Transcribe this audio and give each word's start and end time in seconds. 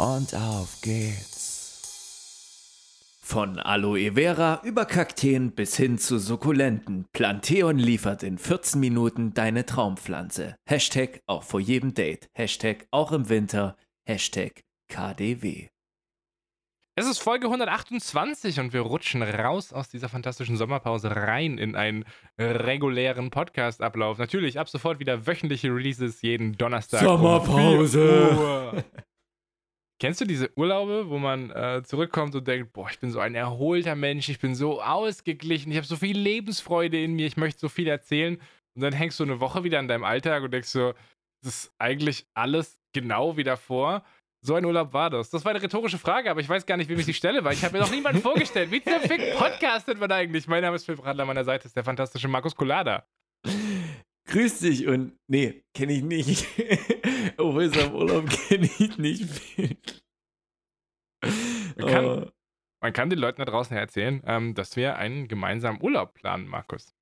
und 0.00 0.34
auf 0.34 0.80
geht's. 0.80 1.50
Von 3.22 3.58
Aloe 3.58 4.12
Vera 4.14 4.60
über 4.64 4.86
Kakteen 4.86 5.52
bis 5.52 5.76
hin 5.76 5.98
zu 5.98 6.18
Sukkulenten. 6.18 7.06
Planteon 7.12 7.78
liefert 7.78 8.22
in 8.22 8.38
14 8.38 8.80
Minuten 8.80 9.34
deine 9.34 9.66
Traumpflanze. 9.66 10.56
Hashtag 10.64 11.20
auch 11.26 11.42
vor 11.42 11.60
jedem 11.60 11.92
Date. 11.92 12.28
Hashtag 12.32 12.86
auch 12.90 13.12
im 13.12 13.28
Winter. 13.28 13.76
Hashtag 14.04 14.64
KDW. 14.88 15.68
Es 16.96 17.06
ist 17.06 17.18
Folge 17.18 17.46
128 17.46 18.58
und 18.58 18.72
wir 18.72 18.80
rutschen 18.80 19.22
raus 19.22 19.72
aus 19.72 19.88
dieser 19.88 20.08
fantastischen 20.08 20.56
Sommerpause 20.56 21.14
rein 21.14 21.56
in 21.58 21.76
einen 21.76 22.04
regulären 22.38 23.30
Podcast-Ablauf. 23.30 24.18
Natürlich 24.18 24.58
ab 24.58 24.68
sofort 24.68 24.98
wieder 24.98 25.26
wöchentliche 25.26 25.68
Releases 25.68 26.22
jeden 26.22 26.56
Donnerstag. 26.56 27.00
Sommerpause! 27.00 28.72
Um 28.72 28.82
Kennst 30.00 30.18
du 30.18 30.24
diese 30.24 30.50
Urlaube, 30.56 31.10
wo 31.10 31.18
man 31.18 31.50
äh, 31.50 31.82
zurückkommt 31.84 32.34
und 32.34 32.48
denkt, 32.48 32.72
boah, 32.72 32.88
ich 32.90 32.98
bin 32.98 33.10
so 33.10 33.20
ein 33.20 33.34
erholter 33.34 33.94
Mensch, 33.94 34.30
ich 34.30 34.38
bin 34.38 34.54
so 34.54 34.80
ausgeglichen, 34.80 35.70
ich 35.70 35.76
habe 35.76 35.86
so 35.86 35.96
viel 35.96 36.18
Lebensfreude 36.18 37.02
in 37.02 37.12
mir, 37.12 37.26
ich 37.26 37.36
möchte 37.36 37.60
so 37.60 37.68
viel 37.68 37.86
erzählen. 37.86 38.40
Und 38.74 38.82
dann 38.82 38.94
hängst 38.94 39.20
du 39.20 39.24
eine 39.24 39.40
Woche 39.40 39.62
wieder 39.62 39.78
an 39.78 39.88
deinem 39.88 40.04
Alltag 40.04 40.42
und 40.42 40.52
denkst 40.52 40.70
so, 40.70 40.94
das 41.44 41.64
ist 41.64 41.74
eigentlich 41.78 42.26
alles 42.32 42.80
genau 42.94 43.36
wie 43.36 43.44
davor. 43.44 44.02
So 44.42 44.54
ein 44.54 44.64
Urlaub 44.64 44.94
war 44.94 45.10
das. 45.10 45.28
Das 45.28 45.44
war 45.44 45.50
eine 45.50 45.62
rhetorische 45.62 45.98
Frage, 45.98 46.30
aber 46.30 46.40
ich 46.40 46.48
weiß 46.48 46.64
gar 46.64 46.78
nicht, 46.78 46.88
wem 46.88 46.98
ich 46.98 47.04
sie 47.04 47.12
stelle, 47.12 47.44
weil 47.44 47.52
ich 47.52 47.62
habe 47.62 47.74
mir 47.76 47.80
noch 47.80 47.90
niemanden 47.90 48.22
vorgestellt. 48.22 48.70
Wie 48.70 48.82
zum 48.82 49.00
Fick 49.02 49.36
podcastet 49.36 50.00
man 50.00 50.10
eigentlich? 50.10 50.48
Mein 50.48 50.62
Name 50.62 50.76
ist 50.76 50.86
Phil 50.86 50.96
Bradler, 50.96 51.24
an 51.24 51.28
meiner 51.28 51.44
Seite 51.44 51.66
ist 51.66 51.76
der 51.76 51.84
fantastische 51.84 52.26
Markus 52.26 52.56
Colada. 52.56 53.04
Grüß 54.30 54.60
dich 54.60 54.86
und 54.86 55.18
nee, 55.28 55.64
kenne 55.74 55.92
ich 55.92 56.02
nicht. 56.02 56.46
Auf 57.38 57.54
unserem 57.54 57.94
Urlaub 57.94 58.28
kenne 58.48 58.70
ich 58.78 58.96
nicht 58.98 59.24
viel. 59.30 59.76
Man 61.76 61.86
kann, 61.86 62.04
Oh, 62.04 62.30
man 62.82 62.92
kann 62.92 63.10
den 63.10 63.18
Leuten 63.18 63.40
da 63.40 63.44
draußen 63.44 63.76
erzählen, 63.76 64.22
ähm, 64.26 64.54
dass 64.54 64.76
wir 64.76 64.96
einen 64.96 65.28
gemeinsamen 65.28 65.82
Urlaub 65.82 66.14
planen, 66.14 66.46
Markus. 66.48 66.94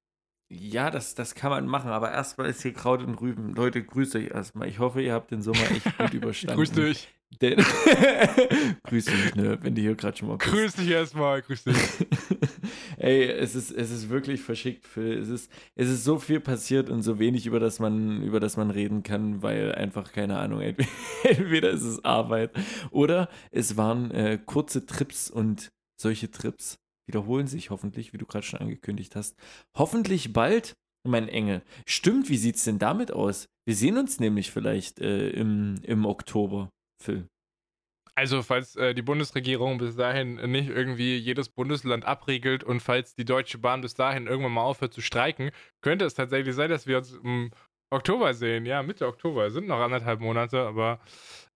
ja, 0.51 0.91
das, 0.91 1.15
das 1.15 1.35
kann 1.35 1.51
man 1.51 1.67
machen, 1.67 1.91
aber 1.91 2.11
erstmal 2.13 2.49
ist 2.49 2.63
hier 2.63 2.73
Kraut 2.73 3.03
und 3.03 3.17
Rüben. 3.21 3.55
Leute, 3.55 3.85
grüßt 3.85 4.17
euch 4.17 4.29
erstmal. 4.31 4.69
Ich 4.69 4.79
hoffe, 4.79 5.03
ihr 5.03 5.13
habt 5.13 5.31
den 5.31 5.43
Sommer 5.43 5.71
echt 5.71 5.97
gut 5.99 6.15
überstanden. 6.15 6.57
Grüß 6.57 6.73
dich. 6.73 7.15
Denn 7.41 7.59
grüß 8.85 9.05
dich, 9.05 9.35
ne, 9.35 9.59
wenn 9.63 9.75
du 9.75 9.83
hier 9.83 9.95
gerade 9.95 10.17
schon 10.17 10.29
mal 10.29 10.39
bist. 10.39 10.51
Grüß 10.51 10.73
dich 10.75 10.89
erstmal. 10.89 11.43
Grüß 11.43 11.65
dich. 11.65 11.77
Ey, 12.97 13.25
es 13.25 13.55
ist, 13.55 13.71
es 13.71 13.91
ist 13.91 14.09
wirklich 14.09 14.41
verschickt, 14.41 14.87
Phil. 14.87 15.19
Es 15.19 15.29
ist, 15.29 15.51
es 15.77 15.89
ist 15.89 16.05
so 16.05 16.19
viel 16.19 16.41
passiert 16.41 16.91
und 16.91 17.03
so 17.03 17.19
wenig, 17.19 17.47
über 17.47 17.61
das 17.61 17.79
man, 17.79 18.23
über 18.23 18.41
das 18.41 18.57
man 18.57 18.71
reden 18.71 19.03
kann, 19.03 19.43
weil 19.43 19.73
einfach, 19.75 20.13
keine 20.13 20.39
Ahnung, 20.39 20.61
entweder, 20.61 20.89
entweder 21.25 21.71
ist 21.71 21.83
es 21.83 22.05
Arbeit 22.05 22.51
oder 22.91 23.29
es 23.51 23.77
waren 23.77 24.11
äh, 24.11 24.39
kurze 24.45 24.87
Trips 24.87 25.31
und 25.31 25.71
solche 26.01 26.31
Trips 26.31 26.79
wiederholen 27.07 27.47
sich 27.47 27.71
hoffentlich, 27.71 28.13
wie 28.13 28.19
du 28.19 28.27
gerade 28.27 28.45
schon 28.45 28.61
angekündigt 28.61 29.17
hast. 29.17 29.37
Hoffentlich 29.77 30.33
bald, 30.33 30.75
mein 31.07 31.29
Engel. 31.29 31.63
Stimmt, 31.87 32.29
wie 32.29 32.37
sieht's 32.37 32.65
denn 32.65 32.79
damit 32.79 33.13
aus? 33.13 33.47
Wir 33.67 33.75
sehen 33.75 33.97
uns 33.97 34.19
nämlich 34.21 34.51
vielleicht 34.51 35.01
äh, 35.01 35.31
im, 35.31 35.77
im 35.83 36.05
Oktober, 36.05 36.71
Phil. 37.01 37.29
Also, 38.15 38.43
falls 38.43 38.75
äh, 38.75 38.95
die 38.95 39.03
Bundesregierung 39.03 39.79
bis 39.79 39.95
dahin 39.95 40.35
nicht 40.51 40.69
irgendwie 40.69 41.17
jedes 41.17 41.49
Bundesland 41.49 42.05
abriegelt 42.05 42.65
und 42.65 42.81
falls 42.81 43.15
die 43.15 43.25
Deutsche 43.25 43.59
Bahn 43.59 43.81
bis 43.81 43.95
dahin 43.95 44.27
irgendwann 44.27 44.53
mal 44.55 44.63
aufhört 44.63 44.93
zu 44.93 45.01
streiken, 45.01 45.53
könnte 45.83 46.05
es 46.05 46.15
tatsächlich 46.15 46.57
sein, 46.57 46.69
dass 46.69 46.89
wir 46.89 46.99
uns 46.99 47.13
im 47.13 47.53
Oktober 47.91 48.35
sehen. 48.35 48.67
Ja, 48.67 48.83
Mitte 48.83 49.07
Oktober. 49.07 49.47
Es 49.47 49.53
sind 49.53 49.69
noch 49.69 49.79
anderthalb 49.79 50.19
Monate, 50.21 50.61
aber 50.63 51.01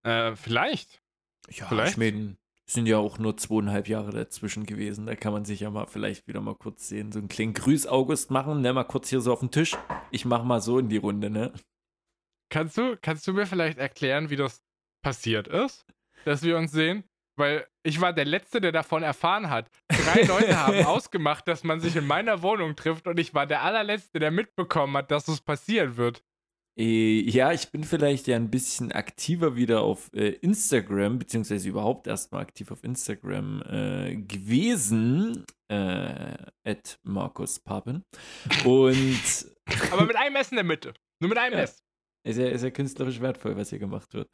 äh, 0.05 0.37
vielleicht. 0.37 1.03
Ja, 1.51 1.67
Vielleicht. 1.67 1.93
ich 1.93 1.99
meine, 1.99 2.37
sind 2.71 2.87
ja 2.87 2.99
auch 2.99 3.19
nur 3.19 3.37
zweieinhalb 3.37 3.89
Jahre 3.89 4.13
dazwischen 4.13 4.65
gewesen. 4.65 5.07
Da 5.07 5.17
kann 5.17 5.33
man 5.33 5.45
sich 5.45 5.61
ja 5.61 5.71
mal 5.71 5.87
vielleicht 5.87 6.27
wieder 6.27 6.41
mal 6.41 6.55
kurz 6.55 6.89
sehen. 6.89 7.13
So 7.13 7.19
einen 7.19 7.29
kleinen 7.29 7.55
Grüß 7.55 7.87
August 7.87 8.31
machen, 8.31 8.61
ne? 8.61 8.73
Mal 8.73 8.85
kurz 8.85 9.09
hier 9.11 9.21
so 9.21 9.33
auf 9.33 9.41
den 9.41 9.51
Tisch. 9.51 9.77
Ich 10.11 10.25
mach 10.25 10.45
mal 10.45 10.61
so 10.61 10.79
in 10.79 10.89
die 10.89 10.97
Runde, 10.97 11.29
ne? 11.29 11.53
Kannst 12.51 12.79
du, 12.79 12.97
kannst 13.01 13.27
du 13.27 13.33
mir 13.33 13.47
vielleicht 13.47 13.79
erklären, 13.79 14.31
wie 14.31 14.37
das 14.37 14.63
passiert 15.03 15.49
ist, 15.49 15.85
dass 16.25 16.43
wir 16.43 16.57
uns 16.57 16.73
sehen? 16.73 17.05
Weil 17.37 17.67
ich 17.83 18.01
war 18.01 18.13
der 18.13 18.27
Letzte, 18.27 18.61
der 18.61 18.73
davon 18.73 19.03
erfahren 19.03 19.49
hat. 19.51 19.71
Drei 19.89 20.23
Leute 20.27 20.59
haben 20.61 20.85
ausgemacht, 20.85 21.49
dass 21.49 21.65
man 21.65 21.81
sich 21.81 21.97
in 21.97 22.07
meiner 22.07 22.43
Wohnung 22.43 22.77
trifft 22.77 23.07
und 23.07 23.19
ich 23.19 23.35
war 23.35 23.47
der 23.47 23.63
allerletzte, 23.63 24.19
der 24.19 24.31
mitbekommen 24.31 24.97
hat, 24.97 25.11
dass 25.11 25.29
es 25.29 25.41
passieren 25.41 25.97
wird. 25.97 26.23
Äh, 26.79 27.21
ja, 27.29 27.53
ich 27.53 27.71
bin 27.71 27.85
vielleicht 27.85 28.27
ja 28.29 28.37
ein 28.37 28.51
bisschen 28.51 28.93
aktiver 28.93 29.57
wieder 29.57 29.83
auf 29.83 30.11
äh, 30.15 30.29
Instagram, 30.29 31.19
beziehungsweise 31.19 31.69
überhaupt 31.69 32.07
erstmal 32.07 32.43
aktiv 32.43 32.71
auf 32.71 32.83
Instagram 32.83 33.63
äh, 33.63 34.17
gewesen. 34.17 35.45
Äh, 35.69 36.37
at 36.65 36.99
Markus 37.03 37.59
Papen. 37.59 38.05
Und 38.65 39.47
Aber 39.91 40.05
mit 40.07 40.17
einem 40.17 40.37
S 40.37 40.51
in 40.51 40.57
der 40.57 40.65
Mitte. 40.65 40.95
Nur 41.21 41.29
mit 41.29 41.39
einem 41.39 41.57
Ja. 41.59 41.65
S. 41.65 41.83
Ist 42.25 42.39
ja, 42.39 42.47
ist 42.49 42.63
ja 42.63 42.71
künstlerisch 42.71 43.21
wertvoll, 43.21 43.57
was 43.57 43.71
hier 43.71 43.81
gemacht 43.81 44.15
wird. 44.15 44.29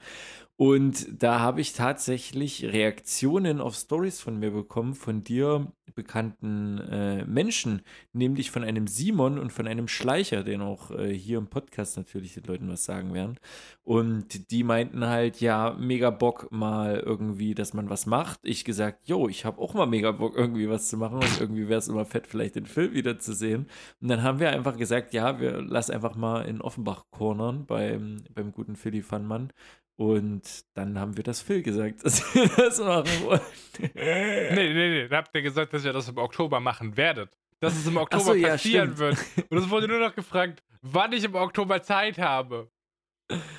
Und 0.56 1.06
da 1.22 1.41
habe 1.41 1.60
ich 1.62 1.72
tatsächlich 1.72 2.65
Reaktionen 2.65 3.60
auf 3.60 3.76
Stories 3.76 4.21
von 4.21 4.38
mir 4.38 4.50
bekommen, 4.50 4.94
von 4.94 5.25
dir 5.25 5.72
bekannten 5.94 6.78
äh, 6.78 7.25
Menschen, 7.25 7.82
nämlich 8.12 8.50
von 8.50 8.65
einem 8.65 8.87
Simon 8.87 9.38
und 9.38 9.53
von 9.53 9.66
einem 9.66 9.88
Schleicher, 9.88 10.44
den 10.44 10.60
auch 10.60 10.91
äh, 10.91 11.12
hier 11.12 11.38
im 11.38 11.49
Podcast 11.49 11.97
natürlich 11.97 12.34
den 12.34 12.44
Leuten 12.44 12.69
was 12.69 12.84
sagen 12.84 13.15
werden. 13.15 13.38
Und 13.84 14.50
die 14.50 14.65
meinten 14.65 15.06
halt, 15.06 15.41
ja, 15.41 15.75
mega 15.78 16.10
Bock 16.10 16.53
mal 16.53 16.98
irgendwie, 16.98 17.54
dass 17.54 17.75
man 17.75 17.91
was 17.91 18.06
macht. 18.06 18.41
Ich 18.43 18.65
gesagt, 18.65 19.09
yo, 19.09 19.28
ich 19.28 19.44
habe 19.44 19.60
auch 19.60 19.75
mal 19.75 19.87
mega 19.87 20.12
Bock 20.12 20.37
irgendwie 20.37 20.69
was 20.69 20.88
zu 20.88 20.97
machen 20.97 21.16
und 21.16 21.41
irgendwie 21.41 21.69
wäre 21.69 21.78
es 21.78 21.88
immer 21.88 22.04
fett, 22.04 22.27
vielleicht 22.27 22.56
den 22.56 22.66
Film 22.66 22.94
wiederzusehen. 22.94 23.66
Und 24.00 24.09
dann 24.09 24.22
haben 24.22 24.41
wir 24.41 24.50
einfach 24.50 24.77
gesagt, 24.77 25.15
ja, 25.15 25.41
wir 25.41 25.62
lass 25.62 25.91
einfach 25.91 26.16
mal 26.16 26.43
in 26.43 26.60
Offenbach 26.60 27.06
cornern 27.10 27.66
beim, 27.66 28.25
beim 28.34 28.53
guten 28.53 28.77
Philly 28.77 29.03
Fannmann. 29.03 29.53
Und 29.98 30.64
dann 30.75 30.98
haben 30.98 31.16
wir 31.16 31.25
das 31.25 31.42
Phil 31.42 31.62
gesagt, 31.62 32.04
dass 32.04 32.34
wir 32.34 32.48
das 32.48 32.78
machen 32.78 33.25
wollen. 33.25 33.41
Nee, 33.94 34.72
nee, 34.72 34.91
nee. 34.91 35.09
Da 35.09 35.19
habt 35.19 35.34
ihr 35.34 35.42
gesagt, 35.42 35.72
dass 35.72 35.84
ihr 35.84 35.92
das 35.92 36.09
im 36.09 36.19
Oktober 36.19 36.59
machen 36.59 36.97
werdet. 36.97 37.36
Dass 37.60 37.76
es 37.76 37.86
im 37.86 37.97
Oktober 37.97 38.25
so, 38.25 38.34
ja, 38.34 38.48
passieren 38.48 38.94
stimmt. 38.94 38.98
wird. 38.98 39.50
Und 39.50 39.59
es 39.59 39.70
wurde 39.70 39.86
nur 39.86 40.00
noch 40.00 40.14
gefragt, 40.14 40.62
wann 40.82 41.12
ich 41.12 41.22
im 41.22 41.34
Oktober 41.34 41.82
Zeit 41.82 42.19
habe. 42.19 42.70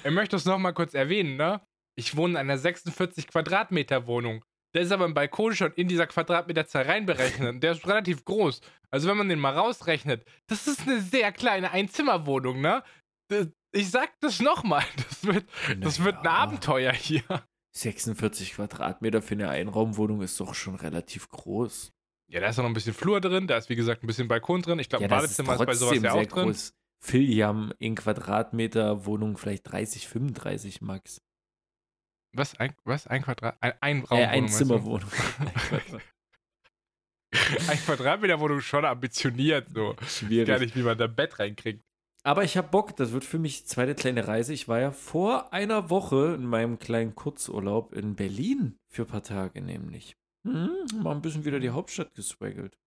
Ich 0.04 0.12
möchte 0.12 0.36
es 0.36 0.46
nochmal 0.46 0.74
kurz 0.74 0.94
erwähnen, 0.94 1.38
ne? 1.38 1.62
Ich 1.96 2.16
wohne 2.18 2.34
in 2.34 2.38
einer 2.38 2.58
46 2.58 3.28
Quadratmeter 3.28 4.08
Wohnung. 4.08 4.44
Der 4.74 4.82
ist 4.84 4.92
aber 4.92 5.06
im 5.06 5.14
Balkon 5.14 5.56
schon 5.56 5.74
in 5.74 5.88
dieser 5.88 6.08
Quadratmeterzahl 6.08 6.84
reinberechnet. 6.84 7.62
Der 7.64 7.74
ist 7.74 7.88
relativ 7.88 8.24
groß. 8.26 8.62
Also 8.92 9.08
wenn 9.10 9.18
man 9.18 9.30
den 9.30 9.40
mal 9.40 9.54
rausrechnet, 9.54 10.26
das 10.48 10.68
ist 10.68 10.82
eine 10.82 11.02
sehr 11.02 11.32
kleine 11.32 11.72
Einzimmerwohnung, 11.72 12.62
ne? 12.62 12.84
Ich 13.72 13.90
sag 13.92 14.20
das 14.22 14.40
nochmal. 14.40 14.84
Das 14.98 15.24
wird, 15.24 15.46
das 15.80 16.04
wird 16.04 16.18
ein 16.18 16.24
Naja. 16.24 16.38
Abenteuer 16.38 16.92
hier. 16.94 17.24
46 17.76 18.54
Quadratmeter 18.54 19.22
für 19.22 19.36
eine 19.36 19.50
Einraumwohnung 19.50 20.22
ist 20.22 20.40
doch 20.40 20.54
schon 20.56 20.76
relativ 20.76 21.30
groß. 21.30 21.92
Ja, 22.32 22.40
da 22.42 22.50
ist 22.50 22.58
noch 22.58 22.66
ein 22.66 22.74
bisschen 22.74 22.94
Flur 22.94 23.22
drin, 23.22 23.48
da 23.48 23.58
ist 23.58 23.70
wie 23.70 23.76
gesagt 23.76 24.04
ein 24.04 24.08
bisschen 24.08 24.28
Balkon 24.28 24.62
drin. 24.62 24.80
Ich 24.80 24.90
glaube, 24.90 25.06
Ja, 25.06 25.10
ein 25.10 25.22
das 25.22 25.32
ist 25.32 25.38
Badezimmer 25.38 25.54
ist 25.62 25.66
bei 25.66 25.74
sowas 25.76 26.02
ja 26.04 26.14
auch 26.14 26.26
drin. 26.26 26.46
groß. 26.48 26.74
Phil, 27.02 27.26
die 27.28 27.44
haben 27.44 27.72
in 27.80 27.96
Quadratmeter 27.96 29.06
Wohnung 29.06 29.38
vielleicht 29.38 29.72
30, 29.72 30.08
35 30.08 30.82
max. 30.82 31.22
Was? 32.34 32.56
Ein, 32.60 32.76
was? 32.84 33.08
Ein 33.08 33.22
Quadrat? 33.24 33.58
Ein, 33.62 33.74
ein 33.82 34.00
Raum. 34.04 34.20
Äh, 34.20 34.26
Einzimmerwohnung. 34.26 35.10
Ein 37.68 37.78
Quadratmeter 37.86 38.40
Wohnung 38.40 38.60
schon 38.62 38.86
ambitioniert, 38.86 39.68
so. 39.74 39.96
Schwierig. 40.08 40.48
Gar 40.48 40.60
nicht, 40.60 40.76
wie 40.76 40.82
man 40.82 40.98
da 40.98 41.06
ein 41.06 41.16
Bett 41.16 41.38
reinkriegt. 41.40 41.84
Aber 42.30 42.44
ich 42.44 42.58
habe 42.58 42.68
Bock, 42.68 42.96
das 42.96 43.12
wird 43.12 43.26
für 43.26 43.40
mich 43.40 43.66
zweite 43.66 43.96
kleine 43.96 44.28
Reise. 44.28 44.54
Ich 44.54 44.68
war 44.68 44.80
ja 44.80 44.92
vor 44.92 45.52
einer 45.52 45.90
Woche 45.90 46.36
in 46.36 46.46
meinem 46.46 46.78
kleinen 46.78 47.16
Kurzurlaub 47.16 47.92
in 47.92 48.16
Berlin 48.16 48.78
für 48.88 49.02
ein 49.02 49.08
paar 49.08 49.24
Tage 49.24 49.64
nämlich. 49.64 50.16
Hm, 50.48 50.70
mal 51.02 51.16
ein 51.16 51.24
bisschen 51.24 51.44
wieder 51.44 51.60
die 51.60 51.72
Hauptstadt 51.72 52.14
geswaggelt. 52.14 52.78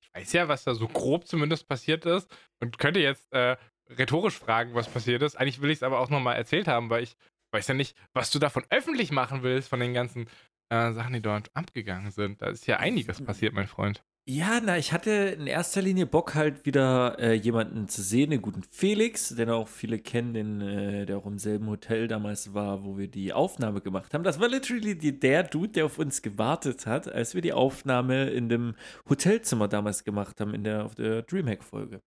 Ich 0.00 0.08
weiß 0.14 0.32
ja, 0.32 0.48
was 0.48 0.64
da 0.64 0.74
so 0.74 0.88
grob 0.88 1.26
zumindest 1.26 1.68
passiert 1.68 2.06
ist 2.06 2.34
und 2.58 2.78
könnte 2.78 3.00
jetzt 3.00 3.30
äh, 3.34 3.58
rhetorisch 3.90 4.38
fragen, 4.38 4.72
was 4.72 4.88
passiert 4.88 5.20
ist. 5.20 5.36
Eigentlich 5.36 5.60
will 5.60 5.68
ich 5.68 5.80
es 5.80 5.82
aber 5.82 6.00
auch 6.00 6.08
nochmal 6.08 6.36
erzählt 6.36 6.68
haben, 6.68 6.88
weil 6.88 7.02
ich 7.02 7.18
weiß 7.52 7.68
ja 7.68 7.74
nicht, 7.74 7.98
was 8.14 8.30
du 8.30 8.38
davon 8.38 8.64
öffentlich 8.70 9.12
machen 9.12 9.42
willst, 9.42 9.68
von 9.68 9.80
den 9.80 9.92
ganzen 9.92 10.30
äh, 10.70 10.90
Sachen, 10.92 11.12
die 11.12 11.20
dort 11.20 11.54
abgegangen 11.54 12.12
sind. 12.12 12.40
Da 12.40 12.46
ist 12.46 12.66
ja 12.66 12.78
einiges 12.78 13.22
passiert, 13.22 13.52
mein 13.52 13.66
Freund. 13.66 14.02
Ja, 14.26 14.58
na, 14.62 14.78
ich 14.78 14.94
hatte 14.94 15.10
in 15.10 15.46
erster 15.46 15.82
Linie 15.82 16.06
Bock 16.06 16.34
halt 16.34 16.64
wieder 16.64 17.18
äh, 17.18 17.34
jemanden 17.34 17.88
zu 17.88 18.00
sehen, 18.00 18.30
den 18.30 18.40
guten 18.40 18.62
Felix, 18.62 19.28
den 19.28 19.50
auch 19.50 19.68
viele 19.68 19.98
kennen, 19.98 20.32
den, 20.32 20.60
äh, 20.62 21.04
der 21.04 21.18
auch 21.18 21.26
im 21.26 21.38
selben 21.38 21.66
Hotel 21.68 22.08
damals 22.08 22.54
war, 22.54 22.84
wo 22.84 22.96
wir 22.96 23.08
die 23.08 23.34
Aufnahme 23.34 23.82
gemacht 23.82 24.14
haben. 24.14 24.24
Das 24.24 24.40
war 24.40 24.48
literally 24.48 24.96
die, 24.96 25.20
der 25.20 25.42
Dude, 25.42 25.72
der 25.72 25.84
auf 25.84 25.98
uns 25.98 26.22
gewartet 26.22 26.86
hat, 26.86 27.06
als 27.06 27.34
wir 27.34 27.42
die 27.42 27.52
Aufnahme 27.52 28.30
in 28.30 28.48
dem 28.48 28.76
Hotelzimmer 29.10 29.68
damals 29.68 30.04
gemacht 30.04 30.40
haben, 30.40 30.54
in 30.54 30.64
der, 30.64 30.86
auf 30.86 30.94
der 30.94 31.20
Dreamhack-Folge. 31.20 32.00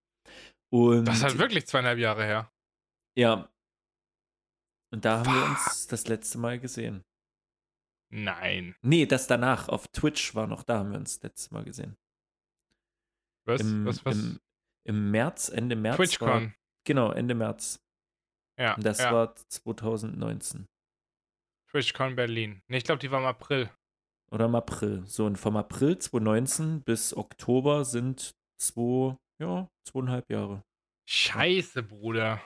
Und 0.74 1.06
das 1.06 1.18
ist 1.18 1.24
halt 1.24 1.38
wirklich 1.38 1.68
zweieinhalb 1.68 2.00
Jahre 2.00 2.24
her. 2.24 2.52
Ja. 3.16 3.48
Und 4.92 5.06
da 5.06 5.20
haben 5.20 5.32
wir 5.32 5.46
uns 5.52 5.86
das 5.86 6.08
letzte 6.08 6.40
Mal 6.40 6.60
gesehen. 6.60 7.04
Nein. 8.12 8.76
Nee, 8.82 9.06
das 9.06 9.28
danach 9.28 9.70
auf 9.70 9.88
Twitch 9.90 10.34
war 10.34 10.48
noch 10.48 10.64
da, 10.64 10.80
haben 10.80 10.92
wir 10.92 10.98
uns 10.98 11.20
das 11.20 11.30
letzte 11.30 11.54
Mal 11.54 11.64
gesehen. 11.64 11.96
Was? 13.48 13.62
Im, 13.62 13.86
was, 13.86 14.06
was? 14.06 14.16
Im, 14.16 14.40
Im 14.84 15.12
März, 15.12 15.50
Ende 15.50 15.76
März. 15.76 15.98
TwitchCon. 15.98 16.28
War, 16.28 16.54
genau, 16.84 17.12
Ende 17.12 17.34
März. 17.34 17.80
Ja. 18.60 18.76
Und 18.76 18.86
das 18.86 19.00
ja. 19.00 19.14
war 19.14 19.36
2019. 19.36 20.68
TwitchCon 21.72 22.16
Berlin. 22.16 22.62
Nee, 22.68 22.78
ich 22.78 22.84
glaube, 22.84 23.00
die 23.00 23.12
war 23.12 23.20
im 23.20 23.26
April. 23.26 23.70
Oder 24.32 24.46
im 24.46 24.56
April. 24.56 25.04
So, 25.06 25.26
und 25.26 25.38
vom 25.38 25.56
April 25.56 25.98
2019 25.98 26.84
bis 26.84 27.16
Oktober 27.16 27.86
sind 27.86 28.36
zwei, 28.58 29.16
ja, 29.40 29.70
zweieinhalb 29.86 30.30
Jahre. 30.30 30.64
Scheiße, 31.10 31.84
Bruder. 31.84 32.42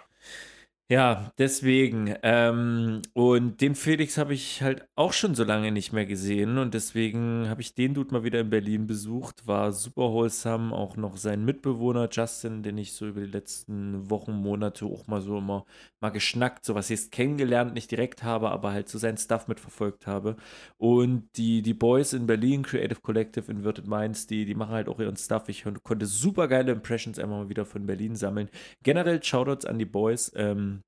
Ja, 0.91 1.31
deswegen. 1.37 2.15
Ähm, 2.21 3.01
und 3.13 3.61
den 3.61 3.75
Felix 3.75 4.17
habe 4.17 4.33
ich 4.33 4.61
halt 4.61 4.85
auch 4.95 5.13
schon 5.13 5.35
so 5.35 5.45
lange 5.45 5.71
nicht 5.71 5.93
mehr 5.93 6.05
gesehen. 6.05 6.57
Und 6.57 6.73
deswegen 6.73 7.47
habe 7.47 7.61
ich 7.61 7.73
den 7.75 7.93
Dude 7.93 8.11
mal 8.11 8.25
wieder 8.25 8.41
in 8.41 8.49
Berlin 8.49 8.87
besucht. 8.87 9.47
War 9.47 9.71
super 9.71 10.11
wholesome. 10.11 10.75
Auch 10.75 10.97
noch 10.97 11.15
sein 11.15 11.45
Mitbewohner 11.45 12.09
Justin, 12.11 12.61
den 12.61 12.77
ich 12.77 12.91
so 12.91 13.07
über 13.07 13.21
die 13.21 13.31
letzten 13.31 14.09
Wochen, 14.09 14.33
Monate 14.33 14.85
auch 14.85 15.07
mal 15.07 15.21
so 15.21 15.37
immer 15.37 15.65
mal 16.01 16.09
geschnackt, 16.09 16.65
so 16.65 16.75
was 16.75 16.89
jetzt 16.89 17.11
kennengelernt, 17.11 17.73
nicht 17.73 17.91
direkt 17.91 18.23
habe, 18.23 18.49
aber 18.51 18.71
halt 18.73 18.89
so 18.89 18.97
sein 18.97 19.17
Stuff 19.17 19.47
mitverfolgt 19.47 20.07
habe. 20.07 20.35
Und 20.77 21.29
die, 21.37 21.61
die 21.61 21.73
Boys 21.75 22.11
in 22.11 22.25
Berlin, 22.25 22.63
Creative 22.63 22.99
Collective, 22.99 23.49
Inverted 23.49 23.87
Minds, 23.87 24.27
die, 24.27 24.43
die 24.45 24.55
machen 24.55 24.73
halt 24.73 24.89
auch 24.89 24.99
ihren 24.99 25.15
Stuff. 25.15 25.47
Ich 25.47 25.63
konnte 25.83 26.05
super 26.05 26.49
geile 26.49 26.73
Impressions 26.73 27.17
einfach 27.19 27.37
mal 27.37 27.49
wieder 27.49 27.65
von 27.65 27.85
Berlin 27.85 28.15
sammeln. 28.17 28.49
Generell 28.83 29.23
Shoutouts 29.23 29.65
an 29.65 29.79
die 29.79 29.85
Boys. 29.85 30.31
Ähm, 30.35 30.80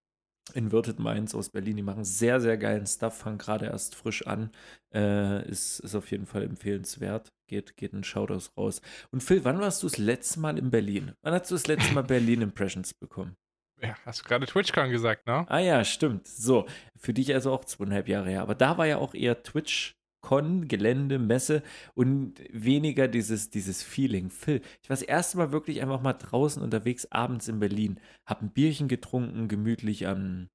Inverted 0.54 1.00
Minds 1.00 1.34
aus 1.34 1.50
Berlin, 1.50 1.78
die 1.78 1.84
machen 1.84 2.04
sehr, 2.04 2.42
sehr 2.42 2.58
geilen 2.58 2.86
Stuff, 2.86 3.18
fangen 3.18 3.38
gerade 3.38 3.66
erst 3.66 3.96
frisch 3.96 4.28
an. 4.28 4.52
Äh, 4.94 5.48
ist, 5.50 5.80
ist 5.80 5.96
auf 5.96 6.12
jeden 6.12 6.26
Fall 6.26 6.44
empfehlenswert. 6.44 7.32
Geht, 7.48 7.78
geht 7.78 7.94
ein 7.94 8.04
Shoutouts 8.04 8.52
raus. 8.58 8.82
Und 9.12 9.24
Phil, 9.24 9.44
wann 9.46 9.60
warst 9.60 9.84
du 9.84 9.88
das 9.88 9.98
letzte 9.98 10.40
Mal 10.40 10.58
in 10.58 10.70
Berlin? 10.70 11.14
Wann 11.22 11.34
hast 11.34 11.50
du 11.50 11.56
das 11.56 11.68
letzte 11.68 11.94
Mal 11.94 12.04
Berlin 12.04 12.42
Impressions 12.42 12.94
bekommen? 12.94 13.36
Ja, 13.82 13.96
hast 14.06 14.22
du 14.22 14.24
gerade 14.26 14.46
TwitchCon 14.46 14.92
gesagt, 14.92 15.28
ne? 15.28 15.46
Ah 15.50 15.60
ja, 15.60 15.84
stimmt. 15.84 16.28
So, 16.28 16.66
für 16.96 17.14
dich 17.14 17.34
also 17.34 17.52
auch 17.52 17.66
zweieinhalb 17.66 18.08
Jahre 18.08 18.30
her. 18.30 18.42
Aber 18.42 18.56
da 18.56 18.78
war 18.78 18.86
ja 18.86 18.98
auch 18.98 19.14
eher 19.14 19.44
Twitch 19.44 19.96
Con, 20.24 20.70
Gelände, 20.70 21.20
Messe 21.20 21.62
und 21.94 22.36
weniger 22.50 23.10
dieses, 23.10 23.50
dieses 23.50 23.84
Feeling. 23.84 24.30
Phil, 24.30 24.62
ich 24.82 24.90
war 24.90 24.96
das 24.96 25.02
erste 25.02 25.38
Mal 25.38 25.52
wirklich 25.52 25.82
einfach 25.82 26.02
mal 26.02 26.14
draußen 26.14 26.64
unterwegs, 26.64 27.06
abends 27.12 27.50
in 27.50 27.60
Berlin. 27.60 28.00
Hab 28.26 28.42
ein 28.42 28.50
Bierchen 28.50 28.88
getrunken, 28.88 29.50
gemütlich 29.50 30.08
am, 30.08 30.50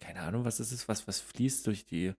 keine 0.00 0.22
Ahnung, 0.22 0.46
was 0.46 0.58
ist, 0.58 0.88
was, 0.88 1.06
was 1.06 1.20
fließt 1.20 1.66
durch 1.66 1.84
die, 1.84 2.14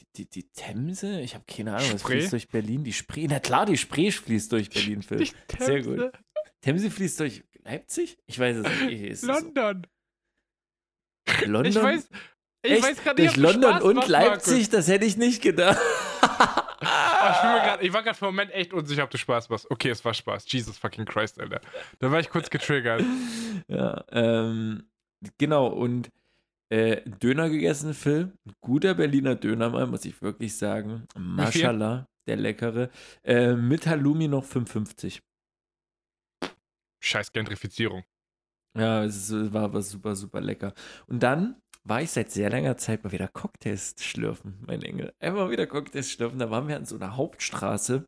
die, 0.00 0.06
die, 0.16 0.28
die 0.28 0.50
Themse? 0.50 1.20
Ich 1.20 1.34
habe 1.36 1.44
keine 1.46 1.76
Ahnung, 1.76 1.92
was 1.92 2.00
Spree? 2.00 2.18
fließt 2.18 2.32
durch 2.32 2.48
Berlin? 2.48 2.82
Die 2.82 2.92
Spree, 2.92 3.28
na 3.30 3.38
klar, 3.38 3.64
die 3.64 3.78
Spree 3.78 4.10
fließt 4.10 4.50
durch 4.50 4.70
Berlin, 4.70 5.02
Phil. 5.02 5.30
Sehr 5.58 5.82
gut. 5.82 6.10
Themse 6.62 6.90
fließt 6.90 7.20
durch 7.20 7.44
Leipzig? 7.62 8.18
Ich 8.26 8.40
weiß 8.40 8.56
es 8.56 8.80
nicht. 8.80 9.02
Ist 9.02 9.22
es 9.22 9.28
London. 9.28 9.86
so? 11.28 11.46
London? 11.46 11.70
Ich 11.70 11.76
weiß, 11.80 12.08
ich 12.64 12.70
Echt? 12.72 12.82
weiß 12.82 13.02
gerade 13.04 13.22
nicht, 13.22 13.36
durch 13.36 13.52
London 13.52 13.82
und 13.82 13.96
machst, 13.96 14.08
Leipzig? 14.08 14.52
Markus. 14.52 14.68
Das 14.70 14.88
hätte 14.88 15.04
ich 15.04 15.16
nicht 15.16 15.42
gedacht. 15.42 15.78
Ich, 17.30 17.40
grad, 17.40 17.82
ich 17.82 17.92
war 17.92 18.02
gerade 18.02 18.16
für 18.16 18.26
einen 18.26 18.34
Moment 18.34 18.52
echt 18.52 18.72
unsicher, 18.72 19.04
ob 19.04 19.10
du 19.10 19.18
Spaß 19.18 19.48
machst. 19.48 19.70
Okay, 19.70 19.90
es 19.90 20.04
war 20.04 20.14
Spaß. 20.14 20.50
Jesus 20.50 20.78
fucking 20.78 21.04
Christ, 21.04 21.40
Alter. 21.40 21.60
Da 21.98 22.10
war 22.10 22.20
ich 22.20 22.30
kurz 22.30 22.50
getriggert. 22.50 23.02
Ja, 23.68 24.04
ähm, 24.10 24.84
genau, 25.38 25.68
und 25.68 26.10
äh, 26.70 27.02
Döner 27.08 27.48
gegessen, 27.48 27.94
Phil. 27.94 28.32
Ein 28.46 28.52
guter 28.60 28.94
Berliner 28.94 29.36
Döner 29.36 29.70
mal, 29.70 29.86
muss 29.86 30.04
ich 30.04 30.20
wirklich 30.22 30.56
sagen. 30.56 31.06
Maschallah, 31.16 32.08
der 32.26 32.36
leckere. 32.36 32.90
Äh, 33.22 33.54
mit 33.54 33.86
Halloumi 33.86 34.28
noch 34.28 34.44
5,50. 34.44 35.20
Scheiß 37.00 37.32
Gentrifizierung. 37.32 38.04
Ja, 38.76 39.04
es 39.04 39.32
war 39.52 39.64
aber 39.64 39.82
super, 39.82 40.16
super 40.16 40.40
lecker. 40.40 40.74
Und 41.06 41.22
dann 41.22 41.62
war 41.86 42.02
ich 42.02 42.10
seit 42.10 42.30
sehr 42.30 42.50
langer 42.50 42.76
Zeit 42.76 43.04
mal 43.04 43.12
wieder 43.12 43.28
Cocktails 43.28 43.94
schlürfen, 43.98 44.58
mein 44.66 44.82
Engel. 44.82 45.12
Einfach 45.20 45.50
wieder 45.50 45.66
Cocktails 45.66 46.10
schlürfen. 46.10 46.38
Da 46.38 46.50
waren 46.50 46.68
wir 46.68 46.76
an 46.76 46.86
so 46.86 46.96
einer 46.96 47.16
Hauptstraße, 47.16 48.04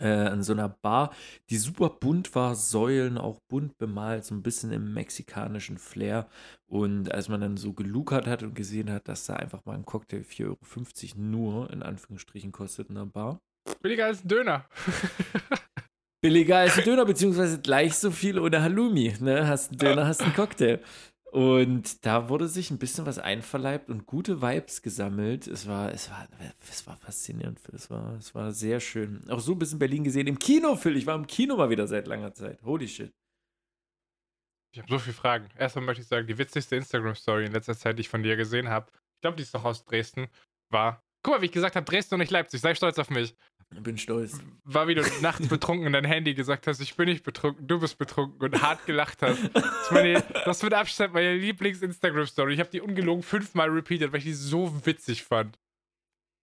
äh, 0.00 0.08
an 0.08 0.42
so 0.42 0.52
einer 0.52 0.68
Bar, 0.68 1.14
die 1.50 1.56
super 1.56 1.90
bunt 1.90 2.34
war, 2.34 2.56
Säulen 2.56 3.16
auch 3.16 3.38
bunt 3.48 3.78
bemalt, 3.78 4.24
so 4.24 4.34
ein 4.34 4.42
bisschen 4.42 4.72
im 4.72 4.92
mexikanischen 4.92 5.78
Flair. 5.78 6.28
Und 6.66 7.12
als 7.12 7.28
man 7.28 7.40
dann 7.40 7.56
so 7.56 7.72
gelukert 7.72 8.26
hat 8.26 8.42
und 8.42 8.54
gesehen 8.54 8.90
hat, 8.90 9.06
dass 9.08 9.26
da 9.26 9.36
einfach 9.36 9.64
mal 9.64 9.74
ein 9.74 9.84
Cocktail 9.84 10.22
4,50 10.22 10.44
Euro 10.46 11.20
nur 11.20 11.70
in 11.70 11.82
Anführungsstrichen 11.82 12.50
kostet 12.50 12.88
in 12.88 12.96
der 12.96 13.06
Bar. 13.06 13.38
Billiger 13.82 14.06
als 14.06 14.24
ein 14.24 14.28
Döner. 14.28 14.66
Billiger 16.22 16.58
als 16.58 16.76
ein 16.76 16.84
Döner, 16.84 17.06
beziehungsweise 17.06 17.60
gleich 17.60 17.94
so 17.96 18.10
viel 18.10 18.38
ohne 18.38 18.60
Halloumi. 18.60 19.14
Ne? 19.20 19.46
Hast 19.46 19.70
einen 19.70 19.78
Döner, 19.78 20.06
hast 20.06 20.22
einen 20.22 20.34
Cocktail. 20.34 20.80
Und 21.30 22.04
da 22.04 22.28
wurde 22.28 22.48
sich 22.48 22.72
ein 22.72 22.78
bisschen 22.78 23.06
was 23.06 23.20
einverleibt 23.20 23.88
und 23.88 24.04
gute 24.04 24.42
Vibes 24.42 24.82
gesammelt. 24.82 25.46
Es 25.46 25.68
war, 25.68 25.92
es 25.92 26.10
war, 26.10 26.26
es 26.68 26.86
war 26.88 26.96
faszinierend. 26.96 27.60
Es 27.72 27.88
war, 27.88 28.16
es 28.16 28.34
war 28.34 28.50
sehr 28.50 28.80
schön. 28.80 29.22
Auch 29.30 29.38
so 29.38 29.52
ein 29.52 29.58
bisschen 29.60 29.78
Berlin 29.78 30.02
gesehen. 30.02 30.26
Im 30.26 30.40
Kino, 30.40 30.74
Phil. 30.74 30.96
Ich 30.96 31.06
war 31.06 31.14
im 31.14 31.28
Kino 31.28 31.56
mal 31.56 31.70
wieder 31.70 31.86
seit 31.86 32.08
langer 32.08 32.34
Zeit. 32.34 32.60
Holy 32.64 32.88
shit. 32.88 33.12
Ich 34.72 34.80
habe 34.80 34.90
so 34.90 34.98
viele 34.98 35.14
Fragen. 35.14 35.48
Erstmal 35.56 35.84
möchte 35.84 36.02
ich 36.02 36.08
sagen, 36.08 36.26
die 36.26 36.36
witzigste 36.36 36.74
Instagram-Story 36.74 37.46
in 37.46 37.52
letzter 37.52 37.76
Zeit, 37.76 37.98
die 37.98 38.00
ich 38.00 38.08
von 38.08 38.24
dir 38.24 38.36
gesehen 38.36 38.68
habe, 38.68 38.90
ich 38.90 39.20
glaube, 39.20 39.36
die 39.36 39.42
ist 39.44 39.54
noch 39.54 39.64
aus 39.64 39.84
Dresden, 39.84 40.28
war. 40.68 41.04
Guck 41.22 41.34
mal, 41.34 41.42
wie 41.42 41.46
ich 41.46 41.52
gesagt 41.52 41.76
habe, 41.76 41.84
Dresden 41.84 42.14
und 42.14 42.20
nicht 42.20 42.32
Leipzig. 42.32 42.60
Sei 42.60 42.74
stolz 42.74 42.98
auf 42.98 43.10
mich. 43.10 43.36
Ich 43.72 43.82
bin 43.82 43.96
stolz. 43.98 44.40
War, 44.64 44.88
wie 44.88 44.96
du 44.96 45.02
nachts 45.22 45.46
betrunken 45.46 45.86
in 45.86 45.92
dein 45.92 46.04
Handy 46.04 46.34
gesagt 46.34 46.66
hast, 46.66 46.80
ich 46.80 46.96
bin 46.96 47.06
nicht 47.08 47.22
betrunken, 47.22 47.66
du 47.68 47.78
bist 47.78 47.98
betrunken 47.98 48.40
und 48.42 48.60
hart 48.60 48.84
gelacht 48.84 49.22
hast. 49.22 49.38
Das 49.54 49.90
meine, 49.92 50.22
das 50.44 50.62
mit 50.62 50.74
Abstand 50.74 51.14
meine 51.14 51.36
Lieblings-Instagram-Story. 51.36 52.54
Ich 52.54 52.60
habe 52.60 52.70
die 52.70 52.80
ungelogen 52.80 53.22
fünfmal 53.22 53.68
repeated, 53.70 54.10
weil 54.12 54.18
ich 54.18 54.24
die 54.24 54.32
so 54.32 54.84
witzig 54.84 55.22
fand. 55.22 55.58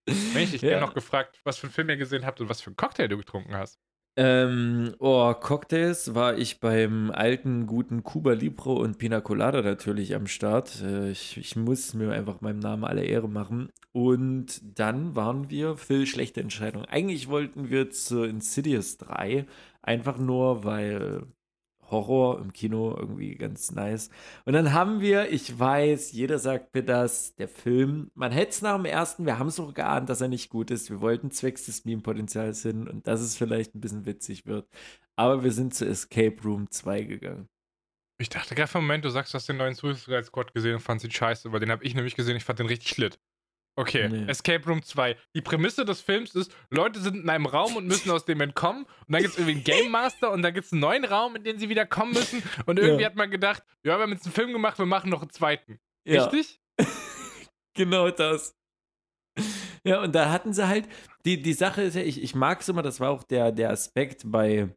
Wenn 0.05 0.43
ich 0.43 0.51
dich 0.51 0.61
Ja. 0.61 0.69
gerne 0.69 0.85
noch 0.85 0.93
gefragt, 0.93 1.41
was 1.43 1.57
für 1.57 1.67
einen 1.67 1.73
Film 1.73 1.89
ihr 1.89 1.97
gesehen 1.97 2.25
habt 2.25 2.39
und 2.39 2.47
was 2.47 2.61
für 2.61 2.67
einen 2.69 2.77
Cocktail 2.77 3.09
du 3.09 3.17
getrunken 3.17 3.55
hast. 3.55 3.77
Ähm, 4.19 4.95
oh, 4.97 5.31
Cocktails 5.35 6.15
war 6.15 6.39
ich 6.39 6.59
beim 6.59 7.11
alten, 7.11 7.67
guten 7.67 8.01
Cuba 8.03 8.33
Libre 8.33 8.71
und 8.71 8.97
Pina 8.97 9.21
Colada 9.21 9.61
natürlich 9.61 10.15
am 10.15 10.25
Start. 10.25 10.81
Äh, 10.81 11.11
ich, 11.11 11.37
ich 11.37 11.55
muss 11.55 11.93
mir 11.93 12.11
einfach 12.11 12.41
meinem 12.41 12.57
Namen 12.57 12.83
alle 12.83 13.03
Ehre 13.03 13.29
machen. 13.29 13.69
Und 13.91 14.79
dann 14.79 15.15
waren 15.15 15.51
wir, 15.51 15.77
Phil, 15.77 16.07
schlechte 16.07 16.41
Entscheidung. 16.41 16.83
Eigentlich 16.85 17.27
wollten 17.27 17.69
wir 17.69 17.91
zu 17.91 18.23
Insidious 18.23 18.97
3, 18.97 19.45
einfach 19.83 20.17
nur, 20.17 20.63
weil 20.63 21.27
Horror 21.89 22.39
im 22.39 22.53
Kino 22.53 22.95
irgendwie 22.97 23.35
ganz 23.35 23.71
nice. 23.71 24.09
Und 24.45 24.53
dann 24.53 24.73
haben 24.73 25.01
wir, 25.01 25.31
ich 25.31 25.57
weiß, 25.57 26.11
jeder 26.11 26.39
sagt 26.39 26.73
mir 26.73 26.83
das, 26.83 27.35
der 27.35 27.47
Film, 27.47 28.11
man 28.15 28.31
hätte 28.31 28.51
es 28.51 28.61
nach 28.61 28.75
dem 28.75 28.85
ersten, 28.85 29.25
wir 29.25 29.39
haben 29.39 29.47
es 29.47 29.59
auch 29.59 29.73
geahnt, 29.73 30.09
dass 30.09 30.21
er 30.21 30.27
nicht 30.27 30.49
gut 30.49 30.71
ist. 30.71 30.89
Wir 30.89 31.01
wollten 31.01 31.31
zwecks 31.31 31.65
des 31.65 31.85
Meme-Potenzials 31.85 32.61
hin 32.63 32.87
und 32.87 33.07
dass 33.07 33.21
es 33.21 33.37
vielleicht 33.37 33.75
ein 33.75 33.81
bisschen 33.81 34.05
witzig 34.05 34.45
wird. 34.45 34.67
Aber 35.15 35.43
wir 35.43 35.51
sind 35.51 35.73
zu 35.73 35.85
Escape 35.85 36.41
Room 36.43 36.69
2 36.69 37.03
gegangen. 37.03 37.49
Ich 38.19 38.29
dachte 38.29 38.55
gerade 38.55 38.67
für 38.67 38.79
einen 38.79 38.87
Moment, 38.87 39.05
du 39.05 39.09
sagst, 39.09 39.33
du 39.33 39.35
hast 39.35 39.47
den 39.47 39.57
neuen 39.57 39.75
Suicide 39.75 40.23
Squad 40.23 40.53
gesehen 40.53 40.75
und 40.75 40.79
fandst 40.81 41.05
ihn 41.05 41.11
scheiße, 41.11 41.51
weil 41.51 41.59
den 41.59 41.69
habe 41.71 41.83
ich 41.83 41.93
nämlich 41.93 42.15
gesehen, 42.15 42.35
ich 42.35 42.43
fand 42.43 42.59
den 42.59 42.65
richtig 42.67 42.89
schlitt. 42.89 43.19
Okay, 43.79 44.09
Nee. 44.09 44.25
Escape 44.27 44.65
Room 44.67 44.81
2. 44.81 45.15
Die 45.35 45.41
Prämisse 45.41 45.85
des 45.85 46.01
Films 46.01 46.33
ist, 46.35 46.51
Leute 46.71 46.99
sind 46.99 47.15
in 47.15 47.29
einem 47.29 47.45
Raum 47.45 47.75
und 47.75 47.85
müssen 47.85 48.09
aus 48.09 48.25
dem 48.25 48.41
entkommen 48.41 48.83
und 48.85 49.13
dann 49.13 49.21
gibt 49.21 49.33
es 49.35 49.39
irgendwie 49.39 49.55
einen 49.55 49.63
Game 49.63 49.91
Master 49.91 50.31
und 50.31 50.41
dann 50.41 50.53
gibt 50.53 50.65
es 50.65 50.71
einen 50.73 50.81
neuen 50.81 51.05
Raum, 51.05 51.35
in 51.35 51.43
den 51.43 51.59
sie 51.59 51.69
wieder 51.69 51.85
kommen 51.85 52.11
müssen 52.13 52.41
und 52.65 52.79
irgendwie 52.79 53.03
Ja. 53.03 53.09
hat 53.09 53.15
man 53.15 53.29
gedacht, 53.29 53.63
ja, 53.83 53.97
wir 53.97 54.01
haben 54.03 54.11
jetzt 54.11 54.25
einen 54.25 54.33
Film 54.33 54.51
gemacht, 54.51 54.79
wir 54.79 54.87
machen 54.87 55.09
noch 55.11 55.21
einen 55.21 55.29
zweiten. 55.29 55.79
Richtig? 56.07 56.59
Genau 57.75 58.09
das. 58.09 58.55
Ja, 59.83 60.01
und 60.01 60.15
da 60.15 60.31
hatten 60.31 60.51
sie 60.51 60.67
halt, 60.67 60.87
die, 61.25 61.41
die 61.43 61.53
Sache 61.53 61.83
ist 61.83 61.95
ja, 61.95 62.01
ich, 62.01 62.21
ich 62.23 62.33
mag 62.33 62.61
es 62.61 62.69
immer, 62.69 62.81
das 62.81 62.99
war 62.99 63.11
auch 63.11 63.21
der, 63.21 63.51
der 63.51 63.69
Aspekt 63.69 64.23
bei 64.25 64.69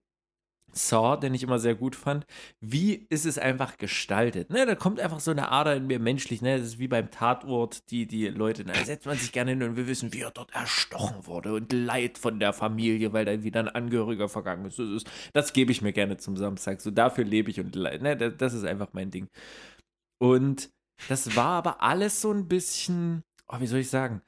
Saw, 0.72 1.16
den 1.16 1.34
ich 1.34 1.42
immer 1.42 1.58
sehr 1.58 1.74
gut 1.74 1.96
fand, 1.96 2.26
wie 2.60 3.06
ist 3.08 3.26
es 3.26 3.38
einfach 3.38 3.76
gestaltet? 3.78 4.50
Ne, 4.50 4.66
da 4.66 4.74
kommt 4.74 5.00
einfach 5.00 5.20
so 5.20 5.30
eine 5.30 5.50
Ader 5.50 5.76
in 5.76 5.86
mir 5.86 5.98
menschlich, 5.98 6.42
ne? 6.42 6.58
Das 6.58 6.66
ist 6.66 6.78
wie 6.78 6.88
beim 6.88 7.10
Tatort, 7.10 7.90
die, 7.90 8.06
die 8.06 8.28
Leute, 8.28 8.64
da 8.64 8.74
setzt 8.74 9.06
man 9.06 9.16
sich 9.16 9.32
gerne 9.32 9.52
hin 9.52 9.62
und 9.62 9.76
wir 9.76 9.86
wissen, 9.86 10.12
wie 10.12 10.20
er 10.20 10.30
dort 10.30 10.52
erstochen 10.54 11.26
wurde 11.26 11.54
und 11.54 11.72
Leid 11.72 12.18
von 12.18 12.40
der 12.40 12.52
Familie, 12.52 13.12
weil 13.12 13.24
da 13.24 13.42
wieder 13.42 13.60
ein 13.60 13.68
Angehöriger 13.68 14.28
vergangen 14.28 14.66
ist. 14.66 14.78
Das, 14.78 14.88
ist, 14.88 15.10
das 15.32 15.52
gebe 15.52 15.72
ich 15.72 15.82
mir 15.82 15.92
gerne 15.92 16.16
zum 16.16 16.36
Samstag. 16.36 16.80
So 16.80 16.90
dafür 16.90 17.24
lebe 17.24 17.50
ich 17.50 17.60
und 17.60 17.74
ne, 17.74 18.16
das 18.16 18.54
ist 18.54 18.64
einfach 18.64 18.88
mein 18.92 19.10
Ding. 19.10 19.28
Und 20.18 20.70
das 21.08 21.34
war 21.36 21.58
aber 21.58 21.82
alles 21.82 22.20
so 22.20 22.32
ein 22.32 22.46
bisschen, 22.48 23.22
oh, 23.48 23.60
wie 23.60 23.66
soll 23.66 23.80
ich 23.80 23.90
sagen? 23.90 24.22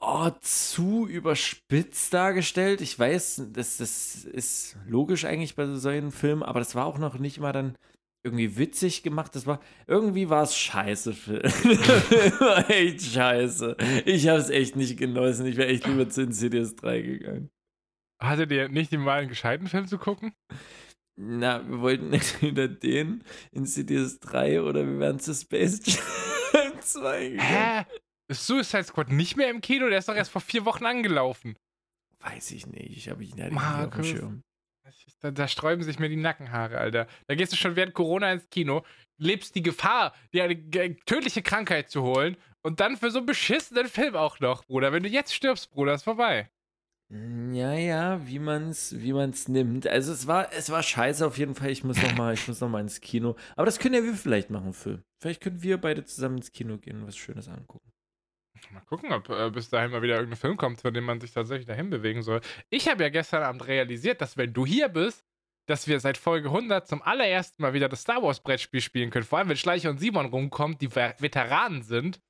Oh, 0.00 0.30
zu 0.40 1.06
überspitzt 1.06 2.12
dargestellt. 2.12 2.80
Ich 2.80 2.98
weiß, 2.98 3.48
das, 3.52 3.76
das 3.76 4.24
ist 4.24 4.76
logisch 4.86 5.24
eigentlich 5.24 5.54
bei 5.54 5.66
solchen 5.74 6.10
Filmen, 6.10 6.42
aber 6.42 6.58
das 6.60 6.74
war 6.74 6.86
auch 6.86 6.98
noch 6.98 7.18
nicht 7.18 7.38
mal 7.38 7.52
dann 7.52 7.76
irgendwie 8.22 8.56
witzig 8.58 9.02
gemacht. 9.02 9.34
Das 9.34 9.46
war 9.46 9.60
irgendwie 9.86 10.28
war 10.28 10.42
es 10.42 10.56
scheiße, 10.56 11.12
echt 12.68 13.02
scheiße. 13.02 13.76
Ich 14.04 14.28
habe 14.28 14.40
es 14.40 14.50
echt 14.50 14.76
nicht 14.76 14.98
genossen. 14.98 15.46
Ich 15.46 15.56
wäre 15.56 15.68
echt 15.68 15.86
lieber 15.86 16.08
zu 16.08 16.22
Insidious 16.22 16.76
3 16.76 17.00
gegangen. 17.02 17.50
Hattet 18.20 18.52
ihr 18.52 18.68
nicht 18.68 18.92
den 18.92 19.00
mal 19.00 19.20
einen 19.20 19.28
gescheiten 19.28 19.66
Film 19.66 19.86
zu 19.86 19.96
gucken? 19.96 20.32
Na, 21.16 21.66
wir 21.68 21.80
wollten 21.80 22.12
entweder 22.12 22.68
den 22.68 23.24
Insidious 23.52 24.20
3 24.20 24.62
oder 24.62 24.86
wir 24.86 24.98
wären 24.98 25.20
zu 25.20 25.34
Space 25.34 25.80
Jam 25.84 26.72
2 26.80 27.28
gegangen. 27.30 27.48
Hä? 27.48 27.84
Ist 28.30 28.46
Suicide 28.46 28.84
Squad 28.84 29.10
nicht 29.10 29.36
mehr 29.36 29.50
im 29.50 29.60
Kino? 29.60 29.88
Der 29.88 29.98
ist 29.98 30.08
doch 30.08 30.14
erst 30.14 30.30
vor 30.30 30.40
vier 30.40 30.64
Wochen 30.64 30.86
angelaufen. 30.86 31.56
Weiß 32.20 32.52
ich 32.52 32.64
nicht. 32.64 32.96
Ich 32.96 33.08
habe 33.08 33.24
ihn 33.24 33.36
ja 33.36 33.50
nicht 33.50 33.60
auf 33.60 33.90
dem 33.90 34.04
Schirm. 34.04 34.42
Da, 35.20 35.32
da, 35.32 35.48
sträuben 35.48 35.82
sich 35.82 35.98
mir 35.98 36.08
die 36.08 36.16
Nackenhaare, 36.16 36.78
Alter. 36.78 37.08
Da 37.26 37.34
gehst 37.34 37.52
du 37.52 37.56
schon 37.56 37.74
während 37.74 37.92
Corona 37.92 38.32
ins 38.32 38.48
Kino, 38.48 38.84
lebst 39.18 39.56
die 39.56 39.62
Gefahr, 39.62 40.14
dir 40.32 40.44
eine 40.44 40.96
tödliche 41.06 41.42
Krankheit 41.42 41.90
zu 41.90 42.02
holen 42.02 42.36
und 42.62 42.78
dann 42.78 42.96
für 42.96 43.10
so 43.10 43.18
einen 43.18 43.26
beschissenen 43.26 43.88
Film 43.88 44.14
auch 44.14 44.38
noch, 44.38 44.64
Bruder. 44.64 44.92
Wenn 44.92 45.02
du 45.02 45.08
jetzt 45.08 45.34
stirbst, 45.34 45.70
Bruder, 45.72 45.94
ist 45.94 46.04
vorbei. 46.04 46.48
Hm, 47.12 47.52
ja, 47.52 47.74
ja, 47.74 48.26
wie 48.26 48.38
man's, 48.38 48.94
wie 48.96 49.12
man's 49.12 49.48
nimmt. 49.48 49.88
Also 49.88 50.12
es 50.12 50.28
war, 50.28 50.52
es 50.52 50.70
war 50.70 50.84
scheiße 50.84 51.26
auf 51.26 51.36
jeden 51.36 51.56
Fall. 51.56 51.70
Ich 51.70 51.82
muss 51.82 52.00
noch 52.00 52.14
mal, 52.14 52.32
ich 52.32 52.46
muss 52.46 52.60
noch 52.60 52.68
mal 52.68 52.80
ins 52.80 53.00
Kino. 53.00 53.36
Aber 53.56 53.66
das 53.66 53.80
können 53.80 53.96
ja 53.96 54.04
wir 54.04 54.14
vielleicht 54.14 54.50
machen, 54.50 54.72
Phil. 54.72 55.02
Vielleicht 55.20 55.42
können 55.42 55.62
wir 55.62 55.78
beide 55.78 56.04
zusammen 56.04 56.36
ins 56.36 56.52
Kino 56.52 56.78
gehen 56.78 57.00
und 57.00 57.08
was 57.08 57.16
Schönes 57.16 57.48
angucken. 57.48 57.90
Mal 58.70 58.80
gucken, 58.80 59.12
ob 59.12 59.28
äh, 59.28 59.50
bis 59.50 59.68
dahin 59.68 59.90
mal 59.90 60.02
wieder 60.02 60.16
irgendein 60.16 60.38
Film 60.38 60.56
kommt, 60.56 60.80
für 60.80 60.92
den 60.92 61.04
man 61.04 61.20
sich 61.20 61.32
tatsächlich 61.32 61.66
dahin 61.66 61.90
bewegen 61.90 62.22
soll. 62.22 62.40
Ich 62.68 62.88
habe 62.88 63.02
ja 63.02 63.08
gestern 63.08 63.42
Abend 63.42 63.66
realisiert, 63.66 64.20
dass 64.20 64.36
wenn 64.36 64.52
du 64.52 64.66
hier 64.66 64.88
bist, 64.88 65.24
dass 65.66 65.86
wir 65.86 66.00
seit 66.00 66.18
Folge 66.18 66.48
100 66.48 66.86
zum 66.86 67.02
allerersten 67.02 67.62
Mal 67.62 67.74
wieder 67.74 67.88
das 67.88 68.02
Star 68.02 68.22
Wars 68.22 68.40
Brettspiel 68.40 68.80
spielen 68.80 69.10
können. 69.10 69.24
Vor 69.24 69.38
allem, 69.38 69.48
wenn 69.48 69.56
Schleicher 69.56 69.90
und 69.90 69.98
Simon 69.98 70.26
rumkommt, 70.26 70.80
die 70.80 70.94
Veteranen 70.94 71.82
sind 71.82 72.20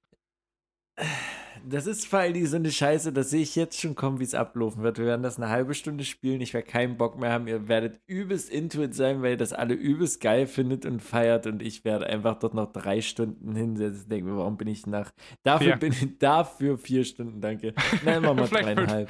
das 1.68 1.86
ist 1.86 2.06
vor 2.06 2.20
allem 2.20 2.46
so 2.46 2.56
eine 2.56 2.70
Scheiße, 2.70 3.12
das 3.12 3.30
sehe 3.30 3.42
ich 3.42 3.56
jetzt 3.56 3.80
schon 3.80 3.94
kommen, 3.94 4.20
wie 4.20 4.24
es 4.24 4.34
ablaufen 4.34 4.82
wird. 4.82 4.98
Wir 4.98 5.06
werden 5.06 5.22
das 5.22 5.36
eine 5.36 5.48
halbe 5.48 5.74
Stunde 5.74 6.04
spielen, 6.04 6.40
ich 6.40 6.54
werde 6.54 6.66
keinen 6.66 6.96
Bock 6.96 7.18
mehr 7.18 7.32
haben. 7.32 7.46
Ihr 7.46 7.68
werdet 7.68 8.00
übelst 8.06 8.50
into 8.50 8.82
it 8.82 8.94
sein, 8.94 9.22
weil 9.22 9.32
ihr 9.32 9.36
das 9.36 9.52
alle 9.52 9.74
übelst 9.74 10.20
geil 10.20 10.46
findet 10.46 10.86
und 10.86 11.00
feiert 11.00 11.46
und 11.46 11.62
ich 11.62 11.84
werde 11.84 12.06
einfach 12.06 12.38
dort 12.38 12.54
noch 12.54 12.72
drei 12.72 13.00
Stunden 13.00 13.54
hinsetzen 13.54 14.04
und 14.04 14.12
denken, 14.12 14.36
warum 14.36 14.56
bin 14.56 14.68
ich 14.68 14.86
nach. 14.86 15.12
Dafür 15.42 15.72
vier. 15.72 15.76
bin 15.76 15.92
ich 15.92 16.18
dafür 16.18 16.78
vier 16.78 17.04
Stunden, 17.04 17.40
danke. 17.40 17.74
Nein, 18.04 18.22
machen 18.22 18.38
wir 18.38 18.46
dreieinhalb. 18.46 19.08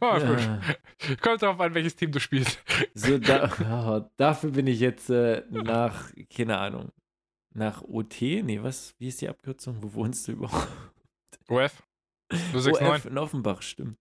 Oh, 0.00 0.16
ja. 0.16 0.60
Kommt 1.22 1.42
drauf 1.42 1.58
an, 1.58 1.74
welches 1.74 1.96
Team 1.96 2.12
du 2.12 2.20
spielst. 2.20 2.62
So, 2.94 3.18
da, 3.18 3.50
oh, 4.04 4.10
dafür 4.16 4.50
bin 4.50 4.66
ich 4.66 4.80
jetzt 4.80 5.08
äh, 5.10 5.42
nach, 5.50 6.12
keine 6.34 6.58
Ahnung, 6.58 6.92
nach 7.54 7.82
OT? 7.82 8.20
Nee, 8.20 8.62
was? 8.62 8.94
Wie 8.98 9.08
ist 9.08 9.20
die 9.20 9.28
Abkürzung? 9.28 9.76
Wo 9.80 9.94
wohnst 9.94 10.28
du 10.28 10.32
überhaupt? 10.32 10.68
OF. 11.48 11.82
069. 12.52 12.88
OF 12.88 13.04
in 13.06 13.18
Offenbach, 13.18 13.62
stimmt. 13.62 13.98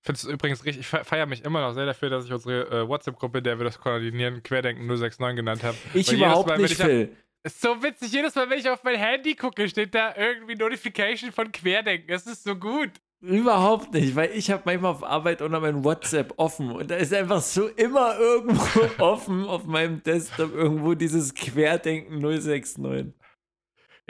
Ich 0.00 0.06
finde 0.06 0.16
es 0.16 0.24
übrigens 0.24 0.64
richtig, 0.64 0.80
ich 0.80 0.86
feiere 0.86 1.26
mich 1.26 1.44
immer 1.44 1.60
noch 1.60 1.74
sehr 1.74 1.84
dafür, 1.84 2.08
dass 2.08 2.24
ich 2.24 2.32
unsere 2.32 2.70
äh, 2.70 2.88
WhatsApp-Gruppe, 2.88 3.42
der 3.42 3.58
wir 3.58 3.64
das 3.64 3.78
koordinieren, 3.78 4.42
Querdenken 4.42 4.86
069 4.86 5.36
genannt 5.36 5.62
habe. 5.64 5.76
Ich 5.92 6.08
Weil 6.08 6.16
überhaupt 6.16 6.48
Mal, 6.48 6.58
nicht, 6.58 6.76
Phil. 6.76 7.14
Ist 7.42 7.60
so 7.60 7.82
witzig, 7.82 8.12
jedes 8.12 8.34
Mal, 8.34 8.48
wenn 8.50 8.58
ich 8.58 8.68
auf 8.68 8.82
mein 8.84 8.96
Handy 8.96 9.34
gucke, 9.34 9.68
steht 9.68 9.94
da 9.94 10.14
irgendwie 10.16 10.54
Notification 10.54 11.32
von 11.32 11.52
Querdenken. 11.52 12.10
Es 12.10 12.26
ist 12.26 12.44
so 12.44 12.56
gut. 12.56 12.90
Überhaupt 13.20 13.92
nicht, 13.92 14.14
weil 14.14 14.30
ich 14.30 14.50
habe 14.50 14.62
manchmal 14.64 14.92
auf 14.92 15.02
Arbeit 15.02 15.42
unter 15.42 15.58
meinem 15.58 15.82
WhatsApp 15.82 16.34
offen 16.36 16.70
und 16.70 16.88
da 16.88 16.96
ist 16.96 17.12
einfach 17.12 17.42
so 17.42 17.66
immer 17.66 18.16
irgendwo 18.16 18.80
offen 19.02 19.44
auf 19.44 19.64
meinem 19.64 20.02
Desktop 20.04 20.54
irgendwo 20.54 20.94
dieses 20.94 21.34
Querdenken 21.34 22.20
069. 22.20 23.12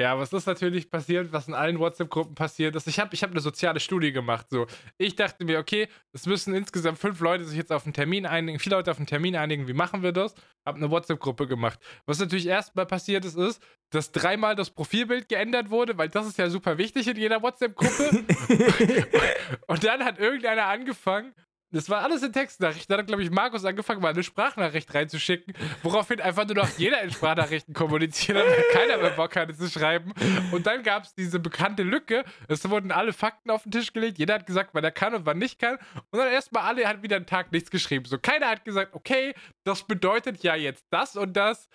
Ja, 0.01 0.17
was 0.17 0.33
ist 0.33 0.47
natürlich 0.47 0.89
passiert, 0.89 1.33
was 1.33 1.49
in 1.49 1.55
allen 1.55 1.81
WhatsApp-Gruppen 1.81 2.37
passiert 2.37 2.77
ist. 2.77 2.87
Ich 2.87 3.01
habe 3.01 3.13
ich 3.15 3.25
hab 3.25 3.33
eine 3.33 3.41
soziale 3.41 3.81
Studie 3.81 4.13
gemacht. 4.13 4.47
So. 4.49 4.69
Ich 4.97 5.17
dachte 5.17 5.45
mir, 5.45 5.59
okay, 5.59 5.89
es 6.13 6.25
müssen 6.25 6.55
insgesamt 6.55 6.99
fünf 6.99 7.19
Leute 7.19 7.45
sich 7.45 7.59
jetzt 7.59 7.73
auf 7.73 7.85
einen 7.85 7.95
Termin 7.95 8.25
einigen, 8.25 8.61
vier 8.61 8.71
Leute 8.71 8.93
auf 8.93 8.99
einen 8.99 9.09
Termin 9.09 9.35
einigen, 9.35 9.67
wie 9.67 9.73
machen 9.73 10.05
wir 10.05 10.13
das? 10.13 10.37
Habe 10.65 10.79
eine 10.79 10.89
WhatsApp-Gruppe 10.93 11.49
gemacht. 11.49 11.81
Was 12.07 12.21
natürlich 12.21 12.47
erstmal 12.47 12.87
passiert 12.87 13.25
ist, 13.25 13.37
ist, 13.37 13.61
dass 13.91 14.13
dreimal 14.13 14.55
das 14.55 14.71
Profilbild 14.71 15.29
geändert 15.29 15.71
wurde, 15.71 15.99
weil 15.99 16.09
das 16.09 16.29
ist 16.29 16.39
ja 16.39 16.49
super 16.49 16.79
wichtig 16.79 17.09
in 17.09 17.17
jeder 17.17 17.43
WhatsApp-Gruppe. 17.43 18.25
und 19.67 19.83
dann 19.83 20.05
hat 20.05 20.21
irgendeiner 20.21 20.67
angefangen, 20.67 21.35
das 21.71 21.91
war 21.91 22.03
alles 22.03 22.23
in 22.23 22.33
Textnachrichten. 22.33 22.87
Dann 22.89 23.01
hat, 23.01 23.07
glaube 23.07 23.23
ich, 23.23 23.31
Markus 23.31 23.65
angefangen, 23.65 24.01
mal 24.01 24.13
eine 24.13 24.23
Sprachnachricht 24.23 24.93
reinzuschicken, 24.95 25.55
woraufhin 25.83 26.21
einfach 26.21 26.47
nur 26.47 26.57
noch 26.57 26.69
jeder 26.79 27.03
in 27.03 27.11
Sprachnachrichten 27.11 27.75
kommuniziert 27.75 28.39
hat, 28.39 28.47
weil 28.47 28.65
keiner 28.73 28.97
mehr 28.99 29.11
Bock 29.11 29.37
hatte 29.37 29.55
zu 29.55 29.69
schreiben. 29.69 30.13
Und 30.53 30.67
dann 30.67 30.83
gab 30.83 31.05
es 31.05 31.15
diese 31.15 31.39
bekannte 31.39 31.83
Lücke. 31.83 32.25
Es 32.49 32.69
wurden 32.69 32.91
alle 32.91 33.13
Fakten 33.13 33.51
auf 33.51 33.65
den 33.65 33.73
Tisch 33.73 33.93
gelegt. 33.93 34.19
Jeder 34.19 34.35
hat 34.35 34.47
gesagt, 34.47 34.71
wann 34.73 34.85
er 34.85 34.91
kann 34.91 35.15
und 35.15 35.27
wann 35.27 35.39
nicht 35.39 35.59
kann. 35.59 35.79
Und 36.11 36.19
dann 36.19 36.29
erstmal 36.29 36.65
alle 36.65 36.87
hat 36.87 37.03
wieder 37.03 37.17
einen 37.17 37.27
Tag 37.27 37.53
nichts 37.53 37.71
geschrieben. 37.71 38.07
So, 38.07 38.19
keiner 38.19 38.49
hat 38.49 38.65
gesagt, 38.65 38.95
okay, 38.95 39.35
das 39.65 39.83
bedeutet 39.83 40.43
ja 40.43 40.55
jetzt 40.55 40.87
das 40.91 41.17
und 41.17 41.37
das. 41.37 41.69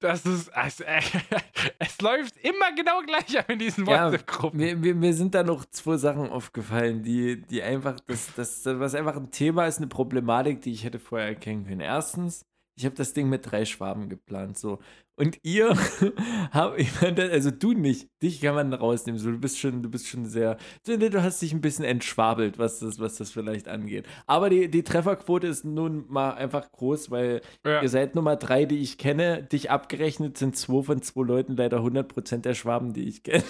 Das 0.00 0.24
ist. 0.24 0.50
Es, 0.54 0.80
äh, 0.80 1.00
es 1.78 2.00
läuft 2.00 2.36
immer 2.38 2.74
genau 2.74 3.02
gleich 3.02 3.38
ab 3.38 3.50
in 3.50 3.58
diesen 3.58 3.86
WhatsApp-Gruppen. 3.86 4.60
Ja, 4.60 4.74
mir, 4.74 4.94
mir, 4.94 5.14
sind 5.14 5.34
da 5.34 5.42
noch 5.42 5.66
zwei 5.66 5.98
Sachen 5.98 6.30
aufgefallen, 6.30 7.02
die, 7.02 7.42
die 7.42 7.62
einfach. 7.62 8.00
Das, 8.06 8.34
das, 8.34 8.64
was 8.64 8.94
einfach 8.94 9.16
ein 9.16 9.30
Thema 9.30 9.66
ist, 9.66 9.76
eine 9.76 9.88
Problematik, 9.88 10.62
die 10.62 10.72
ich 10.72 10.84
hätte 10.84 10.98
vorher 10.98 11.28
erkennen 11.28 11.66
können. 11.66 11.80
Erstens, 11.80 12.46
ich 12.76 12.84
habe 12.84 12.94
das 12.94 13.12
Ding 13.12 13.28
mit 13.28 13.50
drei 13.50 13.64
Schwaben 13.64 14.08
geplant. 14.08 14.58
So. 14.58 14.78
Und 15.16 15.38
ihr 15.42 15.76
habt, 16.52 16.80
also 17.02 17.50
du 17.50 17.72
nicht, 17.72 18.08
dich 18.22 18.40
kann 18.40 18.54
man 18.54 18.72
rausnehmen. 18.72 19.18
So, 19.20 19.30
du 19.30 19.38
bist 19.38 19.58
schon, 19.58 19.82
du 19.82 19.90
bist 19.90 20.06
schon 20.06 20.24
sehr, 20.24 20.56
du 20.86 21.22
hast 21.22 21.42
dich 21.42 21.52
ein 21.52 21.60
bisschen 21.60 21.84
entschwabelt, 21.84 22.58
was 22.58 22.78
das, 22.78 22.98
was 22.98 23.16
das 23.16 23.30
vielleicht 23.30 23.68
angeht. 23.68 24.06
Aber 24.26 24.48
die, 24.48 24.70
die 24.70 24.82
Trefferquote 24.82 25.46
ist 25.46 25.64
nun 25.64 26.06
mal 26.08 26.32
einfach 26.32 26.72
groß, 26.72 27.10
weil 27.10 27.42
ja. 27.66 27.82
ihr 27.82 27.88
seid 27.88 28.14
Nummer 28.14 28.36
drei, 28.36 28.64
die 28.64 28.78
ich 28.78 28.96
kenne. 28.96 29.42
Dich 29.42 29.70
abgerechnet 29.70 30.38
sind 30.38 30.56
zwei 30.56 30.82
von 30.82 31.02
zwei 31.02 31.22
Leuten 31.22 31.56
leider 31.56 31.80
100% 31.80 32.38
der 32.38 32.54
Schwaben, 32.54 32.94
die 32.94 33.06
ich 33.06 33.22
kenne. 33.22 33.44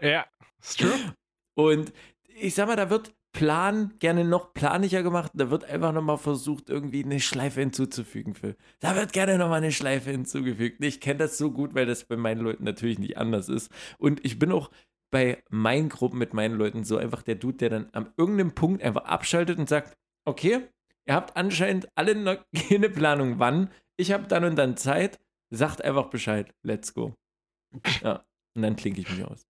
ja, 0.00 0.24
ist 0.62 0.80
true. 0.80 0.94
Und 1.54 1.92
ich 2.40 2.54
sag 2.54 2.68
mal, 2.68 2.76
da 2.76 2.88
wird 2.88 3.12
Plan 3.32 3.94
gerne 3.98 4.24
noch 4.24 4.52
planiger 4.52 5.02
gemacht. 5.02 5.32
Da 5.34 5.50
wird 5.50 5.64
einfach 5.64 5.92
nochmal 5.92 6.18
versucht, 6.18 6.68
irgendwie 6.68 7.02
eine 7.02 7.18
Schleife 7.18 7.60
hinzuzufügen. 7.60 8.34
Phil. 8.34 8.56
Da 8.80 8.94
wird 8.94 9.12
gerne 9.12 9.38
nochmal 9.38 9.58
eine 9.58 9.72
Schleife 9.72 10.10
hinzugefügt. 10.10 10.84
Ich 10.84 11.00
kenne 11.00 11.18
das 11.18 11.38
so 11.38 11.50
gut, 11.50 11.74
weil 11.74 11.86
das 11.86 12.04
bei 12.04 12.16
meinen 12.16 12.42
Leuten 12.42 12.64
natürlich 12.64 12.98
nicht 12.98 13.16
anders 13.16 13.48
ist. 13.48 13.72
Und 13.98 14.24
ich 14.24 14.38
bin 14.38 14.52
auch 14.52 14.70
bei 15.10 15.42
meinen 15.50 15.88
Gruppen 15.88 16.18
mit 16.18 16.34
meinen 16.34 16.56
Leuten 16.56 16.84
so 16.84 16.96
einfach 16.96 17.22
der 17.22 17.36
Dude, 17.36 17.58
der 17.58 17.70
dann 17.70 17.88
am 17.92 18.12
irgendeinem 18.16 18.54
Punkt 18.54 18.82
einfach 18.82 19.04
abschaltet 19.04 19.58
und 19.58 19.68
sagt, 19.68 19.96
okay, 20.26 20.68
ihr 21.06 21.14
habt 21.14 21.36
anscheinend 21.36 21.88
alle 21.94 22.14
noch 22.14 22.38
keine 22.68 22.90
Planung, 22.90 23.38
wann. 23.38 23.70
Ich 23.96 24.12
habe 24.12 24.26
dann 24.26 24.44
und 24.44 24.56
dann 24.56 24.76
Zeit. 24.76 25.18
Sagt 25.50 25.82
einfach 25.82 26.06
Bescheid. 26.06 26.54
Let's 26.62 26.94
go. 26.94 27.14
Ja, 28.02 28.24
und 28.54 28.62
dann 28.62 28.76
klinke 28.76 29.00
ich 29.00 29.10
mich 29.10 29.24
aus. 29.24 29.46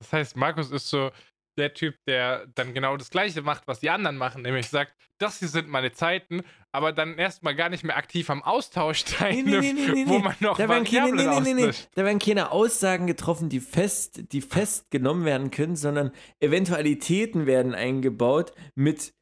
Das 0.00 0.12
heißt, 0.12 0.36
Markus 0.36 0.70
ist 0.70 0.88
so 0.88 1.10
der 1.56 1.74
Typ, 1.74 1.96
der 2.06 2.46
dann 2.54 2.74
genau 2.74 2.96
das 2.96 3.10
Gleiche 3.10 3.42
macht, 3.42 3.66
was 3.66 3.80
die 3.80 3.90
anderen 3.90 4.16
machen, 4.16 4.42
nämlich 4.42 4.68
sagt, 4.68 4.92
das 5.18 5.38
hier 5.38 5.48
sind 5.48 5.68
meine 5.68 5.92
Zeiten, 5.92 6.42
aber 6.72 6.92
dann 6.92 7.16
erstmal 7.16 7.54
gar 7.54 7.68
nicht 7.68 7.84
mehr 7.84 7.96
aktiv 7.96 8.28
am 8.30 8.42
Austausch 8.42 9.04
teilnimmt, 9.04 9.62
nee, 9.62 9.72
nee, 9.72 9.92
nee, 9.92 10.06
wo 10.06 10.18
man 10.18 10.34
noch 10.40 10.58
da 10.58 10.68
werden, 10.68 10.84
keine, 10.84 11.12
nee, 11.12 11.40
nee, 11.40 11.66
nee, 11.66 11.72
da 11.94 12.04
werden 12.04 12.18
keine 12.18 12.50
Aussagen 12.50 13.06
getroffen, 13.06 13.48
die 13.48 13.60
fest, 13.60 14.32
die 14.32 14.42
fest 14.42 14.90
genommen 14.90 15.24
werden 15.24 15.50
können, 15.50 15.76
sondern 15.76 16.12
Eventualitäten 16.40 17.46
werden 17.46 17.74
eingebaut 17.74 18.52
mit 18.74 19.14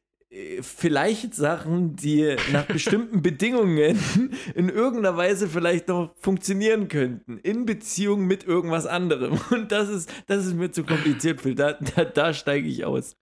vielleicht 0.61 1.33
Sachen, 1.33 1.95
die 1.95 2.35
nach 2.51 2.65
bestimmten 2.65 3.21
Bedingungen 3.21 3.99
in 4.55 4.69
irgendeiner 4.69 5.15
Weise 5.15 5.47
vielleicht 5.47 5.87
noch 5.87 6.13
funktionieren 6.17 6.87
könnten, 6.87 7.37
in 7.39 7.65
Beziehung 7.65 8.25
mit 8.25 8.43
irgendwas 8.43 8.85
anderem. 8.85 9.39
Und 9.51 9.71
das 9.71 9.89
ist, 9.89 10.11
das 10.27 10.45
ist 10.45 10.53
mir 10.55 10.71
zu 10.71 10.83
kompliziert, 10.83 11.41
Phil. 11.41 11.55
Da, 11.55 11.73
da, 11.73 12.05
da 12.05 12.33
steige 12.33 12.67
ich 12.67 12.83
aus. 12.85 13.15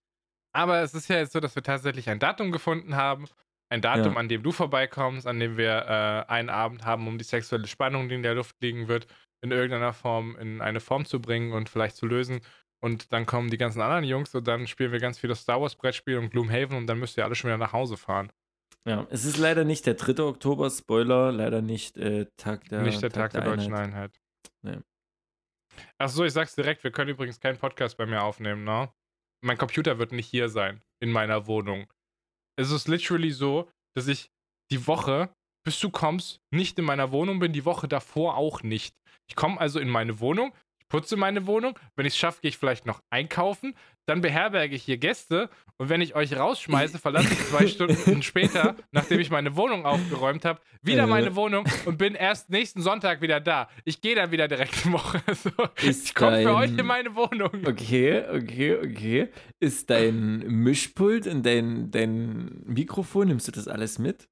Aber 0.52 0.80
es 0.82 0.94
ist 0.94 1.08
ja 1.08 1.16
jetzt 1.18 1.32
so, 1.32 1.40
dass 1.40 1.54
wir 1.54 1.62
tatsächlich 1.62 2.08
ein 2.08 2.18
Datum 2.18 2.52
gefunden 2.52 2.96
haben, 2.96 3.26
Ein 3.70 3.80
Datum, 3.80 4.12
Ja. 4.14 4.18
an 4.20 4.28
dem 4.28 4.42
du 4.42 4.52
vorbeikommst, 4.52 5.26
an 5.26 5.40
dem 5.40 5.56
wir 5.56 5.70
äh, 6.28 6.30
einen 6.30 6.48
Abend 6.50 6.84
haben, 6.84 7.08
um 7.08 7.18
die 7.18 7.24
sexuelle 7.24 7.66
Spannung, 7.66 8.08
die 8.08 8.14
in 8.14 8.22
der 8.22 8.34
Luft 8.34 8.56
liegen 8.60 8.88
wird, 8.88 9.06
in 9.42 9.50
irgendeiner 9.50 9.92
Form 9.92 10.36
in 10.36 10.60
eine 10.60 10.80
Form 10.80 11.04
zu 11.06 11.20
bringen 11.20 11.52
und 11.52 11.68
vielleicht 11.68 11.96
zu 11.96 12.06
lösen. 12.06 12.40
Und 12.84 13.14
dann 13.14 13.24
kommen 13.24 13.48
die 13.48 13.56
ganzen 13.56 13.80
anderen 13.80 14.04
Jungs 14.04 14.34
und 14.34 14.46
dann 14.46 14.66
spielen 14.66 14.92
wir 14.92 15.00
ganz 15.00 15.18
viele 15.18 15.34
Star 15.34 15.58
Wars 15.58 15.74
Brettspiele 15.74 16.18
und 16.18 16.28
Gloomhaven 16.28 16.76
und 16.76 16.86
dann 16.86 16.98
müsst 16.98 17.16
ihr 17.16 17.24
alle 17.24 17.34
schon 17.34 17.48
wieder 17.48 17.56
nach 17.56 17.72
Hause 17.72 17.96
fahren. 17.96 18.30
Ja, 18.86 19.06
es 19.08 19.24
ist 19.24 19.38
leider 19.38 19.64
nicht 19.64 19.86
der 19.86 19.94
3. 19.94 20.22
Oktober, 20.22 20.68
Spoiler, 20.68 21.32
leider 21.32 21.62
nicht 21.62 21.96
äh, 21.96 22.26
Tag 22.36 22.68
der 22.68 22.82
Nicht 22.82 23.00
der 23.00 23.08
Tag, 23.08 23.32
der, 23.32 23.40
deutschen 23.40 23.72
Einheit. 23.72 24.20
Nee. 24.60 24.76
Achso, 25.96 26.24
ich 26.24 26.34
sag's 26.34 26.54
direkt, 26.56 26.84
wir 26.84 26.90
können 26.90 27.08
übrigens 27.08 27.40
keinen 27.40 27.56
Podcast 27.56 27.96
bei 27.96 28.04
mir 28.04 28.22
aufnehmen, 28.22 28.64
ne? 28.64 28.92
Mein 29.42 29.56
Computer 29.56 29.98
wird 29.98 30.12
nicht 30.12 30.28
hier 30.28 30.50
sein, 30.50 30.82
in 31.00 31.10
meiner 31.10 31.46
Wohnung. 31.46 31.90
Es 32.56 32.70
ist 32.70 32.86
literally 32.86 33.30
so, 33.30 33.66
dass 33.96 34.08
ich 34.08 34.30
die 34.70 34.86
Woche, 34.86 35.34
bis 35.64 35.80
du 35.80 35.88
kommst, 35.88 36.42
nicht 36.50 36.78
in 36.78 36.84
meiner 36.84 37.12
Wohnung 37.12 37.38
bin, 37.38 37.54
die 37.54 37.64
Woche 37.64 37.88
davor 37.88 38.36
auch 38.36 38.62
nicht. 38.62 38.94
Ich 39.26 39.36
komme 39.36 39.58
also 39.58 39.80
in 39.80 39.88
meine 39.88 40.20
Wohnung, 40.20 40.52
ich 40.84 40.88
putze 40.88 41.16
meine 41.16 41.46
Wohnung, 41.46 41.78
wenn 41.96 42.06
ich 42.06 42.12
es 42.12 42.18
schaffe, 42.18 42.40
gehe 42.42 42.50
ich 42.50 42.58
vielleicht 42.58 42.86
noch 42.86 43.00
einkaufen, 43.10 43.74
dann 44.06 44.20
beherberge 44.20 44.74
ich 44.76 44.82
hier 44.84 44.98
Gäste 44.98 45.48
und 45.78 45.88
wenn 45.88 46.00
ich 46.02 46.14
euch 46.14 46.36
rausschmeiße, 46.36 46.98
verlasse 46.98 47.32
ich 47.32 47.46
zwei 47.46 47.66
Stunden 47.68 48.22
später, 48.22 48.76
nachdem 48.92 49.18
ich 49.18 49.30
meine 49.30 49.56
Wohnung 49.56 49.86
aufgeräumt 49.86 50.44
habe, 50.44 50.60
wieder 50.82 51.04
Äh. 51.04 51.06
meine 51.06 51.34
Wohnung 51.36 51.64
und 51.86 51.96
bin 51.96 52.14
erst 52.14 52.50
nächsten 52.50 52.82
Sonntag 52.82 53.22
wieder 53.22 53.40
da. 53.40 53.68
Ich 53.84 54.02
gehe 54.02 54.14
dann 54.14 54.30
wieder 54.30 54.46
direkt 54.46 54.84
eine 54.84 54.94
Woche. 54.94 55.22
So, 55.34 55.50
ich 55.82 56.14
komme 56.14 56.38
für 56.38 56.44
dein- 56.44 56.54
euch 56.54 56.78
in 56.78 56.86
meine 56.86 57.14
Wohnung. 57.16 57.50
Okay, 57.66 58.22
okay, 58.28 58.76
okay. 58.76 59.28
Ist 59.58 59.88
dein 59.90 60.38
Mischpult 60.46 61.26
und 61.26 61.44
dein, 61.44 61.90
dein 61.90 62.62
Mikrofon, 62.66 63.28
nimmst 63.28 63.48
du 63.48 63.52
das 63.52 63.66
alles 63.68 63.98
mit? 63.98 64.28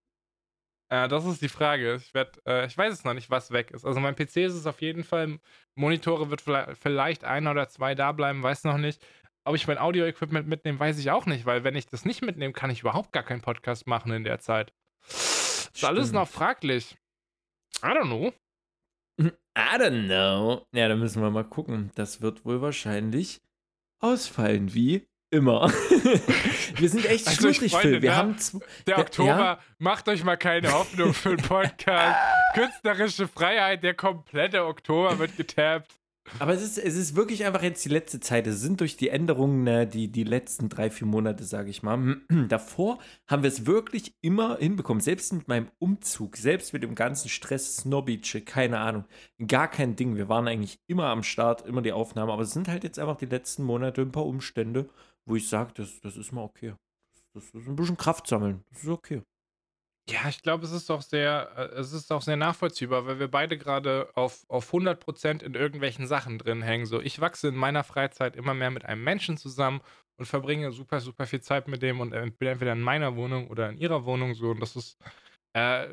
Äh, 0.93 1.09
das 1.09 1.25
ist 1.25 1.41
die 1.41 1.49
Frage. 1.49 1.95
Ich, 1.95 2.13
werd, 2.13 2.39
äh, 2.47 2.67
ich 2.67 2.77
weiß 2.77 2.93
es 2.93 3.05
noch 3.05 3.15
nicht, 3.15 3.31
was 3.31 3.51
weg 3.51 3.71
ist. 3.71 3.87
Also 3.87 3.99
mein 3.99 4.15
PC 4.15 4.37
ist 4.37 4.53
es 4.53 4.67
auf 4.67 4.83
jeden 4.83 5.05
Fall. 5.05 5.39
Monitore 5.75 6.29
wird 6.29 6.43
vielleicht, 6.43 6.77
vielleicht 6.77 7.25
ein 7.25 7.47
oder 7.47 7.67
zwei 7.69 7.95
da 7.95 8.13
bleiben, 8.13 8.43
weiß 8.43 8.65
noch 8.65 8.77
nicht. 8.77 9.03
Ob 9.45 9.55
ich 9.55 9.67
mein 9.67 9.79
Audio-Equipment 9.79 10.47
mitnehme, 10.47 10.79
weiß 10.79 10.99
ich 10.99 11.11
auch 11.11 11.25
nicht, 11.25 11.47
weil 11.47 11.65
wenn 11.65 11.77
ich 11.77 11.87
das 11.87 12.05
nicht 12.05 12.21
mitnehme, 12.21 12.53
kann 12.53 12.69
ich 12.69 12.81
überhaupt 12.83 13.13
gar 13.13 13.23
keinen 13.23 13.41
Podcast 13.41 13.87
machen 13.87 14.13
in 14.13 14.23
der 14.23 14.39
Zeit. 14.39 14.75
Ist 15.09 15.83
alles 15.83 16.13
noch 16.13 16.29
fraglich. 16.29 16.99
I 17.83 17.87
don't 17.87 18.05
know. 18.05 18.35
I 19.19 19.79
don't 19.79 20.05
know. 20.05 20.67
Ja, 20.75 20.89
da 20.89 20.97
müssen 20.97 21.23
wir 21.23 21.31
mal 21.31 21.49
gucken. 21.49 21.91
Das 21.95 22.21
wird 22.21 22.45
wohl 22.45 22.61
wahrscheinlich 22.61 23.41
ausfallen, 23.99 24.75
wie 24.75 25.09
immer. 25.33 25.73
wir 26.77 26.89
sind 26.89 27.07
echt 27.07 27.27
Also 27.27 27.53
schwierig, 27.53 27.73
Freunde, 27.73 27.89
Phil. 27.89 28.03
Wir 28.03 28.11
ne? 28.11 28.17
haben 28.17 28.37
Der 28.87 28.99
Oktober, 28.99 29.29
ja. 29.29 29.59
macht 29.79 30.09
euch 30.09 30.23
mal 30.25 30.37
keine 30.37 30.73
Hoffnung 30.73 31.15
für 31.15 31.37
den 31.37 31.47
Podcast. 31.47 32.19
Künstlerische 32.55 33.27
Freiheit, 33.27 33.83
der 33.83 33.95
komplette 33.95 34.65
Oktober 34.65 35.19
wird 35.19 35.37
getappt. 35.37 35.99
Aber 36.39 36.55
es 36.55 36.63
ist, 36.63 36.79
es 36.79 36.97
ist 36.97 37.17
wirklich 37.17 37.45
einfach 37.45 37.63
jetzt 37.63 37.85
die 37.85 37.89
letzte 37.89 38.21
Zeit. 38.21 38.47
Es 38.47 38.61
sind 38.61 38.81
durch 38.81 38.97
die 38.97 39.09
Änderungen 39.09 39.65
ne, 39.65 39.87
die, 39.87 40.09
die 40.09 40.23
letzten 40.23 40.69
drei, 40.69 40.89
vier 40.89 41.07
Monate, 41.07 41.45
sage 41.45 41.71
ich 41.71 41.83
mal. 41.83 42.17
Davor 42.49 42.99
haben 43.27 43.43
wir 43.43 43.49
es 43.49 43.67
wirklich 43.67 44.15
immer 44.21 44.59
hinbekommen. 44.59 45.01
Selbst 45.01 45.33
mit 45.33 45.49
meinem 45.49 45.69
Umzug, 45.79 46.37
selbst 46.37 46.73
mit 46.73 46.85
dem 46.85 46.95
ganzen 46.95 47.29
Stress, 47.29 47.79
Snobbyche, 47.79 48.43
keine 48.43 48.79
Ahnung. 48.79 49.05
Gar 49.47 49.69
kein 49.69 49.97
Ding. 49.97 50.17
Wir 50.17 50.29
waren 50.29 50.47
eigentlich 50.47 50.79
immer 50.87 51.07
am 51.07 51.25
Start, 51.25 51.67
immer 51.67 51.83
die 51.83 51.93
Aufnahme. 51.93 52.33
Aber 52.33 52.43
es 52.43 52.53
sind 52.53 52.69
halt 52.69 52.85
jetzt 52.85 52.99
einfach 52.99 53.17
die 53.17 53.27
letzten 53.27 53.65
Monate 53.65 54.01
ein 54.03 54.13
paar 54.13 54.27
Umstände, 54.27 54.89
wo 55.27 55.37
ich 55.37 55.49
sage, 55.49 55.73
das, 55.75 56.01
das 56.01 56.17
ist 56.17 56.33
mal 56.33 56.43
okay. 56.43 56.75
Das 57.35 57.45
ist 57.45 57.67
ein 57.67 57.77
bisschen 57.77 57.97
Kraft 57.97 58.27
sammeln. 58.27 58.65
Das 58.71 58.83
ist 58.83 58.89
okay. 58.89 59.23
Ja, 60.09 60.29
ich 60.29 60.43
glaube, 60.43 60.65
es 60.65 60.73
ist 60.73 60.91
auch 60.91 61.01
sehr, 61.03 61.53
äh, 61.57 61.79
es 61.79 61.93
ist 61.93 62.11
auch 62.13 62.23
sehr 62.23 62.37
nachvollziehbar, 62.37 63.07
weil 63.07 63.21
wir 63.21 63.29
beide 63.29 63.57
gerade 63.57 64.11
auf, 64.15 64.45
auf 64.49 64.73
100% 64.73 65.43
in 65.43 65.55
irgendwelchen 65.55 66.07
Sachen 66.07 66.39
drin 66.39 66.61
hängen. 66.63 66.87
So, 66.87 67.01
ich 67.01 67.21
wachse 67.21 67.49
in 67.49 67.55
meiner 67.55 67.85
Freizeit 67.85 68.35
immer 68.35 68.53
mehr 68.53 68.71
mit 68.71 68.85
einem 68.85 69.05
Menschen 69.05 69.37
zusammen 69.37 69.81
und 70.19 70.27
verbringe 70.27 70.73
super, 70.73 71.01
super 71.01 71.27
viel 71.27 71.41
Zeit 71.41 71.69
mit 71.69 71.83
dem 71.83 72.01
und 72.01 72.13
äh, 72.13 72.31
bin 72.37 72.49
entweder 72.49 72.73
in 72.73 72.81
meiner 72.81 73.15
Wohnung 73.17 73.49
oder 73.49 73.71
in 73.71 73.79
ihrer 73.79 74.05
Wohnung 74.05 74.35
so. 74.35 74.51
Und 74.51 74.61
das 74.61 74.75
ist, 74.75 74.99
äh, 75.55 75.89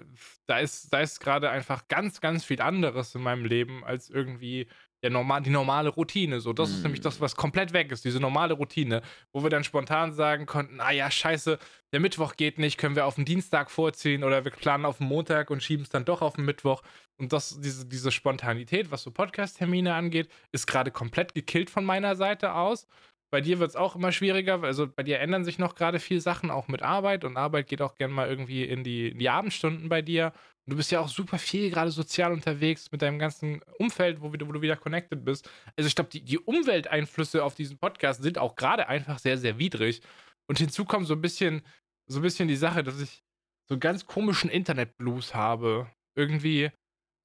da 0.48 0.60
ist, 0.60 0.92
da 0.92 1.02
ist 1.02 1.20
gerade 1.20 1.50
einfach 1.52 1.88
ganz, 1.88 2.20
ganz 2.20 2.44
viel 2.44 2.62
anderes 2.62 3.14
in 3.16 3.22
meinem 3.22 3.46
Leben 3.46 3.84
als 3.84 4.10
irgendwie 4.10 4.68
der 5.04 5.10
normal, 5.12 5.42
die 5.42 5.50
normale 5.50 5.90
Routine. 5.90 6.40
So, 6.42 6.54
das 6.54 6.70
ist 6.72 6.80
Mm. 6.80 6.84
nämlich 6.84 7.02
das, 7.02 7.22
was 7.22 7.36
komplett 7.36 7.74
weg 7.74 7.92
ist, 7.92 8.06
diese 8.06 8.20
normale 8.20 8.54
Routine, 8.54 9.02
wo 9.32 9.44
wir 9.44 9.50
dann 9.50 9.64
spontan 9.64 10.14
sagen 10.14 10.46
konnten, 10.46 10.80
ah 10.82 10.92
ja, 10.92 11.10
scheiße, 11.10 11.58
der 11.94 12.00
Mittwoch 12.00 12.36
geht 12.36 12.60
nicht, 12.60 12.78
können 12.78 12.96
wir 12.96 13.06
auf 13.06 13.16
den 13.16 13.26
Dienstag 13.26 13.72
vorziehen 13.72 14.24
oder 14.24 14.44
wir 14.44 14.52
planen 14.52 14.86
auf 14.86 14.98
den 14.98 15.08
Montag 15.08 15.50
und 15.50 15.64
schieben 15.64 15.84
es 15.84 15.90
dann 15.90 16.06
doch 16.06 16.22
auf 16.22 16.36
den 16.36 16.46
Mittwoch. 16.46 16.82
Und 17.18 17.34
das, 17.34 17.60
diese, 17.62 17.86
diese 17.86 18.12
Spontanität, 18.12 18.92
was 18.92 19.04
so 19.04 19.12
Podcast-Termine 19.12 19.94
angeht, 19.94 20.30
ist 20.52 20.68
gerade 20.68 20.92
komplett 20.92 21.34
gekillt 21.34 21.70
von 21.70 21.86
meiner 21.86 22.16
Seite 22.16 22.54
aus. 22.54 22.88
Bei 23.32 23.42
dir 23.42 23.60
wird 23.60 23.70
es 23.70 23.76
auch 23.76 23.96
immer 23.96 24.12
schwieriger, 24.12 24.64
also 24.64 24.88
bei 24.88 25.04
dir 25.04 25.20
ändern 25.20 25.46
sich 25.46 25.60
noch 25.60 25.76
gerade 25.76 26.00
viel 26.00 26.20
Sachen, 26.20 26.50
auch 26.50 26.68
mit 26.68 26.82
Arbeit 26.82 27.24
und 27.24 27.38
Arbeit 27.38 27.68
geht 27.68 27.82
auch 27.82 27.94
gerne 27.96 28.14
mal 28.14 28.28
irgendwie 28.28 28.64
in 28.64 28.84
die, 28.84 29.10
in 29.10 29.20
die 29.20 29.30
Abendstunden 29.30 29.88
bei 29.88 30.02
dir. 30.02 30.34
Du 30.70 30.76
bist 30.76 30.92
ja 30.92 31.00
auch 31.00 31.08
super 31.08 31.40
viel 31.40 31.70
gerade 31.70 31.92
sozial 31.92 32.32
unterwegs 32.32 32.92
mit 32.92 33.02
deinem 33.02 33.18
ganzen 33.18 33.62
Umfeld, 33.80 34.22
wo, 34.22 34.32
wo 34.32 34.52
du 34.52 34.62
wieder 34.62 34.76
connected 34.76 35.26
bist. 35.26 35.50
Also 35.76 35.88
ich 35.88 35.96
glaube, 35.96 36.10
die, 36.10 36.22
die 36.22 36.38
Umwelteinflüsse 36.38 37.44
auf 37.44 37.56
diesen 37.56 37.78
Podcast 37.78 38.22
sind 38.22 38.38
auch 38.38 38.56
gerade 38.56 38.88
einfach 38.88 39.20
sehr, 39.20 39.38
sehr 39.38 39.58
widrig. 39.58 40.02
Und 40.48 40.60
hinzu 40.60 40.86
kommt 40.86 41.08
so 41.08 41.16
ein 41.16 41.22
bisschen, 41.22 41.64
so 42.08 42.20
ein 42.20 42.24
bisschen 42.24 42.48
die 42.48 42.56
Sache, 42.56 42.84
dass 42.84 43.00
ich 43.00 43.24
so 43.68 43.76
einen 43.76 43.80
ganz 43.80 44.06
komischen 44.06 44.50
Internet-Blues 44.50 45.34
habe. 45.34 45.90
Irgendwie, 46.16 46.72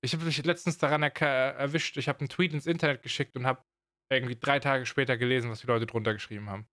ich 0.03 0.15
habe 0.15 0.25
mich 0.25 0.45
letztens 0.45 0.79
daran 0.79 1.03
erwischt, 1.03 1.97
ich 1.97 2.09
habe 2.09 2.21
einen 2.21 2.29
Tweet 2.29 2.53
ins 2.53 2.67
Internet 2.67 3.03
geschickt 3.03 3.37
und 3.37 3.47
habe 3.47 3.63
irgendwie 4.11 4.37
drei 4.37 4.59
Tage 4.59 4.87
später 4.87 5.17
gelesen, 5.17 5.51
was 5.51 5.61
die 5.61 5.67
Leute 5.67 5.87
drunter 5.87 6.13
geschrieben 6.13 6.49
haben. 6.51 6.67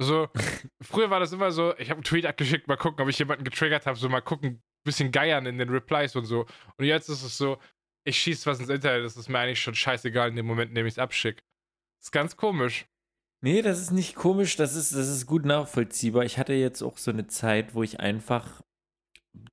So, 0.00 0.28
früher 0.82 1.10
war 1.10 1.20
das 1.20 1.32
immer 1.32 1.50
so, 1.50 1.76
ich 1.78 1.90
habe 1.90 1.98
einen 1.98 2.04
Tweet 2.04 2.26
abgeschickt, 2.26 2.68
mal 2.68 2.76
gucken, 2.76 3.02
ob 3.02 3.08
ich 3.08 3.18
jemanden 3.18 3.44
getriggert 3.44 3.86
habe, 3.86 3.98
so 3.98 4.08
mal 4.08 4.20
gucken, 4.20 4.62
bisschen 4.86 5.12
geiern 5.12 5.46
in 5.46 5.58
den 5.58 5.68
Replies 5.68 6.16
und 6.16 6.24
so. 6.24 6.46
Und 6.78 6.84
jetzt 6.86 7.08
ist 7.08 7.22
es 7.22 7.36
so, 7.36 7.58
ich 8.04 8.18
schieße 8.18 8.46
was 8.46 8.60
ins 8.60 8.70
Internet, 8.70 9.04
das 9.04 9.16
ist 9.16 9.28
mir 9.28 9.38
eigentlich 9.38 9.60
schon 9.60 9.74
scheißegal 9.74 10.30
in 10.30 10.36
dem 10.36 10.46
Moment, 10.46 10.70
in 10.70 10.74
dem 10.74 10.86
ich 10.86 10.94
es 10.94 10.98
abschicke. 10.98 11.42
Ist 12.00 12.12
ganz 12.12 12.36
komisch. 12.36 12.86
Nee, 13.42 13.62
das 13.62 13.80
ist 13.80 13.90
nicht 13.90 14.14
komisch, 14.14 14.56
das 14.56 14.74
ist, 14.74 14.94
das 14.94 15.08
ist 15.08 15.26
gut 15.26 15.44
nachvollziehbar. 15.44 16.24
Ich 16.24 16.38
hatte 16.38 16.54
jetzt 16.54 16.82
auch 16.82 16.96
so 16.98 17.10
eine 17.10 17.26
Zeit, 17.26 17.74
wo 17.74 17.82
ich 17.82 18.00
einfach 18.00 18.62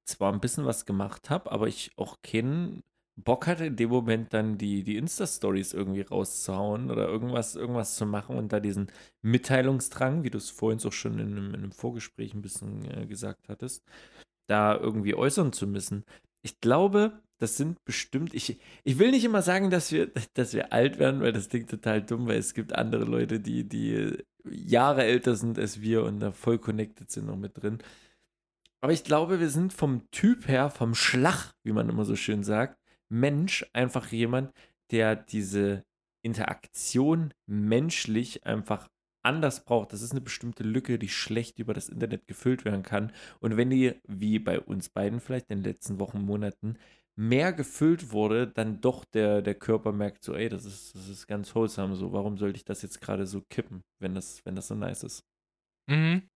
zwar 0.06 0.32
ein 0.32 0.40
bisschen 0.40 0.66
was 0.66 0.86
gemacht 0.86 1.30
habe, 1.30 1.52
aber 1.52 1.68
ich 1.68 1.92
auch 1.98 2.22
keinen 2.22 2.84
Bock 3.16 3.46
hatte, 3.46 3.66
in 3.66 3.76
dem 3.76 3.90
Moment 3.90 4.34
dann 4.34 4.58
die, 4.58 4.84
die 4.84 4.98
Insta-Stories 4.98 5.74
irgendwie 5.74 6.02
rauszuhauen 6.02 6.90
oder 6.90 7.08
irgendwas, 7.08 7.56
irgendwas 7.56 7.96
zu 7.96 8.06
machen 8.06 8.38
und 8.38 8.52
da 8.52 8.60
diesen 8.60 8.92
Mitteilungsdrang, 9.22 10.24
wie 10.24 10.32
du 10.32 10.38
es 10.40 10.50
vorhin 10.50 10.80
auch 10.86 10.92
schon 10.92 11.20
in 11.20 11.32
einem, 11.32 11.50
in 11.50 11.56
einem 11.56 11.72
Vorgespräch 11.72 12.34
ein 12.34 12.42
bisschen 12.42 12.90
äh, 12.90 13.06
gesagt 13.06 13.50
hattest, 13.50 13.84
da 14.48 14.76
irgendwie 14.76 15.16
äußern 15.16 15.54
zu 15.54 15.68
müssen. 15.68 16.04
Ich 16.42 16.60
glaube, 16.60 17.22
das 17.40 17.58
sind 17.58 17.84
bestimmt, 17.84 18.34
ich, 18.34 18.60
ich 18.84 19.00
will 19.00 19.12
nicht 19.12 19.26
immer 19.26 19.42
sagen, 19.42 19.70
dass 19.70 19.92
wir, 19.92 20.12
dass 20.34 20.54
wir 20.54 20.74
alt 20.74 21.00
werden, 21.00 21.22
weil 21.22 21.34
das 21.34 21.50
klingt 21.50 21.70
total 21.70 22.02
dumm, 22.02 22.28
weil 22.28 22.38
es 22.38 22.54
gibt 22.54 22.74
andere 22.74 23.06
Leute, 23.06 23.40
die, 23.40 23.68
die 23.68 24.18
Jahre 24.46 25.04
älter 25.04 25.36
sind 25.36 25.58
als 25.58 25.82
wir 25.82 26.04
und 26.04 26.20
da 26.20 26.32
voll 26.32 26.60
connected 26.60 27.12
sind 27.12 27.28
noch 27.28 27.38
mit 27.38 27.62
drin. 27.62 27.80
Aber 28.82 28.92
ich 28.92 29.04
glaube, 29.04 29.40
wir 29.40 29.50
sind 29.50 29.72
vom 29.72 30.10
Typ 30.12 30.48
her, 30.48 30.70
vom 30.70 30.94
Schlag, 30.94 31.54
wie 31.64 31.72
man 31.72 31.88
immer 31.88 32.04
so 32.04 32.16
schön 32.16 32.44
sagt, 32.44 32.78
Mensch 33.10 33.66
einfach 33.74 34.12
jemand, 34.12 34.52
der 34.92 35.16
diese 35.16 35.86
Interaktion 36.22 37.34
menschlich 37.46 38.46
einfach 38.46 38.90
anders 39.24 39.64
braucht. 39.66 39.94
Das 39.94 40.02
ist 40.02 40.12
eine 40.12 40.22
bestimmte 40.22 40.64
Lücke, 40.64 41.00
die 41.00 41.10
schlecht 41.10 41.60
über 41.60 41.74
das 41.74 41.90
Internet 41.90 42.28
gefüllt 42.28 42.66
werden 42.66 42.84
kann. 42.84 43.12
Und 43.40 43.58
wenn 43.58 43.70
die, 43.70 43.94
wie 44.08 44.40
bei 44.40 44.60
uns 44.60 44.90
beiden 44.90 45.20
vielleicht 45.20 45.50
in 45.50 45.60
den 45.60 45.72
letzten 45.72 46.00
Wochen, 46.00 46.22
Monaten, 46.22 46.78
mehr 47.16 47.54
gefüllt 47.54 48.12
wurde, 48.12 48.48
dann 48.48 48.82
doch 48.82 49.06
der, 49.06 49.42
der 49.42 49.56
Körper 49.56 49.92
merkt 49.92 50.24
so, 50.24 50.34
ey, 50.34 50.50
das 50.50 50.66
ist, 50.66 50.96
das 50.96 51.08
ist 51.08 51.28
ganz 51.28 51.54
wholesome 51.54 51.96
so. 51.96 52.12
Warum 52.12 52.38
sollte 52.38 52.58
ich 52.58 52.66
das 52.66 52.82
jetzt 52.82 53.02
gerade 53.02 53.28
so 53.28 53.42
kippen, 53.50 53.84
wenn 54.00 54.16
das, 54.16 54.44
wenn 54.46 54.56
das 54.56 54.68
so 54.68 54.76
nice 54.76 55.04
ist? 55.04 55.24
Mhm. 55.88 56.28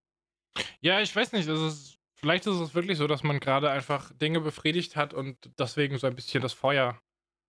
Ja, 0.82 1.02
ich 1.02 1.16
weiß 1.16 1.32
nicht, 1.34 1.48
das 1.48 1.60
ist, 1.60 2.00
vielleicht 2.16 2.46
ist 2.46 2.60
es 2.60 2.76
wirklich 2.76 2.98
so, 2.98 3.08
dass 3.08 3.24
man 3.24 3.40
gerade 3.40 3.72
einfach 3.72 4.12
Dinge 4.14 4.40
befriedigt 4.40 4.96
hat 4.96 5.14
und 5.14 5.38
deswegen 5.60 5.98
so 5.98 6.08
ein 6.08 6.16
bisschen 6.16 6.42
das 6.42 6.54
Feuer, 6.54 7.00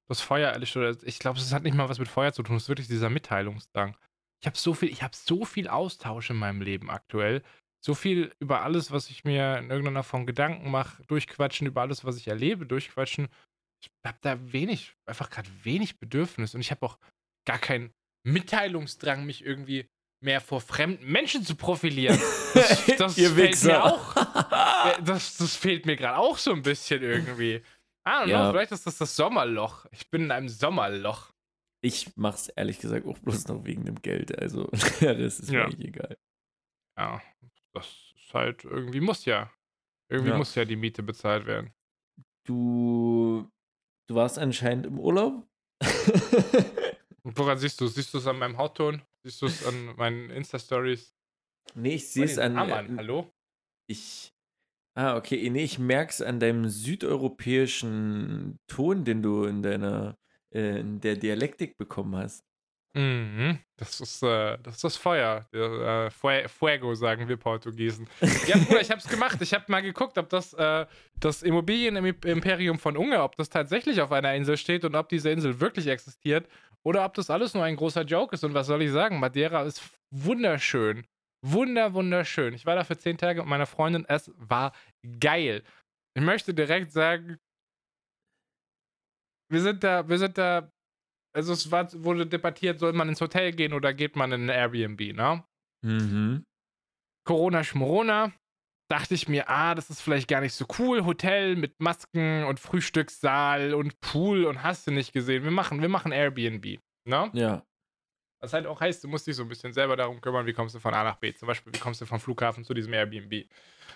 das 0.09 0.21
Feuer 0.21 0.51
erlischt. 0.51 0.77
Ich 1.05 1.19
glaube, 1.19 1.39
es 1.39 1.53
hat 1.53 1.63
nicht 1.63 1.77
mal 1.77 1.89
was 1.89 1.99
mit 1.99 2.09
Feuer 2.09 2.33
zu 2.33 2.43
tun, 2.43 2.57
es 2.57 2.65
ist 2.65 2.69
wirklich 2.69 2.89
dieser 2.89 3.11
Mitteilungsdrang. 3.11 3.97
Ich 4.41 4.47
habe 4.47 4.57
so 4.57 4.75
viel, 4.75 4.89
ich 4.91 5.03
habe 5.03 5.15
so 5.17 5.45
viel 5.45 5.69
Austausch 5.69 6.31
in 6.31 6.37
meinem 6.37 6.61
Leben 6.63 6.91
aktuell. 6.91 7.43
So 7.85 7.95
viel 7.95 8.33
über 8.41 8.63
alles, 8.63 8.91
was 8.91 9.09
ich 9.11 9.25
mir 9.25 9.59
in 9.59 9.71
irgendeiner 9.71 10.03
Form 10.03 10.27
Gedanken 10.27 10.71
mache, 10.71 11.03
durchquatschen, 11.05 11.67
über 11.67 11.81
alles, 11.83 12.05
was 12.05 12.17
ich 12.17 12.27
erlebe, 12.29 12.67
durchquatschen. 12.67 13.29
Ich 13.81 13.91
habe 14.05 14.19
da 14.21 14.53
wenig, 14.53 14.95
einfach 15.07 15.31
gerade 15.31 15.49
wenig 15.63 15.99
Bedürfnis 15.99 16.55
und 16.55 16.61
ich 16.61 16.71
habe 16.73 16.85
auch 16.85 16.99
gar 17.47 17.59
keinen 17.59 17.93
Mitteilungsdrang, 18.27 19.25
mich 19.25 19.45
irgendwie 19.45 19.89
mehr 20.21 20.41
vor 20.41 20.61
fremden 20.61 21.07
Menschen 21.07 21.45
zu 21.45 21.55
profilieren. 21.55 22.19
Das, 22.55 22.87
das 22.99 23.19
Ihr 23.19 23.31
fällt 23.31 23.51
Wichser. 23.53 23.69
mir 23.69 23.85
auch. 23.85 24.17
äh, 24.17 25.03
das, 25.05 25.37
das 25.37 25.55
fehlt 25.55 25.87
mir 25.87 25.95
gerade 25.97 26.17
auch 26.19 26.39
so 26.39 26.53
ein 26.53 26.63
bisschen 26.63 27.03
irgendwie. 27.03 27.63
Know, 28.05 28.25
Ja. 28.27 28.51
vielleicht 28.51 28.73
ist 28.73 28.87
das 28.87 28.99
das 28.99 29.15
Sommerloch. 29.15 29.87
Ich 29.93 30.11
bin 30.11 30.23
in 30.25 30.31
einem 30.33 30.49
Sommerloch. 30.49 31.31
Ich 31.81 32.17
mach's 32.17 32.49
ehrlich 32.49 32.79
gesagt 32.81 33.07
auch 33.07 33.19
bloß 33.19 33.49
noch 33.49 33.65
wegen 33.65 33.85
dem 33.85 34.03
Geld. 34.03 34.37
Also, 34.39 34.65
der 35.01 35.17
Rest 35.19 35.41
ist 35.41 35.51
Ja. 35.51 35.61
mir 35.61 35.65
eigentlich 35.67 35.89
egal. 35.89 36.19
Ja, 36.99 37.23
das 37.73 37.87
ist 38.17 38.35
halt 38.35 38.65
irgendwie 38.65 39.01
muss 39.01 39.25
ja. 39.25 39.53
Irgendwie 40.11 40.31
Ja. 40.31 40.37
muss 40.39 40.55
ja 40.55 40.65
die 40.65 40.77
Miete 40.77 41.03
bezahlt 41.03 41.47
werden. 41.47 41.73
Du, 42.45 43.49
du 44.09 44.15
warst 44.15 44.39
anscheinend 44.39 44.87
im 44.87 44.99
Urlaub. 44.99 45.47
Und 47.23 47.37
woran 47.39 47.59
siehst 47.59 47.81
du 47.81 47.85
es? 47.85 47.95
Siehst 47.95 48.15
du 48.15 48.19
es 48.19 48.27
an 48.27 48.39
meinem 48.39 48.57
Hautton? 48.57 49.03
Siehst 49.23 49.43
du 49.43 49.47
es 49.47 49.67
an 49.67 49.95
meinen 49.97 50.31
Insta-Stories? 50.31 51.15
nee, 51.75 51.97
ich 51.97 52.09
sehe 52.09 52.25
es 52.25 52.39
an. 52.39 52.57
Ah, 52.57 52.65
Mann, 52.65 52.95
äh, 52.95 52.97
hallo? 52.99 53.31
Ich. 53.87 54.33
Ah, 54.97 55.17
okay. 55.17 55.49
Nee, 55.51 55.65
ich 55.65 55.79
merk's 55.79 56.23
an 56.23 56.41
deinem 56.41 56.69
südeuropäischen 56.69 58.59
Ton, 58.67 59.05
den 59.05 59.23
du 59.23 59.45
in 59.45 59.63
deiner 59.63 60.17
in 60.51 61.01
der 61.01 61.17
Dialektik 61.17 61.77
bekommen 61.79 62.17
hast. 62.17 62.43
Mhm. 62.97 63.59
Das 63.77 64.01
ist, 64.01 64.23
äh, 64.23 64.57
das 64.63 64.77
ist 64.77 64.85
das 64.85 64.97
Feuer. 64.97 65.47
Der, 65.53 66.07
äh, 66.07 66.11
Fue- 66.11 66.49
Fuego, 66.49 66.95
sagen 66.95 67.29
wir 67.29 67.37
Portugiesen. 67.37 68.09
Ja, 68.47 68.57
Bruder, 68.67 68.81
ich 68.81 68.91
hab's 68.91 69.07
gemacht. 69.07 69.39
Ich 69.43 69.53
hab 69.53 69.69
mal 69.69 69.83
geguckt, 69.83 70.17
ob 70.17 70.29
das, 70.31 70.55
äh, 70.55 70.87
das 71.21 71.43
Immobilienimperium 71.43 72.79
von 72.79 72.97
Unge, 72.97 73.23
ob 73.23 73.37
das 73.37 73.51
tatsächlich 73.51 74.01
auf 74.01 74.11
einer 74.11 74.35
Insel 74.35 74.57
steht 74.57 74.85
und 74.85 74.95
ob 74.95 75.09
diese 75.11 75.31
Insel 75.31 75.61
wirklich 75.61 75.87
existiert 75.87 76.49
oder 76.83 77.05
ob 77.05 77.15
das 77.15 77.29
alles 77.31 77.55
nur 77.55 77.63
ein 77.65 77.77
großer 77.77 78.03
Joke 78.03 78.35
ist. 78.35 78.43
Und 78.43 78.55
was 78.55 78.67
soll 78.67 78.83
ich 78.83 78.91
sagen? 78.91 79.21
Madeira 79.21 79.63
ist 79.65 79.83
wunderschön. 80.11 81.05
Wunder, 81.45 81.93
wunderschön. 81.95 82.55
Ich 82.55 82.67
war 82.67 82.75
da 82.75 82.85
für 82.85 82.97
zehn 82.99 83.17
Tage 83.19 83.41
mit 83.43 83.49
meiner 83.49 83.67
Freundin. 83.67 84.07
Es 84.09 84.33
war 84.37 84.73
geil. 85.21 85.63
Ich 86.17 86.23
möchte 86.23 86.53
direkt 86.53 86.91
sagen, 86.91 87.39
wir 89.49 89.61
sind 89.61 89.85
da, 89.85 90.09
wir 90.09 90.19
sind 90.19 90.39
da 90.39 90.71
also 91.33 91.53
es 91.53 91.71
war, 91.71 91.89
wurde 92.03 92.27
debattiert, 92.27 92.81
soll 92.81 92.93
man 92.93 93.09
ins 93.09 93.21
Hotel 93.21 93.53
gehen 93.53 93.73
oder 93.73 93.95
geht 93.95 94.17
man 94.17 94.33
in 94.33 94.51
ein 94.51 94.73
Airbnb, 94.73 95.15
ne? 95.15 95.45
Mhm. 95.83 96.45
Corona 97.25 97.63
Schmorona, 97.63 98.33
dachte 98.91 99.15
ich 99.15 99.29
mir, 99.29 99.49
ah, 99.49 99.75
das 99.75 99.91
ist 99.91 100.01
vielleicht 100.01 100.29
gar 100.29 100.41
nicht 100.41 100.55
so 100.55 100.67
cool. 100.79 101.05
Hotel 101.05 101.57
mit 101.57 101.79
Masken 101.79 102.45
und 102.45 102.59
Frühstückssaal 102.59 103.75
und 103.75 104.01
Pool 104.01 104.47
und 104.47 104.63
hast 104.63 104.87
du 104.87 104.91
nicht 104.91 105.13
gesehen. 105.13 105.45
Wir 105.45 105.51
machen, 105.51 105.83
wir 105.83 105.89
machen 105.89 106.11
Airbnb, 106.11 106.81
ne? 107.05 107.31
Ja. 107.35 107.65
Was 108.41 108.53
halt 108.53 108.67
auch 108.67 108.81
heißt, 108.81 109.03
du 109.03 109.09
musst 109.09 109.27
dich 109.27 109.37
so 109.37 109.43
ein 109.43 109.49
bisschen 109.49 109.73
selber 109.73 109.97
darum 109.97 110.21
kümmern, 110.21 110.47
wie 110.47 110.53
kommst 110.53 110.75
du 110.75 110.79
von 110.79 110.95
A 110.95 111.05
nach 111.05 111.17
B. 111.17 111.35
Zum 111.35 111.49
Beispiel, 111.49 111.73
wie 111.75 111.79
kommst 111.79 112.01
du 112.01 112.07
vom 112.07 112.21
Flughafen 112.21 112.65
zu 112.65 112.73
diesem 112.73 112.93
Airbnb. 112.93 113.47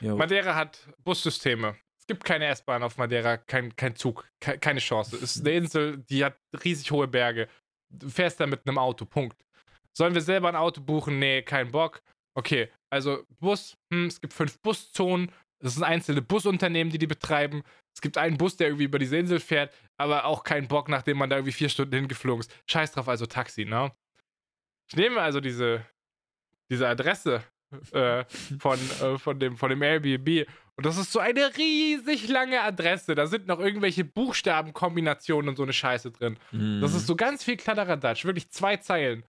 Jo. 0.00 0.16
Madeira 0.16 0.54
hat 0.54 0.88
Bussysteme. 0.98 1.76
Es 2.02 2.06
gibt 2.08 2.24
keine 2.24 2.46
S-Bahn 2.46 2.82
auf 2.82 2.96
Madeira, 2.96 3.36
kein, 3.36 3.76
kein 3.76 3.94
Zug, 3.94 4.28
ke 4.40 4.58
keine 4.58 4.80
Chance. 4.80 5.14
Es 5.14 5.36
ist 5.36 5.46
eine 5.46 5.54
Insel, 5.54 5.98
die 5.98 6.24
hat 6.24 6.36
riesig 6.64 6.90
hohe 6.90 7.06
Berge. 7.06 7.48
Du 7.90 8.08
fährst 8.08 8.40
da 8.40 8.46
mit 8.48 8.66
einem 8.66 8.76
Auto, 8.76 9.04
Punkt. 9.04 9.36
Sollen 9.96 10.12
wir 10.12 10.20
selber 10.20 10.48
ein 10.48 10.56
Auto 10.56 10.80
buchen? 10.80 11.20
Nee, 11.20 11.42
kein 11.42 11.70
Bock. 11.70 12.02
Okay, 12.34 12.72
also 12.90 13.24
Bus, 13.38 13.76
hm, 13.92 14.06
es 14.06 14.20
gibt 14.20 14.32
fünf 14.32 14.60
Buszonen. 14.62 15.30
Es 15.62 15.74
sind 15.74 15.84
einzelne 15.84 16.22
Busunternehmen, 16.22 16.90
die 16.92 16.98
die 16.98 17.06
betreiben. 17.06 17.62
Es 17.94 18.00
gibt 18.00 18.18
einen 18.18 18.36
Bus, 18.36 18.56
der 18.56 18.66
irgendwie 18.66 18.86
über 18.86 18.98
diese 18.98 19.16
Insel 19.16 19.38
fährt, 19.38 19.72
aber 19.96 20.24
auch 20.24 20.42
kein 20.42 20.66
Bock, 20.66 20.88
nachdem 20.88 21.18
man 21.18 21.30
da 21.30 21.36
irgendwie 21.36 21.52
vier 21.52 21.68
Stunden 21.68 21.94
hingeflogen 21.94 22.40
ist. 22.40 22.52
Scheiß 22.68 22.90
drauf, 22.90 23.08
also 23.08 23.26
Taxi, 23.26 23.64
ne? 23.64 23.92
Ich 24.90 24.96
nehme 24.96 25.20
also 25.20 25.40
diese, 25.40 25.86
diese 26.68 26.88
Adresse 26.88 27.44
äh, 27.92 28.24
von, 28.58 28.78
äh, 29.02 29.18
von, 29.18 29.38
dem, 29.38 29.56
von 29.56 29.70
dem 29.70 29.82
Airbnb 29.82 30.48
und 30.76 30.86
das 30.86 30.96
ist 30.96 31.12
so 31.12 31.20
eine 31.20 31.56
riesig 31.56 32.28
lange 32.28 32.60
Adresse. 32.62 33.14
Da 33.14 33.26
sind 33.26 33.46
noch 33.46 33.60
irgendwelche 33.60 34.04
Buchstabenkombinationen 34.04 35.50
und 35.50 35.56
so 35.56 35.62
eine 35.62 35.72
Scheiße 35.72 36.10
drin. 36.10 36.38
Das 36.80 36.94
ist 36.94 37.06
so 37.06 37.14
ganz 37.14 37.44
viel 37.44 37.56
Kladderadatsch, 37.56 38.24
wirklich 38.24 38.50
zwei 38.50 38.78
Zeilen. 38.78 39.24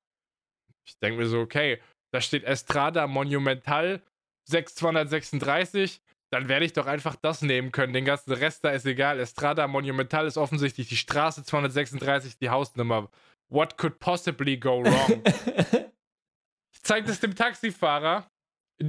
Ich 0.85 0.97
denke 0.99 1.19
mir 1.19 1.27
so, 1.27 1.39
okay, 1.39 1.81
da 2.13 2.21
steht 2.21 2.43
Estrada 2.43 3.07
Monumental 3.07 4.01
6236. 4.49 6.01
Dann 6.31 6.47
werde 6.47 6.65
ich 6.65 6.73
doch 6.73 6.87
einfach 6.87 7.15
das 7.15 7.41
nehmen 7.41 7.71
können. 7.71 7.93
Den 7.93 8.05
ganzen 8.05 8.33
Rest 8.33 8.63
da 8.63 8.71
ist 8.71 8.85
egal. 8.85 9.19
Estrada 9.19 9.67
Monumental 9.67 10.25
ist 10.25 10.37
offensichtlich 10.37 10.87
die 10.87 10.97
Straße 10.97 11.43
236, 11.43 12.37
die 12.37 12.49
Hausnummer. 12.49 13.09
What 13.49 13.77
could 13.77 13.99
possibly 13.99 14.57
go 14.57 14.83
wrong? 14.83 15.21
Ich 16.75 16.81
zeige 16.81 17.07
das 17.07 17.21
dem 17.21 17.33
Taxifahrer, 17.33 18.29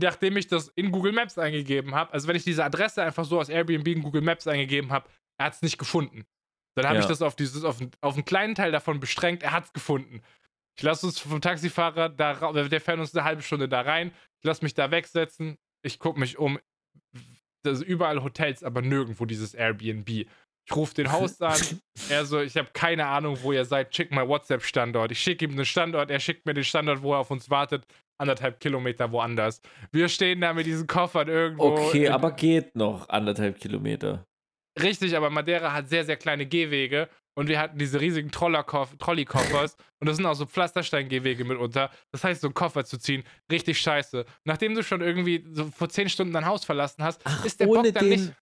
nachdem 0.02 0.36
ich 0.36 0.46
das 0.46 0.68
in 0.74 0.90
Google 0.90 1.12
Maps 1.12 1.38
eingegeben 1.38 1.94
habe. 1.94 2.12
Also 2.12 2.26
wenn 2.28 2.36
ich 2.36 2.44
diese 2.44 2.64
Adresse 2.64 3.02
einfach 3.02 3.24
so 3.24 3.38
aus 3.38 3.48
Airbnb 3.48 3.86
in 3.88 4.02
Google 4.02 4.22
Maps 4.22 4.46
eingegeben 4.46 4.90
habe, 4.92 5.08
er 5.38 5.46
hat 5.46 5.54
es 5.54 5.62
nicht 5.62 5.78
gefunden. 5.78 6.24
Dann 6.76 6.86
habe 6.86 6.96
Ja. 6.96 7.02
ich 7.02 7.06
das 7.06 7.22
auf 7.22 7.36
dieses, 7.36 7.62
auf, 7.64 7.78
auf 8.00 8.14
einen 8.14 8.24
kleinen 8.24 8.54
Teil 8.54 8.72
davon 8.72 8.98
beschränkt, 8.98 9.42
er 9.42 9.52
hat 9.52 9.66
es 9.66 9.72
gefunden. 9.72 10.20
Ich 10.76 10.82
lasse 10.82 11.06
uns 11.06 11.20
vom 11.20 11.40
Taxifahrer 11.40 12.08
da 12.08 12.52
der 12.52 12.80
fährt 12.80 12.98
uns 12.98 13.14
eine 13.14 13.24
halbe 13.24 13.42
Stunde 13.42 13.68
da 13.68 13.82
rein. 13.82 14.10
Ich 14.40 14.44
lasse 14.44 14.64
mich 14.64 14.74
da 14.74 14.90
wegsetzen. 14.90 15.56
Ich 15.82 16.00
gucke 16.00 16.18
mich 16.18 16.38
um. 16.38 16.58
Das 17.62 17.78
sind 17.78 17.86
überall 17.86 18.22
Hotels, 18.24 18.64
aber 18.64 18.82
nirgendwo 18.82 19.24
dieses 19.24 19.54
Airbnb. 19.54 20.08
Ich 20.66 20.74
rufe 20.76 20.94
den 20.94 21.12
Host 21.12 21.42
an. 21.42 21.56
Er 22.10 22.24
so, 22.24 22.40
ich 22.40 22.56
habe 22.56 22.70
keine 22.72 23.06
Ahnung, 23.06 23.38
wo 23.42 23.52
ihr 23.52 23.64
seid. 23.64 23.94
Schick 23.94 24.10
mal 24.10 24.26
WhatsApp-Standort. 24.26 25.12
Ich 25.12 25.20
schicke 25.20 25.44
ihm 25.44 25.54
den 25.54 25.64
Standort. 25.64 26.10
Er 26.10 26.18
schickt 26.18 26.44
mir 26.44 26.54
den 26.54 26.64
Standort, 26.64 27.02
wo 27.02 27.12
er 27.12 27.18
auf 27.20 27.30
uns 27.30 27.48
wartet. 27.50 27.86
Anderthalb 28.18 28.60
Kilometer 28.60 29.10
woanders. 29.10 29.60
Wir 29.90 30.08
stehen 30.08 30.40
da 30.40 30.52
mit 30.52 30.66
diesen 30.66 30.86
Koffern 30.86 31.28
irgendwo. 31.28 31.64
Okay, 31.64 32.08
aber 32.08 32.32
geht 32.32 32.76
noch 32.76 33.08
anderthalb 33.08 33.58
Kilometer. 33.58 34.24
Richtig, 34.80 35.16
aber 35.16 35.30
Madeira 35.30 35.72
hat 35.72 35.88
sehr, 35.88 36.04
sehr 36.04 36.16
kleine 36.16 36.46
Gehwege 36.46 37.08
und 37.36 37.48
wir 37.48 37.58
hatten 37.60 37.78
diese 37.78 38.00
riesigen 38.00 38.30
Trolley-Koffers 38.30 39.76
und 40.00 40.08
das 40.08 40.16
sind 40.16 40.26
auch 40.26 40.34
so 40.34 40.46
Pflasterstein-Gehwege 40.46 41.44
mitunter. 41.44 41.90
Das 42.12 42.24
heißt, 42.24 42.40
so 42.40 42.48
einen 42.48 42.54
Koffer 42.54 42.84
zu 42.84 42.98
ziehen, 42.98 43.22
richtig 43.50 43.78
scheiße. 43.80 44.24
Nachdem 44.44 44.74
du 44.74 44.82
schon 44.82 45.00
irgendwie 45.00 45.44
so 45.52 45.66
vor 45.66 45.88
zehn 45.88 46.08
Stunden 46.08 46.32
dein 46.32 46.46
Haus 46.46 46.64
verlassen 46.64 47.02
hast, 47.04 47.20
Ach, 47.24 47.44
ist 47.44 47.60
der 47.60 47.68
ohne 47.68 47.84
Bock 47.84 47.94
dann 47.94 48.10
den, 48.10 48.20
nicht. 48.20 48.34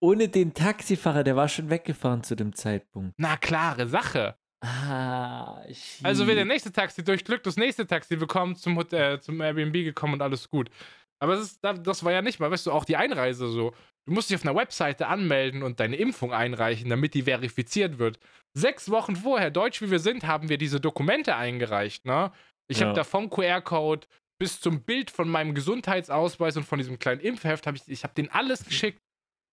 ohne 0.00 0.28
den 0.28 0.54
Taxifahrer, 0.54 1.24
der 1.24 1.36
war 1.36 1.48
schon 1.48 1.70
weggefahren 1.70 2.22
zu 2.22 2.36
dem 2.36 2.54
Zeitpunkt. 2.54 3.14
Na, 3.16 3.36
klare 3.36 3.86
Sache. 3.88 4.36
Ah, 4.62 5.62
Also 6.02 6.26
wäre 6.26 6.34
der 6.36 6.44
shit. 6.44 6.48
nächste 6.48 6.72
Taxi 6.72 7.02
durch 7.02 7.24
Glück 7.24 7.42
das 7.42 7.56
nächste 7.56 7.86
Taxi 7.86 8.20
willkommen 8.20 8.56
zum, 8.56 8.76
Hotel, 8.76 9.14
äh, 9.14 9.20
zum 9.20 9.40
Airbnb 9.40 9.72
gekommen 9.72 10.14
und 10.14 10.22
alles 10.22 10.50
gut. 10.50 10.70
Aber 11.18 11.34
das, 11.36 11.52
ist, 11.52 11.60
das 11.62 12.04
war 12.04 12.12
ja 12.12 12.22
nicht 12.22 12.40
mal, 12.40 12.50
weißt 12.50 12.66
du, 12.66 12.72
auch 12.72 12.84
die 12.84 12.96
Einreise 12.96 13.48
so. 13.48 13.72
Du 14.06 14.12
musst 14.12 14.30
dich 14.30 14.36
auf 14.36 14.44
einer 14.46 14.56
Webseite 14.56 15.06
anmelden 15.08 15.62
und 15.62 15.80
deine 15.80 15.96
Impfung 15.96 16.32
einreichen, 16.32 16.90
damit 16.90 17.14
die 17.14 17.22
verifiziert 17.22 17.98
wird. 17.98 18.18
Sechs 18.54 18.90
Wochen 18.90 19.16
vorher, 19.16 19.50
deutsch 19.50 19.80
wie 19.82 19.90
wir 19.90 19.98
sind, 19.98 20.26
haben 20.26 20.48
wir 20.48 20.58
diese 20.58 20.80
Dokumente 20.80 21.36
eingereicht, 21.36 22.04
ne? 22.04 22.32
Ich 22.68 22.78
Ja. 22.78 22.86
habe 22.86 22.94
da 22.94 23.04
vom 23.04 23.28
QR-Code 23.30 24.06
bis 24.38 24.60
zum 24.60 24.82
Bild 24.82 25.10
von 25.10 25.28
meinem 25.28 25.54
Gesundheitsausweis 25.54 26.56
und 26.56 26.64
von 26.64 26.78
diesem 26.78 26.98
kleinen 26.98 27.20
Impfheft, 27.20 27.66
habe 27.66 27.76
ich, 27.76 27.86
ich 27.88 28.04
habe 28.04 28.14
denen 28.14 28.30
alles 28.30 28.64
geschickt. 28.64 29.00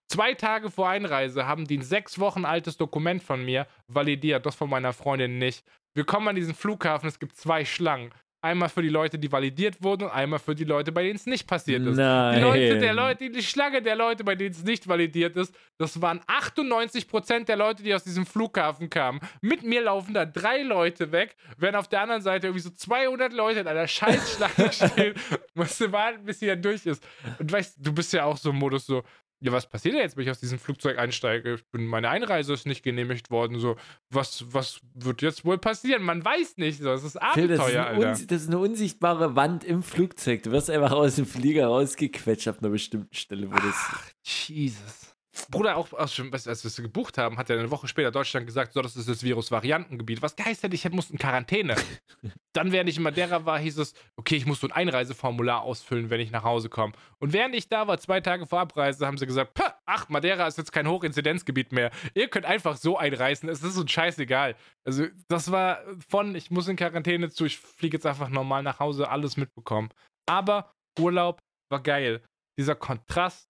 Zwei 0.07 0.33
Tage 0.33 0.71
vor 0.71 0.87
Einreise 0.87 1.47
haben 1.47 1.67
die 1.67 1.77
ein 1.77 1.83
sechs 1.83 2.17
Wochen 2.19 2.45
altes 2.45 2.77
Dokument 2.77 3.21
von 3.21 3.43
mir 3.43 3.67
validiert, 3.87 4.45
das 4.45 4.55
von 4.55 4.69
meiner 4.69 4.93
Freundin 4.93 5.37
nicht. 5.37 5.65
Wir 5.93 6.05
kommen 6.05 6.27
an 6.27 6.35
diesen 6.35 6.53
Flughafen, 6.53 7.09
es 7.09 7.19
gibt 7.19 7.35
zwei 7.35 7.65
Schlangen. 7.65 8.11
Einmal 8.39 8.69
für 8.69 8.83
die 8.83 8.89
Leute, 8.89 9.17
die 9.17 9.31
validiert 9.31 9.81
wurden 9.81 10.03
und 10.03 10.11
einmal 10.11 10.37
für 10.37 10.53
die 10.53 10.63
Leute, 10.63 10.91
bei 10.91 11.01
denen 11.01 11.15
es 11.15 11.25
nicht 11.25 11.47
passiert 11.47 11.83
ist. 11.85 11.97
Nein. 11.97 12.35
Die 12.35 12.41
Leute, 12.41 12.77
der 12.77 12.93
Leute, 12.93 13.29
die 13.31 13.41
Schlange 13.41 13.81
der 13.81 13.95
Leute, 13.95 14.23
bei 14.23 14.35
denen 14.35 14.51
es 14.51 14.63
nicht 14.63 14.87
validiert 14.87 15.35
ist, 15.35 15.53
das 15.79 15.99
waren 16.01 16.21
98% 16.21 17.45
der 17.45 17.55
Leute, 17.55 17.81
die 17.81 17.93
aus 17.95 18.03
diesem 18.03 18.27
Flughafen 18.27 18.91
kamen. 18.91 19.19
Mit 19.41 19.63
mir 19.63 19.81
laufen 19.81 20.13
da 20.13 20.25
drei 20.25 20.61
Leute 20.61 21.11
weg, 21.11 21.35
während 21.57 21.77
auf 21.77 21.87
der 21.87 22.01
anderen 22.01 22.21
Seite 22.21 22.47
irgendwie 22.47 22.61
so 22.61 22.69
200 22.69 23.33
Leute 23.33 23.61
in 23.61 23.67
einer 23.67 23.87
Scheißschlange 23.87 24.71
stehen. 24.71 25.15
Musst 25.55 25.81
du 25.81 25.91
warten, 25.91 26.23
bis 26.25 26.39
sie 26.39 26.45
dann 26.45 26.61
durch 26.61 26.85
ist. 26.85 27.03
Und 27.39 27.51
weißt 27.51 27.77
du, 27.79 27.91
bist 27.91 28.13
ja 28.13 28.23
auch 28.23 28.37
so 28.37 28.51
im 28.51 28.57
Modus 28.57 28.85
so, 28.85 29.03
ja, 29.39 29.51
was 29.51 29.69
passiert 29.69 29.93
denn 29.93 30.01
jetzt, 30.01 30.17
wenn 30.17 30.23
ich 30.23 30.31
aus 30.31 30.39
diesem 30.39 30.57
Flugzeug 30.57 30.97
einsteige? 30.97 31.55
Ich 31.55 31.65
bin, 31.71 31.85
meine 31.85 32.09
Einreise 32.09 32.53
ist 32.53 32.65
nicht 32.65 32.83
genehmigt 32.83 33.29
worden. 33.29 33.59
So, 33.59 33.75
was, 34.09 34.45
was 34.51 34.79
wird 34.95 35.21
jetzt 35.21 35.45
wohl 35.45 35.57
passieren? 35.57 36.03
Man 36.03 36.25
weiß 36.25 36.57
nicht. 36.57 36.81
So, 36.81 36.91
es 36.91 37.03
ist 37.03 37.19
Phil, 37.33 37.47
das, 37.47 37.59
ist 37.59 37.75
Abenteuer, 37.75 37.85
Alter. 37.85 38.25
das 38.25 38.41
ist 38.41 38.47
eine 38.47 38.57
unsichtbare 38.57 39.35
Wand 39.35 39.63
im 39.63 39.83
Flugzeug. 39.83 40.43
Du 40.43 40.51
wirst 40.51 40.69
einfach 40.69 40.91
aus 40.91 41.15
dem 41.15 41.27
Flieger 41.27 41.67
rausgequetscht 41.67 42.47
auf 42.47 42.59
einer 42.59 42.69
bestimmten 42.69 43.13
Stelle, 43.13 43.51
wo 43.51 43.55
das. 43.55 43.75
Jesus. 44.23 45.16
Bruder, 45.49 45.77
auch 45.77 45.93
als, 45.93 46.17
wir 46.17 46.33
es 46.33 46.75
gebucht 46.75 47.17
haben, 47.17 47.37
hat 47.37 47.49
er 47.49 47.59
eine 47.59 47.71
Woche 47.71 47.87
später 47.87 48.11
Deutschland 48.11 48.45
gesagt, 48.45 48.73
so, 48.73 48.81
das 48.81 48.95
ist 48.95 49.07
das 49.07 49.23
Virus-Variantengebiet. 49.23 50.21
Was 50.21 50.35
geheißt 50.35 50.63
hätte, 50.63 50.75
ich 50.75 50.89
musste 50.91 51.13
in 51.13 51.19
Quarantäne. 51.19 51.75
Dann, 52.53 52.71
während 52.71 52.89
ich 52.89 52.97
in 52.97 53.03
Madeira 53.03 53.45
war, 53.45 53.59
hieß 53.59 53.77
es, 53.77 53.93
okay, 54.17 54.35
ich 54.35 54.45
muss 54.45 54.59
so 54.59 54.67
ein 54.67 54.71
Einreiseformular 54.71 55.61
ausfüllen, 55.61 56.09
wenn 56.09 56.19
ich 56.19 56.31
nach 56.31 56.43
Hause 56.43 56.69
komme. 56.69 56.93
Und 57.19 57.33
während 57.33 57.55
ich 57.55 57.69
da 57.69 57.87
war, 57.87 57.97
zwei 57.99 58.21
Tage 58.21 58.45
vor 58.45 58.59
Abreise, 58.59 59.05
haben 59.05 59.17
sie 59.17 59.27
gesagt, 59.27 59.53
"Pah, 59.53 59.79
ach, 59.85 60.09
Madeira 60.09 60.47
ist 60.47 60.57
jetzt 60.57 60.71
kein 60.71 60.87
Hochinzidenzgebiet 60.87 61.71
mehr. 61.71 61.91
Ihr 62.13 62.27
könnt 62.29 62.45
einfach 62.45 62.77
so 62.77 62.97
einreisen, 62.97 63.49
es 63.49 63.63
ist 63.63 63.77
uns 63.77 63.91
scheißegal. 63.91 64.55
Also, 64.85 65.05
das 65.27 65.51
war 65.51 65.79
von, 66.09 66.35
ich 66.35 66.51
muss 66.51 66.67
in 66.67 66.75
Quarantäne 66.75 67.29
zu, 67.29 67.45
ich 67.45 67.57
fliege 67.57 67.97
jetzt 67.97 68.05
einfach 68.05 68.29
normal 68.29 68.63
nach 68.63 68.79
Hause, 68.79 69.09
alles 69.09 69.37
mitbekommen. 69.37 69.89
Aber 70.27 70.73
Urlaub 70.99 71.39
war 71.71 71.81
geil. 71.81 72.21
Dieser 72.59 72.75
Kontrast, 72.75 73.46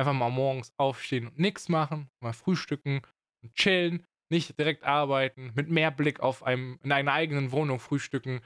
einfach 0.00 0.12
mal 0.12 0.30
morgens 0.30 0.72
aufstehen 0.76 1.28
und 1.28 1.38
nichts 1.38 1.68
machen, 1.68 2.10
mal 2.20 2.32
frühstücken 2.32 3.02
und 3.42 3.54
chillen, 3.54 4.04
nicht 4.30 4.58
direkt 4.58 4.84
arbeiten, 4.84 5.52
mit 5.54 5.68
mehr 5.68 5.90
Blick 5.90 6.20
auf 6.20 6.42
einem, 6.42 6.78
in 6.82 6.92
einer 6.92 7.12
eigenen 7.12 7.52
Wohnung 7.52 7.78
frühstücken. 7.78 8.40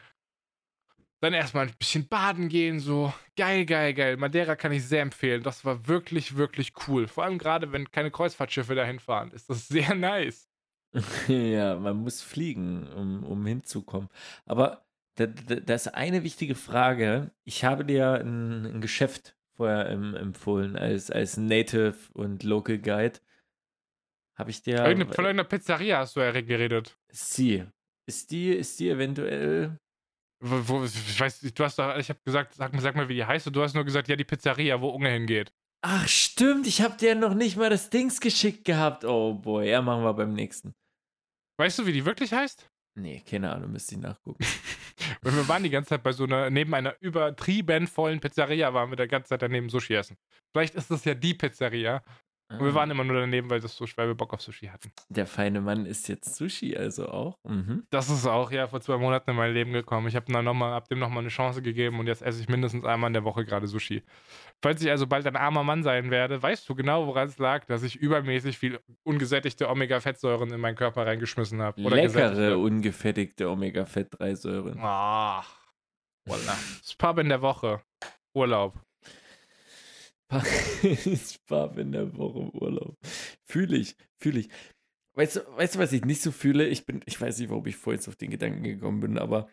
Dann 1.20 1.32
erstmal 1.32 1.68
ein 1.68 1.74
bisschen 1.78 2.06
baden 2.08 2.48
gehen, 2.48 2.80
so. 2.80 3.12
Geil, 3.36 3.64
geil, 3.64 3.94
geil. 3.94 4.16
Madeira 4.16 4.56
kann 4.56 4.72
ich 4.72 4.84
sehr 4.84 5.02
empfehlen. 5.02 5.42
Das 5.42 5.64
war 5.64 5.86
wirklich, 5.86 6.36
wirklich 6.36 6.72
cool. 6.86 7.08
Vor 7.08 7.24
allem 7.24 7.38
gerade, 7.38 7.72
wenn 7.72 7.90
keine 7.90 8.10
Kreuzfahrtschiffe 8.10 8.74
dahin 8.74 8.98
fahren, 8.98 9.30
ist 9.30 9.48
das 9.48 9.68
sehr 9.68 9.94
nice. 9.94 10.48
ja, 11.28 11.76
man 11.76 11.96
muss 11.96 12.22
fliegen, 12.22 12.86
um, 12.92 13.24
um 13.24 13.46
hinzukommen. 13.46 14.08
Aber 14.46 14.84
da, 15.16 15.26
da, 15.26 15.56
das 15.56 15.86
ist 15.86 15.94
eine 15.94 16.24
wichtige 16.24 16.54
Frage. 16.54 17.30
Ich 17.44 17.64
habe 17.64 17.84
dir 17.84 18.14
ein, 18.14 18.66
ein 18.66 18.80
Geschäft 18.80 19.33
vorher 19.56 19.88
ähm, 19.90 20.14
empfohlen 20.14 20.76
als, 20.76 21.10
als 21.10 21.36
Native 21.36 21.96
und 22.12 22.42
Local 22.42 22.78
Guide. 22.78 23.20
Habe 24.36 24.50
ich 24.50 24.62
dir. 24.62 24.84
Irgende, 24.84 25.06
von 25.06 25.24
irgendeiner 25.24 25.48
Pizzeria 25.48 25.98
hast 25.98 26.16
du 26.16 26.20
ja 26.20 26.32
geredet. 26.32 26.96
Sie. 27.10 27.64
Ist 28.06 28.30
die, 28.30 28.50
ist 28.50 28.78
die 28.80 28.90
eventuell. 28.90 29.78
Wo, 30.40 30.68
wo, 30.68 30.84
ich 30.84 31.18
weiß, 31.18 31.40
du 31.40 31.64
hast 31.64 31.78
doch, 31.78 31.96
ich 31.96 32.08
habe 32.08 32.20
gesagt, 32.24 32.54
sag, 32.54 32.78
sag 32.80 32.96
mal, 32.96 33.08
wie 33.08 33.14
die 33.14 33.24
heißt. 33.24 33.46
Und 33.46 33.54
du 33.54 33.62
hast 33.62 33.74
nur 33.74 33.84
gesagt, 33.84 34.08
ja, 34.08 34.16
die 34.16 34.24
Pizzeria, 34.24 34.80
wo 34.80 34.88
Unge 34.88 35.10
hingeht. 35.10 35.52
Ach, 35.82 36.08
stimmt. 36.08 36.66
Ich 36.66 36.82
habe 36.82 36.96
dir 36.96 37.14
noch 37.14 37.34
nicht 37.34 37.56
mal 37.56 37.70
das 37.70 37.90
Dings 37.90 38.20
geschickt 38.20 38.64
gehabt. 38.64 39.04
Oh 39.04 39.34
boy. 39.34 39.68
Ja, 39.68 39.82
machen 39.82 40.02
wir 40.02 40.14
beim 40.14 40.32
nächsten. 40.32 40.74
Weißt 41.58 41.78
du, 41.78 41.86
wie 41.86 41.92
die 41.92 42.04
wirklich 42.04 42.32
heißt? 42.32 42.68
Nee, 42.96 43.22
keine 43.28 43.50
Ahnung, 43.52 43.72
müsste 43.72 43.96
ich 43.96 44.00
nachgucken. 44.00 44.44
Und 45.24 45.34
wir 45.34 45.48
waren 45.48 45.64
die 45.64 45.70
ganze 45.70 45.90
Zeit 45.90 46.02
bei 46.04 46.12
so 46.12 46.24
einer, 46.24 46.48
neben 46.48 46.72
einer 46.74 46.94
übertrieben 47.00 47.88
vollen 47.88 48.20
Pizzeria, 48.20 48.72
waren 48.72 48.90
wir 48.90 48.96
die 48.96 49.08
ganze 49.08 49.30
Zeit 49.30 49.42
daneben 49.42 49.68
Sushi 49.68 49.94
essen. 49.94 50.16
Vielleicht 50.52 50.76
ist 50.76 50.90
das 50.90 51.04
ja 51.04 51.14
die 51.14 51.34
Pizzeria. 51.34 52.02
Und 52.50 52.60
wir 52.60 52.74
waren 52.74 52.90
immer 52.90 53.04
nur 53.04 53.20
daneben, 53.20 53.48
weil, 53.48 53.60
das 53.60 53.74
so, 53.74 53.86
weil 53.96 54.08
wir 54.08 54.14
Bock 54.14 54.34
auf 54.34 54.42
Sushi 54.42 54.66
hatten. 54.66 54.92
Der 55.08 55.26
feine 55.26 55.60
Mann 55.60 55.86
isst 55.86 56.08
jetzt 56.08 56.36
Sushi, 56.36 56.76
also 56.76 57.08
auch. 57.08 57.38
Mhm. 57.44 57.84
Das 57.90 58.10
ist 58.10 58.26
auch 58.26 58.50
ja 58.50 58.66
vor 58.66 58.80
zwei 58.80 58.98
Monaten 58.98 59.30
in 59.30 59.36
mein 59.36 59.54
Leben 59.54 59.72
gekommen. 59.72 60.06
Ich 60.08 60.16
habe 60.16 60.30
noch 60.30 60.60
hab 60.60 60.88
dem 60.88 60.98
nochmal 60.98 61.20
eine 61.20 61.30
Chance 61.30 61.62
gegeben 61.62 61.98
und 61.98 62.06
jetzt 62.06 62.22
esse 62.22 62.40
ich 62.40 62.48
mindestens 62.48 62.84
einmal 62.84 63.08
in 63.08 63.14
der 63.14 63.24
Woche 63.24 63.44
gerade 63.44 63.66
Sushi. 63.66 64.02
Falls 64.62 64.82
ich 64.82 64.90
also 64.90 65.06
bald 65.06 65.26
ein 65.26 65.36
armer 65.36 65.64
Mann 65.64 65.82
sein 65.82 66.10
werde, 66.10 66.42
weißt 66.42 66.68
du 66.68 66.74
genau, 66.74 67.06
woran 67.06 67.28
es 67.28 67.38
lag, 67.38 67.64
dass 67.64 67.82
ich 67.82 67.96
übermäßig 67.96 68.58
viel 68.58 68.78
ungesättigte 69.04 69.68
Omega-Fettsäuren 69.68 70.52
in 70.52 70.60
meinen 70.60 70.76
Körper 70.76 71.06
reingeschmissen 71.06 71.62
habe. 71.62 71.80
Leckere, 71.80 72.58
ungefettigte 72.58 73.48
Omega-Fett-3-Säuren. 73.48 74.78
Ah, 74.80 75.44
voila. 76.26 76.56
Spub 76.84 77.18
in 77.18 77.30
der 77.30 77.40
Woche. 77.40 77.80
Urlaub. 78.34 78.78
Spa 81.16 81.66
in 81.76 81.92
der 81.92 82.16
Woche 82.16 82.40
im 82.40 82.50
Urlaub. 82.50 82.96
Fühle 83.44 83.76
ich, 83.76 83.96
fühle 84.18 84.40
ich. 84.40 84.48
Weißt 85.14 85.36
du, 85.36 85.40
weißt 85.56 85.76
du, 85.76 85.78
was 85.78 85.92
ich 85.92 86.04
nicht 86.04 86.22
so 86.22 86.32
fühle? 86.32 86.66
Ich 86.66 86.86
bin, 86.86 87.00
ich 87.06 87.20
weiß 87.20 87.38
nicht, 87.38 87.50
warum 87.50 87.66
ich 87.66 87.76
vorhin 87.76 88.02
auf 88.06 88.16
den 88.16 88.30
Gedanken 88.30 88.64
gekommen 88.64 89.00
bin, 89.00 89.18
aber 89.18 89.48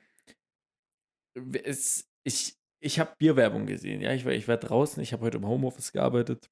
es, 1.64 2.10
ich, 2.24 2.58
ich 2.80 3.00
habe 3.00 3.16
Bierwerbung 3.18 3.68
gesehen, 3.68 4.02
ja. 4.02 4.14
Ich 4.14 4.26
war, 4.26 4.34
ich 4.34 4.48
war 4.48 4.58
draußen, 4.58 5.02
ich 5.04 5.14
habe 5.14 5.24
heute 5.24 5.38
im 5.38 5.48
Homeoffice 5.48 5.92
gearbeitet. 5.92 6.50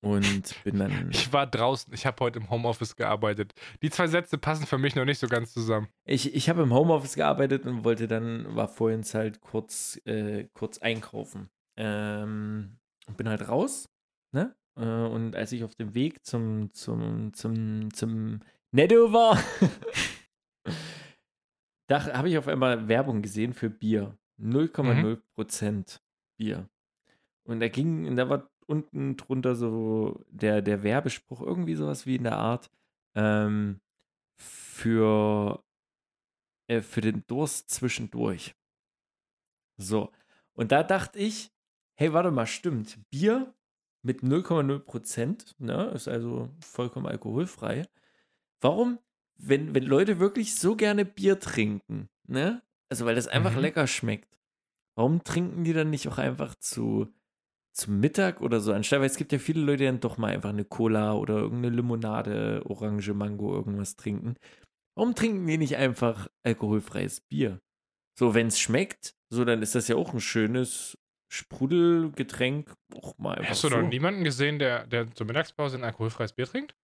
Und 0.00 0.62
bin 0.64 0.78
dann. 0.78 1.10
Ich 1.10 1.32
war 1.32 1.46
draußen, 1.46 1.92
ich 1.94 2.06
habe 2.06 2.24
heute 2.24 2.38
im 2.40 2.50
Homeoffice 2.50 2.96
gearbeitet. 2.96 3.54
Die 3.82 3.90
zwei 3.90 4.08
Sätze 4.08 4.36
passen 4.36 4.66
für 4.66 4.78
mich 4.78 4.94
noch 4.94 5.04
nicht 5.04 5.18
so 5.18 5.26
ganz 5.26 5.52
zusammen. 5.52 5.88
Ich, 6.04 6.34
ich 6.34 6.48
habe 6.48 6.62
im 6.62 6.74
Homeoffice 6.74 7.14
gearbeitet 7.14 7.66
und 7.66 7.84
wollte 7.84 8.08
dann, 8.08 8.54
war 8.54 8.68
vorhin 8.68 9.02
halt 9.02 9.40
kurz, 9.40 10.00
äh, 10.04 10.48
kurz 10.54 10.78
einkaufen. 10.78 11.50
Ähm, 11.76 12.78
bin 13.14 13.28
halt 13.28 13.48
raus, 13.48 13.88
ne? 14.32 14.54
Äh, 14.76 14.84
und 14.84 15.34
als 15.36 15.52
ich 15.52 15.64
auf 15.64 15.74
dem 15.74 15.94
Weg 15.94 16.24
zum, 16.24 16.72
zum, 16.72 17.32
zum, 17.32 17.92
zum 17.92 18.40
Netto 18.72 19.12
war, 19.12 19.38
da 21.88 22.04
habe 22.14 22.28
ich 22.28 22.38
auf 22.38 22.48
einmal 22.48 22.88
Werbung 22.88 23.22
gesehen 23.22 23.52
für 23.52 23.70
Bier. 23.70 24.16
0,0% 24.38 25.72
mhm. 25.72 25.84
Bier. 26.36 26.68
Und 27.44 27.60
da 27.60 27.68
ging, 27.68 28.16
da 28.16 28.28
war 28.28 28.50
unten 28.66 29.16
drunter 29.16 29.54
so 29.54 30.24
der, 30.28 30.60
der 30.60 30.82
Werbespruch, 30.82 31.40
irgendwie 31.40 31.74
sowas 31.74 32.04
wie 32.04 32.16
in 32.16 32.24
der 32.24 32.36
Art, 32.36 32.70
ähm, 33.14 33.80
für, 34.36 35.64
äh, 36.68 36.80
für 36.80 37.00
den 37.00 37.24
Durst 37.26 37.70
zwischendurch. 37.70 38.54
So. 39.78 40.10
Und 40.52 40.72
da 40.72 40.82
dachte 40.82 41.18
ich, 41.18 41.52
hey, 41.96 42.12
warte 42.12 42.30
mal, 42.30 42.46
stimmt. 42.46 42.98
Bier 43.10 43.54
mit 44.02 44.22
0,0 44.22 44.78
Prozent, 44.80 45.56
ne, 45.58 45.90
ist 45.94 46.08
also 46.08 46.50
vollkommen 46.60 47.06
alkoholfrei. 47.06 47.86
Warum, 48.60 48.98
wenn, 49.36 49.74
wenn 49.74 49.84
Leute 49.84 50.18
wirklich 50.18 50.54
so 50.54 50.76
gerne 50.76 51.04
Bier 51.04 51.40
trinken, 51.40 52.08
ne, 52.26 52.62
also 52.88 53.04
weil 53.04 53.16
das 53.16 53.28
einfach 53.28 53.54
mhm. 53.54 53.60
lecker 53.60 53.86
schmeckt, 53.86 54.38
warum 54.94 55.24
trinken 55.24 55.64
die 55.64 55.72
dann 55.72 55.90
nicht 55.90 56.08
auch 56.08 56.18
einfach 56.18 56.54
zu, 56.54 57.12
zum 57.72 58.00
Mittag 58.00 58.40
oder 58.40 58.60
so 58.60 58.72
anstatt, 58.72 59.00
weil 59.00 59.06
es 59.06 59.16
gibt 59.16 59.32
ja 59.32 59.38
viele 59.38 59.60
Leute, 59.60 59.78
die 59.78 59.84
dann 59.86 60.00
doch 60.00 60.18
mal 60.18 60.32
einfach 60.32 60.50
eine 60.50 60.64
Cola 60.64 61.14
oder 61.14 61.36
irgendeine 61.38 61.74
Limonade, 61.74 62.62
Orange, 62.64 63.12
Mango, 63.12 63.54
irgendwas 63.54 63.96
trinken. 63.96 64.36
Warum 64.96 65.14
trinken 65.14 65.46
die 65.46 65.58
nicht 65.58 65.76
einfach 65.76 66.28
alkoholfreies 66.42 67.20
Bier? 67.20 67.60
So, 68.18 68.34
wenn 68.34 68.46
es 68.46 68.58
schmeckt, 68.58 69.14
so, 69.28 69.44
dann 69.44 69.60
ist 69.60 69.74
das 69.74 69.88
ja 69.88 69.96
auch 69.96 70.14
ein 70.14 70.20
schönes, 70.20 70.96
Sprudelgetränk 71.28 72.74
auch 72.94 73.18
mal 73.18 73.36
einfach 73.36 73.50
Hast 73.50 73.64
du 73.64 73.68
so. 73.68 73.80
noch 73.80 73.88
niemanden 73.88 74.24
gesehen, 74.24 74.58
der, 74.58 74.86
der 74.86 75.12
zur 75.14 75.26
Mittagspause 75.26 75.76
ein 75.76 75.84
alkoholfreies 75.84 76.32
Bier 76.32 76.46
trinkt? 76.46 76.74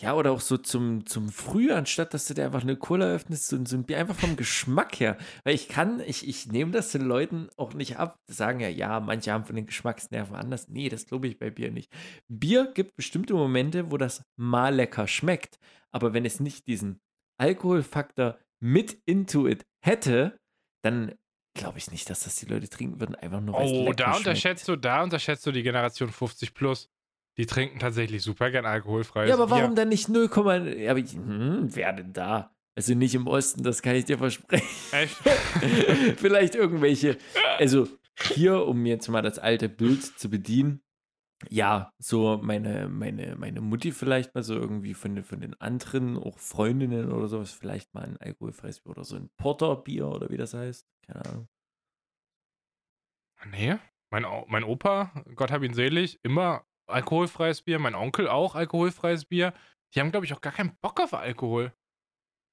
Ja, 0.00 0.14
oder 0.14 0.32
auch 0.32 0.40
so 0.40 0.56
zum, 0.56 1.04
zum 1.06 1.28
Früh, 1.28 1.70
anstatt 1.70 2.14
dass 2.14 2.26
du 2.26 2.34
dir 2.34 2.46
einfach 2.46 2.62
eine 2.62 2.76
Cola 2.76 3.06
öffnest, 3.06 3.48
so, 3.48 3.62
so 3.64 3.76
ein 3.76 3.84
Bier, 3.84 3.98
einfach 3.98 4.16
vom 4.16 4.36
Geschmack 4.36 4.98
her. 4.98 5.18
Weil 5.44 5.54
ich 5.54 5.68
kann, 5.68 6.00
ich, 6.00 6.26
ich 6.26 6.46
nehme 6.46 6.72
das 6.72 6.92
den 6.92 7.02
Leuten 7.02 7.48
auch 7.56 7.74
nicht 7.74 7.98
ab. 7.98 8.18
Die 8.28 8.32
sagen 8.32 8.60
ja, 8.60 8.68
ja, 8.68 9.00
manche 9.00 9.32
haben 9.32 9.44
von 9.44 9.54
den 9.54 9.66
Geschmacksnerven 9.66 10.34
anders. 10.34 10.68
Nee, 10.68 10.88
das 10.88 11.06
glaube 11.06 11.28
ich 11.28 11.38
bei 11.38 11.50
Bier 11.50 11.70
nicht. 11.70 11.92
Bier 12.26 12.72
gibt 12.72 12.96
bestimmte 12.96 13.34
Momente, 13.34 13.92
wo 13.92 13.98
das 13.98 14.24
mal 14.36 14.74
lecker 14.74 15.06
schmeckt. 15.06 15.58
Aber 15.92 16.14
wenn 16.14 16.24
es 16.24 16.40
nicht 16.40 16.66
diesen 16.66 17.00
Alkoholfaktor 17.38 18.38
mit 18.60 18.96
into 19.04 19.46
it 19.46 19.66
hätte, 19.84 20.38
dann 20.82 21.14
glaube 21.54 21.78
ich 21.78 21.90
nicht, 21.90 22.08
dass 22.10 22.24
das 22.24 22.36
die 22.36 22.46
Leute 22.46 22.68
trinken 22.68 23.00
würden, 23.00 23.14
einfach 23.14 23.40
nur 23.40 23.54
weil 23.54 23.68
Oh, 23.68 23.92
da 23.92 24.16
unterschätzt 24.16 24.68
du, 24.68 24.76
da 24.76 25.02
unterschätzt 25.02 25.46
du 25.46 25.52
die 25.52 25.62
Generation 25.62 26.10
50 26.10 26.54
plus. 26.54 26.90
Die 27.38 27.46
trinken 27.46 27.78
tatsächlich 27.78 28.22
super 28.22 28.50
gern 28.50 28.66
alkoholfrei. 28.66 29.26
Ja, 29.26 29.34
aber 29.34 29.48
warum 29.50 29.68
Bier. 29.70 29.76
dann 29.76 29.88
nicht 29.88 30.08
0, 30.08 30.28
aber 30.34 30.98
ich, 30.98 31.12
hm, 31.12 31.74
wer 31.74 31.92
denn 31.92 32.12
da? 32.12 32.54
Also 32.74 32.94
nicht 32.94 33.14
im 33.14 33.26
Osten, 33.26 33.62
das 33.62 33.82
kann 33.82 33.94
ich 33.96 34.04
dir 34.06 34.18
versprechen. 34.18 34.66
Echt? 34.92 35.16
Vielleicht 36.16 36.54
irgendwelche. 36.54 37.18
Also 37.58 37.86
hier, 38.34 38.66
um 38.66 38.84
jetzt 38.86 39.08
mal 39.08 39.22
das 39.22 39.38
alte 39.38 39.68
Bild 39.68 40.02
zu 40.18 40.30
bedienen, 40.30 40.82
ja, 41.50 41.92
so 41.98 42.38
meine, 42.42 42.88
meine, 42.88 43.36
meine 43.36 43.60
Mutti 43.60 43.92
vielleicht 43.92 44.34
mal 44.34 44.42
so 44.42 44.54
irgendwie 44.54 44.94
von, 44.94 45.14
den- 45.14 45.24
von 45.24 45.40
den 45.40 45.58
anderen, 45.60 46.16
auch 46.16 46.38
Freundinnen 46.38 47.10
oder 47.12 47.28
sowas, 47.28 47.52
vielleicht 47.52 47.92
mal 47.94 48.04
ein 48.04 48.16
alkoholfreies 48.18 48.80
Bier 48.80 48.90
oder 48.90 49.04
so 49.04 49.16
ein 49.16 49.30
Porterbier 49.36 50.08
oder 50.08 50.30
wie 50.30 50.36
das 50.36 50.54
heißt. 50.54 50.86
Keine 51.06 51.24
Ahnung. 51.24 51.48
Nee, 53.50 53.76
mein, 54.10 54.24
mein 54.48 54.64
Opa, 54.64 55.12
Gott 55.34 55.50
hab 55.50 55.62
ihn 55.62 55.74
selig, 55.74 56.18
immer 56.22 56.64
alkoholfreies 56.86 57.62
Bier. 57.62 57.78
Mein 57.78 57.94
Onkel 57.94 58.28
auch 58.28 58.54
alkoholfreies 58.54 59.24
Bier. 59.24 59.52
Die 59.94 60.00
haben, 60.00 60.10
glaube 60.10 60.26
ich, 60.26 60.32
auch 60.34 60.40
gar 60.40 60.52
keinen 60.52 60.76
Bock 60.80 61.00
auf 61.00 61.12
Alkohol. 61.14 61.72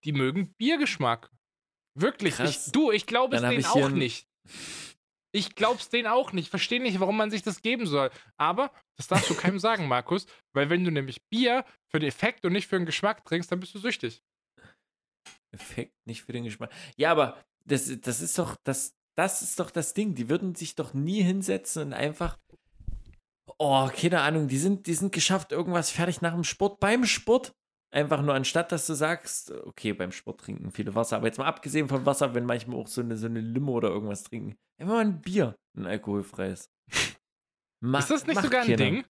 Die 0.06 0.14
mögen 0.14 0.54
Biergeschmack. 0.58 1.32
Wirklich. 1.96 2.40
Ich, 2.40 2.72
du, 2.72 2.92
ich 2.92 3.06
glaube 3.06 3.36
es 3.36 3.42
denen 3.42 3.66
auch 3.66 3.90
nicht. 3.90 4.28
Ich 5.32 5.56
glaub's 5.56 5.90
denen 5.90 6.08
auch 6.08 6.34
nicht. 6.34 6.50
Verstehe 6.50 6.82
nicht, 6.82 7.00
warum 7.00 7.18
man 7.18 7.30
sich 7.30 7.44
das 7.44 7.62
geben 7.62 7.86
soll. 7.86 8.10
Aber 8.38 8.72
das 8.98 9.08
darfst 9.08 9.30
du 9.30 9.36
keinem 9.36 9.60
sagen, 9.60 9.88
Markus. 9.88 10.26
Weil 10.54 10.70
wenn 10.70 10.84
du 10.84 10.92
nämlich 10.92 11.28
Bier 11.30 11.66
für 11.88 12.00
den 12.00 12.10
Effekt 12.10 12.46
und 12.46 12.54
nicht 12.54 12.68
für 12.68 12.78
den 12.78 12.86
Geschmack 12.86 13.24
trinkst, 13.26 13.52
dann 13.52 13.60
bist 13.60 13.76
du 13.76 13.80
süchtig. 13.80 14.24
Effekt, 15.52 15.94
nicht 16.06 16.24
für 16.24 16.32
den 16.32 16.44
Geschmack. 16.44 16.72
Ja, 16.96 17.12
aber 17.12 17.38
das, 17.66 17.92
das 18.02 18.22
ist 18.22 18.38
doch 18.38 18.56
das, 18.64 18.96
das 19.16 19.42
ist 19.42 19.60
doch 19.60 19.72
das 19.72 19.94
Ding. 19.94 20.16
Die 20.16 20.30
würden 20.30 20.56
sich 20.56 20.76
doch 20.76 20.94
nie 20.94 21.22
hinsetzen 21.22 21.88
und 21.88 21.94
einfach. 21.94 22.38
Oh, 23.58 23.90
keine 23.90 24.22
Ahnung, 24.22 24.48
die 24.48 24.58
sind, 24.58 24.88
die 24.88 24.94
sind 24.94 25.12
geschafft, 25.12 25.52
irgendwas 25.52 25.90
fertig 25.90 26.22
nach 26.22 26.34
dem 26.34 26.44
Sport, 26.46 26.80
beim 26.80 27.06
Sport 27.06 27.54
Einfach 27.92 28.22
nur 28.22 28.36
anstatt, 28.36 28.72
dass 28.72 28.86
du 28.86 28.94
sagst, 28.94 29.52
okay, 29.52 29.94
beim 29.94 30.12
Sport 30.12 30.42
trinken 30.42 30.72
viele 30.72 30.94
Wasser, 30.94 31.16
aber 31.18 31.26
jetzt 31.26 31.40
mal 31.40 31.46
abgesehen 31.48 31.90
von 31.90 32.06
Wasser, 32.06 32.36
wenn 32.36 32.46
manchmal 32.46 32.78
auch 32.78 32.88
so 32.88 33.02
eine, 33.02 33.18
so 33.18 33.26
eine 33.26 33.42
Limo 33.42 33.72
oder 33.74 33.90
irgendwas 33.90 34.24
trinken, 34.24 34.56
einfach 34.78 34.94
mal 34.94 35.02
ein 35.02 35.22
Bier, 35.22 35.56
ein 35.76 35.88
alkoholfreies. 35.88 36.70
Mach, 37.82 38.00
ist 38.02 38.12
das 38.12 38.28
nicht 38.28 38.42
sogar 38.42 38.62
ein. 38.62 38.78
Ding? 38.78 39.06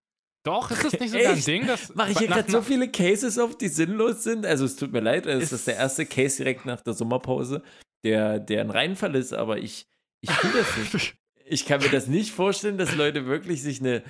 Doch, 0.46 0.72
ist 0.72 0.86
das 0.86 0.98
nicht 0.98 1.10
sogar 1.12 1.34
ein 1.34 1.44
Ding? 1.44 1.68
Dass 1.68 1.94
Mache 1.94 2.12
ich 2.12 2.20
hier 2.20 2.28
gerade 2.28 2.50
so 2.50 2.62
viele 2.62 2.90
Cases 2.90 3.38
auf, 3.38 3.58
die 3.58 3.68
sinnlos 3.68 4.24
sind? 4.24 4.46
Also 4.46 4.64
es 4.64 4.78
tut 4.78 4.94
mir 4.94 5.02
leid, 5.02 5.26
es 5.26 5.52
ist 5.52 5.68
der 5.68 5.76
erste 5.76 6.06
Case 6.06 6.38
direkt 6.38 6.66
nach 6.66 6.80
der 6.80 6.94
Sommerpause, 6.94 7.62
der, 8.06 8.40
der 8.40 8.62
ein 8.62 8.70
Reinfall 8.70 9.16
ist, 9.16 9.34
aber 9.34 9.58
ich, 9.58 9.88
ich 10.22 10.32
fühle 10.32 10.54
das 10.54 10.94
nicht. 10.94 11.16
Ich 11.52 11.66
kann 11.66 11.82
mir 11.82 11.90
das 11.90 12.06
nicht 12.06 12.32
vorstellen, 12.32 12.78
dass 12.78 12.94
Leute 12.94 13.26
wirklich 13.26 13.64
sich 13.64 13.80
eine, 13.80 14.04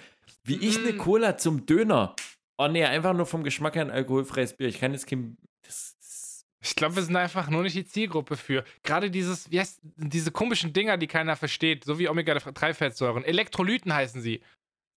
wie 0.43 0.57
ich 0.57 0.77
eine 0.79 0.91
Mm. 0.91 0.97
Cola 0.97 1.37
zum 1.37 1.65
Döner. 1.65 2.13
Oh 2.59 2.67
nee, 2.67 2.83
einfach 2.83 3.13
nur 3.13 3.25
vom 3.25 3.43
Geschmack 3.43 3.75
her 3.75 3.83
ein 3.83 3.91
alkoholfreies 3.91 4.53
Bier. 4.53 4.67
Ich 4.67 4.79
kann 4.79 4.91
jetzt 4.91 5.07
kein. 5.07 5.37
Das, 5.65 5.95
das, 5.97 6.45
Ich 6.61 6.75
glaube, 6.75 6.97
wir 6.97 7.03
sind 7.03 7.15
einfach 7.15 7.49
nur 7.49 7.63
nicht 7.63 7.75
die 7.75 7.85
Zielgruppe 7.85 8.35
für. 8.35 8.65
Gerade 8.83 9.09
dieses, 9.09 9.49
wie 9.49 9.61
heißt, 9.61 9.79
diese 9.95 10.31
komischen 10.31 10.73
Dinger, 10.73 10.97
die 10.97 11.07
keiner 11.07 11.37
versteht, 11.37 11.85
so 11.85 11.99
wie 11.99 12.09
Omega-3-Fettsäuren. 12.09 13.23
Elektrolyten 13.23 13.93
heißen 13.93 14.21
sie. 14.21 14.43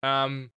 Ähm, 0.05 0.51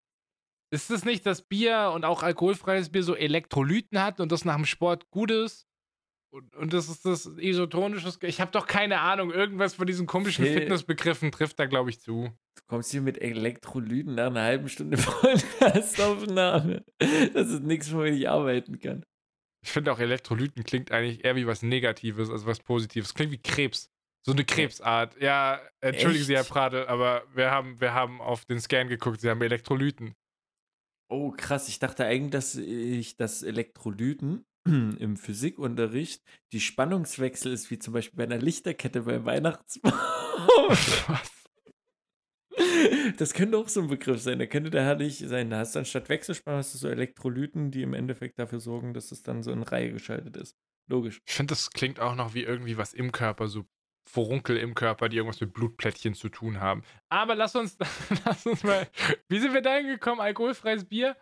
ist 0.72 0.90
es 0.90 1.04
nicht, 1.04 1.26
dass 1.26 1.42
Bier 1.42 1.92
und 1.94 2.06
auch 2.06 2.22
alkoholfreies 2.22 2.90
Bier 2.90 3.02
so 3.02 3.14
Elektrolyten 3.14 4.02
hat 4.02 4.18
und 4.18 4.32
das 4.32 4.46
nach 4.46 4.56
dem 4.56 4.64
Sport 4.64 5.10
gut 5.10 5.30
ist? 5.30 5.68
Und, 6.34 6.56
und 6.56 6.72
das 6.72 6.88
ist 6.88 7.06
das 7.06 7.26
isotonische. 7.38 8.12
Ich 8.22 8.40
habe 8.40 8.50
doch 8.50 8.66
keine 8.66 8.98
Ahnung. 8.98 9.30
Irgendwas 9.30 9.74
von 9.74 9.86
diesen 9.86 10.08
komischen 10.08 10.44
Phil. 10.44 10.54
Fitnessbegriffen 10.54 11.30
trifft 11.30 11.60
da, 11.60 11.66
glaube 11.66 11.90
ich, 11.90 12.00
zu. 12.00 12.24
du 12.56 12.62
kommst 12.66 12.90
hier 12.90 13.02
mit 13.02 13.22
Elektrolyten 13.22 14.16
nach 14.16 14.26
einer 14.26 14.42
halben 14.42 14.68
Stunde 14.68 14.96
Podcastaufnahme. 14.96 16.84
Das 16.98 17.50
ist 17.50 17.62
nichts, 17.62 17.92
womit 17.92 18.14
ich 18.14 18.28
arbeiten 18.28 18.80
kann. 18.80 19.04
Ich 19.64 19.70
finde 19.70 19.92
auch 19.92 20.00
Elektrolyten 20.00 20.64
klingt 20.64 20.90
eigentlich 20.90 21.24
eher 21.24 21.36
wie 21.36 21.46
was 21.46 21.62
Negatives 21.62 22.28
als 22.30 22.44
was 22.44 22.58
Positives. 22.58 23.14
Klingt 23.14 23.30
wie 23.30 23.40
Krebs. 23.40 23.92
So 24.26 24.32
eine 24.32 24.44
Krebsart. 24.44 25.16
Ja, 25.22 25.60
entschuldigen 25.80 26.24
Sie, 26.24 26.34
Herr 26.34 26.40
Echt? 26.40 26.50
Pradel, 26.50 26.88
aber 26.88 27.22
wir 27.32 27.52
haben, 27.52 27.80
wir 27.80 27.94
haben 27.94 28.20
auf 28.20 28.44
den 28.44 28.58
Scan 28.58 28.88
geguckt, 28.88 29.20
Sie 29.20 29.30
haben 29.30 29.40
Elektrolyten. 29.40 30.14
Oh, 31.08 31.30
krass. 31.30 31.68
Ich 31.68 31.78
dachte 31.78 32.04
eigentlich, 32.04 32.32
dass 32.32 32.56
ich 32.56 33.16
das 33.16 33.44
Elektrolyten 33.44 34.44
im 34.98 35.16
Physikunterricht 35.16 36.22
die 36.53 36.61
Spannungswechsel 36.61 37.53
ist, 37.53 37.70
wie 37.70 37.79
zum 37.79 37.94
Beispiel 37.94 38.16
bei 38.16 38.24
einer 38.24 38.38
Lichterkette 38.38 39.03
beim 39.03 39.24
Weihnachtsbaum. 39.24 39.92
Was? 41.09 41.31
Das 43.18 43.35
könnte 43.35 43.59
auch 43.59 43.68
so 43.68 43.81
ein 43.81 43.88
Begriff 43.88 44.20
sein. 44.22 44.38
Da 44.38 44.46
könnte 44.46 44.70
der 44.70 44.85
herrlich 44.85 45.18
sein. 45.18 45.50
Da 45.50 45.59
hast 45.59 45.74
du 45.74 45.81
anstatt 45.81 46.09
Wechselspannung 46.09 46.59
hast 46.59 46.74
du 46.74 46.79
so 46.79 46.88
Elektrolyten, 46.88 47.70
die 47.70 47.83
im 47.83 47.94
Endeffekt 47.94 48.38
dafür 48.38 48.61
sorgen, 48.61 48.94
dass 48.94 49.12
es 49.12 49.22
dann 49.22 49.42
so 49.42 49.53
in 49.53 49.62
Reihe 49.62 49.92
geschaltet 49.92 50.37
ist. 50.37 50.57
Logisch. 50.88 51.20
Ich 51.27 51.35
finde, 51.35 51.53
das 51.53 51.70
klingt 51.70 52.00
auch 52.00 52.14
noch 52.14 52.35
wie 52.35 52.42
irgendwie 52.42 52.77
was 52.77 52.92
im 52.92 53.12
Körper, 53.12 53.48
so 53.48 53.64
Furunkel 54.09 54.57
im 54.59 54.74
Körper, 54.74 55.09
die 55.09 55.16
irgendwas 55.16 55.40
mit 55.40 55.53
Blutplättchen 55.53 56.14
zu 56.14 56.29
tun 56.29 56.61
haben. 56.61 56.83
Aber 57.09 57.35
lass 57.35 57.55
uns, 57.57 57.79
lass 58.24 58.46
uns 58.46 58.62
mal. 58.62 58.87
Wie 59.29 59.38
sind 59.38 59.55
wir 59.55 59.62
da 59.62 59.77
hingekommen? 59.77 60.20
Alkoholfreies 60.20 60.85
Bier? 60.85 61.16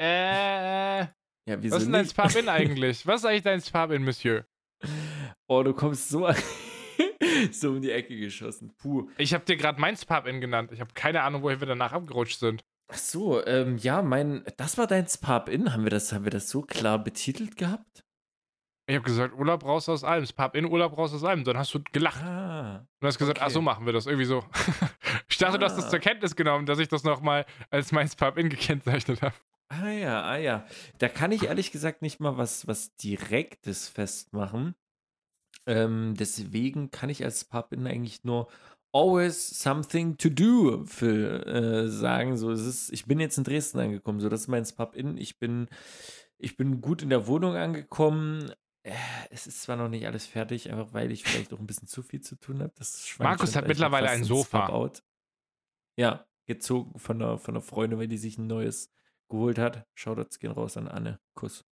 Äh. 0.00 1.06
Ja, 1.48 1.62
wieso 1.62 1.76
Was 1.76 1.82
ist 1.82 1.86
denn 1.86 1.92
dein? 1.92 2.06
Spab-In 2.08 2.48
eigentlich? 2.48 3.06
Was 3.06 3.20
ist 3.20 3.26
eigentlich 3.26 3.42
dein 3.42 3.60
Spab-In, 3.60 4.02
Monsieur? 4.04 4.46
Oh, 5.46 5.62
du 5.62 5.72
kommst 5.74 6.08
so, 6.08 6.28
so 7.52 7.70
um 7.70 7.80
die 7.82 7.90
Ecke 7.90 8.16
geschossen. 8.18 8.74
Puh. 8.78 9.08
Ich 9.18 9.34
habe 9.34 9.44
dir 9.44 9.56
gerade 9.56 9.80
mein 9.80 9.96
Spab-In 9.96 10.40
genannt. 10.40 10.70
Ich 10.72 10.80
habe 10.80 10.92
keine 10.94 11.22
Ahnung, 11.22 11.42
woher 11.42 11.60
wir 11.60 11.66
danach 11.66 11.92
abgerutscht 11.92 12.38
sind. 12.38 12.62
Ach 12.92 12.98
so, 12.98 13.44
ähm, 13.46 13.78
ja, 13.78 14.02
mein, 14.02 14.44
das 14.56 14.76
war 14.78 14.86
dein 14.86 15.06
Spab-In. 15.08 15.72
Haben 15.72 15.84
wir 15.84 15.90
das, 15.90 16.12
haben 16.12 16.24
wir 16.24 16.30
das 16.30 16.48
so 16.50 16.62
klar 16.62 16.98
betitelt 17.02 17.56
gehabt? 17.56 18.04
Ich 18.86 18.94
habe 18.94 19.04
gesagt, 19.06 19.34
Urlaub 19.34 19.64
raus 19.64 19.88
aus 19.88 20.04
allem. 20.04 20.26
Spab-In, 20.26 20.66
Urlaub 20.66 20.96
raus 20.98 21.14
aus 21.14 21.24
allem. 21.24 21.44
Dann 21.44 21.56
hast 21.56 21.72
du 21.72 21.80
gelacht. 21.92 22.22
Ah. 22.22 22.86
Und 23.00 23.06
hast 23.06 23.18
gesagt, 23.18 23.38
Okay. 23.38 23.46
ach 23.46 23.50
so 23.50 23.62
machen 23.62 23.86
wir 23.86 23.94
das. 23.94 24.04
Irgendwie 24.06 24.26
so. 24.26 24.44
ich 25.28 25.38
dachte, 25.38 25.58
du 25.58 25.64
hast 25.64 25.76
das 25.76 25.86
Ah. 25.86 25.90
zur 25.90 25.98
Kenntnis 26.00 26.36
genommen, 26.36 26.66
dass 26.66 26.78
ich 26.78 26.88
das 26.88 27.02
nochmal 27.04 27.46
als 27.70 27.92
mein 27.92 28.06
Spab-In 28.08 28.50
gekennzeichnet 28.50 29.22
habe. 29.22 29.34
Ah 29.82 29.90
ja, 29.90 30.22
ah 30.22 30.36
ja. 30.36 30.66
Da 30.98 31.08
kann 31.08 31.32
ich 31.32 31.44
ehrlich 31.44 31.72
gesagt 31.72 32.02
nicht 32.02 32.20
mal 32.20 32.36
was, 32.36 32.66
was 32.66 32.94
Direktes 32.96 33.88
festmachen. 33.88 34.74
Ähm, 35.66 36.14
deswegen 36.18 36.90
kann 36.90 37.08
ich 37.08 37.24
als 37.24 37.44
Pub-In 37.44 37.86
eigentlich 37.86 38.24
nur 38.24 38.48
always 38.92 39.48
something 39.48 40.16
to 40.18 40.28
do 40.28 40.84
für, 40.84 41.46
äh, 41.46 41.88
sagen. 41.88 42.36
So, 42.36 42.50
es 42.52 42.60
ist, 42.64 42.92
ich 42.92 43.06
bin 43.06 43.18
jetzt 43.18 43.38
in 43.38 43.44
Dresden 43.44 43.80
angekommen, 43.80 44.20
so 44.20 44.28
das 44.28 44.42
ist 44.42 44.48
mein 44.48 44.64
Pub-In. 44.64 45.16
Ich 45.16 45.38
bin, 45.38 45.68
ich 46.38 46.56
bin 46.56 46.80
gut 46.80 47.02
in 47.02 47.10
der 47.10 47.26
Wohnung 47.26 47.56
angekommen. 47.56 48.52
Äh, 48.82 48.92
Es 49.30 49.46
ist 49.46 49.62
zwar 49.62 49.76
noch 49.76 49.88
nicht 49.88 50.06
alles 50.06 50.26
fertig, 50.26 50.70
einfach 50.70 50.92
weil 50.92 51.10
ich 51.10 51.24
vielleicht 51.24 51.52
auch 51.52 51.58
ein 51.58 51.66
bisschen 51.66 51.88
zu 51.88 52.02
viel 52.02 52.20
zu 52.20 52.36
tun 52.36 52.60
habe. 52.62 52.72
Das 52.76 53.06
schwankt 53.08 53.30
Markus 53.30 53.50
schon 53.52 53.56
hat 53.56 53.64
gleich 53.64 53.76
mittlerweile 53.76 54.06
fast 54.06 54.14
ein 54.14 54.20
ins 54.20 54.28
Sofa. 54.28 54.66
Pub-Out. 54.66 55.02
Ja, 55.96 56.26
gezogen 56.46 56.98
von 56.98 57.22
einer, 57.22 57.38
von 57.38 57.54
einer 57.54 57.62
Freundin, 57.62 57.98
weil 57.98 58.08
die 58.08 58.18
sich 58.18 58.36
ein 58.38 58.46
neues 58.46 58.92
geholt 59.34 59.58
hat. 59.58 59.86
Shoutouts 59.94 60.38
gehen 60.38 60.52
raus 60.52 60.76
an 60.76 60.88
Anne. 60.88 61.20
Kuss. 61.34 61.64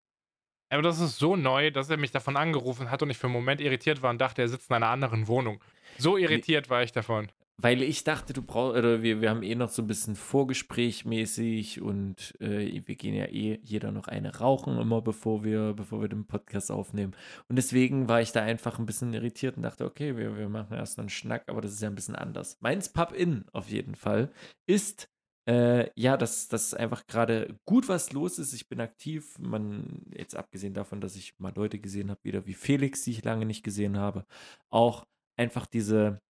Aber 0.70 0.83
das 0.83 1.01
ist 1.01 1.18
so 1.18 1.37
neu, 1.37 1.70
dass 1.70 1.90
er 1.90 1.98
mich 1.98 2.12
davon 2.12 2.37
angerufen 2.37 2.90
hat 2.90 3.03
und 3.03 3.11
ich 3.11 3.18
für 3.18 3.27
einen 3.27 3.35
Moment 3.35 3.61
irritiert 3.61 4.03
war 4.03 4.11
und 4.11 4.20
dachte, 4.20 4.40
er 4.40 4.48
sitzt 4.48 4.70
in 4.70 4.77
einer 4.77 4.88
anderen 4.88 5.29
Wohnung. 5.29 5.62
So 5.98 6.16
irritiert 6.16 6.70
war 6.70 6.83
ich 6.83 6.92
davon. 6.92 7.31
Weil 7.59 7.83
ich 7.83 8.03
dachte, 8.03 8.33
du 8.33 8.42
brauchst, 8.42 8.79
oder 8.79 9.03
wir, 9.03 9.20
wir 9.20 9.29
haben 9.29 9.42
eh 9.42 9.55
noch 9.55 9.68
so 9.68 9.83
ein 9.83 9.87
bisschen 9.87 10.16
Vorgespräch 10.16 11.05
mäßig 11.05 11.83
und 11.83 12.35
äh, 12.40 12.83
wir 12.87 12.96
gehen 12.96 13.14
ja 13.14 13.27
eh 13.27 13.61
jeder 13.62 13.92
noch 13.92 14.09
eine 14.09 14.35
rauchen, 14.35 14.79
immer 14.79 15.03
bevor 15.03 15.44
wir, 15.44 15.75
bevor 15.75 16.01
wir 16.01 16.09
den 16.09 16.27
Podcast 16.27 16.72
aufnehmen. 16.72 17.14
Und 17.48 17.57
deswegen 17.57 18.09
war 18.09 18.22
ich 18.22 18.33
da 18.33 18.40
einfach 18.40 18.79
ein 18.79 18.87
bisschen 18.87 19.12
irritiert 19.12 19.59
und 19.59 19.62
dachte, 19.62 19.85
okay, 19.85 20.16
wir, 20.16 20.38
wir 20.38 20.48
machen 20.48 20.75
erst 20.77 20.98
einen 20.98 21.11
Schnack, 21.11 21.44
aber 21.48 21.61
das 21.61 21.72
ist 21.72 21.83
ja 21.83 21.88
ein 21.88 21.94
bisschen 21.94 22.16
anders. 22.16 22.57
Meins 22.61 22.88
Pub-In 22.88 23.44
auf 23.53 23.68
jeden 23.68 23.94
Fall 23.94 24.33
ist, 24.66 25.12
äh, 25.48 25.90
ja, 26.00 26.16
dass, 26.16 26.48
dass 26.48 26.74
einfach 26.74 27.07
gerade 27.07 27.59
gut 27.66 27.88
was 27.88 28.12
los 28.12 28.38
ist. 28.38 28.52
Ich 28.52 28.68
bin 28.68 28.81
aktiv. 28.81 29.38
Man, 29.38 30.02
jetzt 30.16 30.37
abgesehen 30.37 30.74
davon, 30.74 31.00
dass 31.00 31.16
ich 31.16 31.38
mal 31.38 31.52
Leute 31.55 31.78
gesehen 31.78 32.11
habe, 32.11 32.20
wieder 32.24 32.46
wie 32.46 32.55
Felix, 32.55 33.02
die 33.02 33.12
ich 33.12 33.24
lange 33.24 33.46
nicht 33.46 33.64
gesehen 33.64 33.98
habe, 33.98 34.24
auch 34.70 35.07
einfach 35.37 35.66
diese 35.66 36.20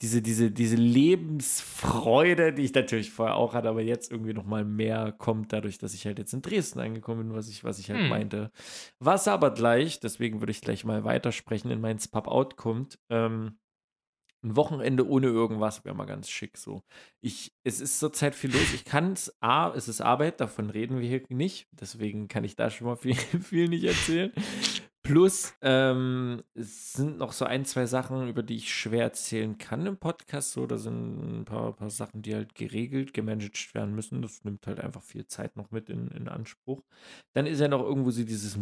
diese, 0.00 0.22
diese, 0.22 0.50
diese 0.52 0.76
Lebensfreude, 0.76 2.52
die 2.52 2.62
ich 2.62 2.74
natürlich 2.74 3.10
vorher 3.10 3.34
auch 3.34 3.54
hatte, 3.54 3.68
aber 3.68 3.82
jetzt 3.82 4.12
irgendwie 4.12 4.32
noch 4.32 4.44
mal 4.46 4.64
mehr 4.64 5.12
kommt, 5.12 5.52
dadurch, 5.52 5.78
dass 5.78 5.92
ich 5.92 6.06
halt 6.06 6.20
jetzt 6.20 6.32
in 6.32 6.42
Dresden 6.42 6.78
angekommen 6.78 7.28
bin, 7.28 7.36
was 7.36 7.48
ich, 7.48 7.64
was 7.64 7.80
ich 7.80 7.90
halt 7.90 8.02
Hm. 8.02 8.08
meinte. 8.08 8.52
Was 9.00 9.26
aber 9.26 9.52
gleich, 9.52 9.98
deswegen 9.98 10.40
würde 10.40 10.52
ich 10.52 10.60
gleich 10.60 10.84
mal 10.84 11.02
weitersprechen, 11.02 11.72
in 11.72 11.80
meins 11.80 12.06
Pub-Out 12.06 12.56
kommt, 12.56 13.00
ähm, 13.10 13.58
ein 14.42 14.56
Wochenende 14.56 15.06
ohne 15.06 15.26
irgendwas 15.26 15.84
wäre 15.84 15.94
mal 15.94 16.06
ganz 16.06 16.28
schick 16.28 16.56
so. 16.56 16.82
Ich, 17.20 17.52
es 17.64 17.80
ist 17.80 17.98
zurzeit 17.98 18.34
viel 18.34 18.52
los. 18.52 18.72
Ich 18.74 18.84
kann 18.84 19.12
es, 19.12 19.34
A, 19.40 19.72
es 19.74 19.88
ist 19.88 20.00
Arbeit, 20.00 20.40
davon 20.40 20.70
reden 20.70 21.00
wir 21.00 21.08
hier 21.08 21.22
nicht. 21.28 21.68
Deswegen 21.72 22.28
kann 22.28 22.44
ich 22.44 22.56
da 22.56 22.70
schon 22.70 22.86
mal 22.86 22.96
viel, 22.96 23.14
viel 23.42 23.68
nicht 23.68 23.84
erzählen. 23.84 24.32
Plus, 25.08 25.54
ähm, 25.62 26.42
es 26.52 26.92
sind 26.92 27.16
noch 27.16 27.32
so 27.32 27.46
ein, 27.46 27.64
zwei 27.64 27.86
Sachen, 27.86 28.28
über 28.28 28.42
die 28.42 28.56
ich 28.56 28.74
schwer 28.74 29.04
erzählen 29.04 29.56
kann 29.56 29.86
im 29.86 29.96
Podcast. 29.96 30.52
So, 30.52 30.66
da 30.66 30.76
sind 30.76 31.40
ein 31.40 31.44
paar, 31.46 31.72
paar 31.74 31.88
Sachen, 31.88 32.20
die 32.20 32.34
halt 32.34 32.54
geregelt, 32.54 33.14
gemanagt 33.14 33.74
werden 33.74 33.94
müssen. 33.94 34.20
Das 34.20 34.44
nimmt 34.44 34.66
halt 34.66 34.80
einfach 34.80 35.02
viel 35.02 35.26
Zeit 35.26 35.56
noch 35.56 35.70
mit 35.70 35.88
in, 35.88 36.08
in 36.08 36.28
Anspruch. 36.28 36.82
Dann 37.32 37.46
ist 37.46 37.60
ja 37.60 37.68
noch 37.68 37.82
irgendwo 37.82 38.10
so 38.10 38.22
dieses 38.22 38.58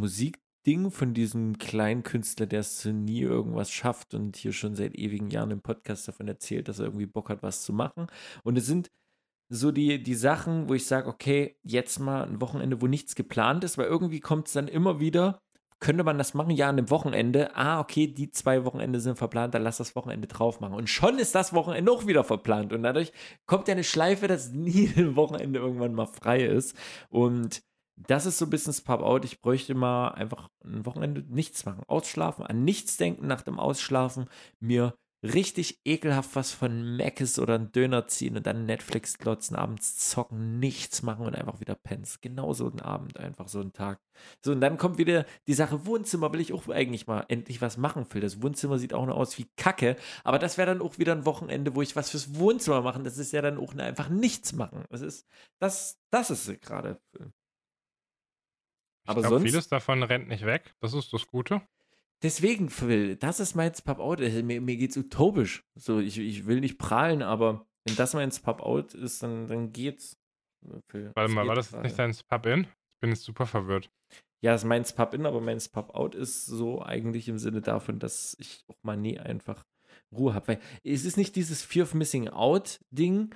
Musikding 0.67 0.91
von 0.91 1.15
diesem 1.15 1.59
kleinen 1.59 2.03
Künstler, 2.03 2.47
der 2.47 2.61
es 2.61 2.85
nie 2.85 3.21
irgendwas 3.21 3.71
schafft 3.71 4.15
und 4.15 4.37
hier 4.37 4.53
schon 4.53 4.75
seit 4.75 4.97
ewigen 4.97 5.31
Jahren 5.31 5.53
im 5.53 5.61
Podcast 5.61 6.09
davon 6.09 6.27
erzählt, 6.27 6.67
dass 6.67 6.81
er 6.81 6.87
irgendwie 6.87 7.07
Bock 7.07 7.29
hat, 7.29 7.43
was 7.45 7.63
zu 7.63 7.73
machen. 7.73 8.09
Und 8.43 8.59
es 8.59 8.67
sind 8.67 8.91
so 9.49 9.71
die, 9.71 10.03
die 10.03 10.15
Sachen, 10.17 10.69
wo 10.69 10.75
ich 10.75 10.87
sage, 10.87 11.09
okay, 11.09 11.57
jetzt 11.63 12.01
mal 12.01 12.25
ein 12.25 12.41
Wochenende, 12.41 12.83
wo 12.83 12.89
nichts 12.89 13.15
geplant 13.15 13.63
ist, 13.63 13.79
weil 13.79 13.87
irgendwie 13.87 14.19
kommt 14.19 14.49
es 14.49 14.55
dann 14.55 14.67
immer 14.67 14.99
wieder, 14.99 15.39
könnte 15.79 16.03
man 16.03 16.19
das 16.19 16.35
machen, 16.35 16.51
ja, 16.51 16.69
an 16.69 16.79
einem 16.79 16.91
Wochenende. 16.91 17.55
Ah, 17.55 17.79
okay, 17.79 18.09
die 18.09 18.31
zwei 18.33 18.65
Wochenende 18.65 18.99
sind 18.99 19.19
verplant, 19.19 19.55
dann 19.55 19.63
lass 19.63 19.77
das 19.77 19.95
Wochenende 19.95 20.27
drauf 20.27 20.59
machen. 20.59 20.75
Und 20.75 20.91
schon 20.91 21.21
ist 21.21 21.37
das 21.37 21.53
Wochenende 21.53 21.93
auch 21.93 22.09
wieder 22.09 22.25
verplant. 22.25 22.73
Und 22.73 22.83
dadurch 22.83 23.13
kommt 23.47 23.69
ja 23.69 23.73
eine 23.73 23.85
Schleife, 23.85 24.27
dass 24.27 24.51
nie 24.53 24.91
ein 24.97 25.15
Wochenende 25.15 25.61
irgendwann 25.61 25.95
mal 25.95 26.07
frei 26.07 26.45
ist. 26.45 26.75
Und 27.09 27.63
das 27.97 28.27
ist 28.27 28.39
so 28.39 28.47
ein 28.47 28.51
bisschen 28.51 28.71
das 28.71 28.83
Pub-Out. 28.83 29.25
Ich 29.25 29.41
bräuchte 29.41 29.75
mal 29.75 30.09
einfach 30.11 30.51
ein 30.65 30.85
Wochenende 30.87 31.25
nichts 31.29 31.65
machen. 31.65 31.83
Ausschlafen, 31.87 32.45
an 32.45 32.65
nichts 32.65 32.97
denken 32.97 33.27
nach 33.27 33.43
dem 33.43 33.59
Ausschlafen, 33.59 34.27
mir 34.61 34.95
richtig 35.23 35.81
ekelhaft 35.85 36.37
was 36.37 36.53
von 36.53 36.97
Mc's 36.97 37.39
oder 37.39 37.55
einen 37.55 37.73
Döner 37.73 38.07
ziehen 38.07 38.37
und 38.37 38.47
dann 38.47 38.67
Netflix 38.67 39.19
glotzen, 39.19 39.57
abends 39.57 39.97
zocken, 40.11 40.59
nichts 40.59 41.03
machen 41.03 41.27
und 41.27 41.35
einfach 41.35 41.61
wieder 41.61 41.75
pens. 41.75 42.21
Genau 42.21 42.53
so 42.53 42.69
ein 42.69 42.81
Abend, 42.81 43.19
einfach 43.19 43.49
so 43.49 43.61
ein 43.61 43.73
Tag. 43.73 43.99
So, 44.45 44.53
und 44.53 44.61
dann 44.61 44.77
kommt 44.77 44.99
wieder 44.99 45.25
die 45.47 45.55
Sache 45.55 45.87
Wohnzimmer, 45.87 46.33
will 46.33 46.41
ich 46.41 46.53
auch 46.53 46.69
eigentlich 46.69 47.07
mal 47.07 47.25
endlich 47.29 47.61
was 47.61 47.77
machen 47.77 48.05
für. 48.05 48.21
Das 48.21 48.43
Wohnzimmer 48.43 48.79
sieht 48.79 48.95
auch 48.95 49.07
noch 49.07 49.17
aus 49.17 49.39
wie 49.39 49.49
Kacke, 49.57 49.97
aber 50.23 50.39
das 50.39 50.59
wäre 50.59 50.67
dann 50.69 50.83
auch 50.83 50.99
wieder 50.99 51.13
ein 51.13 51.25
Wochenende, 51.25 51.75
wo 51.75 51.83
ich 51.83 51.97
was 51.97 52.11
fürs 52.11 52.35
Wohnzimmer 52.39 52.83
machen. 52.83 53.05
Das 53.05 53.19
ist 53.19 53.33
ja 53.33 53.43
dann 53.43 53.59
auch 53.59 53.75
einfach 53.75 54.09
nichts 54.09 54.53
machen. 54.53 54.85
Das 54.91 55.01
ist, 55.01 55.27
das, 55.59 55.99
das 56.11 56.31
ist 56.31 56.49
es 56.49 56.59
gerade. 59.07 59.21
Ich 59.21 59.25
Aber 59.27 59.29
glaube, 59.29 59.35
sonst- 59.41 59.51
vieles 59.51 59.69
davon 59.69 60.03
rennt 60.03 60.29
nicht 60.29 60.45
weg. 60.45 60.75
Das 60.81 60.93
ist 60.95 61.13
das 61.13 61.27
Gute. 61.27 61.63
Deswegen, 62.23 62.71
Phil, 62.71 63.17
das 63.17 63.41
ist 63.41 63.55
mein 63.55 63.73
Pub-Out. 63.73 64.21
Also 64.21 64.43
Mir, 64.43 64.61
mir 64.61 64.77
geht's 64.77 64.97
utopisch. 64.97 65.65
So, 65.75 66.01
ich, 66.01 66.19
ich 66.19 66.47
will 66.47 66.61
nicht 66.61 66.79
prahlen, 66.79 67.23
aber 67.23 67.67
wenn 67.85 67.97
das 67.97 68.15
mein 68.15 68.31
Pub-Out 68.31 68.95
ist, 68.95 69.23
dann, 69.23 69.47
dann 69.47 69.73
geht's. 69.73 70.17
Phil. 70.89 71.13
Warte 71.15 71.33
mal, 71.33 71.47
war 71.47 71.55
das 71.55 71.71
jetzt 71.73 71.83
nicht 71.83 71.99
dein 71.99 72.17
Pub-In? 72.29 72.61
Ich 72.63 73.01
bin 73.01 73.11
jetzt 73.11 73.23
super 73.25 73.47
verwirrt. 73.47 73.91
Ja, 74.41 74.55
es 74.55 74.63
ist 74.63 74.69
mein 74.69 74.85
Pub-In, 74.85 75.27
aber 75.27 75.41
mein 75.41 75.59
Pub-Out 75.59 76.15
ist 76.15 76.47
so 76.47 76.83
eigentlich 76.83 77.29
im 77.29 77.39
Sinne 77.39 77.61
davon, 77.61 77.99
dass 77.99 78.35
ich 78.39 78.65
auch 78.69 78.83
mal 78.83 78.97
nie 78.97 79.19
einfach 79.21 79.65
Ruhe 80.13 80.35
habe. 80.35 80.49
Weil 80.49 80.61
es 80.85 81.05
ist 81.05 81.17
nicht 81.19 81.37
dieses 81.37 81.63
Fear 81.63 81.85
of 81.85 81.95
Missing 81.95 82.29
Out-Ding, 82.29 83.35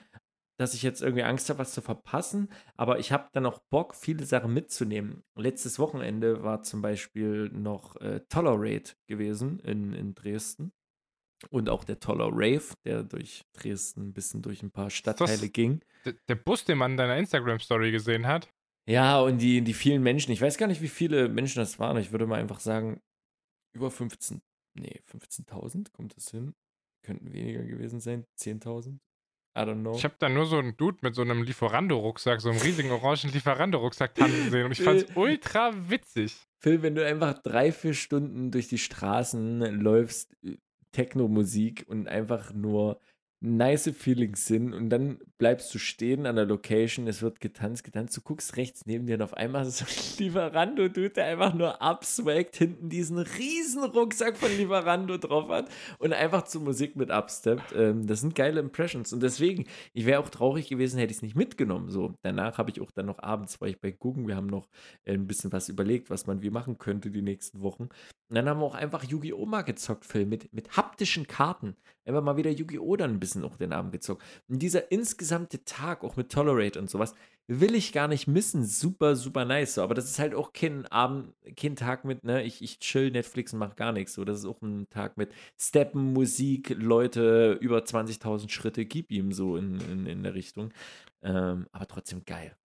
dass 0.60 0.74
ich 0.74 0.82
jetzt 0.82 1.00
irgendwie 1.00 1.22
Angst 1.22 1.48
habe, 1.48 1.58
was 1.58 1.72
zu 1.72 1.80
verpassen, 1.80 2.50
aber 2.76 2.98
ich 2.98 3.12
habe 3.12 3.30
dann 3.32 3.46
auch 3.46 3.60
Bock, 3.70 3.94
viele 3.94 4.26
Sachen 4.26 4.52
mitzunehmen. 4.52 5.22
Letztes 5.34 5.78
Wochenende 5.78 6.42
war 6.42 6.62
zum 6.62 6.82
Beispiel 6.82 7.48
noch 7.48 7.96
äh, 7.96 8.20
Tolerate 8.28 8.92
gewesen 9.06 9.58
in, 9.60 9.94
in 9.94 10.14
Dresden. 10.14 10.72
Und 11.48 11.70
auch 11.70 11.84
der 11.84 11.98
Toller 11.98 12.28
Rave, 12.30 12.74
der 12.84 13.02
durch 13.02 13.46
Dresden 13.54 14.08
ein 14.08 14.12
bisschen 14.12 14.42
durch 14.42 14.62
ein 14.62 14.70
paar 14.70 14.90
Stadtteile 14.90 15.48
ging. 15.48 15.80
Der 16.28 16.34
Bus, 16.34 16.66
den 16.66 16.76
man 16.76 16.90
in 16.90 16.96
deiner 16.98 17.16
Instagram-Story 17.16 17.90
gesehen 17.90 18.26
hat? 18.26 18.52
Ja, 18.86 19.18
und 19.20 19.38
die, 19.38 19.62
die 19.62 19.72
vielen 19.72 20.02
Menschen. 20.02 20.32
Ich 20.32 20.42
weiß 20.42 20.58
gar 20.58 20.66
nicht, 20.66 20.82
wie 20.82 20.88
viele 20.88 21.30
Menschen 21.30 21.60
das 21.60 21.78
waren. 21.78 21.96
Ich 21.96 22.12
würde 22.12 22.26
mal 22.26 22.38
einfach 22.38 22.60
sagen, 22.60 23.00
über 23.74 23.90
15. 23.90 24.42
Nee, 24.74 25.00
15.000 25.10 25.90
kommt 25.92 26.14
das 26.16 26.30
hin? 26.30 26.54
Könnten 27.02 27.32
weniger 27.32 27.64
gewesen 27.64 28.00
sein. 28.00 28.26
10.000? 28.38 28.98
I 29.56 29.60
don't 29.60 29.80
know. 29.80 29.94
Ich 29.94 30.04
habe 30.04 30.14
da 30.18 30.28
nur 30.28 30.46
so 30.46 30.58
einen 30.58 30.76
Dude 30.76 30.98
mit 31.02 31.14
so 31.14 31.22
einem 31.22 31.42
Lieferando-Rucksack, 31.42 32.40
so 32.40 32.50
einem 32.50 32.60
riesigen 32.60 32.90
orangen 32.90 33.32
Lieferando-Rucksack 33.32 34.14
tanzen 34.14 34.44
gesehen 34.44 34.66
und 34.66 34.72
ich 34.72 34.82
fand's 34.82 35.06
ultra 35.14 35.72
witzig. 35.88 36.36
Phil, 36.58 36.82
wenn 36.82 36.94
du 36.94 37.04
einfach 37.04 37.34
drei, 37.42 37.72
vier 37.72 37.94
Stunden 37.94 38.50
durch 38.50 38.68
die 38.68 38.78
Straßen 38.78 39.60
läufst, 39.80 40.36
Techno-Musik 40.92 41.86
und 41.88 42.08
einfach 42.08 42.52
nur 42.52 43.00
nice 43.42 43.90
Feelings 43.96 44.46
sind 44.46 44.74
und 44.74 44.90
dann 44.90 45.18
bleibst 45.38 45.74
du 45.74 45.78
stehen 45.78 46.26
an 46.26 46.36
der 46.36 46.44
Location, 46.44 47.06
es 47.06 47.22
wird 47.22 47.40
getanzt, 47.40 47.84
getanzt, 47.84 48.14
du 48.16 48.20
guckst 48.20 48.58
rechts 48.58 48.84
neben 48.84 49.06
dir 49.06 49.14
und 49.14 49.22
auf 49.22 49.32
einmal 49.32 49.64
so 49.64 49.84
ein 49.88 50.18
Lieferando-Dude, 50.18 51.10
der 51.10 51.24
einfach 51.24 51.54
nur 51.54 51.80
abswagt, 51.80 52.56
hinten 52.56 52.90
diesen 52.90 53.16
riesen 53.18 53.82
Rucksack 53.82 54.36
von 54.36 54.50
Lieferando 54.54 55.16
drauf 55.16 55.48
hat 55.48 55.70
und 55.98 56.12
einfach 56.12 56.42
zur 56.42 56.60
Musik 56.60 56.96
mit 56.96 57.10
absteppt. 57.10 57.72
Ähm, 57.74 58.06
das 58.06 58.20
sind 58.20 58.34
geile 58.34 58.60
Impressions 58.60 59.12
und 59.14 59.22
deswegen, 59.22 59.64
ich 59.94 60.04
wäre 60.04 60.20
auch 60.20 60.28
traurig 60.28 60.68
gewesen, 60.68 60.98
hätte 60.98 61.12
ich 61.12 61.18
es 61.18 61.22
nicht 61.22 61.36
mitgenommen. 61.36 61.88
So, 61.88 62.14
danach 62.20 62.58
habe 62.58 62.70
ich 62.70 62.80
auch 62.82 62.90
dann 62.90 63.06
noch 63.06 63.20
abends, 63.20 63.58
war 63.62 63.68
ich 63.68 63.80
bei 63.80 63.90
Google, 63.90 64.28
wir 64.28 64.36
haben 64.36 64.48
noch 64.48 64.68
äh, 65.04 65.14
ein 65.14 65.26
bisschen 65.26 65.50
was 65.50 65.70
überlegt, 65.70 66.10
was 66.10 66.26
man 66.26 66.42
wie 66.42 66.50
machen 66.50 66.76
könnte 66.76 67.10
die 67.10 67.22
nächsten 67.22 67.62
Wochen. 67.62 67.88
Und 68.30 68.36
dann 68.36 68.48
haben 68.48 68.60
wir 68.60 68.66
auch 68.66 68.76
einfach 68.76 69.02
Yu-Gi-Oh! 69.02 69.44
mal 69.44 69.62
gezockt, 69.62 70.04
Phil, 70.04 70.24
mit, 70.24 70.52
mit 70.52 70.76
haptischen 70.76 71.26
Karten. 71.26 71.74
Einfach 72.10 72.24
mal 72.24 72.36
wieder 72.36 72.50
Yu-Gi-Oh! 72.50 72.96
dann 72.96 73.12
ein 73.12 73.20
bisschen 73.20 73.44
auch 73.44 73.56
den 73.56 73.72
Abend 73.72 73.92
gezockt. 73.92 74.20
Und 74.48 74.60
dieser 74.60 74.90
insgesamte 74.90 75.64
Tag, 75.64 76.02
auch 76.02 76.16
mit 76.16 76.32
Tolerate 76.32 76.80
und 76.80 76.90
sowas, 76.90 77.14
will 77.46 77.76
ich 77.76 77.92
gar 77.92 78.08
nicht 78.08 78.26
missen. 78.26 78.64
Super, 78.64 79.14
super 79.14 79.44
nice. 79.44 79.74
So. 79.74 79.82
Aber 79.84 79.94
das 79.94 80.06
ist 80.06 80.18
halt 80.18 80.34
auch 80.34 80.52
kein 80.52 80.86
Abend, 80.86 81.34
kein 81.56 81.76
Tag 81.76 82.04
mit, 82.04 82.24
ne, 82.24 82.42
ich, 82.42 82.62
ich 82.62 82.80
chill 82.80 83.12
Netflix 83.12 83.52
und 83.52 83.60
mach 83.60 83.76
gar 83.76 83.92
nichts. 83.92 84.14
So, 84.14 84.24
das 84.24 84.40
ist 84.40 84.44
auch 84.44 84.60
ein 84.60 84.88
Tag 84.90 85.16
mit 85.16 85.32
Steppen, 85.56 86.12
Musik, 86.12 86.70
Leute, 86.70 87.52
über 87.60 87.78
20.000 87.78 88.50
Schritte, 88.50 88.84
gib 88.84 89.12
ihm 89.12 89.32
so 89.32 89.56
in, 89.56 89.80
in, 89.80 90.06
in 90.06 90.22
der 90.24 90.34
Richtung. 90.34 90.72
Ähm, 91.22 91.68
aber 91.70 91.86
trotzdem 91.86 92.24
geil. 92.24 92.56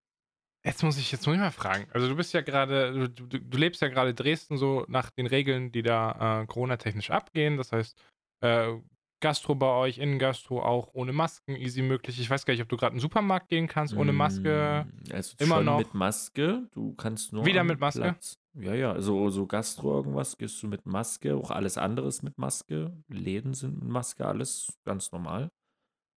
Jetzt 0.66 0.82
muss 0.82 0.98
ich 0.98 1.12
jetzt 1.12 1.28
muss 1.28 1.38
mal 1.38 1.52
fragen. 1.52 1.86
Also 1.94 2.08
du 2.08 2.16
bist 2.16 2.34
ja 2.34 2.42
gerade, 2.42 2.92
du, 2.92 3.28
du, 3.28 3.40
du, 3.40 3.58
lebst 3.58 3.84
ja 3.84 3.88
gerade 3.88 4.16
Dresden 4.16 4.58
so 4.58 4.84
nach 4.88 5.12
den 5.12 5.28
Regeln, 5.28 5.72
die 5.72 5.84
da 5.84 6.42
äh, 6.42 6.48
Corona-technisch 6.48 7.12
abgehen. 7.12 7.58
Das 7.58 7.72
heißt, 7.72 7.96
äh, 8.42 8.74
Gastro 9.26 9.56
bei 9.56 9.72
euch, 9.72 9.98
Innengastro 9.98 10.62
auch 10.62 10.90
ohne 10.94 11.12
Masken, 11.12 11.56
easy 11.56 11.82
möglich. 11.82 12.20
Ich 12.20 12.30
weiß 12.30 12.46
gar 12.46 12.54
nicht, 12.54 12.62
ob 12.62 12.70
du 12.70 12.78
gerade 12.78 12.92
in 12.92 12.98
den 12.98 13.02
Supermarkt 13.02 13.50
gehen 13.50 13.68
kannst 13.68 13.96
ohne 13.96 14.14
Maske. 14.14 14.86
Mm, 14.86 15.12
also 15.12 15.36
immer 15.40 15.62
noch 15.62 15.80
mit 15.80 15.96
Maske. 15.96 16.68
Du 16.76 16.94
kannst 16.94 17.34
nur 17.34 17.44
wieder 17.44 17.64
mit 17.64 17.80
Maske. 17.80 18.02
Platz. 18.02 18.38
Ja, 18.54 18.76
ja. 18.76 18.92
Also 18.92 19.32
so 19.32 19.48
Gastro 19.48 19.96
irgendwas 19.98 20.38
gehst 20.38 20.62
du 20.62 20.68
mit 20.68 20.86
Maske. 20.86 21.36
Auch 21.36 21.50
alles 21.50 21.80
andere 21.80 22.08
ist 22.08 22.22
mit 22.22 22.38
Maske. 22.38 22.96
Läden 23.08 23.56
sind 23.56 23.80
mit 23.80 23.90
Maske. 23.90 24.28
Alles 24.28 24.78
ganz 24.84 25.12
normal. 25.12 25.50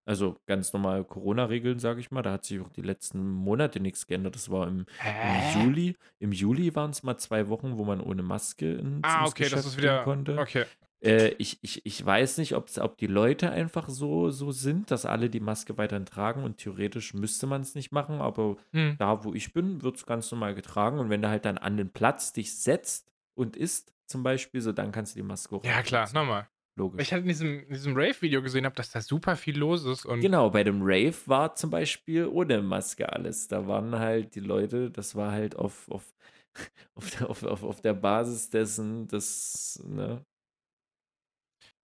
Also 0.05 0.35
ganz 0.45 0.73
normal 0.73 1.05
Corona-Regeln, 1.05 1.79
sage 1.79 2.01
ich 2.01 2.11
mal. 2.11 2.23
Da 2.23 2.33
hat 2.33 2.43
sich 2.43 2.59
auch 2.59 2.69
die 2.69 2.81
letzten 2.81 3.25
Monate 3.25 3.79
nichts 3.79 4.05
geändert. 4.05 4.35
Das 4.35 4.49
war 4.51 4.67
im, 4.67 4.85
im 5.01 5.61
Juli. 5.61 5.95
Im 6.19 6.33
Juli 6.33 6.75
waren 6.75 6.91
es 6.91 7.03
mal 7.03 7.17
zwei 7.17 7.47
Wochen, 7.47 7.77
wo 7.77 7.85
man 7.85 8.01
ohne 8.01 8.21
Maske 8.21 8.73
ins, 8.73 8.99
ah, 9.03 9.25
okay, 9.25 9.43
Geschäft 9.43 9.59
das 9.59 9.65
ist 9.65 9.77
wieder, 9.77 10.03
konnte. 10.03 10.37
Okay. 10.37 10.65
Äh, 11.07 11.35
ich, 11.37 11.59
ich, 11.61 11.85
ich 11.85 12.05
weiß 12.05 12.37
nicht, 12.37 12.55
ob 12.55 12.97
die 12.97 13.07
Leute 13.07 13.51
einfach 13.51 13.89
so, 13.89 14.29
so 14.29 14.51
sind, 14.51 14.91
dass 14.91 15.05
alle 15.05 15.29
die 15.29 15.39
Maske 15.39 15.77
weiterhin 15.77 16.05
tragen 16.05 16.43
und 16.43 16.57
theoretisch 16.57 17.13
müsste 17.13 17.47
man 17.47 17.61
es 17.61 17.75
nicht 17.75 17.91
machen, 17.91 18.21
aber 18.21 18.57
hm. 18.73 18.95
da, 18.99 19.23
wo 19.23 19.33
ich 19.33 19.53
bin, 19.53 19.81
wird 19.83 19.97
es 19.97 20.05
ganz 20.05 20.31
normal 20.31 20.55
getragen 20.55 20.99
und 20.99 21.09
wenn 21.09 21.21
du 21.21 21.29
halt 21.29 21.45
dann 21.45 21.57
an 21.57 21.77
den 21.77 21.91
Platz 21.91 22.33
dich 22.33 22.55
setzt 22.57 23.11
und 23.35 23.55
isst, 23.55 23.93
zum 24.07 24.23
Beispiel, 24.23 24.61
so 24.61 24.71
dann 24.71 24.91
kannst 24.91 25.15
du 25.15 25.19
die 25.19 25.27
Maske 25.27 25.55
auch. 25.55 25.63
Ja, 25.63 25.81
klar, 25.81 26.09
nochmal. 26.13 26.47
Logisch. 26.77 27.01
Ich 27.01 27.11
hatte 27.11 27.23
in 27.23 27.27
diesem, 27.27 27.59
in 27.61 27.69
diesem 27.69 27.97
Rave-Video 27.97 28.41
gesehen, 28.41 28.65
habe, 28.65 28.75
dass 28.75 28.91
da 28.91 29.01
super 29.01 29.35
viel 29.35 29.57
los 29.57 29.83
ist. 29.83 30.05
Und 30.05 30.21
genau, 30.21 30.51
bei 30.51 30.63
dem 30.63 30.81
Rave 30.83 31.15
war 31.25 31.55
zum 31.55 31.71
Beispiel 31.71 32.27
ohne 32.27 32.61
Maske 32.61 33.11
alles. 33.11 33.47
Da 33.47 33.67
waren 33.67 33.97
halt 33.97 34.35
die 34.35 34.41
Leute, 34.41 34.91
das 34.91 35.15
war 35.15 35.31
halt 35.31 35.55
auf, 35.55 35.89
auf, 35.89 36.05
auf, 36.95 37.09
der, 37.09 37.29
auf, 37.29 37.43
auf, 37.43 37.63
auf 37.63 37.81
der 37.81 37.95
Basis 37.95 38.51
dessen, 38.51 39.07
dass, 39.07 39.83
ne? 39.87 40.23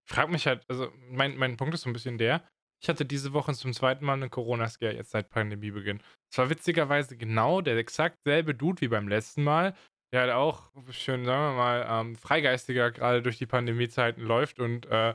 Ich 0.06 0.14
frage 0.14 0.30
mich 0.30 0.46
halt, 0.46 0.64
also 0.68 0.92
mein, 1.08 1.36
mein 1.36 1.56
Punkt 1.56 1.74
ist 1.74 1.82
so 1.82 1.90
ein 1.90 1.94
bisschen 1.94 2.18
der, 2.18 2.44
ich 2.82 2.88
hatte 2.88 3.06
diese 3.06 3.32
Woche 3.32 3.54
zum 3.54 3.72
zweiten 3.72 4.04
Mal 4.04 4.12
einen 4.12 4.30
Corona-Scare 4.30 4.94
jetzt 4.94 5.10
seit 5.10 5.30
Pandemiebeginn. 5.30 6.02
Es 6.30 6.36
war 6.36 6.50
witzigerweise 6.50 7.16
genau 7.16 7.62
der 7.62 7.78
exakt 7.78 8.18
selbe 8.24 8.54
Dude 8.54 8.82
wie 8.82 8.88
beim 8.88 9.08
letzten 9.08 9.42
Mal, 9.42 9.74
der 10.12 10.20
halt 10.20 10.32
auch 10.32 10.70
schön, 10.90 11.24
sagen 11.24 11.54
wir 11.54 11.56
mal, 11.56 11.86
ähm, 11.88 12.16
freigeistiger 12.16 12.90
gerade 12.90 13.22
durch 13.22 13.38
die 13.38 13.46
Pandemiezeiten 13.46 14.22
läuft 14.22 14.58
und 14.58 14.84
äh, 14.86 15.14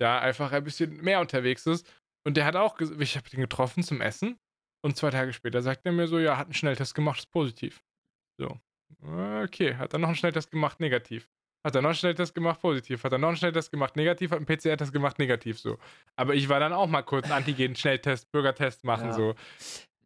da 0.00 0.18
einfach 0.20 0.52
ein 0.52 0.64
bisschen 0.64 0.96
mehr 1.02 1.20
unterwegs 1.20 1.66
ist. 1.66 1.86
Und 2.26 2.38
der 2.38 2.46
hat 2.46 2.56
auch, 2.56 2.80
ich 2.80 3.16
habe 3.16 3.28
den 3.28 3.40
getroffen 3.40 3.82
zum 3.82 4.00
Essen 4.00 4.38
und 4.82 4.96
zwei 4.96 5.10
Tage 5.10 5.34
später 5.34 5.60
sagt 5.60 5.84
er 5.84 5.92
mir 5.92 6.06
so, 6.06 6.18
ja, 6.18 6.38
hat 6.38 6.46
einen 6.46 6.54
Schnelltest 6.54 6.94
gemacht, 6.94 7.18
ist 7.18 7.30
positiv. 7.30 7.82
So. 8.38 8.58
Okay, 9.02 9.76
hat 9.76 9.92
dann 9.92 10.00
noch 10.00 10.08
einen 10.08 10.16
Schnelltest 10.16 10.50
gemacht, 10.50 10.80
negativ. 10.80 11.28
Hat 11.62 11.74
er 11.74 11.82
noch 11.82 11.90
einen 11.90 11.96
Schnelltest 11.96 12.34
gemacht, 12.34 12.60
positiv. 12.60 13.04
Hat 13.04 13.12
er 13.12 13.18
noch 13.18 13.28
einen 13.28 13.36
Schnelltest 13.36 13.70
gemacht, 13.70 13.94
negativ. 13.96 14.30
Hat 14.30 14.38
einen 14.38 14.46
PCR-Test 14.46 14.92
gemacht, 14.92 15.18
negativ. 15.18 15.58
So. 15.58 15.78
Aber 16.16 16.34
ich 16.34 16.48
war 16.48 16.58
dann 16.58 16.72
auch 16.72 16.86
mal 16.86 17.02
kurz 17.02 17.30
Antigen-Schnelltest, 17.30 18.32
Bürgertest 18.32 18.84
machen. 18.84 19.08
Ja. 19.08 19.12
So. 19.12 19.34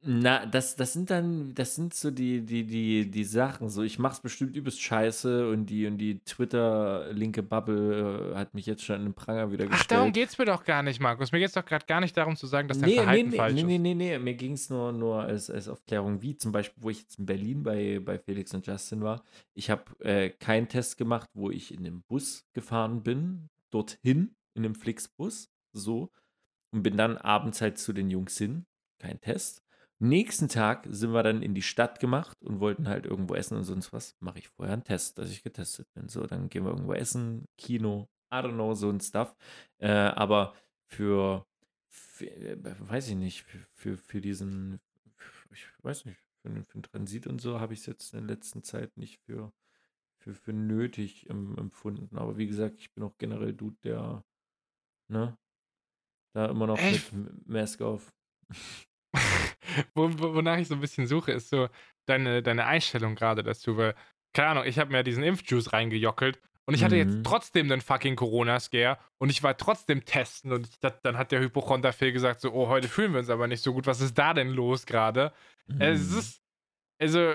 Na, 0.06 0.44
das, 0.44 0.76
das 0.76 0.92
sind 0.92 1.08
dann, 1.10 1.54
das 1.54 1.76
sind 1.76 1.94
so 1.94 2.10
die, 2.10 2.42
die, 2.42 2.64
die, 2.64 3.10
die 3.10 3.24
Sachen. 3.24 3.70
So, 3.70 3.82
ich 3.82 3.98
mach's 3.98 4.20
bestimmt 4.20 4.54
übelst 4.54 4.82
scheiße 4.82 5.48
und 5.48 5.66
die, 5.66 5.86
und 5.86 5.96
die 5.96 6.18
Twitter-linke 6.18 7.42
Bubble 7.42 8.32
äh, 8.32 8.36
hat 8.36 8.52
mich 8.52 8.66
jetzt 8.66 8.84
schon 8.84 8.96
in 8.96 9.04
den 9.04 9.14
Pranger 9.14 9.50
wieder 9.50 9.66
gestellt. 9.66 9.82
Ach, 9.82 9.86
darum 9.86 10.12
geht's 10.12 10.36
mir 10.36 10.44
doch 10.44 10.64
gar 10.64 10.82
nicht, 10.82 11.00
Markus. 11.00 11.32
Mir 11.32 11.38
geht's 11.38 11.54
doch 11.54 11.64
gerade 11.64 11.86
gar 11.86 12.02
nicht 12.02 12.14
darum 12.18 12.36
zu 12.36 12.46
sagen, 12.46 12.68
dass 12.68 12.78
dein 12.78 12.90
nee, 12.90 12.96
Verhalten 12.96 13.30
nee, 13.30 13.36
falsch 13.36 13.54
nee, 13.54 13.60
ist. 13.60 13.66
Nee, 13.66 13.78
nee, 13.78 13.94
nee, 13.94 14.18
mir 14.18 14.34
ging's 14.34 14.68
nur, 14.68 14.92
nur 14.92 15.22
als, 15.22 15.48
als 15.48 15.68
Aufklärung, 15.68 16.20
wie 16.20 16.36
zum 16.36 16.52
Beispiel, 16.52 16.82
wo 16.82 16.90
ich 16.90 17.00
jetzt 17.00 17.18
in 17.18 17.24
Berlin 17.24 17.62
bei, 17.62 17.98
bei 17.98 18.18
Felix 18.18 18.52
und 18.52 18.66
Justin 18.66 19.00
war. 19.00 19.24
Ich 19.54 19.70
habe 19.70 19.84
äh, 20.00 20.28
keinen 20.28 20.68
Test 20.68 20.98
gemacht, 20.98 21.30
wo 21.32 21.50
ich 21.50 21.72
in 21.72 21.82
dem 21.82 22.02
Bus 22.02 22.44
gefahren 22.52 23.02
bin, 23.02 23.48
dorthin, 23.70 24.36
in 24.54 24.64
dem 24.64 24.74
Flixbus, 24.74 25.48
so. 25.72 26.10
Und 26.72 26.82
bin 26.82 26.98
dann 26.98 27.16
abends 27.16 27.62
halt 27.62 27.78
zu 27.78 27.94
den 27.94 28.10
Jungs 28.10 28.36
hin. 28.36 28.66
Kein 28.98 29.20
Test 29.20 29.63
Nächsten 30.08 30.48
Tag 30.48 30.86
sind 30.90 31.12
wir 31.12 31.22
dann 31.22 31.42
in 31.42 31.54
die 31.54 31.62
Stadt 31.62 31.98
gemacht 31.98 32.42
und 32.42 32.60
wollten 32.60 32.88
halt 32.88 33.06
irgendwo 33.06 33.34
essen 33.34 33.56
und 33.56 33.64
sonst 33.64 33.92
was. 33.92 34.16
Mache 34.20 34.38
ich 34.38 34.48
vorher 34.48 34.74
einen 34.74 34.84
Test, 34.84 35.16
dass 35.16 35.30
ich 35.30 35.42
getestet 35.42 35.92
bin. 35.94 36.08
So, 36.08 36.26
dann 36.26 36.50
gehen 36.50 36.64
wir 36.64 36.72
irgendwo 36.72 36.92
essen, 36.92 37.48
Kino, 37.56 38.08
I 38.32 38.36
don't 38.36 38.52
know, 38.52 38.74
so 38.74 38.90
ein 38.90 39.00
Stuff. 39.00 39.34
Äh, 39.78 39.88
aber 39.88 40.54
für, 40.86 41.46
für 41.88 42.26
äh, 42.26 42.58
weiß 42.62 43.08
ich 43.08 43.16
nicht, 43.16 43.44
für, 43.72 43.96
für, 43.96 44.20
diesen, 44.20 44.78
ich 45.50 45.66
weiß 45.82 46.04
nicht, 46.04 46.18
für, 46.42 46.50
für 46.64 46.78
den 46.78 46.82
Transit 46.82 47.26
und 47.26 47.40
so 47.40 47.58
habe 47.58 47.72
ich 47.72 47.80
es 47.80 47.86
jetzt 47.86 48.12
in 48.12 48.26
der 48.26 48.36
letzten 48.36 48.62
Zeit 48.62 48.96
nicht 48.98 49.20
für, 49.20 49.52
für, 50.18 50.34
für 50.34 50.52
nötig 50.52 51.30
empfunden. 51.30 52.18
Aber 52.18 52.36
wie 52.36 52.46
gesagt, 52.46 52.78
ich 52.78 52.92
bin 52.92 53.04
auch 53.04 53.16
generell 53.16 53.54
Dude, 53.54 53.76
der, 53.82 54.22
ne, 55.08 55.38
da 56.34 56.46
immer 56.46 56.66
noch 56.66 56.78
Echt? 56.78 57.12
mit 57.12 57.48
Mask 57.48 57.80
auf. 57.80 58.12
wo, 59.94 60.10
wonach 60.18 60.58
ich 60.58 60.68
so 60.68 60.74
ein 60.74 60.80
bisschen 60.80 61.06
suche, 61.06 61.32
ist 61.32 61.50
so 61.50 61.68
deine, 62.06 62.42
deine 62.42 62.66
Einstellung 62.66 63.14
gerade 63.14 63.42
dazu, 63.42 63.76
weil, 63.76 63.94
keine 64.32 64.48
Ahnung, 64.48 64.64
ich 64.66 64.78
habe 64.78 64.92
mir 64.92 65.02
diesen 65.02 65.22
Impfjuice 65.22 65.72
reingejockelt 65.72 66.40
und 66.66 66.74
ich 66.74 66.82
hatte 66.82 66.96
jetzt 66.96 67.16
mhm. 67.16 67.24
trotzdem 67.24 67.68
den 67.68 67.80
fucking 67.80 68.16
Corona-Scare 68.16 68.98
und 69.18 69.30
ich 69.30 69.42
war 69.42 69.56
trotzdem 69.56 70.04
testen 70.04 70.52
und 70.52 70.68
ich, 70.68 70.78
dann 71.02 71.18
hat 71.18 71.32
der 71.32 71.40
Hypochonter-Phil 71.40 72.12
gesagt 72.12 72.40
so, 72.40 72.52
oh, 72.52 72.68
heute 72.68 72.88
fühlen 72.88 73.12
wir 73.12 73.20
uns 73.20 73.30
aber 73.30 73.46
nicht 73.46 73.62
so 73.62 73.72
gut, 73.72 73.86
was 73.86 74.00
ist 74.00 74.16
da 74.16 74.32
denn 74.34 74.48
los 74.48 74.86
gerade? 74.86 75.32
Mhm. 75.66 75.80
Es 75.80 76.12
ist, 76.12 76.42
also, 76.98 77.34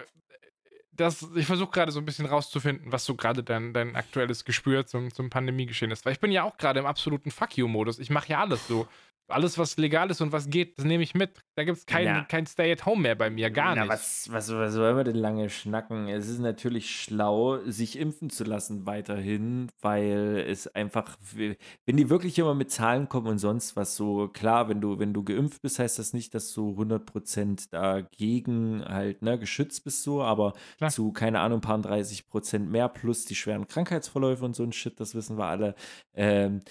das, 1.00 1.26
ich 1.36 1.46
versuche 1.46 1.72
gerade 1.72 1.92
so 1.92 2.00
ein 2.00 2.06
bisschen 2.06 2.26
rauszufinden, 2.26 2.92
was 2.92 3.06
so 3.06 3.16
gerade 3.16 3.44
dein, 3.44 3.74
dein 3.74 3.96
aktuelles 3.96 4.44
Gespür 4.44 4.86
zum, 4.86 5.14
zum 5.14 5.30
Pandemiegeschehen 5.30 5.92
ist. 5.92 6.06
Weil 6.06 6.14
ich 6.14 6.20
bin 6.20 6.32
ja 6.32 6.44
auch 6.44 6.58
gerade 6.58 6.80
im 6.80 6.86
absoluten 6.86 7.32
Fuck 7.32 7.58
you-Modus. 7.58 8.00
Ich 8.00 8.10
mache 8.10 8.30
ja 8.30 8.42
alles 8.42 8.68
so. 8.68 8.88
Alles, 9.30 9.58
was 9.58 9.78
legal 9.78 10.10
ist 10.12 10.22
und 10.22 10.32
was 10.32 10.50
geht, 10.50 10.78
das 10.78 10.86
nehme 10.86 11.04
ich 11.04 11.14
mit. 11.14 11.40
Da 11.56 11.64
gibt 11.64 11.78
es 11.78 11.86
kein, 11.86 12.06
Ja. 12.06 12.24
kein 12.24 12.46
Stay-at-Home 12.48 13.02
mehr 13.02 13.16
bei 13.16 13.30
mir, 13.30 13.50
gar 13.52 13.76
Na, 13.76 13.82
nicht. 13.84 13.92
was, 13.92 14.28
was, 14.32 14.50
was 14.52 14.78
wollen 14.78 14.98
wir 14.98 15.04
denn 15.04 15.16
lange 15.16 15.50
schnacken? 15.50 16.08
Es 16.08 16.28
ist 16.28 16.40
natürlich 16.40 16.90
schlau, 16.96 17.60
sich 17.66 17.98
impfen 18.00 18.30
zu 18.30 18.44
lassen 18.44 18.86
weiterhin, 18.86 19.70
weil 19.82 20.44
es 20.48 20.68
einfach, 20.68 21.18
wenn 21.36 21.98
die 21.98 22.10
wirklich 22.10 22.38
immer 22.40 22.56
mit 22.56 22.72
Zahlen 22.72 23.10
kommen 23.10 23.28
und 23.28 23.40
sonst 23.40 23.76
was 23.76 23.96
so, 23.96 24.28
klar, 24.30 24.70
wenn 24.70 24.82
du, 24.82 25.00
wenn 25.00 25.14
du 25.14 25.24
geimpft 25.24 25.62
bist, 25.62 25.80
heißt 25.80 26.00
das 26.00 26.14
nicht, 26.14 26.34
dass 26.34 26.54
du 26.54 26.72
100% 26.78 27.68
dagegen 27.72 28.84
halt, 28.88 29.22
ne, 29.22 29.38
geschützt 29.40 29.84
bist 29.84 30.04
so, 30.04 30.22
aber 30.22 30.54
Klar. 30.78 30.90
zu, 30.90 31.12
keine 31.12 31.40
Ahnung, 31.40 31.62
paar 31.62 31.78
30% 31.80 32.60
mehr 32.60 32.90
plus 32.90 33.26
die 33.26 33.36
schweren 33.36 33.68
Krankheitsverläufe 33.68 34.46
und 34.46 34.56
so 34.56 34.64
ein 34.64 34.72
Shit, 34.74 35.00
das 35.00 35.16
wissen 35.16 35.38
wir 35.38 35.46
alle. 35.46 35.76
Ähm, 36.14 36.62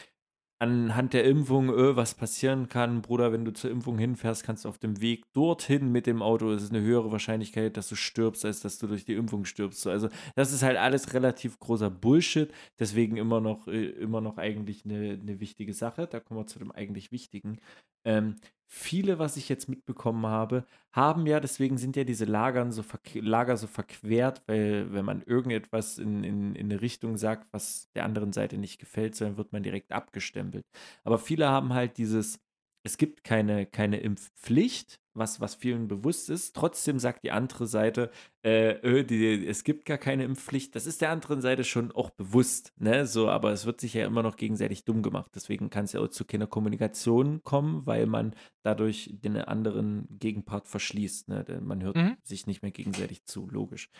anhand 0.58 1.12
der 1.12 1.24
Impfung, 1.24 1.70
öh, 1.70 1.96
was 1.96 2.14
passieren 2.14 2.68
kann. 2.68 3.02
Bruder, 3.02 3.32
wenn 3.32 3.44
du 3.44 3.52
zur 3.52 3.70
Impfung 3.70 3.98
hinfährst, 3.98 4.44
kannst 4.44 4.64
du 4.64 4.68
auf 4.68 4.78
dem 4.78 5.00
Weg 5.00 5.24
dorthin 5.32 5.92
mit 5.92 6.06
dem 6.06 6.22
Auto, 6.22 6.50
es 6.52 6.62
ist 6.62 6.70
eine 6.74 6.82
höhere 6.82 7.12
Wahrscheinlichkeit, 7.12 7.76
dass 7.76 7.88
du 7.88 7.94
stirbst, 7.94 8.44
als 8.44 8.60
dass 8.60 8.78
du 8.78 8.86
durch 8.86 9.04
die 9.04 9.14
Impfung 9.14 9.44
stirbst. 9.44 9.80
So, 9.82 9.90
Also, 9.90 10.08
das 10.34 10.52
ist 10.52 10.62
halt 10.62 10.76
alles 10.76 11.14
relativ 11.14 11.58
großer 11.58 11.90
Bullshit. 11.90 12.52
Deswegen 12.78 13.16
immer 13.16 13.40
noch, 13.40 13.68
äh, 13.68 13.86
immer 13.86 14.20
noch 14.20 14.38
eigentlich 14.38 14.84
eine, 14.84 15.18
eine 15.20 15.40
wichtige 15.40 15.74
Sache. 15.74 16.06
Da 16.06 16.20
kommen 16.20 16.40
wir 16.40 16.46
zu 16.46 16.58
dem 16.58 16.72
eigentlich 16.72 17.12
Wichtigen. 17.12 17.60
Ähm, 18.04 18.36
viele, 18.68 19.18
was 19.18 19.36
ich 19.36 19.48
jetzt 19.48 19.68
mitbekommen 19.68 20.26
habe, 20.26 20.64
haben 20.92 21.26
ja, 21.26 21.40
deswegen 21.40 21.78
sind 21.78 21.96
ja 21.96 22.04
diese 22.04 22.26
Lagern 22.26 22.70
so 22.70 22.84
Lager 23.14 23.56
so 23.56 23.66
verquert, 23.66 24.42
weil 24.46 24.92
wenn 24.92 25.04
man 25.04 25.22
irgendetwas 25.22 25.98
in, 25.98 26.22
in, 26.22 26.54
in 26.54 26.70
eine 26.70 26.80
Richtung 26.82 27.16
sagt, 27.16 27.48
was 27.52 27.90
der 27.94 28.04
anderen 28.04 28.32
Seite 28.32 28.58
nicht 28.58 28.78
gefällt, 28.78 29.18
dann 29.20 29.38
wird 29.38 29.52
man 29.52 29.62
direkt 29.62 29.92
abgestempelt. 29.92 30.66
Aber 31.02 31.18
viele 31.18 31.48
haben 31.48 31.72
halt 31.72 31.96
dieses, 31.96 32.40
es 32.88 32.96
gibt 32.96 33.22
keine, 33.22 33.66
keine 33.66 33.98
Impfpflicht, 34.00 34.98
was, 35.12 35.42
was 35.42 35.54
vielen 35.54 35.88
bewusst 35.88 36.30
ist. 36.30 36.56
Trotzdem 36.56 36.98
sagt 36.98 37.22
die 37.22 37.32
andere 37.32 37.66
Seite, 37.66 38.10
äh, 38.42 38.70
äh, 38.76 39.04
die, 39.04 39.46
es 39.46 39.62
gibt 39.62 39.84
gar 39.84 39.98
keine 39.98 40.24
Impfpflicht. 40.24 40.74
Das 40.74 40.86
ist 40.86 41.02
der 41.02 41.10
anderen 41.10 41.42
Seite 41.42 41.64
schon 41.64 41.92
auch 41.92 42.08
bewusst, 42.08 42.72
ne? 42.78 43.04
So, 43.06 43.28
aber 43.28 43.52
es 43.52 43.66
wird 43.66 43.78
sich 43.78 43.92
ja 43.92 44.06
immer 44.06 44.22
noch 44.22 44.36
gegenseitig 44.36 44.86
dumm 44.86 45.02
gemacht. 45.02 45.30
Deswegen 45.34 45.68
kann 45.68 45.84
es 45.84 45.92
ja 45.92 46.00
auch 46.00 46.08
zu 46.08 46.24
keiner 46.24 46.46
Kommunikation 46.46 47.42
kommen, 47.44 47.84
weil 47.84 48.06
man 48.06 48.34
dadurch 48.62 49.10
den 49.12 49.36
anderen 49.36 50.06
Gegenpart 50.18 50.66
verschließt. 50.66 51.28
Ne? 51.28 51.44
Denn 51.44 51.64
Man 51.66 51.82
hört 51.82 51.96
Mhm. 51.96 52.16
sich 52.22 52.46
nicht 52.46 52.62
mehr 52.62 52.72
gegenseitig 52.72 53.26
zu, 53.26 53.48
logisch. 53.50 53.90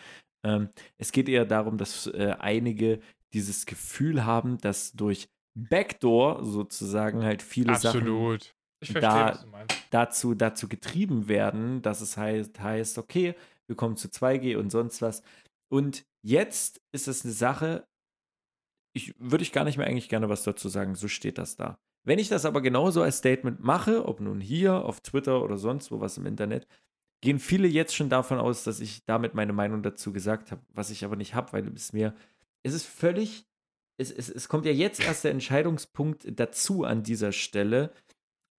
Ähm, 0.43 0.69
es 0.97 1.11
geht 1.11 1.29
eher 1.29 1.45
darum, 1.45 1.77
dass 1.77 2.07
äh, 2.07 2.35
einige 2.39 3.01
dieses 3.33 3.67
Gefühl 3.67 4.25
haben, 4.25 4.57
dass 4.57 4.93
durch 4.93 5.29
Backdoor 5.53 6.43
sozusagen 6.43 7.23
halt 7.23 7.43
viele 7.43 7.75
Sachen 7.75 8.01
Absolut. 8.01 8.55
Ich 8.81 8.91
verstehe, 8.91 9.09
da- 9.09 9.31
was 9.33 9.41
du 9.41 9.47
meinst. 9.47 9.75
dazu, 9.91 10.33
dazu 10.35 10.67
getrieben 10.67 11.27
werden, 11.27 11.81
dass 11.81 12.01
es 12.01 12.17
heißt, 12.17 12.59
heißt, 12.59 12.97
okay, 12.97 13.35
wir 13.67 13.75
kommen 13.75 13.97
zu 13.97 14.07
2G 14.09 14.55
und 14.57 14.69
sonst 14.69 15.01
was. 15.01 15.21
Und 15.69 16.05
jetzt 16.21 16.81
ist 16.91 17.07
es 17.07 17.23
eine 17.23 17.33
Sache, 17.33 17.87
ich 18.93 19.13
würde 19.19 19.43
ich 19.43 19.51
gar 19.51 19.63
nicht 19.65 19.77
mehr 19.77 19.87
eigentlich 19.87 20.09
gerne 20.09 20.29
was 20.29 20.43
dazu 20.43 20.69
sagen, 20.69 20.95
so 20.95 21.07
steht 21.07 21.37
das 21.37 21.55
da. 21.55 21.79
Wenn 22.05 22.19
ich 22.19 22.29
das 22.29 22.45
aber 22.45 22.61
genauso 22.61 23.01
als 23.03 23.17
Statement 23.17 23.59
mache, 23.63 24.05
ob 24.05 24.19
nun 24.19 24.41
hier, 24.41 24.85
auf 24.85 25.01
Twitter 25.01 25.43
oder 25.43 25.57
sonst 25.57 25.91
wo 25.91 25.99
was 25.99 26.17
im 26.17 26.25
Internet, 26.25 26.65
gehen 27.21 27.39
viele 27.39 27.67
jetzt 27.67 27.93
schon 27.95 28.09
davon 28.09 28.39
aus, 28.39 28.63
dass 28.63 28.79
ich 28.79 29.03
damit 29.05 29.35
meine 29.35 29.53
Meinung 29.53 29.83
dazu 29.83 30.13
gesagt 30.13 30.51
habe, 30.51 30.61
was 30.69 30.89
ich 30.89 31.03
aber 31.05 31.17
nicht 31.17 31.35
habe, 31.35 31.51
weil 31.53 31.67
es 31.75 31.93
mir, 31.93 32.15
es 32.63 32.73
ist 32.73 32.85
völlig, 32.85 33.45
es, 33.97 34.09
es, 34.11 34.29
es 34.29 34.47
kommt 34.47 34.65
ja 34.65 34.71
jetzt 34.71 35.01
erst 35.01 35.25
der 35.25 35.31
Entscheidungspunkt 35.31 36.25
dazu 36.39 36.85
an 36.85 37.03
dieser 37.03 37.33
Stelle, 37.33 37.91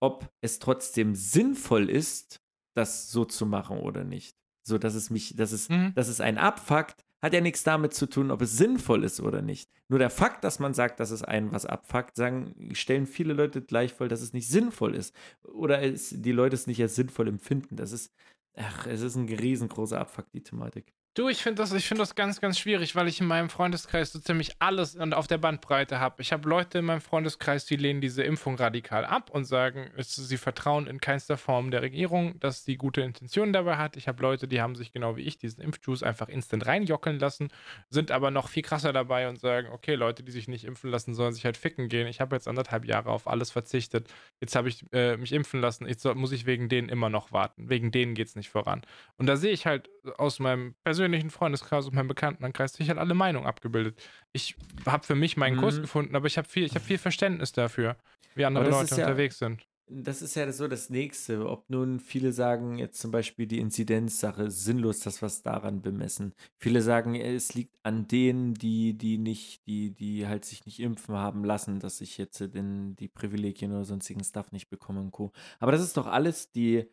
ob 0.01 0.31
es 0.41 0.59
trotzdem 0.59 1.15
sinnvoll 1.15 1.89
ist, 1.89 2.41
das 2.75 3.11
so 3.11 3.25
zu 3.25 3.47
machen 3.47 3.79
oder 3.79 4.05
nicht. 4.05 4.37
So, 4.63 4.79
dass 4.79 4.95
es 4.95 5.11
mich, 5.11 5.37
dass 5.37 5.53
es, 5.53 5.69
Mhm. 5.69 5.93
dass 5.95 6.09
es 6.09 6.21
einen 6.21 6.39
abfuckt, 6.39 7.05
hat 7.23 7.35
ja 7.35 7.41
nichts 7.41 7.63
damit 7.63 7.93
zu 7.93 8.07
tun, 8.07 8.31
ob 8.31 8.41
es 8.41 8.57
sinnvoll 8.57 9.05
ist 9.05 9.21
oder 9.21 9.43
nicht. 9.43 9.71
Nur 9.89 9.99
der 9.99 10.09
Fakt, 10.11 10.43
dass 10.43 10.59
man 10.59 10.73
sagt, 10.73 11.01
dass 11.01 11.11
es 11.11 11.23
einen 11.23 11.53
was 11.53 11.67
abfuckt, 11.67 12.17
sagen, 12.17 12.71
stellen 12.73 13.07
viele 13.07 13.35
Leute 13.35 13.61
gleichvoll, 13.61 14.09
dass 14.09 14.23
es 14.23 14.33
nicht 14.33 14.49
sinnvoll 14.49 14.95
ist. 14.95 15.15
Oder 15.43 15.83
es, 15.83 16.15
die 16.17 16.33
Leute 16.33 16.55
es 16.55 16.67
nicht 16.67 16.81
als 16.81 16.95
sinnvoll 16.95 17.29
empfinden. 17.29 17.77
Das 17.77 17.93
ist, 17.93 18.15
ach, 18.57 18.87
es 18.87 19.03
ist 19.03 19.17
ein 19.17 19.29
riesengroßer 19.29 20.01
Abfuck, 20.01 20.31
die 20.33 20.43
Thematik. 20.43 20.95
Du, 21.15 21.29
ich 21.29 21.43
finde 21.43 21.61
das, 21.61 21.73
find 21.83 22.01
das 22.01 22.15
ganz, 22.15 22.41
ganz 22.41 22.57
schwierig, 22.57 22.95
weil 22.95 23.09
ich 23.09 23.21
in 23.21 23.27
meinem 23.27 23.51
Freundeskreis 23.51 24.13
so 24.13 24.21
ziemlich 24.21 24.53
alles 24.61 24.95
und 24.95 25.13
auf 25.13 25.27
der 25.27 25.39
Bandbreite 25.39 25.99
habe. 25.99 26.23
Ich 26.23 26.33
habe 26.33 26.49
Leute 26.49 26.79
in 26.79 26.85
meinem 26.85 27.01
Freundeskreis, 27.01 27.67
die 27.67 27.75
lehnen 27.75 28.01
diese 28.01 28.23
Impfung 28.23 28.55
radikal 28.55 29.05
ab 29.05 29.29
und 29.29 29.45
sagen, 29.45 29.91
sie 29.99 30.37
vertrauen 30.37 30.87
in 30.87 31.01
keinster 31.01 31.37
Form 31.37 31.73
der 31.73 31.83
Regierung, 31.83 32.39
dass 32.39 32.65
sie 32.65 32.77
gute 32.77 33.01
Intentionen 33.01 33.53
dabei 33.53 33.77
hat. 33.77 33.97
Ich 33.97 34.07
habe 34.07 34.23
Leute, 34.23 34.47
die 34.47 34.61
haben 34.61 34.77
sich 34.77 34.93
genau 34.93 35.17
wie 35.17 35.23
ich 35.23 35.37
diesen 35.37 35.61
Impfjuice 35.61 36.05
einfach 36.05 36.29
instant 36.29 36.67
reinjockeln 36.67 37.19
lassen, 37.19 37.49
sind 37.89 38.13
aber 38.13 38.31
noch 38.31 38.49
viel 38.49 38.63
krasser 38.63 38.93
dabei 38.93 39.29
und 39.29 39.41
sagen, 39.41 39.67
okay, 39.73 39.97
Leute, 39.97 40.23
die 40.23 40.31
sich 40.31 40.47
nicht 40.47 40.65
impfen 40.65 40.91
lassen, 40.91 41.15
sollen 41.15 41.35
sich 41.35 41.45
halt 41.45 41.57
ficken 41.57 41.89
gehen. 41.89 42.07
Ich 42.07 42.21
habe 42.21 42.37
jetzt 42.37 42.47
anderthalb 42.47 42.85
Jahre 42.85 43.11
auf 43.11 43.27
alles 43.27 43.51
verzichtet. 43.51 44.07
Jetzt 44.41 44.55
habe 44.55 44.69
ich 44.69 44.85
äh, 44.93 45.17
mich 45.17 45.33
impfen 45.33 45.61
lassen. 45.61 45.89
Jetzt 45.89 46.05
muss 46.15 46.31
ich 46.31 46.47
wegen 46.47 46.69
denen 46.69 46.89
immer 46.89 47.11
noch 47.11 47.33
warten. 47.33 47.69
Wegen 47.69 47.91
denen 47.91 48.15
geht 48.15 48.29
es 48.29 48.37
nicht 48.37 48.51
voran. 48.51 48.83
Und 49.17 49.27
da 49.27 49.35
sehe 49.35 49.51
ich 49.51 49.67
halt 49.67 49.91
aus 50.17 50.39
meinem 50.39 50.77
persönlichen 50.85 51.00
Freundeskreis 51.31 51.87
und 51.87 51.95
meinem 51.95 52.09
Bekanntenkreis 52.09 52.73
sich 52.75 52.89
halt 52.89 52.99
alle 52.99 53.15
Meinungen 53.15 53.47
abgebildet. 53.47 54.01
Ich 54.33 54.57
habe 54.87 55.05
für 55.07 55.15
mich 55.15 55.37
meinen 55.37 55.57
Kurs 55.57 55.77
Mhm. 55.79 55.83
gefunden, 55.83 56.17
aber 56.17 56.27
ich 56.27 56.39
habe 56.39 56.49
viel, 56.49 56.65
ich 56.65 56.75
hab 56.75 56.83
viel 56.83 56.99
Verständnis 56.99 57.53
dafür, 57.53 57.97
wie 58.35 58.45
andere 58.45 58.69
Leute 58.71 58.95
ja- 58.97 59.07
unterwegs 59.07 59.39
sind. 59.39 59.67
Das 59.93 60.23
ist 60.23 60.37
ja 60.37 60.53
so 60.53 60.69
das 60.69 60.89
Nächste. 60.89 61.49
Ob 61.49 61.69
nun 61.69 61.99
viele 61.99 62.33
sagen, 62.33 62.79
jetzt 62.79 63.01
zum 63.01 63.11
Beispiel 63.11 63.49
die 63.49 63.59
Inzidenzsache, 63.59 64.49
sinnlos, 64.49 65.01
das 65.01 65.21
was 65.21 65.43
daran 65.43 65.83
bemessen. 65.83 66.33
Viele 66.59 66.81
sagen, 66.81 67.17
es 67.17 67.55
liegt 67.55 67.77
an 67.83 68.07
denen, 68.07 68.55
die, 68.55 68.97
die 68.97 69.19
nicht, 69.19 69.67
die, 69.67 69.91
die 69.93 70.29
halt 70.29 70.45
sich 70.45 70.65
nicht 70.65 70.79
impfen 70.79 71.17
haben 71.17 71.45
lassen, 71.45 71.81
dass 71.81 72.01
ich 72.03 72.19
jetzt 72.19 72.39
den, 72.39 72.95
die 72.95 73.09
Privilegien 73.09 73.73
oder 73.73 73.85
sonstigen 73.85 74.23
Stuff 74.23 74.53
nicht 74.53 74.69
bekomme 74.71 75.01
und 75.01 75.11
Co. 75.11 75.33
Aber 75.59 75.73
das 75.73 75.83
ist 75.83 75.97
doch 75.97 76.07
alles 76.07 76.53
die, 76.53 76.85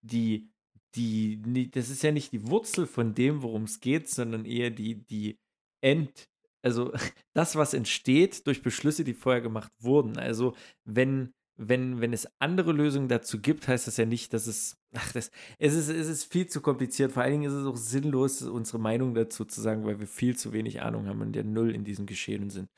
die, 0.00 0.48
die, 0.94 1.70
das 1.70 1.90
ist 1.90 2.02
ja 2.02 2.12
nicht 2.12 2.32
die 2.32 2.46
Wurzel 2.48 2.86
von 2.86 3.14
dem, 3.14 3.42
worum 3.42 3.64
es 3.64 3.80
geht, 3.80 4.08
sondern 4.08 4.44
eher 4.44 4.70
die, 4.70 5.04
die 5.06 5.38
End, 5.80 6.28
also 6.62 6.92
das, 7.34 7.56
was 7.56 7.74
entsteht 7.74 8.46
durch 8.46 8.62
Beschlüsse, 8.62 9.04
die 9.04 9.14
vorher 9.14 9.42
gemacht 9.42 9.72
wurden. 9.80 10.18
Also 10.18 10.54
wenn, 10.84 11.32
wenn, 11.56 12.00
wenn 12.00 12.12
es 12.12 12.28
andere 12.40 12.72
Lösungen 12.72 13.08
dazu 13.08 13.40
gibt, 13.40 13.68
heißt 13.68 13.86
das 13.86 13.96
ja 13.96 14.06
nicht, 14.06 14.32
dass 14.32 14.46
es, 14.46 14.76
ach, 14.94 15.12
das, 15.12 15.30
es 15.58 15.74
ist, 15.74 15.88
es 15.88 16.08
ist 16.08 16.24
viel 16.24 16.46
zu 16.46 16.60
kompliziert. 16.60 17.12
Vor 17.12 17.22
allen 17.22 17.32
Dingen 17.32 17.50
ist 17.50 17.52
es 17.52 17.66
auch 17.66 17.76
sinnlos, 17.76 18.42
unsere 18.42 18.78
Meinung 18.78 19.14
dazu 19.14 19.44
zu 19.44 19.60
sagen, 19.60 19.84
weil 19.84 20.00
wir 20.00 20.06
viel 20.06 20.36
zu 20.36 20.52
wenig 20.52 20.80
Ahnung 20.82 21.06
haben 21.06 21.20
und 21.20 21.32
der 21.32 21.44
Null 21.44 21.74
in 21.74 21.84
diesem 21.84 22.06
Geschehen 22.06 22.50
sind. 22.50 22.68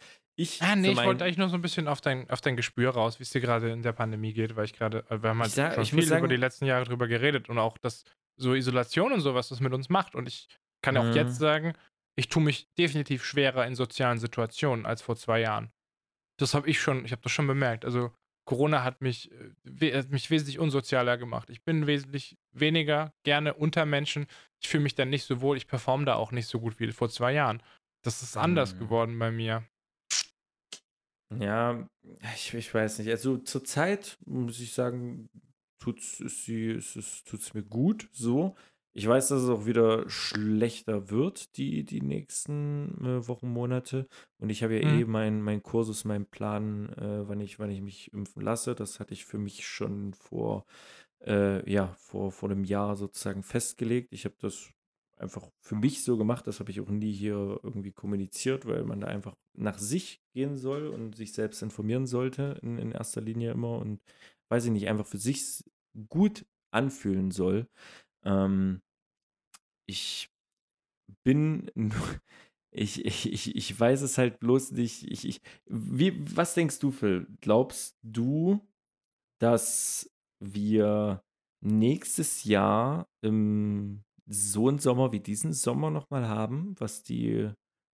Ich, 0.41 0.63
Ah, 0.63 0.75
nee, 0.75 0.93
ich 0.93 0.97
wollte 0.97 1.25
eigentlich 1.25 1.37
nur 1.37 1.51
so 1.51 1.57
ein 1.57 1.61
bisschen 1.61 1.87
auf 1.87 2.01
dein, 2.01 2.29
auf 2.31 2.41
dein 2.41 2.57
Gespür 2.57 2.91
raus, 2.91 3.19
wie 3.19 3.25
es 3.25 3.31
dir 3.31 3.41
gerade 3.43 3.71
in 3.71 3.83
der 3.83 3.93
Pandemie 3.93 4.33
geht, 4.33 4.57
weil 4.57 4.65
ich 4.65 4.73
gerade, 4.73 5.05
äh, 5.11 5.23
wir 5.23 5.31
haben 5.31 5.41
halt 5.41 5.51
sag- 5.51 5.75
schon 5.75 5.85
viel 5.85 5.97
muss 5.97 6.07
über 6.07 6.17
sagen- 6.17 6.29
die 6.31 6.37
letzten 6.37 6.65
Jahre 6.65 6.85
drüber 6.87 7.09
geredet 7.09 7.49
und 7.51 7.59
auch 7.59 7.77
das, 7.79 8.05
so 8.37 8.55
Isolation 8.55 9.13
und 9.13 9.21
so, 9.21 9.35
was 9.35 9.49
das 9.51 9.61
mit 9.61 9.75
uns 9.75 9.91
macht. 9.91 10.15
Und 10.15 10.27
ich 10.29 10.49
kann 10.83 10.97
auch 10.97 11.05
Mhm. 11.05 11.13
jetzt 11.13 11.37
sagen, 11.39 11.75
ich 12.17 12.29
tue 12.31 12.43
mich 12.43 12.69
definitiv 12.79 13.23
schwerer 13.25 13.67
in 13.67 13.75
sozialen 13.75 14.19
Situationen 14.19 14.87
als 14.87 15.03
vor 15.03 15.15
zwei 15.17 15.41
Jahren. 15.41 15.71
Das 16.39 16.55
habe 16.55 16.69
ich 16.71 16.81
schon, 16.81 17.05
ich 17.05 17.13
habe 17.13 17.21
das 17.23 17.33
schon 17.33 17.47
bemerkt. 17.47 17.85
Also 17.85 18.11
Corona 18.47 18.83
hat 18.83 19.03
mich, 19.03 19.31
äh, 19.79 19.93
hat 19.99 20.09
mich 20.09 20.31
wesentlich 20.31 20.59
unsozialer 20.59 21.19
gemacht. 21.19 21.51
Ich 21.51 21.63
bin 21.63 21.87
wesentlich 21.87 22.39
weniger 22.53 23.13
gerne 23.25 23.53
unter 23.53 23.85
Menschen. 23.85 24.27
Ich 24.63 24.69
fühle 24.69 24.83
mich 24.85 24.95
dann 24.95 25.11
nicht 25.11 25.25
so 25.25 25.43
wohl. 25.43 25.59
Ich 25.59 25.67
performe 25.67 26.07
da 26.07 26.15
auch 26.15 26.33
nicht 26.33 26.47
so 26.47 26.61
gut 26.61 26.81
wie 26.81 26.91
vor 26.93 27.11
zwei 27.11 27.33
Jahren. 27.33 27.63
Das 28.03 28.23
ist 28.23 28.39
anders 28.39 28.75
Mhm. 28.75 28.79
geworden 28.79 29.19
bei 29.19 29.31
mir. 29.31 29.65
Ja, 31.39 31.87
ich, 32.35 32.55
ich 32.55 32.75
weiß 32.75 32.99
nicht. 32.99 33.09
Also 33.09 33.39
zurzeit 33.39 34.19
muss 34.27 34.61
ich 34.61 34.73
sagen, 34.73 35.29
tut's 35.79 36.21
es 36.21 36.45
sie, 36.45 36.71
es, 36.71 36.97
es 36.97 37.23
tut's 37.25 37.55
mir 37.55 37.63
gut 37.63 38.09
so. 38.13 38.57
Ich 38.93 39.07
weiß, 39.07 39.29
dass 39.29 39.43
es 39.43 39.49
auch 39.49 39.67
wieder 39.67 40.09
schlechter 40.11 41.11
wird, 41.11 41.57
die, 41.57 41.85
die 41.85 42.01
nächsten 42.03 42.97
äh, 43.05 43.29
Wochen, 43.29 43.49
Monate. 43.53 44.09
Und 44.39 44.51
ich 44.51 44.65
habe 44.65 44.75
ja 44.75 44.81
Mhm. 44.83 45.03
eh 45.03 45.05
meinen 45.05 45.43
mein 45.43 45.63
Kursus, 45.63 46.05
meinen 46.05 46.27
Plan, 46.27 46.89
äh, 46.95 47.29
wann 47.29 47.41
ich, 47.41 47.61
wann 47.61 47.71
ich 47.71 47.81
mich 47.83 48.13
impfen 48.13 48.43
lasse. 48.43 48.75
Das 48.75 48.99
hatte 48.99 49.15
ich 49.15 49.25
für 49.25 49.39
mich 49.39 49.65
schon 49.67 50.13
vor, 50.15 50.65
äh, 51.25 51.69
ja, 51.71 51.95
vor, 51.99 52.33
vor 52.33 52.51
einem 52.51 52.65
Jahr 52.65 52.97
sozusagen 52.97 53.43
festgelegt. 53.45 54.13
Ich 54.13 54.25
habe 54.25 54.35
das 54.41 54.71
einfach 55.21 55.51
für 55.61 55.77
mich 55.77 56.03
so 56.03 56.17
gemacht. 56.17 56.47
Das 56.47 56.61
habe 56.61 56.71
ich 56.71 56.81
auch 56.81 56.89
nie 56.89 57.13
hier 57.13 57.61
irgendwie 57.63 57.93
kommuniziert, 57.93 58.67
weil 58.67 58.85
man 58.85 59.01
da 59.01 59.09
einfach 59.09 59.37
nach 59.57 59.79
sich 59.79 60.23
gehen 60.33 60.57
soll 60.57 60.89
und 60.89 61.17
sich 61.17 61.33
selbst 61.33 61.63
informieren 61.63 62.07
sollte, 62.07 62.59
in, 62.63 62.79
in 62.79 62.93
erster 62.93 63.21
Linie 63.21 63.53
immer. 63.53 63.79
Und 63.79 64.01
weiß 64.49 64.67
ich 64.67 64.71
nicht, 64.73 64.89
einfach 64.89 65.07
für 65.07 65.19
sich 65.19 65.65
gut 66.09 66.47
anfühlen 66.73 67.31
soll. 67.31 67.69
Ähm, 68.25 68.81
ich 69.87 70.31
bin 71.25 71.71
ich, 72.73 73.05
ich, 73.05 73.57
ich 73.57 73.81
weiß 73.81 74.03
es 74.03 74.19
halt 74.19 74.41
bloß 74.41 74.73
nicht. 74.73 75.05
Ich, 75.05 75.27
ich, 75.27 75.41
wie, 75.67 76.15
was 76.37 76.55
denkst 76.55 76.79
du, 76.79 76.91
Phil? 76.91 77.27
Glaubst 77.41 77.99
du, 78.03 78.61
dass 79.41 80.11
wir 80.41 81.23
nächstes 81.63 82.45
Jahr 82.45 83.09
im 83.23 84.05
so 84.27 84.69
einen 84.69 84.79
Sommer 84.79 85.13
wie 85.13 85.21
diesen 85.21 85.53
Sommer 85.53 85.91
nochmal 85.91 86.29
haben, 86.29 86.75
was 86.79 87.03
die, 87.03 87.51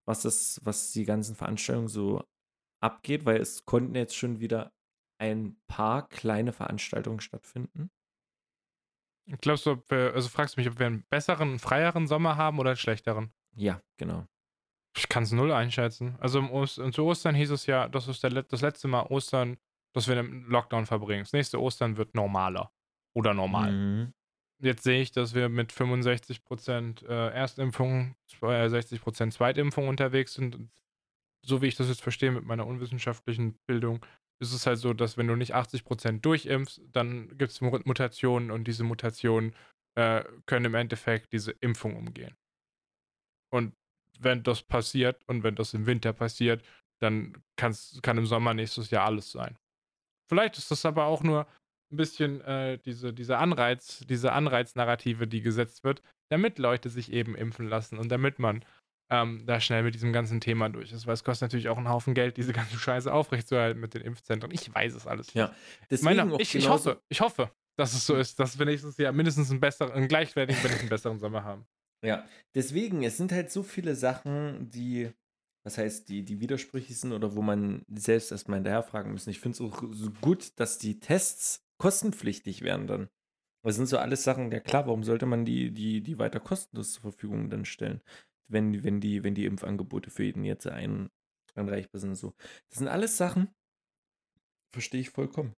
was 0.07 0.23
das, 0.23 0.61
was 0.63 0.93
die 0.93 1.05
ganzen 1.05 1.35
Veranstaltungen 1.35 1.89
so 1.89 2.25
abgeht, 2.81 3.25
weil 3.25 3.41
es 3.41 3.65
konnten 3.65 3.95
jetzt 3.95 4.17
schon 4.17 4.41
wieder 4.41 4.73
ein 5.19 5.57
paar 5.67 6.09
kleine 6.09 6.53
Veranstaltungen 6.53 7.21
stattfinden. 7.21 7.91
Glaubst 9.41 9.67
du, 9.67 9.73
ob 9.73 9.91
wir, 9.91 10.15
also 10.15 10.29
fragst 10.29 10.57
du 10.57 10.61
mich, 10.61 10.69
ob 10.71 10.79
wir 10.79 10.87
einen 10.87 11.05
besseren, 11.11 11.59
freieren 11.59 12.07
Sommer 12.07 12.37
haben 12.37 12.59
oder 12.59 12.71
einen 12.71 12.77
schlechteren? 12.77 13.33
Ja, 13.57 13.81
genau. 13.97 14.27
Ich 14.97 15.09
kann 15.09 15.25
es 15.25 15.33
null 15.33 15.53
einschätzen. 15.53 16.17
Also 16.21 16.39
im 16.39 16.51
Ost 16.51 16.81
zu 16.93 17.05
Ostern 17.05 17.35
hieß 17.35 17.51
es 17.51 17.67
ja, 17.67 17.89
das 17.89 18.09
ist 18.09 18.23
der, 18.23 18.43
das 18.43 18.61
letzte 18.61 18.89
Mal 18.89 19.03
Ostern, 19.07 19.59
dass 19.95 20.07
wir 20.09 20.19
einen 20.19 20.45
Lockdown 20.45 20.87
verbringen. 20.87 21.25
Das 21.25 21.33
nächste 21.33 21.61
Ostern 21.61 21.97
wird 21.97 22.15
normaler. 22.15 22.73
Oder 23.15 23.35
normal. 23.35 23.73
Mhm. 23.73 24.15
Jetzt 24.63 24.85
sehe 24.85 25.03
ich, 25.03 25.13
dass 25.13 25.35
wir 25.35 25.49
mit 25.49 25.73
65% 25.73 27.07
äh, 27.07 27.29
Erstimpfung, 27.35 28.15
60% 28.41 29.31
Zweitimpfung 29.31 29.89
unterwegs 29.89 30.35
sind. 30.35 30.71
So 31.45 31.61
wie 31.61 31.67
ich 31.67 31.77
das 31.77 31.89
jetzt 31.89 32.03
verstehe 32.03 32.33
mit 32.33 32.45
meiner 32.45 32.67
unwissenschaftlichen 32.67 33.59
Bildung, 33.67 34.05
ist 34.41 34.53
es 34.53 34.67
halt 34.67 34.79
so, 34.79 34.95
dass 34.95 35.17
wenn 35.17 35.29
du 35.29 35.37
nicht 35.37 35.55
80% 35.55 36.21
durchimpfst, 36.21 36.81
dann 36.93 37.37
gibt 37.37 37.53
es 37.53 37.61
Mutationen 37.61 38.51
und 38.51 38.65
diese 38.65 38.85
Mutationen 38.85 39.55
äh, 39.95 40.25
können 40.47 40.67
im 40.67 40.75
Endeffekt 40.75 41.33
diese 41.33 41.53
Impfung 41.53 41.97
umgehen. 41.97 42.37
Und 43.51 43.75
wenn 44.19 44.43
das 44.43 44.63
passiert 44.63 45.23
und 45.27 45.43
wenn 45.43 45.55
das 45.55 45.75
im 45.75 45.87
Winter 45.87 46.13
passiert, 46.13 46.65
dann 47.01 47.43
kann 47.57 48.19
im 48.19 48.27
Sommer 48.27 48.55
nächstes 48.55 48.91
Jahr 48.91 49.05
alles 49.05 49.31
sein. 49.31 49.59
Vielleicht 50.29 50.59
ist 50.59 50.71
das 50.71 50.85
aber 50.85 51.05
auch 51.05 51.23
nur 51.23 51.47
ein 51.93 51.97
bisschen 51.97 52.41
äh, 52.43 52.79
diese, 52.79 53.13
diese 53.13 53.39
Anreiz, 53.39 54.05
diese 54.09 54.33
Anreiznarrative, 54.33 55.27
die 55.27 55.41
gesetzt 55.41 55.85
wird, 55.85 56.03
damit 56.31 56.59
Leute 56.59 56.91
sich 56.91 57.13
eben 57.13 57.35
impfen 57.35 57.69
lassen 57.69 57.99
und 57.99 58.11
damit 58.11 58.39
man 58.39 58.65
ähm, 59.11 59.45
da 59.47 59.61
schnell 59.61 59.83
mit 59.83 59.95
diesem 59.95 60.13
ganzen 60.13 60.41
Thema 60.41 60.69
durch 60.69 60.93
ist. 60.93 61.07
Weil 61.07 61.15
es 61.15 61.25
kostet 61.25 61.47
natürlich 61.47 61.69
auch 61.69 61.77
einen 61.77 61.89
Haufen 61.89 62.15
Geld, 62.15 62.37
diese 62.37 62.53
ganze 62.55 62.79
Scheiße 62.79 63.13
aufrechtzuerhalten 63.13 63.81
mit 63.81 63.95
den 63.95 64.03
Impfzentren. 64.03 64.53
Ich 64.53 64.73
weiß 64.75 64.95
es 64.95 65.07
alles. 65.07 65.33
Ja, 65.35 65.55
deswegen 65.91 66.17
Meine, 66.17 66.43
ich, 66.43 66.55
ich, 66.55 66.69
hoffe, 66.69 67.01
ich 67.09 67.21
hoffe, 67.21 67.51
dass 67.77 67.95
es 67.95 68.07
so 68.07 68.17
ist, 68.17 68.39
dass 68.41 68.59
wir 68.59 68.67
nächstes 68.67 68.97
Jahr 68.97 69.13
mindestens 69.13 69.51
einen 69.51 69.61
besseren, 69.61 69.93
einen 69.93 70.09
gleichwertigen, 70.09 70.63
wenn 70.63 70.71
nicht 70.71 70.81
einen 70.81 70.89
besseren 70.89 71.19
Sommer 71.19 71.45
haben. 71.45 71.67
Ja, 72.05 72.27
deswegen, 72.55 73.03
es 73.03 73.17
sind 73.17 73.33
halt 73.33 73.51
so 73.51 73.63
viele 73.63 73.95
Sachen, 73.95 74.71
die, 74.71 75.11
was 75.65 75.79
heißt, 75.79 76.09
die, 76.09 76.25
die 76.25 76.41
widersprüchlich 76.41 76.99
sind 76.99 77.13
oder 77.13 77.35
wo 77.35 77.43
man 77.43 77.85
selbst 77.89 78.33
erstmal 78.33 78.59
hinterherfragen 78.59 79.13
muss. 79.13 79.27
Ich 79.27 79.41
finde 79.41 79.57
es 79.57 79.61
auch 79.61 79.83
so 79.93 80.11
gut, 80.21 80.53
dass 80.57 80.79
die 80.79 81.01
Tests 81.01 81.66
kostenpflichtig 81.79 82.63
werden 82.63 82.87
dann. 82.87 83.09
Das 83.63 83.77
sind 83.77 83.87
so 83.87 83.99
alles 83.99 84.23
Sachen, 84.23 84.53
ja 84.53 84.61
klar, 84.61 84.87
warum 84.87 85.03
sollte 85.03 85.27
man 85.27 85.45
die, 85.45 85.73
die, 85.73 86.01
die 86.01 86.19
weiter 86.19 86.39
kostenlos 86.39 86.93
zur 86.93 87.03
Verfügung 87.03 87.51
dann 87.51 87.65
stellen, 87.65 88.01
wenn, 88.49 88.85
wenn, 88.85 89.01
die, 89.01 89.25
wenn 89.25 89.35
die 89.35 89.45
Impfangebote 89.45 90.11
für 90.11 90.23
jeden 90.23 90.45
jetzt 90.45 90.69
ein, 90.69 91.11
anreichbar 91.55 92.01
sind. 92.01 92.15
So. 92.15 92.35
Das 92.69 92.79
sind 92.79 92.89
alles 92.89 93.17
Sachen, 93.17 93.49
verstehe 94.73 95.01
ich 95.01 95.11
vollkommen. 95.11 95.55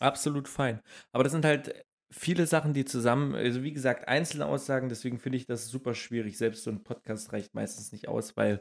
Absolut 0.00 0.48
fein. 0.48 0.80
Aber 1.12 1.24
das 1.24 1.32
sind 1.32 1.44
halt 1.44 1.86
viele 2.10 2.46
Sachen, 2.46 2.74
die 2.74 2.84
zusammen, 2.84 3.34
also 3.34 3.62
wie 3.62 3.72
gesagt, 3.72 4.06
einzelne 4.08 4.46
Aussagen, 4.46 4.88
deswegen 4.88 5.18
finde 5.18 5.38
ich 5.38 5.46
das 5.46 5.68
super 5.68 5.94
schwierig. 5.94 6.36
Selbst 6.36 6.64
so 6.64 6.70
ein 6.70 6.82
Podcast 6.82 7.32
reicht 7.32 7.54
meistens 7.54 7.92
nicht 7.92 8.08
aus, 8.08 8.36
weil 8.36 8.60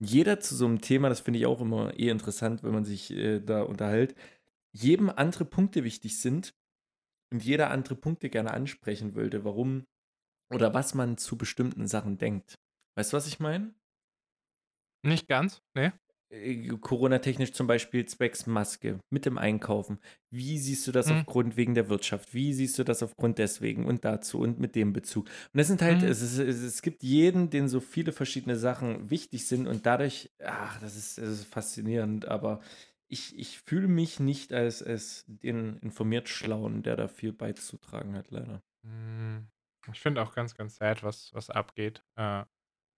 jeder 0.00 0.40
zu 0.40 0.54
so 0.54 0.66
einem 0.66 0.80
Thema, 0.80 1.08
das 1.08 1.20
finde 1.20 1.38
ich 1.38 1.46
auch 1.46 1.60
immer 1.60 1.98
eh 1.98 2.08
interessant, 2.08 2.62
wenn 2.62 2.72
man 2.72 2.84
sich 2.84 3.10
äh, 3.10 3.40
da 3.40 3.62
unterhält, 3.62 4.14
jedem 4.72 5.10
andere 5.10 5.44
Punkte 5.44 5.84
wichtig 5.84 6.20
sind 6.20 6.54
und 7.32 7.44
jeder 7.44 7.70
andere 7.70 7.94
Punkte 7.94 8.30
gerne 8.30 8.52
ansprechen 8.52 9.14
würde, 9.14 9.44
warum 9.44 9.86
oder 10.52 10.74
was 10.74 10.94
man 10.94 11.16
zu 11.16 11.36
bestimmten 11.36 11.86
Sachen 11.86 12.18
denkt. 12.18 12.58
Weißt 12.96 13.12
du, 13.12 13.16
was 13.16 13.26
ich 13.26 13.40
meine? 13.40 13.74
Nicht 15.02 15.28
ganz, 15.28 15.62
ne? 15.74 15.92
Äh, 16.32 16.68
Corona-technisch 16.80 17.52
zum 17.52 17.66
Beispiel 17.66 18.04
zwecks 18.06 18.46
Maske 18.46 19.00
mit 19.10 19.26
dem 19.26 19.38
Einkaufen. 19.38 19.98
Wie 20.30 20.58
siehst 20.58 20.86
du 20.86 20.92
das 20.92 21.08
mhm. 21.08 21.18
aufgrund 21.18 21.56
wegen 21.56 21.74
der 21.74 21.88
Wirtschaft? 21.88 22.34
Wie 22.34 22.52
siehst 22.52 22.78
du 22.78 22.84
das 22.84 23.02
aufgrund 23.02 23.38
deswegen 23.38 23.86
und 23.86 24.04
dazu 24.04 24.40
und 24.40 24.60
mit 24.60 24.76
dem 24.76 24.92
Bezug? 24.92 25.26
Und 25.26 25.58
das 25.58 25.66
sind 25.66 25.82
halt, 25.82 26.02
mhm. 26.02 26.08
es, 26.08 26.22
ist, 26.22 26.38
es, 26.38 26.82
gibt 26.82 27.02
jeden, 27.02 27.50
den 27.50 27.68
so 27.68 27.80
viele 27.80 28.12
verschiedene 28.12 28.56
Sachen 28.56 29.10
wichtig 29.10 29.46
sind 29.46 29.66
und 29.66 29.86
dadurch, 29.86 30.30
ach, 30.44 30.78
das 30.80 30.96
ist, 30.96 31.18
das 31.18 31.28
ist 31.28 31.44
faszinierend, 31.46 32.28
aber 32.28 32.60
ich, 33.10 33.36
ich 33.36 33.58
fühle 33.58 33.88
mich 33.88 34.20
nicht 34.20 34.52
als, 34.52 34.82
als 34.82 35.24
den 35.26 35.78
informiert 35.78 36.28
Schlauen, 36.28 36.82
der 36.82 36.96
da 36.96 37.08
viel 37.08 37.32
beizutragen 37.32 38.16
hat, 38.16 38.30
leider. 38.30 38.62
Hm, 38.86 39.48
ich 39.92 40.00
finde 40.00 40.22
auch 40.22 40.32
ganz, 40.32 40.54
ganz 40.54 40.76
sad, 40.76 41.02
was, 41.02 41.34
was 41.34 41.50
abgeht 41.50 42.04
äh, 42.16 42.44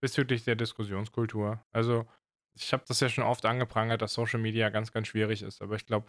bezüglich 0.01 0.43
der 0.43 0.55
Diskussionskultur. 0.55 1.65
Also, 1.71 2.05
ich 2.55 2.71
habe 2.73 2.83
das 2.87 2.99
ja 2.99 3.09
schon 3.09 3.23
oft 3.23 3.45
angeprangert, 3.45 4.03
dass 4.03 4.13
Social 4.13 4.39
Media 4.39 4.69
ganz, 4.69 4.91
ganz 4.91 5.07
schwierig 5.07 5.41
ist. 5.41 5.63
Aber 5.63 5.75
ich 5.75 5.87
glaube, 5.87 6.05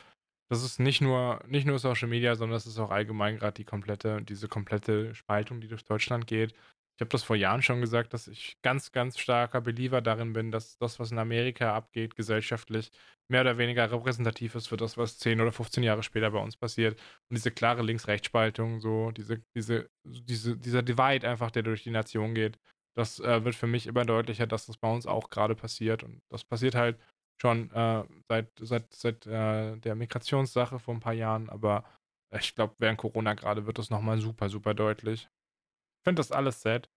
das 0.50 0.62
ist 0.62 0.78
nicht 0.78 1.00
nur, 1.00 1.42
nicht 1.46 1.66
nur 1.66 1.78
Social 1.78 2.08
Media, 2.08 2.36
sondern 2.36 2.56
das 2.56 2.66
ist 2.66 2.78
auch 2.78 2.90
allgemein 2.90 3.38
gerade 3.38 3.54
die 3.54 3.64
komplette, 3.64 4.20
diese 4.22 4.48
komplette 4.48 5.14
Spaltung, 5.14 5.62
die 5.62 5.68
durch 5.68 5.84
Deutschland 5.86 6.26
geht. 6.26 6.52
Ich 6.96 7.00
habe 7.00 7.08
das 7.08 7.24
vor 7.24 7.34
Jahren 7.34 7.62
schon 7.62 7.80
gesagt, 7.80 8.14
dass 8.14 8.28
ich 8.28 8.56
ganz, 8.62 8.92
ganz 8.92 9.18
starker 9.18 9.60
Believer 9.60 10.00
darin 10.00 10.32
bin, 10.32 10.52
dass 10.52 10.78
das, 10.78 11.00
was 11.00 11.10
in 11.10 11.18
Amerika 11.18 11.74
abgeht, 11.74 12.14
gesellschaftlich, 12.14 12.92
mehr 13.28 13.40
oder 13.40 13.58
weniger 13.58 13.90
repräsentativ 13.90 14.54
ist 14.54 14.68
für 14.68 14.76
das, 14.76 14.96
was 14.96 15.18
10 15.18 15.40
oder 15.40 15.50
15 15.50 15.82
Jahre 15.82 16.04
später 16.04 16.30
bei 16.30 16.38
uns 16.38 16.56
passiert. 16.56 17.00
Und 17.28 17.36
diese 17.36 17.50
klare 17.50 17.82
Links-Rechts-Spaltung, 17.82 18.80
so 18.80 19.10
diese, 19.10 19.42
diese, 19.56 19.90
diese, 20.04 20.56
dieser 20.56 20.82
Divide 20.82 21.28
einfach, 21.28 21.50
der 21.50 21.64
durch 21.64 21.82
die 21.82 21.90
Nation 21.90 22.32
geht, 22.34 22.60
das 22.96 23.18
äh, 23.18 23.44
wird 23.44 23.56
für 23.56 23.66
mich 23.66 23.88
immer 23.88 24.04
deutlicher, 24.04 24.46
dass 24.46 24.66
das 24.66 24.76
bei 24.76 24.88
uns 24.92 25.06
auch 25.06 25.30
gerade 25.30 25.56
passiert. 25.56 26.04
Und 26.04 26.22
das 26.30 26.44
passiert 26.44 26.76
halt 26.76 27.00
schon 27.42 27.72
äh, 27.72 28.04
seit, 28.28 28.50
seit, 28.60 28.92
seit 28.94 29.26
äh, 29.26 29.76
der 29.78 29.96
Migrationssache 29.96 30.78
vor 30.78 30.94
ein 30.94 31.00
paar 31.00 31.12
Jahren, 31.12 31.50
aber 31.50 31.84
ich 32.30 32.54
glaube, 32.54 32.74
während 32.78 32.98
Corona 32.98 33.34
gerade 33.34 33.66
wird 33.66 33.78
das 33.78 33.90
nochmal 33.90 34.20
super, 34.20 34.48
super 34.48 34.74
deutlich 34.74 35.28
finde 36.04 36.20
das 36.20 36.32
alles 36.32 36.60
sad. 36.60 36.90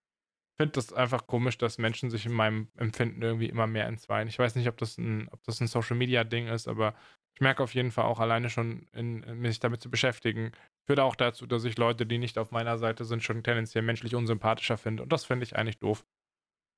Finde 0.59 0.73
das 0.73 0.91
einfach 0.91 1.27
komisch, 1.27 1.57
dass 1.57 1.77
Menschen 1.77 2.09
sich 2.09 2.25
in 2.25 2.33
meinem 2.33 2.69
Empfinden 2.77 3.21
irgendwie 3.21 3.47
immer 3.47 3.67
mehr 3.67 3.85
entzweien. 3.85 4.27
Ich 4.27 4.39
weiß 4.39 4.55
nicht, 4.55 4.67
ob 4.67 4.77
das 4.77 4.97
ein, 4.97 5.29
ob 5.29 5.43
das 5.43 5.61
ein 5.61 5.67
Social 5.67 5.95
Media 5.95 6.23
Ding 6.23 6.47
ist, 6.47 6.67
aber 6.67 6.95
ich 7.35 7.41
merke 7.41 7.61
auf 7.61 7.75
jeden 7.75 7.91
Fall 7.91 8.05
auch 8.05 8.19
alleine 8.19 8.49
schon, 8.49 8.87
in, 8.93 9.21
in 9.21 9.37
mich 9.37 9.59
damit 9.59 9.81
zu 9.81 9.91
beschäftigen, 9.91 10.53
führt 10.87 10.99
auch 10.99 11.15
dazu, 11.15 11.45
dass 11.45 11.63
ich 11.65 11.77
Leute, 11.77 12.07
die 12.07 12.17
nicht 12.17 12.39
auf 12.39 12.49
meiner 12.49 12.79
Seite 12.79 13.05
sind, 13.05 13.21
schon 13.21 13.43
tendenziell 13.43 13.83
menschlich 13.83 14.15
unsympathischer 14.15 14.77
finde. 14.79 15.03
Und 15.03 15.13
das 15.13 15.25
finde 15.25 15.43
ich 15.43 15.55
eigentlich 15.55 15.77
doof. 15.77 16.03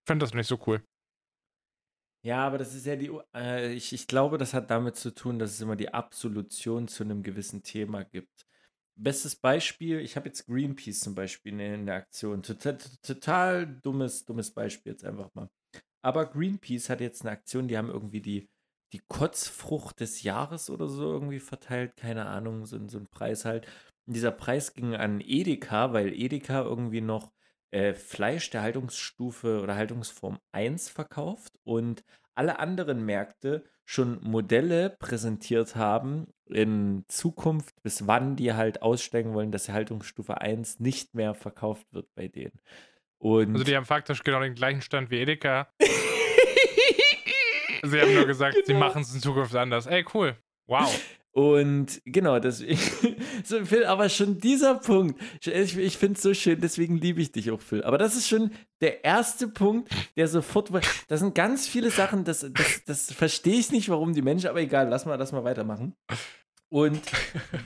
Finde 0.05 0.25
das 0.25 0.33
nicht 0.33 0.47
so 0.47 0.59
cool. 0.67 0.83
Ja, 2.25 2.45
aber 2.45 2.57
das 2.57 2.75
ist 2.75 2.85
ja 2.85 2.97
die, 2.97 3.09
äh, 3.33 3.71
ich, 3.71 3.93
ich 3.93 4.07
glaube, 4.07 4.37
das 4.37 4.53
hat 4.53 4.69
damit 4.69 4.97
zu 4.97 5.13
tun, 5.15 5.39
dass 5.39 5.51
es 5.51 5.61
immer 5.61 5.77
die 5.77 5.93
Absolution 5.93 6.89
zu 6.89 7.03
einem 7.03 7.23
gewissen 7.23 7.63
Thema 7.63 8.03
gibt. 8.03 8.45
Bestes 9.01 9.35
Beispiel, 9.37 9.99
ich 9.99 10.15
habe 10.17 10.27
jetzt 10.27 10.45
Greenpeace 10.45 10.99
zum 10.99 11.15
Beispiel 11.15 11.57
in 11.59 11.85
der 11.85 11.95
Aktion. 11.95 12.43
Total, 12.43 12.77
total 13.01 13.65
dummes, 13.81 14.25
dummes 14.25 14.51
Beispiel 14.51 14.91
jetzt 14.91 15.05
einfach 15.05 15.33
mal. 15.33 15.49
Aber 16.01 16.25
Greenpeace 16.25 16.89
hat 16.89 16.99
jetzt 16.99 17.21
eine 17.21 17.31
Aktion, 17.31 17.67
die 17.67 17.77
haben 17.77 17.89
irgendwie 17.89 18.21
die, 18.21 18.49
die 18.91 19.01
Kotzfrucht 19.07 20.01
des 20.01 20.23
Jahres 20.23 20.69
oder 20.69 20.87
so 20.87 21.11
irgendwie 21.13 21.39
verteilt. 21.39 21.95
Keine 21.95 22.25
Ahnung, 22.25 22.65
so, 22.65 22.77
so 22.87 22.97
ein 22.97 23.07
Preis 23.07 23.45
halt. 23.45 23.67
Und 24.05 24.15
dieser 24.15 24.31
Preis 24.31 24.73
ging 24.73 24.95
an 24.95 25.21
Edeka, 25.21 25.93
weil 25.93 26.13
Edeka 26.13 26.63
irgendwie 26.63 27.01
noch 27.01 27.31
äh, 27.71 27.93
Fleisch 27.93 28.49
der 28.49 28.63
Haltungsstufe 28.63 29.61
oder 29.61 29.75
Haltungsform 29.75 30.39
1 30.51 30.89
verkauft 30.89 31.57
und 31.63 32.03
alle 32.35 32.59
anderen 32.59 33.05
Märkte 33.05 33.63
schon 33.89 34.19
Modelle 34.21 34.91
präsentiert 34.91 35.75
haben 35.75 36.27
in 36.45 37.05
Zukunft, 37.07 37.81
bis 37.81 38.05
wann 38.05 38.35
die 38.35 38.53
halt 38.53 38.83
aussteigen 38.83 39.33
wollen, 39.33 39.51
dass 39.51 39.63
die 39.63 39.71
Haltungsstufe 39.71 40.39
1 40.39 40.79
nicht 40.79 41.15
mehr 41.15 41.33
verkauft 41.33 41.87
wird 41.91 42.05
bei 42.13 42.27
denen. 42.27 42.61
Und 43.17 43.53
also 43.53 43.63
die 43.63 43.75
haben 43.75 43.87
faktisch 43.87 44.21
genau 44.21 44.41
den 44.41 44.53
gleichen 44.53 44.83
Stand 44.83 45.09
wie 45.09 45.17
Edeka. 45.17 45.69
sie 47.81 47.99
haben 47.99 48.13
nur 48.13 48.27
gesagt, 48.27 48.53
genau. 48.53 48.67
sie 48.67 48.73
machen 48.75 49.01
es 49.01 49.11
in 49.11 49.21
Zukunft 49.21 49.55
anders. 49.55 49.87
Ey, 49.87 50.05
cool. 50.13 50.37
Wow. 50.67 50.87
Und 51.31 52.01
genau, 52.05 52.39
deswegen, 52.39 52.79
so 53.43 53.63
Phil, 53.63 53.85
aber 53.85 54.09
schon 54.09 54.39
dieser 54.39 54.75
Punkt, 54.75 55.21
ich, 55.45 55.77
ich 55.77 55.97
finde 55.97 56.15
es 56.15 56.23
so 56.23 56.33
schön, 56.33 56.59
deswegen 56.59 56.97
liebe 56.97 57.21
ich 57.21 57.31
dich 57.31 57.51
auch, 57.51 57.61
Phil. 57.61 57.83
Aber 57.83 57.97
das 57.97 58.15
ist 58.15 58.27
schon 58.27 58.51
der 58.81 59.03
erste 59.05 59.47
Punkt, 59.47 59.89
der 60.17 60.27
sofort, 60.27 60.71
das 61.07 61.19
sind 61.19 61.35
ganz 61.35 61.67
viele 61.67 61.91
Sachen, 61.91 62.23
das, 62.23 62.39
das, 62.51 62.83
das 62.85 63.13
verstehe 63.13 63.59
ich 63.59 63.71
nicht, 63.71 63.89
warum 63.89 64.13
die 64.13 64.23
Menschen, 64.23 64.49
aber 64.49 64.61
egal, 64.61 64.89
lass 64.89 65.05
mal, 65.05 65.15
lass 65.15 65.31
mal 65.31 65.43
weitermachen. 65.43 65.95
Und 66.69 67.01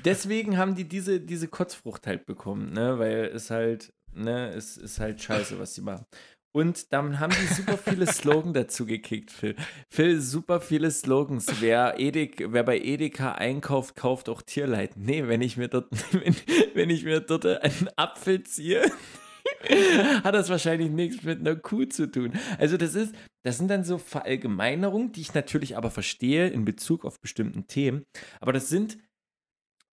deswegen 0.05 0.57
haben 0.57 0.75
die 0.75 0.87
diese, 0.87 1.19
diese 1.19 1.47
Kotzfrucht 1.47 2.07
halt 2.07 2.25
bekommen, 2.25 2.73
ne, 2.73 2.99
weil 2.99 3.25
es 3.33 3.49
halt, 3.49 3.93
ne, 4.13 4.49
es 4.49 4.77
ist 4.77 4.99
halt 4.99 5.21
scheiße, 5.21 5.59
was 5.59 5.73
sie 5.73 5.81
machen. 5.81 6.05
Und 6.55 6.93
dann 6.93 7.19
haben 7.19 7.33
die 7.33 7.53
super 7.53 7.77
viele 7.77 8.05
Slogan 8.13 8.53
dazu 8.53 8.85
gekickt, 8.85 9.31
Phil. 9.31 9.55
Phil, 9.89 10.21
super 10.21 10.61
viele 10.61 10.91
Slogans. 10.91 11.47
Wer, 11.59 11.99
Edik, 11.99 12.45
wer 12.49 12.63
bei 12.63 12.79
Edeka 12.79 13.33
einkauft, 13.33 13.95
kauft 13.95 14.29
auch 14.29 14.43
Tierleid. 14.43 14.95
Nee, 14.95 15.27
wenn 15.27 15.41
ich 15.41 15.57
mir 15.57 15.67
dort, 15.67 15.87
wenn, 16.11 16.35
wenn 16.75 16.89
ich 16.91 17.03
mir 17.03 17.21
dort 17.21 17.45
einen 17.47 17.89
Apfel 17.95 18.43
ziehe, 18.43 18.83
hat 20.23 20.35
das 20.35 20.49
wahrscheinlich 20.49 20.91
nichts 20.91 21.23
mit 21.23 21.39
einer 21.39 21.55
Kuh 21.55 21.85
zu 21.85 22.09
tun. 22.09 22.33
Also 22.59 22.77
das 22.77 22.93
ist, 22.93 23.15
das 23.41 23.57
sind 23.57 23.69
dann 23.69 23.83
so 23.83 23.97
Verallgemeinerungen, 23.97 25.11
die 25.11 25.21
ich 25.21 25.33
natürlich 25.33 25.75
aber 25.75 25.89
verstehe 25.89 26.49
in 26.49 26.65
Bezug 26.65 27.03
auf 27.03 27.19
bestimmten 27.19 27.65
Themen. 27.65 28.05
Aber 28.41 28.53
das 28.53 28.69
sind 28.69 28.99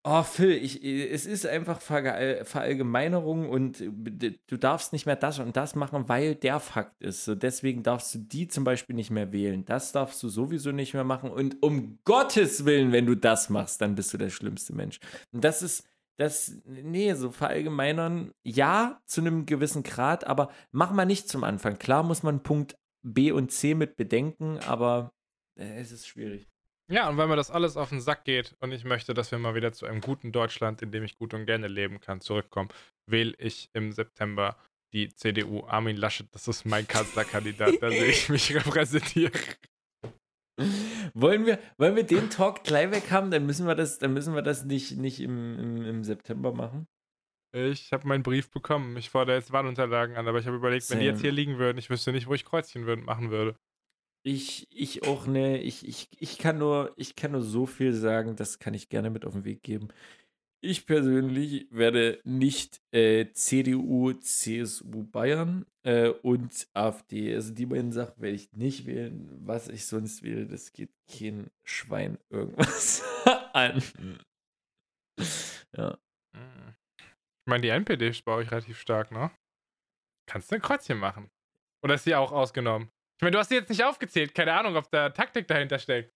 Oh, 0.04 0.22
Phil, 0.22 0.52
ich, 0.52 0.82
es 0.84 1.26
ist 1.26 1.44
einfach 1.44 1.80
Verallgemeinerung 1.80 3.48
und 3.50 3.80
du 3.80 4.56
darfst 4.56 4.92
nicht 4.92 5.06
mehr 5.06 5.16
das 5.16 5.38
und 5.38 5.56
das 5.56 5.74
machen, 5.74 6.08
weil 6.08 6.34
der 6.34 6.60
Fakt 6.60 7.02
ist. 7.02 7.24
So, 7.24 7.34
deswegen 7.34 7.82
darfst 7.82 8.14
du 8.14 8.18
die 8.18 8.48
zum 8.48 8.64
Beispiel 8.64 8.94
nicht 8.94 9.10
mehr 9.10 9.32
wählen. 9.32 9.64
Das 9.64 9.92
darfst 9.92 10.22
du 10.22 10.28
sowieso 10.28 10.70
nicht 10.70 10.94
mehr 10.94 11.04
machen. 11.04 11.30
Und 11.30 11.62
um 11.62 11.98
Gottes 12.04 12.64
Willen, 12.64 12.92
wenn 12.92 13.06
du 13.06 13.16
das 13.16 13.50
machst, 13.50 13.80
dann 13.80 13.96
bist 13.96 14.14
du 14.14 14.18
der 14.18 14.30
schlimmste 14.30 14.74
Mensch. 14.74 15.00
Und 15.32 15.44
das 15.44 15.62
ist, 15.62 15.84
das, 16.16 16.52
nee, 16.64 17.12
so 17.14 17.30
verallgemeinern, 17.30 18.32
ja, 18.44 19.00
zu 19.04 19.20
einem 19.20 19.46
gewissen 19.46 19.82
Grad, 19.82 20.26
aber 20.26 20.50
mach 20.70 20.92
mal 20.92 21.06
nicht 21.06 21.28
zum 21.28 21.44
Anfang. 21.44 21.78
Klar 21.78 22.02
muss 22.02 22.22
man 22.22 22.42
Punkt 22.42 22.76
B 23.02 23.30
und 23.30 23.52
C 23.52 23.74
mit 23.74 23.96
bedenken, 23.96 24.58
aber 24.60 25.12
äh, 25.58 25.80
es 25.80 25.92
ist 25.92 26.06
schwierig. 26.06 26.48
Ja, 26.90 27.08
und 27.08 27.18
weil 27.18 27.28
mir 27.28 27.36
das 27.36 27.50
alles 27.50 27.76
auf 27.76 27.90
den 27.90 28.00
Sack 28.00 28.24
geht 28.24 28.56
und 28.60 28.72
ich 28.72 28.84
möchte, 28.84 29.12
dass 29.12 29.30
wir 29.30 29.38
mal 29.38 29.54
wieder 29.54 29.72
zu 29.72 29.84
einem 29.84 30.00
guten 30.00 30.32
Deutschland, 30.32 30.80
in 30.80 30.90
dem 30.90 31.04
ich 31.04 31.16
gut 31.16 31.34
und 31.34 31.44
gerne 31.44 31.68
leben 31.68 32.00
kann, 32.00 32.20
zurückkommen, 32.20 32.70
wähle 33.06 33.34
ich 33.38 33.68
im 33.74 33.92
September 33.92 34.56
die 34.94 35.10
CDU. 35.14 35.66
Armin 35.66 35.96
Laschet, 35.96 36.26
das 36.32 36.48
ist 36.48 36.64
mein 36.64 36.88
Kanzlerkandidat, 36.88 37.74
da 37.82 37.90
sehe 37.90 38.06
ich 38.06 38.30
mich 38.30 38.54
repräsentiert. 38.54 39.58
Wollen 41.14 41.46
wir, 41.46 41.58
wollen 41.76 41.94
wir 41.94 42.04
den 42.04 42.30
Talk 42.30 42.64
gleich 42.64 42.90
weg 42.90 43.10
haben? 43.10 43.30
Dann 43.30 43.44
müssen 43.44 43.66
wir 43.66 43.74
das, 43.74 43.98
dann 43.98 44.14
müssen 44.14 44.34
wir 44.34 44.42
das 44.42 44.64
nicht, 44.64 44.96
nicht 44.96 45.20
im, 45.20 45.58
im, 45.58 45.84
im 45.84 46.04
September 46.04 46.52
machen. 46.52 46.88
Ich 47.52 47.92
habe 47.92 48.08
meinen 48.08 48.22
Brief 48.22 48.50
bekommen. 48.50 48.96
Ich 48.96 49.10
fordere 49.10 49.36
jetzt 49.36 49.52
Wahlunterlagen 49.52 50.16
an, 50.16 50.26
aber 50.26 50.38
ich 50.38 50.46
habe 50.46 50.56
überlegt, 50.56 50.84
Same. 50.84 50.98
wenn 50.98 51.04
die 51.04 51.10
jetzt 51.10 51.20
hier 51.20 51.32
liegen 51.32 51.58
würden, 51.58 51.78
ich 51.78 51.90
wüsste 51.90 52.12
nicht, 52.12 52.26
wo 52.26 52.34
ich 52.34 52.44
Kreuzchen 52.44 52.86
würd, 52.86 53.04
machen 53.04 53.30
würde. 53.30 53.56
Ich, 54.28 54.66
ich 54.70 55.04
auch 55.04 55.26
ne, 55.26 55.58
ich, 55.58 55.88
ich, 55.88 56.10
ich 56.20 56.36
kann 56.36 56.58
nur, 56.58 56.92
ich 56.96 57.16
kann 57.16 57.32
nur 57.32 57.40
so 57.40 57.64
viel 57.64 57.94
sagen, 57.94 58.36
das 58.36 58.58
kann 58.58 58.74
ich 58.74 58.90
gerne 58.90 59.08
mit 59.08 59.24
auf 59.24 59.32
den 59.32 59.46
Weg 59.46 59.62
geben. 59.62 59.88
Ich 60.62 60.84
persönlich 60.84 61.66
werde 61.70 62.20
nicht 62.24 62.82
äh, 62.92 63.32
CDU, 63.32 64.12
CSU 64.12 65.04
Bayern 65.04 65.64
äh, 65.82 66.08
und 66.10 66.68
AfD. 66.74 67.34
Also 67.34 67.54
die 67.54 67.64
beiden 67.64 67.90
Sachen 67.90 68.20
werde 68.20 68.36
ich 68.36 68.52
nicht 68.52 68.84
wählen. 68.84 69.30
Was 69.46 69.68
ich 69.68 69.86
sonst 69.86 70.22
wähle, 70.22 70.46
das 70.46 70.74
geht 70.74 70.90
kein 71.10 71.50
Schwein 71.64 72.18
irgendwas 72.28 73.02
an. 73.54 73.82
Ja. 75.74 75.96
Ich 76.34 77.46
meine, 77.46 77.62
die 77.62 77.70
NPD 77.70 78.08
ist 78.08 78.26
bei 78.26 78.32
euch 78.32 78.50
relativ 78.50 78.78
stark, 78.78 79.10
ne? 79.10 79.30
Kannst 80.28 80.50
du 80.50 80.56
ein 80.56 80.60
Kreuzchen 80.60 80.98
machen? 80.98 81.30
Oder 81.82 81.94
ist 81.94 82.04
sie 82.04 82.14
auch 82.14 82.32
ausgenommen? 82.32 82.90
Ich 83.18 83.22
meine, 83.22 83.32
du 83.32 83.38
hast 83.38 83.48
sie 83.48 83.56
jetzt 83.56 83.68
nicht 83.68 83.82
aufgezählt. 83.82 84.32
Keine 84.32 84.52
Ahnung, 84.52 84.76
ob 84.76 84.88
da 84.92 85.10
Taktik 85.10 85.48
dahinter 85.48 85.80
steckt. 85.80 86.14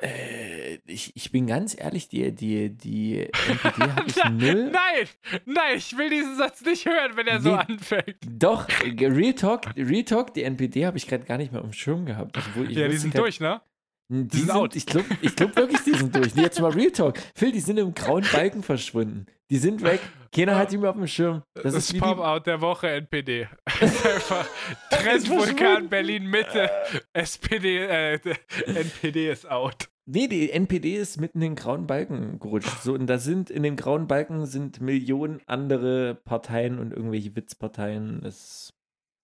Äh, 0.00 0.78
ich, 0.86 1.10
ich 1.16 1.32
bin 1.32 1.48
ganz 1.48 1.76
ehrlich, 1.76 2.08
die, 2.08 2.32
die, 2.32 2.70
die 2.70 3.20
NPD 3.48 3.82
habe 3.82 4.04
ich 4.06 4.24
null. 4.30 4.70
Nein, 4.70 5.08
nein, 5.44 5.76
ich 5.76 5.98
will 5.98 6.10
diesen 6.10 6.36
Satz 6.36 6.62
nicht 6.62 6.86
hören, 6.86 7.16
wenn 7.16 7.26
er 7.26 7.40
so 7.40 7.54
anfängt. 7.54 8.16
Doch, 8.24 8.68
Real 8.84 9.34
Talk, 9.34 9.74
Real 9.76 10.04
Talk 10.04 10.34
die 10.34 10.44
NPD 10.44 10.86
habe 10.86 10.98
ich 10.98 11.08
gerade 11.08 11.24
gar 11.24 11.36
nicht 11.36 11.50
mehr 11.50 11.62
auf 11.62 11.68
dem 11.68 11.72
Schirm 11.72 12.06
gehabt. 12.06 12.36
ja, 12.70 12.88
die 12.88 12.96
sind 12.96 13.12
grad, 13.12 13.22
durch, 13.22 13.40
ne? 13.40 13.60
Die, 14.08 14.28
die 14.28 14.38
sind, 14.38 14.50
out. 14.50 14.76
Ich 14.76 14.86
glaube 14.86 15.06
ich 15.22 15.34
glaub 15.34 15.56
wirklich, 15.56 15.82
die 15.82 15.94
sind 15.94 16.14
durch. 16.14 16.34
Nee, 16.34 16.42
jetzt 16.42 16.60
mal 16.60 16.70
Real 16.70 16.90
Talk. 16.90 17.18
Phil, 17.34 17.52
die 17.52 17.60
sind 17.60 17.78
im 17.78 17.94
grauen 17.94 18.24
Balken 18.32 18.62
verschwunden. 18.62 19.26
Die 19.50 19.56
sind 19.56 19.82
weg. 19.82 20.00
Keiner 20.34 20.56
hat 20.56 20.72
die 20.72 20.78
mehr 20.78 20.90
auf 20.90 20.96
dem 20.96 21.06
Schirm. 21.06 21.42
Das, 21.54 21.74
das 21.74 21.90
ist 21.90 21.98
Pop-Out 21.98 22.46
der 22.46 22.60
Woche 22.60 22.90
NPD. 22.90 23.48
Trendvulkan 24.90 25.88
Berlin 25.88 26.28
Mitte. 26.28 26.70
SPD, 27.12 27.78
äh, 27.78 28.20
NPD 28.66 29.30
ist 29.30 29.48
out. 29.48 29.88
Nee, 30.06 30.28
die 30.28 30.50
NPD 30.50 30.96
ist 30.96 31.20
mitten 31.20 31.38
in 31.38 31.52
den 31.52 31.56
grauen 31.56 31.86
Balken 31.86 32.38
gerutscht. 32.40 32.82
So, 32.82 32.92
und 32.92 33.06
da 33.06 33.18
sind 33.18 33.48
in 33.48 33.62
den 33.62 33.76
grauen 33.76 34.06
Balken 34.06 34.44
sind 34.44 34.80
Millionen 34.80 35.40
andere 35.46 36.14
Parteien 36.14 36.78
und 36.78 36.92
irgendwelche 36.92 37.34
Witzparteien. 37.36 38.22
Es 38.24 38.74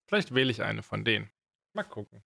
Vielleicht 0.07 0.33
wähle 0.33 0.51
ich 0.51 0.63
eine 0.63 0.81
von 0.81 1.03
denen. 1.03 1.29
Mal 1.73 1.83
gucken. 1.83 2.23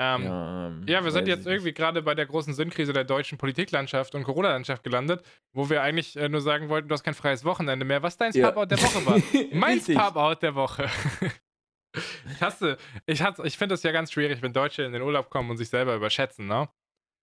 Ähm, 0.00 0.24
ja, 0.24 0.70
ja, 0.86 1.04
wir 1.04 1.10
sind 1.10 1.26
jetzt 1.26 1.46
irgendwie 1.46 1.72
gerade 1.72 2.02
bei 2.02 2.14
der 2.14 2.26
großen 2.26 2.54
Sinnkrise 2.54 2.92
der 2.92 3.02
deutschen 3.02 3.36
Politiklandschaft 3.36 4.14
und 4.14 4.22
Corona-Landschaft 4.22 4.84
gelandet, 4.84 5.24
wo 5.52 5.68
wir 5.68 5.82
eigentlich 5.82 6.16
äh, 6.16 6.28
nur 6.28 6.40
sagen 6.40 6.68
wollten, 6.68 6.88
du 6.88 6.92
hast 6.92 7.02
kein 7.02 7.14
freies 7.14 7.44
Wochenende 7.44 7.84
mehr. 7.84 8.00
Was 8.02 8.16
dein 8.16 8.30
ja. 8.32 8.50
Pop-Out 8.50 8.70
der 8.70 8.82
Woche 8.82 9.06
war? 9.06 9.20
mein 9.52 9.82
Pop-Out 9.82 10.42
der 10.42 10.54
Woche. 10.54 10.88
ich 12.32 12.40
hasse, 12.40 12.76
ich, 13.06 13.22
hasse, 13.22 13.44
ich 13.44 13.58
finde 13.58 13.74
es 13.74 13.82
ja 13.82 13.90
ganz 13.90 14.12
schwierig, 14.12 14.40
wenn 14.40 14.52
Deutsche 14.52 14.84
in 14.84 14.92
den 14.92 15.02
Urlaub 15.02 15.30
kommen 15.30 15.50
und 15.50 15.56
sich 15.56 15.68
selber 15.68 15.96
überschätzen, 15.96 16.46
ne? 16.46 16.68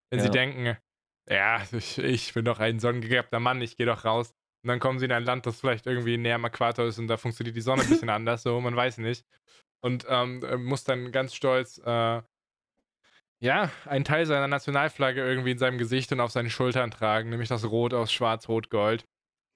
Wenn 0.10 0.20
ja. 0.20 0.26
sie 0.26 0.32
denken, 0.32 0.78
ja, 1.30 1.62
ich, 1.72 1.98
ich 1.98 2.34
bin 2.34 2.44
doch 2.44 2.60
ein 2.60 2.80
sonnengegerbter 2.80 3.40
Mann, 3.40 3.62
ich 3.62 3.78
gehe 3.78 3.86
doch 3.86 4.04
raus. 4.04 4.34
Und 4.64 4.70
dann 4.70 4.80
kommen 4.80 5.00
sie 5.00 5.06
in 5.06 5.12
ein 5.12 5.24
Land, 5.24 5.46
das 5.46 5.62
vielleicht 5.62 5.88
irgendwie 5.88 6.18
näher 6.18 6.36
am 6.36 6.46
Äquator 6.46 6.86
ist 6.86 7.00
und 7.00 7.08
da 7.08 7.18
funktioniert 7.18 7.56
die 7.56 7.62
Sonne 7.62 7.84
ein 7.84 7.90
bisschen 7.90 8.10
anders, 8.10 8.44
so, 8.44 8.60
man 8.60 8.76
weiß 8.76 8.98
nicht. 8.98 9.26
Und 9.82 10.06
ähm, 10.10 10.44
äh, 10.44 10.58
muss 10.58 10.84
dann 10.84 11.12
ganz 11.12 11.36
stolz 11.36 11.78
äh, 11.78 12.22
ja, 13.46 13.72
einen 13.86 14.04
Teil 14.04 14.26
seiner 14.26 14.48
Nationalflagge 14.48 15.24
irgendwie 15.24 15.52
in 15.52 15.58
seinem 15.60 15.78
Gesicht 15.78 16.12
und 16.12 16.20
auf 16.20 16.32
seinen 16.32 16.50
Schultern 16.50 16.90
tragen, 16.92 17.30
nämlich 17.30 17.48
das 17.48 17.70
Rot 17.70 17.94
aus 17.94 18.12
Schwarz-Rot-Gold. 18.12 19.06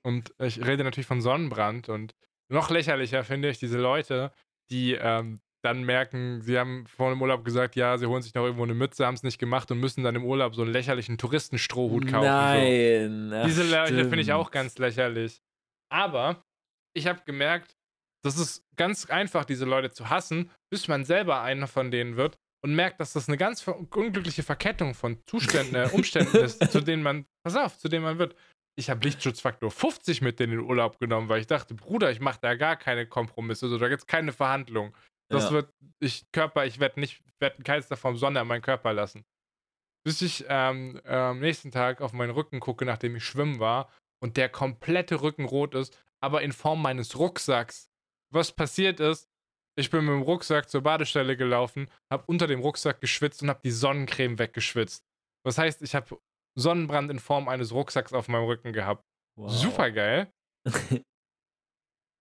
Und 0.06 0.34
ich 0.40 0.66
rede 0.66 0.84
natürlich 0.84 1.08
von 1.08 1.22
Sonnenbrand 1.22 1.90
und 1.90 2.14
noch 2.52 2.70
lächerlicher 2.70 3.24
finde 3.24 3.50
ich 3.50 3.58
diese 3.58 3.80
Leute, 3.80 4.32
die 4.70 4.94
ähm, 4.94 5.42
dann 5.64 5.84
merken, 5.84 6.42
sie 6.42 6.58
haben 6.58 6.86
vor 6.88 7.10
dem 7.10 7.22
Urlaub 7.22 7.44
gesagt, 7.44 7.76
ja, 7.76 7.98
sie 7.98 8.06
holen 8.06 8.22
sich 8.22 8.34
noch 8.34 8.44
irgendwo 8.44 8.64
eine 8.64 8.76
Mütze, 8.76 9.06
haben 9.06 9.16
es 9.16 9.24
nicht 9.24 9.40
gemacht 9.40 9.70
und 9.72 9.80
müssen 9.80 10.04
dann 10.04 10.16
im 10.16 10.24
Urlaub 10.24 10.56
so 10.56 10.62
einen 10.62 10.72
lächerlichen 10.72 11.18
Touristenstrohhut 11.18 12.08
kaufen. 12.08 12.26
Nein. 12.26 13.30
So. 13.30 13.44
Diese 13.44 13.64
Leute 13.64 14.04
finde 14.04 14.22
ich 14.22 14.32
auch 14.32 14.52
ganz 14.52 14.78
lächerlich. 14.78 15.42
Aber 15.92 16.44
ich 16.96 17.08
habe 17.08 17.22
gemerkt, 17.26 17.76
das 18.24 18.38
ist 18.38 18.64
ganz 18.76 19.10
einfach, 19.10 19.46
diese 19.46 19.66
Leute 19.66 19.92
zu 19.92 20.10
hassen, 20.10 20.52
bis 20.72 20.88
man 20.88 21.06
selber 21.06 21.42
einer 21.42 21.68
von 21.68 21.90
denen 21.92 22.16
wird 22.16 22.38
und 22.62 22.76
merkt, 22.76 23.00
dass 23.00 23.14
das 23.14 23.28
eine 23.28 23.38
ganz 23.38 23.66
unglückliche 23.68 24.44
Verkettung 24.44 24.94
von 24.94 25.18
Zuständen, 25.26 25.76
äh, 25.76 25.90
Umständen 25.92 26.38
ist, 26.38 26.60
zu 26.72 26.82
denen 26.82 27.04
man, 27.04 27.26
pass 27.44 27.56
auf, 27.56 27.78
zu 27.78 27.88
denen 27.90 28.04
man 28.04 28.20
wird. 28.20 28.36
Ich 28.78 28.90
habe 28.90 29.04
Lichtschutzfaktor 29.04 29.72
50 29.72 30.22
mit 30.22 30.40
in 30.40 30.52
den 30.52 30.60
Urlaub 30.60 31.00
genommen, 31.00 31.30
weil 31.30 31.42
ich 31.42 31.48
dachte, 31.48 31.74
Bruder, 31.74 32.12
ich 32.12 32.20
mache 32.20 32.40
da 32.42 32.56
gar 32.56 32.78
keine 32.78 33.08
Kompromisse, 33.08 33.66
also 33.66 33.78
da 33.78 33.90
gibt 33.90 34.02
es 34.02 34.08
keine 34.08 34.32
Verhandlung. 34.32 34.96
Das 35.30 35.46
ja. 35.46 35.52
wird, 35.52 35.74
ich 36.00 36.32
Körper, 36.32 36.66
ich 36.66 36.80
werde 36.80 37.00
nicht, 37.00 37.22
werde 37.40 37.58
in 37.58 37.64
keinster 37.64 37.98
Form 37.98 38.18
Sonne 38.18 38.40
an 38.40 38.48
meinen 38.48 38.62
Körper 38.62 38.94
lassen. 38.94 39.26
Bis 40.04 40.22
ich 40.22 40.46
ähm, 40.48 41.00
äh, 41.04 41.14
am 41.14 41.40
nächsten 41.40 41.72
Tag 41.72 42.02
auf 42.02 42.14
meinen 42.14 42.32
Rücken 42.32 42.60
gucke, 42.60 42.86
nachdem 42.86 43.16
ich 43.16 43.26
schwimmen 43.26 43.60
war 43.60 43.92
und 44.22 44.38
der 44.38 44.50
komplette 44.50 45.22
Rücken 45.22 45.46
rot 45.46 45.76
ist, 45.76 45.98
aber 46.22 46.42
in 46.42 46.52
Form 46.52 46.82
meines 46.82 47.18
Rucksacks. 47.18 47.92
Was 48.32 48.52
passiert 48.52 49.00
ist, 49.00 49.29
ich 49.80 49.90
bin 49.90 50.06
mit 50.06 50.14
dem 50.14 50.22
Rucksack 50.22 50.70
zur 50.70 50.82
Badestelle 50.82 51.38
gelaufen, 51.38 51.90
habe 52.12 52.24
unter 52.28 52.48
dem 52.48 52.60
Rucksack 52.60 53.02
geschwitzt 53.02 53.42
und 53.42 53.50
habe 53.50 53.62
die 53.64 53.72
Sonnencreme 53.72 54.38
weggeschwitzt. 54.38 55.06
Das 55.46 55.58
heißt, 55.58 55.82
ich 55.82 55.96
habe 55.96 56.20
Sonnenbrand 56.58 57.10
in 57.12 57.20
Form 57.20 57.48
eines 57.48 57.72
Rucksacks 57.72 58.14
auf 58.14 58.28
meinem 58.28 58.46
Rücken 58.46 58.74
gehabt. 58.74 59.06
Wow. 59.38 59.52
Super 59.52 59.92
geil. 59.92 60.32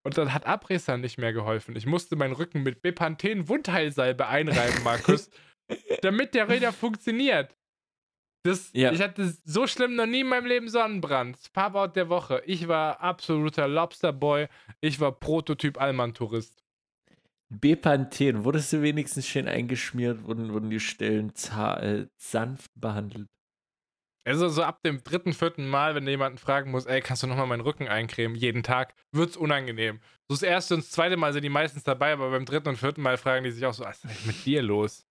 und 0.04 0.16
dann 0.16 0.32
hat 0.32 0.46
Abrissern 0.46 1.00
nicht 1.00 1.18
mehr 1.18 1.32
geholfen. 1.32 1.74
Ich 1.76 1.86
musste 1.86 2.16
meinen 2.16 2.32
Rücken 2.32 2.62
mit 2.62 2.80
Bepanthen 2.82 3.48
Wundheilsalbe 3.48 4.28
einreiben, 4.28 4.82
Markus, 4.84 5.30
damit 6.02 6.34
der 6.34 6.48
Räder 6.48 6.72
funktioniert. 6.72 7.56
Das, 8.44 8.70
ja. 8.72 8.92
Ich 8.92 9.02
hatte 9.02 9.34
so 9.44 9.66
schlimm 9.66 9.96
noch 9.96 10.06
nie 10.06 10.20
in 10.20 10.28
meinem 10.28 10.46
Leben 10.46 10.68
Sonnenbrand. 10.68 11.52
Pop-Out 11.52 11.96
der 11.96 12.08
Woche. 12.08 12.40
Ich 12.46 12.68
war 12.68 13.00
absoluter 13.00 13.66
Lobsterboy. 13.66 14.46
Ich 14.80 15.00
war 15.00 15.12
Prototyp 15.12 15.80
Allmann-Tourist. 15.80 16.64
Bepanthen, 17.50 18.44
wurdest 18.44 18.72
du 18.72 18.82
wenigstens 18.82 19.26
schön 19.26 19.48
eingeschmiert, 19.48 20.24
wurden, 20.24 20.52
wurden 20.52 20.70
die 20.70 20.80
Stellen 20.80 21.32
äh, 21.32 22.06
sanft 22.16 22.70
behandelt? 22.74 23.26
Also 24.24 24.50
so 24.50 24.62
ab 24.62 24.82
dem 24.82 25.02
dritten, 25.02 25.32
vierten 25.32 25.66
Mal, 25.66 25.94
wenn 25.94 26.06
jemanden 26.06 26.36
fragen 26.36 26.70
muss, 26.70 26.84
ey, 26.84 27.00
kannst 27.00 27.22
du 27.22 27.26
nochmal 27.26 27.46
meinen 27.46 27.62
Rücken 27.62 27.88
eincremen, 27.88 28.36
jeden 28.36 28.62
Tag, 28.62 28.94
wird's 29.10 29.38
unangenehm. 29.38 30.00
So 30.28 30.34
das 30.34 30.42
erste 30.42 30.74
und 30.74 30.84
das 30.84 30.90
zweite 30.90 31.16
Mal 31.16 31.32
sind 31.32 31.44
die 31.44 31.48
meistens 31.48 31.84
dabei, 31.84 32.12
aber 32.12 32.30
beim 32.30 32.44
dritten 32.44 32.68
und 32.68 32.76
vierten 32.76 33.00
Mal 33.00 33.16
fragen 33.16 33.44
die 33.44 33.50
sich 33.50 33.64
auch 33.64 33.72
so, 33.72 33.84
was 33.84 34.04
ist 34.04 34.04
denn 34.04 34.26
mit 34.26 34.44
dir 34.44 34.60
los? 34.60 35.06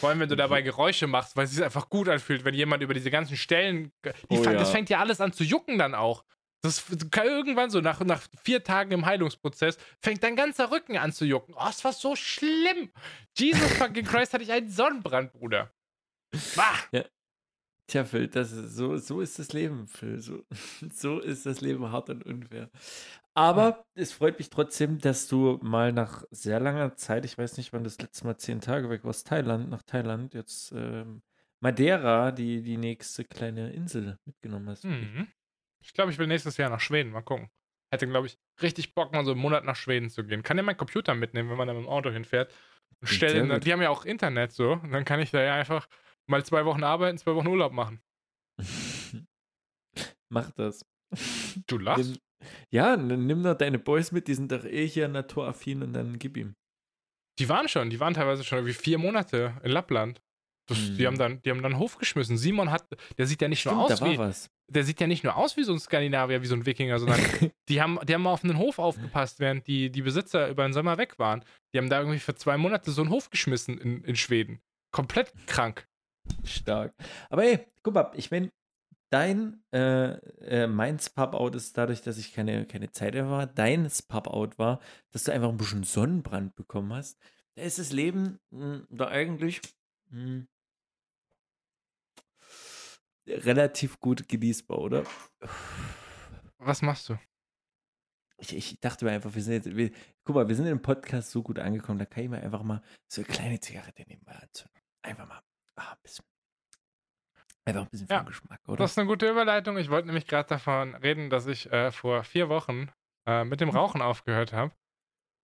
Vor 0.00 0.08
allem, 0.08 0.20
wenn 0.20 0.28
du 0.30 0.36
dabei 0.36 0.62
Geräusche 0.62 1.06
machst, 1.06 1.36
weil 1.36 1.44
es 1.44 1.50
sich 1.50 1.62
einfach 1.62 1.90
gut 1.90 2.08
anfühlt, 2.08 2.46
wenn 2.46 2.54
jemand 2.54 2.82
über 2.82 2.94
diese 2.94 3.10
ganzen 3.10 3.36
Stellen. 3.36 3.92
Die, 4.04 4.10
oh, 4.38 4.42
ja. 4.42 4.52
Das 4.54 4.70
fängt 4.70 4.88
ja 4.88 5.00
alles 5.00 5.20
an 5.20 5.34
zu 5.34 5.44
jucken 5.44 5.76
dann 5.76 5.94
auch. 5.94 6.24
Das 6.62 6.84
kann 7.10 7.26
irgendwann 7.26 7.70
so 7.70 7.80
nach, 7.80 8.00
nach 8.00 8.22
vier 8.42 8.64
Tagen 8.64 8.90
im 8.92 9.06
Heilungsprozess 9.06 9.78
fängt 10.00 10.22
dein 10.22 10.36
ganzer 10.36 10.70
Rücken 10.70 10.96
an 10.96 11.12
zu 11.12 11.24
jucken. 11.24 11.54
Oh, 11.56 11.68
es 11.68 11.84
war 11.84 11.92
so 11.92 12.16
schlimm. 12.16 12.90
Jesus 13.36 13.72
fucking 13.78 14.04
Christ, 14.04 14.32
hatte 14.32 14.42
ich 14.42 14.52
einen 14.52 14.70
Sonnenbrand, 14.70 15.32
Bruder. 15.32 15.72
Bah. 16.56 16.74
Ja. 16.92 17.04
Tja, 17.88 18.04
Phil, 18.04 18.26
das 18.26 18.50
ist, 18.50 18.74
so, 18.74 18.96
so 18.96 19.20
ist 19.20 19.38
das 19.38 19.52
Leben, 19.52 19.86
Phil. 19.86 20.18
So, 20.18 20.44
so 20.92 21.20
ist 21.20 21.46
das 21.46 21.60
Leben 21.60 21.92
hart 21.92 22.10
und 22.10 22.24
unfair. 22.24 22.68
Aber 23.34 23.84
es 23.94 24.12
freut 24.12 24.38
mich 24.38 24.50
trotzdem, 24.50 24.98
dass 24.98 25.28
du 25.28 25.58
mal 25.62 25.92
nach 25.92 26.24
sehr 26.30 26.58
langer 26.58 26.96
Zeit, 26.96 27.24
ich 27.24 27.36
weiß 27.38 27.58
nicht, 27.58 27.72
wann 27.72 27.84
das 27.84 28.00
letzte 28.00 28.24
Mal 28.24 28.38
zehn 28.38 28.60
Tage 28.60 28.90
weg 28.90 29.04
warst, 29.04 29.26
Thailand, 29.26 29.68
nach 29.68 29.82
Thailand, 29.82 30.34
jetzt 30.34 30.72
ähm, 30.72 31.22
Madeira, 31.60 32.32
die, 32.32 32.62
die 32.62 32.76
nächste 32.76 33.24
kleine 33.24 33.72
Insel 33.72 34.18
mitgenommen 34.24 34.70
hast. 34.70 34.84
Mhm. 34.84 35.28
Ich 35.86 35.92
glaube, 35.92 36.10
ich 36.10 36.18
will 36.18 36.26
nächstes 36.26 36.56
Jahr 36.56 36.68
nach 36.70 36.80
Schweden. 36.80 37.12
Mal 37.12 37.22
gucken. 37.22 37.48
Hätte, 37.92 38.06
glaube 38.08 38.26
ich, 38.26 38.36
richtig 38.60 38.94
Bock, 38.94 39.12
mal 39.12 39.24
so 39.24 39.30
einen 39.30 39.40
Monat 39.40 39.64
nach 39.64 39.76
Schweden 39.76 40.10
zu 40.10 40.24
gehen. 40.24 40.42
Kann 40.42 40.56
ja 40.56 40.62
meinen 40.64 40.76
Computer 40.76 41.14
mitnehmen, 41.14 41.48
wenn 41.50 41.56
man 41.56 41.68
da 41.68 41.74
mit 41.74 41.84
dem 41.84 41.88
Auto 41.88 42.10
hinfährt. 42.10 42.52
Und 43.00 43.08
stell 43.08 43.60
die 43.60 43.72
haben 43.72 43.82
ja 43.82 43.90
auch 43.90 44.04
Internet 44.04 44.52
so. 44.52 44.72
Und 44.72 44.90
dann 44.90 45.04
kann 45.04 45.20
ich 45.20 45.30
da 45.30 45.40
ja 45.42 45.54
einfach 45.54 45.86
mal 46.28 46.44
zwei 46.44 46.64
Wochen 46.64 46.82
arbeiten, 46.82 47.18
zwei 47.18 47.34
Wochen 47.34 47.46
Urlaub 47.46 47.72
machen. 47.72 48.00
Mach 50.28 50.50
das. 50.52 50.84
Du 51.66 51.78
lachst? 51.78 52.18
Ja, 52.70 52.96
dann 52.96 53.26
nimm 53.26 53.42
doch 53.42 53.54
deine 53.56 53.78
Boys 53.78 54.12
mit, 54.12 54.28
die 54.28 54.34
sind 54.34 54.52
doch 54.52 54.64
eh 54.64 54.86
hier 54.86 55.08
naturaffin 55.08 55.82
und 55.82 55.92
dann 55.92 56.18
gib 56.18 56.36
ihm. 56.36 56.54
Die 57.38 57.48
waren 57.48 57.68
schon, 57.68 57.90
die 57.90 58.00
waren 58.00 58.14
teilweise 58.14 58.44
schon 58.44 58.58
irgendwie 58.58 58.74
vier 58.74 58.98
Monate 58.98 59.54
in 59.62 59.70
Lappland. 59.70 60.20
Das, 60.68 60.78
die, 60.78 60.98
Hm. 60.98 61.06
haben 61.06 61.18
dann, 61.18 61.42
die 61.42 61.50
haben 61.50 61.62
dann 61.62 61.78
Hof 61.78 61.96
geschmissen. 61.98 62.36
Simon 62.36 62.70
hat, 62.70 62.86
der 63.18 63.26
sieht 63.26 63.40
ja 63.40 63.48
nicht 63.48 63.64
nur 63.64 63.74
Stimmt, 63.74 63.92
aus 63.92 63.98
da 63.98 64.04
war 64.04 64.12
wie, 64.12 64.18
was. 64.18 64.50
Der 64.68 64.84
sieht 64.84 65.00
ja 65.00 65.06
nicht 65.06 65.24
nur 65.24 65.36
aus 65.36 65.56
wie 65.56 65.64
so 65.64 65.72
ein 65.72 65.78
Skandinavier, 65.78 66.42
wie 66.42 66.46
so 66.46 66.54
ein 66.54 66.66
Wikinger, 66.66 66.98
sondern 66.98 67.20
die 67.68 67.80
haben, 67.80 67.98
die 68.04 68.14
haben 68.14 68.22
mal 68.22 68.32
auf 68.32 68.44
einen 68.44 68.58
Hof 68.58 68.78
aufgepasst, 68.78 69.40
während 69.40 69.66
die, 69.66 69.90
die 69.90 70.02
Besitzer 70.02 70.48
über 70.48 70.64
den 70.66 70.72
Sommer 70.72 70.98
weg 70.98 71.18
waren. 71.18 71.44
Die 71.72 71.78
haben 71.78 71.88
da 71.88 71.98
irgendwie 72.00 72.18
für 72.18 72.34
zwei 72.34 72.56
Monate 72.56 72.90
so 72.90 73.02
einen 73.02 73.10
Hof 73.10 73.30
geschmissen 73.30 73.78
in, 73.78 74.02
in 74.04 74.16
Schweden. 74.16 74.60
Komplett 74.90 75.32
krank. 75.46 75.86
Stark. 76.44 76.92
Aber 77.30 77.44
ey, 77.44 77.60
guck 77.82 77.94
mal, 77.94 78.10
ich 78.14 78.30
meine, 78.30 78.50
dein, 79.10 79.62
äh, 79.72 80.14
äh, 80.44 80.66
mein 80.66 80.98
Spub-Out 80.98 81.54
ist 81.54 81.78
dadurch, 81.78 82.02
dass 82.02 82.18
ich 82.18 82.32
keine, 82.34 82.66
keine 82.66 82.90
Zeit 82.90 83.14
mehr 83.14 83.30
war, 83.30 83.46
dein 83.46 83.88
Spub-Out 83.88 84.58
war, 84.58 84.80
dass 85.12 85.24
du 85.24 85.32
einfach 85.32 85.48
ein 85.48 85.56
bisschen 85.56 85.84
Sonnenbrand 85.84 86.56
bekommen 86.56 86.92
hast. 86.92 87.18
Da 87.54 87.62
ist 87.62 87.78
das 87.78 87.92
Leben 87.92 88.38
mh, 88.50 88.86
da 88.90 89.08
eigentlich 89.08 89.60
mh, 90.10 90.46
relativ 93.26 94.00
gut 94.00 94.28
genießbar, 94.28 94.78
oder? 94.78 95.04
Was 96.58 96.82
machst 96.82 97.08
du? 97.08 97.18
Ich, 98.38 98.54
ich 98.54 98.80
dachte 98.80 99.04
mir 99.04 99.12
einfach, 99.12 99.34
wir 99.34 99.42
sind 99.42 99.54
jetzt, 99.54 99.76
wir, 99.76 99.90
guck 100.24 100.36
mal, 100.36 100.48
wir 100.48 100.54
sind 100.54 100.66
im 100.66 100.82
Podcast 100.82 101.30
so 101.30 101.42
gut 101.42 101.58
angekommen, 101.58 101.98
da 101.98 102.04
kann 102.04 102.24
ich 102.24 102.30
mir 102.30 102.42
einfach 102.42 102.62
mal 102.62 102.82
so 103.08 103.22
eine 103.22 103.32
kleine 103.32 103.60
Zigarette 103.60 104.04
nebenbei 104.06 104.32
anzünden. 104.32 104.80
Einfach 105.02 105.26
mal 105.26 105.40
ah, 105.76 105.92
ein 105.92 105.98
bisschen. 106.02 106.24
Einfach 107.64 107.82
ein 107.82 107.88
bisschen 107.90 108.08
Ja, 108.08 108.22
Geschmack, 108.22 108.60
oder? 108.68 108.76
Das 108.76 108.92
ist 108.92 108.98
eine 108.98 109.08
gute 109.08 109.28
Überleitung. 109.28 109.76
Ich 109.78 109.90
wollte 109.90 110.06
nämlich 110.06 110.26
gerade 110.26 110.48
davon 110.48 110.94
reden, 110.96 111.30
dass 111.30 111.46
ich 111.46 111.72
äh, 111.72 111.90
vor 111.90 112.24
vier 112.24 112.48
Wochen 112.48 112.90
äh, 113.26 113.44
mit 113.44 113.60
dem 113.60 113.70
Rauchen 113.70 114.02
aufgehört 114.02 114.52
habe. 114.52 114.72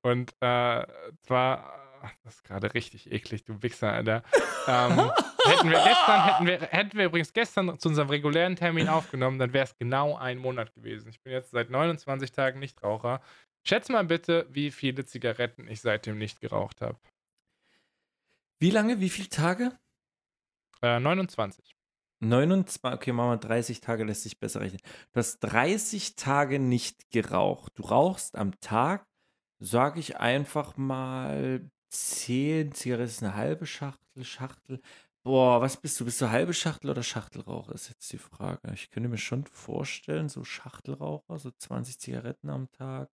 Und 0.04 0.32
äh, 0.40 0.86
zwar, 1.22 1.91
ach, 2.03 2.12
das 2.24 2.36
ist 2.36 2.44
gerade 2.44 2.74
richtig 2.74 3.11
eklig, 3.11 3.44
du 3.44 3.62
Wichser, 3.62 3.92
Alter. 3.92 4.22
Ähm, 4.66 5.11
hätten 5.44 5.70
wir 5.70 5.82
gestern, 5.82 6.24
hätten 6.24 6.46
wir, 6.46 6.61
hätten 6.61 6.98
wir 6.98 7.07
übrigens 7.07 7.32
gestern 7.32 7.78
zu 7.78 7.88
unserem 7.88 8.09
regulären 8.09 8.57
Termin 8.57 8.88
aufgenommen, 8.88 9.38
dann 9.38 9.53
wäre 9.53 9.64
es 9.64 9.76
genau 9.76 10.16
ein 10.16 10.38
Monat 10.38 10.74
gewesen. 10.74 11.09
Ich 11.09 11.20
bin 11.22 11.32
jetzt 11.32 11.50
seit 11.50 11.70
29 11.70 12.32
Tagen 12.32 12.59
Nichtraucher. 12.61 13.20
Schätz 13.64 13.88
mal 13.88 14.05
bitte, 14.05 14.46
wie 14.50 14.70
viele 14.70 15.05
Zigaretten 15.05 15.68
ich 15.68 15.80
seitdem 15.80 16.18
nicht 16.18 16.40
geraucht 16.40 16.80
habe. 16.80 16.98
Wie 18.61 18.70
lange, 18.70 19.00
wie 19.00 19.11
viele 19.11 19.28
Tage? 19.28 19.72
Äh, 20.82 21.00
29. 21.00 21.76
29, 22.22 22.84
okay, 22.84 23.12
machen 23.12 23.30
wir 23.30 23.36
30 23.36 23.80
Tage, 23.80 24.05
lässt 24.05 24.22
sich 24.22 24.38
besser 24.38 24.61
rechnen. 24.61 24.80
Du 25.12 25.18
hast 25.18 25.40
30 25.40 26.14
Tage 26.14 26.61
nicht 26.61 27.11
geraucht. 27.11 27.72
Du 27.74 27.82
rauchst 27.82 28.36
am 28.36 28.59
Tag, 28.61 29.05
sage 29.59 29.98
ich 29.98 30.18
einfach 30.18 30.76
mal, 30.76 31.68
10 31.93 32.72
Zigaretten, 32.72 33.09
ist 33.09 33.22
eine 33.22 33.34
halbe 33.34 33.66
Schachtel, 33.66 34.24
Schachtel. 34.24 34.80
Boah, 35.24 35.61
was 35.61 35.76
bist 35.76 36.01
du? 36.01 36.05
Bist 36.05 36.20
du 36.20 36.30
halbe 36.30 36.55
Schachtel 36.55 36.90
oder 36.90 37.03
Schachtelraucher? 37.03 37.74
Ist 37.74 37.88
jetzt 37.90 38.12
die 38.12 38.18
Frage. 38.18 38.72
Ich 38.74 38.90
könnte 38.90 39.09
mir 39.09 39.18
schon 39.18 39.47
vorstellen, 39.47 40.28
so 40.28 40.43
Schachtelraucher, 40.45 41.38
so 41.38 41.51
20 41.51 42.01
Zigaretten 42.01 42.51
am 42.51 42.70
Tag. 42.72 43.11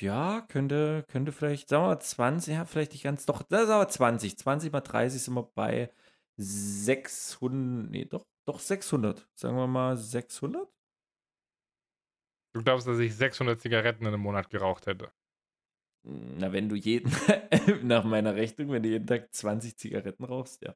Ja, 0.00 0.42
könnte, 0.48 1.04
könnte 1.08 1.32
vielleicht, 1.32 1.68
sagen 1.68 1.84
wir 1.84 1.88
mal 1.88 2.00
20, 2.00 2.54
ja, 2.54 2.64
vielleicht 2.64 2.92
nicht 2.92 3.04
ganz, 3.04 3.26
doch, 3.26 3.42
das 3.42 3.64
ist 3.64 3.70
aber 3.70 3.88
20. 3.88 4.38
20 4.38 4.72
mal 4.72 4.80
30 4.80 5.22
sind 5.22 5.34
wir 5.34 5.44
bei 5.54 5.90
600, 6.36 7.90
nee, 7.90 8.04
doch, 8.04 8.26
doch 8.46 8.60
600. 8.60 9.26
Sagen 9.34 9.56
wir 9.56 9.66
mal 9.66 9.96
600? 9.96 10.68
Du 12.54 12.62
glaubst, 12.62 12.86
dass 12.86 12.98
ich 12.98 13.14
600 13.16 13.60
Zigaretten 13.60 14.02
in 14.04 14.08
einem 14.08 14.20
Monat 14.20 14.50
geraucht 14.50 14.86
hätte? 14.86 15.12
Na, 16.04 16.52
wenn 16.52 16.68
du 16.68 16.76
jeden, 16.76 17.10
nach 17.82 18.04
meiner 18.04 18.34
Rechnung, 18.34 18.70
wenn 18.70 18.82
du 18.82 18.90
jeden 18.90 19.06
Tag 19.06 19.32
20 19.34 19.76
Zigaretten 19.78 20.24
rauchst, 20.24 20.62
ja. 20.62 20.74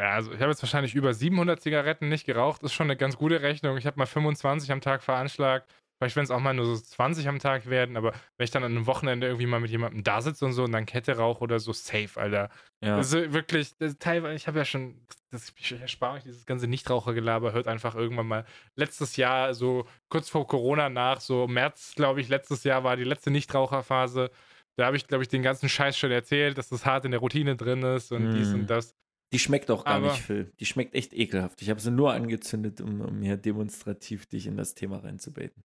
Ja, 0.00 0.12
also 0.14 0.32
ich 0.32 0.40
habe 0.40 0.50
jetzt 0.50 0.62
wahrscheinlich 0.62 0.94
über 0.94 1.12
700 1.12 1.60
Zigaretten 1.60 2.08
nicht 2.08 2.24
geraucht. 2.24 2.62
Ist 2.62 2.72
schon 2.72 2.86
eine 2.86 2.96
ganz 2.96 3.16
gute 3.16 3.42
Rechnung. 3.42 3.76
Ich 3.76 3.86
habe 3.86 3.98
mal 3.98 4.06
25 4.06 4.70
am 4.70 4.80
Tag 4.80 5.02
veranschlagt. 5.02 5.68
Vielleicht, 5.98 6.14
wenn 6.14 6.22
es 6.24 6.30
auch 6.30 6.38
mal 6.38 6.54
nur 6.54 6.64
so 6.64 6.76
20 6.76 7.26
am 7.28 7.40
Tag 7.40 7.66
werden, 7.68 7.96
aber 7.96 8.12
wenn 8.36 8.44
ich 8.44 8.52
dann 8.52 8.62
an 8.62 8.70
einem 8.70 8.86
Wochenende 8.86 9.26
irgendwie 9.26 9.46
mal 9.46 9.58
mit 9.58 9.70
jemandem 9.70 10.04
da 10.04 10.20
sitze 10.22 10.44
und 10.46 10.52
so 10.52 10.62
und 10.62 10.70
dann 10.72 10.86
Kette 10.86 11.16
rauche 11.16 11.40
oder 11.42 11.58
so, 11.58 11.72
safe, 11.72 12.20
Alter. 12.20 12.50
Ja, 12.80 12.96
Also 12.96 13.32
wirklich, 13.32 13.72
teilweise, 13.98 14.36
ich 14.36 14.46
habe 14.46 14.58
ja 14.58 14.64
schon, 14.64 15.00
das, 15.30 15.52
ich 15.58 15.72
erspare 15.72 16.14
mich 16.14 16.22
dieses 16.22 16.46
ganze 16.46 16.68
Nichtrauchergelaber, 16.68 17.52
hört 17.52 17.66
einfach 17.66 17.96
irgendwann 17.96 18.28
mal 18.28 18.44
letztes 18.76 19.16
Jahr, 19.16 19.54
so 19.54 19.86
kurz 20.08 20.28
vor 20.28 20.46
Corona 20.46 20.88
nach, 20.88 21.20
so 21.20 21.48
März, 21.48 21.94
glaube 21.96 22.20
ich, 22.20 22.28
letztes 22.28 22.62
Jahr 22.62 22.84
war 22.84 22.96
die 22.96 23.02
letzte 23.04 23.30
Nichtraucherphase. 23.32 24.30
Da 24.76 24.86
habe 24.86 24.96
ich, 24.96 25.08
glaube 25.08 25.24
ich, 25.24 25.28
den 25.28 25.42
ganzen 25.42 25.68
Scheiß 25.68 25.98
schon 25.98 26.12
erzählt, 26.12 26.56
dass 26.56 26.68
das 26.68 26.86
hart 26.86 27.04
in 27.04 27.10
der 27.10 27.18
Routine 27.20 27.56
drin 27.56 27.82
ist 27.82 28.12
und 28.12 28.30
dies 28.30 28.50
Mm. 28.50 28.54
und 28.54 28.66
das. 28.70 28.94
die 29.32 29.40
schmeckt 29.40 29.68
auch 29.72 29.84
gar 29.84 29.94
aber- 29.96 30.12
nicht, 30.12 30.22
Phil. 30.22 30.52
Die 30.60 30.64
schmeckt 30.66 30.94
echt 30.94 31.12
ekelhaft. 31.12 31.60
Ich 31.60 31.68
habe 31.70 31.80
sie 31.80 31.90
nur 31.90 32.12
angezündet, 32.12 32.80
um, 32.80 33.00
um 33.00 33.20
hier 33.20 33.36
demonstrativ 33.36 34.26
dich 34.26 34.46
in 34.46 34.56
das 34.56 34.74
Thema 34.76 34.98
reinzubaiten. 34.98 35.64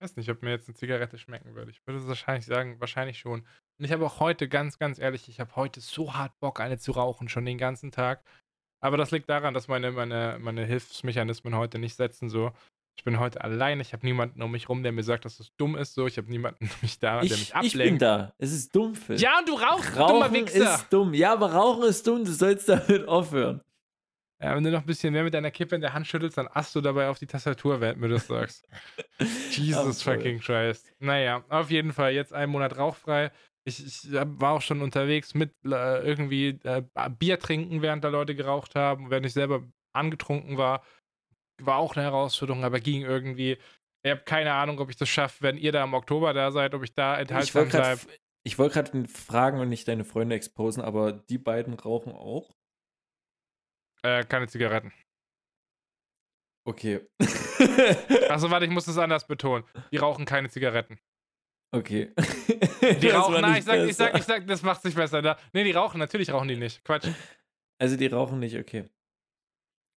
Ich 0.00 0.04
weiß 0.04 0.16
nicht, 0.16 0.30
ob 0.30 0.42
mir 0.42 0.48
jetzt 0.48 0.66
eine 0.66 0.74
Zigarette 0.76 1.18
schmecken 1.18 1.54
würde. 1.54 1.70
Ich 1.70 1.86
würde 1.86 2.00
es 2.00 2.08
wahrscheinlich 2.08 2.46
sagen, 2.46 2.80
wahrscheinlich 2.80 3.18
schon. 3.18 3.40
Und 3.78 3.84
ich 3.84 3.92
habe 3.92 4.06
auch 4.06 4.18
heute, 4.18 4.48
ganz, 4.48 4.78
ganz 4.78 4.98
ehrlich, 4.98 5.28
ich 5.28 5.40
habe 5.40 5.54
heute 5.56 5.82
so 5.82 6.14
hart 6.14 6.32
Bock, 6.40 6.58
eine 6.60 6.78
zu 6.78 6.92
rauchen, 6.92 7.28
schon 7.28 7.44
den 7.44 7.58
ganzen 7.58 7.92
Tag. 7.92 8.22
Aber 8.82 8.96
das 8.96 9.10
liegt 9.10 9.28
daran, 9.28 9.52
dass 9.52 9.68
meine, 9.68 9.90
meine, 9.92 10.38
meine 10.40 10.64
Hilfsmechanismen 10.64 11.54
heute 11.54 11.78
nicht 11.78 11.96
setzen. 11.96 12.30
So, 12.30 12.50
ich 12.96 13.04
bin 13.04 13.20
heute 13.20 13.44
allein. 13.44 13.78
Ich 13.80 13.92
habe 13.92 14.06
niemanden 14.06 14.40
um 14.40 14.50
mich 14.50 14.70
rum, 14.70 14.82
der 14.82 14.92
mir 14.92 15.02
sagt, 15.02 15.26
dass 15.26 15.38
es 15.38 15.54
dumm 15.58 15.76
ist. 15.76 15.92
So, 15.92 16.06
ich 16.06 16.16
habe 16.16 16.30
niemanden 16.30 16.64
um 16.64 16.70
mich 16.80 16.98
da, 16.98 17.20
der 17.20 17.36
mich 17.36 17.42
Ich, 17.42 17.54
ablenkt. 17.54 17.74
ich 17.76 17.82
bin 17.84 17.98
da. 17.98 18.32
Es 18.38 18.52
ist 18.52 18.74
dumm, 18.74 18.94
Phil. 18.94 19.20
Ja, 19.20 19.38
und 19.40 19.48
du 19.50 19.52
rauchst, 19.52 19.90
du 19.90 19.98
dummer 19.98 20.24
Rauchen 20.28 20.32
Wichser. 20.32 20.76
ist 20.76 20.86
dumm. 20.90 21.12
Ja, 21.12 21.34
aber 21.34 21.52
Rauchen 21.52 21.84
ist 21.90 22.06
dumm. 22.06 22.24
Du 22.24 22.32
sollst 22.32 22.70
damit 22.70 23.06
aufhören. 23.06 23.60
Ja, 24.42 24.56
wenn 24.56 24.64
du 24.64 24.70
noch 24.70 24.80
ein 24.80 24.86
bisschen 24.86 25.12
mehr 25.12 25.22
mit 25.22 25.34
deiner 25.34 25.50
Kippe 25.50 25.74
in 25.74 25.82
der 25.82 25.92
Hand 25.92 26.06
schüttelst, 26.06 26.38
dann 26.38 26.48
asst 26.50 26.74
du 26.74 26.80
dabei 26.80 27.08
auf 27.08 27.18
die 27.18 27.26
Tastatur, 27.26 27.80
während 27.80 28.00
mir 28.00 28.08
das 28.08 28.26
sagst. 28.26 28.66
Jesus 29.50 30.02
voll. 30.02 30.16
fucking 30.16 30.40
Christ. 30.40 30.90
Naja, 30.98 31.44
auf 31.50 31.70
jeden 31.70 31.92
Fall 31.92 32.12
jetzt 32.12 32.32
einen 32.32 32.50
Monat 32.50 32.78
rauchfrei. 32.78 33.32
Ich, 33.64 33.84
ich 33.84 34.12
war 34.12 34.52
auch 34.52 34.62
schon 34.62 34.80
unterwegs 34.80 35.34
mit 35.34 35.52
äh, 35.66 36.02
irgendwie 36.02 36.58
äh, 36.64 36.82
Bier 37.18 37.38
trinken, 37.38 37.82
während 37.82 38.02
da 38.02 38.08
Leute 38.08 38.34
geraucht 38.34 38.74
haben, 38.74 39.10
während 39.10 39.26
ich 39.26 39.34
selber 39.34 39.62
angetrunken 39.92 40.56
war. 40.56 40.82
War 41.60 41.76
auch 41.76 41.94
eine 41.94 42.04
Herausforderung, 42.04 42.64
aber 42.64 42.80
ging 42.80 43.02
irgendwie. 43.02 43.58
Ich 44.02 44.10
habe 44.10 44.22
keine 44.22 44.54
Ahnung, 44.54 44.78
ob 44.78 44.88
ich 44.88 44.96
das 44.96 45.10
schaffe, 45.10 45.42
wenn 45.42 45.58
ihr 45.58 45.72
da 45.72 45.84
im 45.84 45.92
Oktober 45.92 46.32
da 46.32 46.50
seid, 46.50 46.72
ob 46.72 46.82
ich 46.82 46.94
da 46.94 47.18
enthaltsam 47.18 47.62
wollte 47.64 47.76
gerade 47.76 47.96
bleibe. 47.98 48.18
ich 48.42 48.58
wollt 48.58 48.72
grad 48.72 48.92
fragen 49.10 49.60
und 49.60 49.68
nicht 49.68 49.86
deine 49.86 50.04
Freunde 50.04 50.36
exposen, 50.36 50.82
aber 50.82 51.12
die 51.12 51.36
beiden 51.36 51.74
rauchen 51.74 52.12
auch? 52.12 52.56
Äh, 54.02 54.24
keine 54.24 54.48
Zigaretten. 54.48 54.92
Okay. 56.66 57.00
Achso, 58.28 58.50
warte, 58.50 58.66
ich 58.66 58.70
muss 58.70 58.84
das 58.84 58.98
anders 58.98 59.26
betonen. 59.26 59.64
Die 59.92 59.96
rauchen 59.96 60.24
keine 60.24 60.48
Zigaretten. 60.50 60.98
okay. 61.74 62.12
Die 62.80 63.08
Das 63.08 63.14
rauchen, 63.14 63.40
nein, 63.40 63.56
ich 63.58 63.64
sag, 63.64 63.78
ich 63.88 63.96
sag, 63.96 64.16
ich 64.18 64.24
sag, 64.24 64.46
das 64.46 64.62
macht 64.62 64.82
sich 64.82 64.94
besser. 64.94 65.22
Da. 65.22 65.38
Nee, 65.52 65.64
die 65.64 65.72
rauchen, 65.72 65.98
natürlich 65.98 66.30
rauchen 66.32 66.48
die 66.48 66.56
nicht. 66.56 66.84
Quatsch. 66.84 67.08
Also 67.80 67.96
die 67.96 68.06
rauchen 68.06 68.38
nicht, 68.40 68.56
okay. 68.56 68.88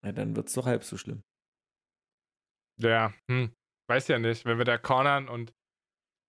Ja, 0.05 0.11
dann 0.11 0.35
wird's 0.35 0.53
doch 0.53 0.65
halb 0.65 0.83
so 0.83 0.97
schlimm. 0.97 1.23
Ja, 2.81 3.13
hm. 3.29 3.53
Weiß 3.89 4.07
ja 4.07 4.19
nicht, 4.19 4.45
wenn 4.45 4.57
wir 4.57 4.65
da 4.65 4.77
cornern 4.77 5.27
und. 5.29 5.53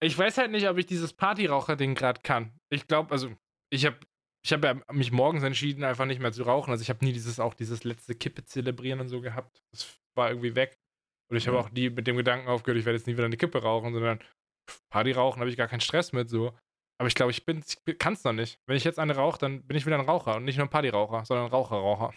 Ich 0.02 0.18
weiß 0.18 0.38
halt 0.38 0.50
nicht, 0.50 0.68
ob 0.68 0.76
ich 0.78 0.86
dieses 0.86 1.12
Partyraucher-Ding 1.14 1.94
gerade 1.94 2.20
kann. 2.22 2.58
Ich 2.70 2.86
glaube, 2.86 3.12
also, 3.12 3.34
ich 3.70 3.86
habe 3.86 3.98
ich 4.44 4.52
hab 4.52 4.62
ja 4.62 4.76
mich 4.92 5.10
morgens 5.10 5.42
entschieden, 5.42 5.84
einfach 5.84 6.04
nicht 6.04 6.20
mehr 6.20 6.32
zu 6.32 6.42
rauchen. 6.42 6.70
Also, 6.70 6.82
ich 6.82 6.90
habe 6.90 7.04
nie 7.04 7.12
dieses 7.12 7.40
auch 7.40 7.54
dieses 7.54 7.84
letzte 7.84 8.14
Kippe 8.14 8.44
zelebrieren 8.44 9.00
und 9.00 9.08
so 9.08 9.20
gehabt. 9.20 9.62
Das 9.72 9.98
war 10.14 10.28
irgendwie 10.28 10.54
weg. 10.54 10.78
Und 11.30 11.38
ich 11.38 11.48
habe 11.48 11.58
auch 11.58 11.70
nie 11.70 11.88
mit 11.88 12.06
dem 12.06 12.16
Gedanken 12.16 12.48
aufgehört, 12.48 12.78
ich 12.78 12.84
werde 12.84 12.98
jetzt 12.98 13.06
nie 13.06 13.14
wieder 13.14 13.24
eine 13.24 13.38
Kippe 13.38 13.62
rauchen, 13.62 13.94
sondern 13.94 14.20
Party 14.90 15.12
rauchen 15.12 15.40
habe 15.40 15.50
ich 15.50 15.56
gar 15.56 15.68
keinen 15.68 15.80
Stress 15.80 16.12
mit 16.12 16.28
so. 16.28 16.52
Aber 16.98 17.08
ich 17.08 17.14
glaube, 17.14 17.32
ich, 17.32 17.42
ich 17.46 17.98
kann 17.98 18.12
es 18.12 18.24
noch 18.24 18.32
nicht. 18.32 18.60
Wenn 18.66 18.76
ich 18.76 18.84
jetzt 18.84 18.98
eine 18.98 19.16
rauche, 19.16 19.38
dann 19.38 19.62
bin 19.64 19.76
ich 19.76 19.86
wieder 19.86 19.98
ein 19.98 20.04
Raucher 20.04 20.36
und 20.36 20.44
nicht 20.44 20.58
nur 20.58 20.66
ein 20.66 20.70
Partyraucher, 20.70 21.24
sondern 21.24 21.46
ein 21.46 21.50
Raucherraucher. 21.50 22.12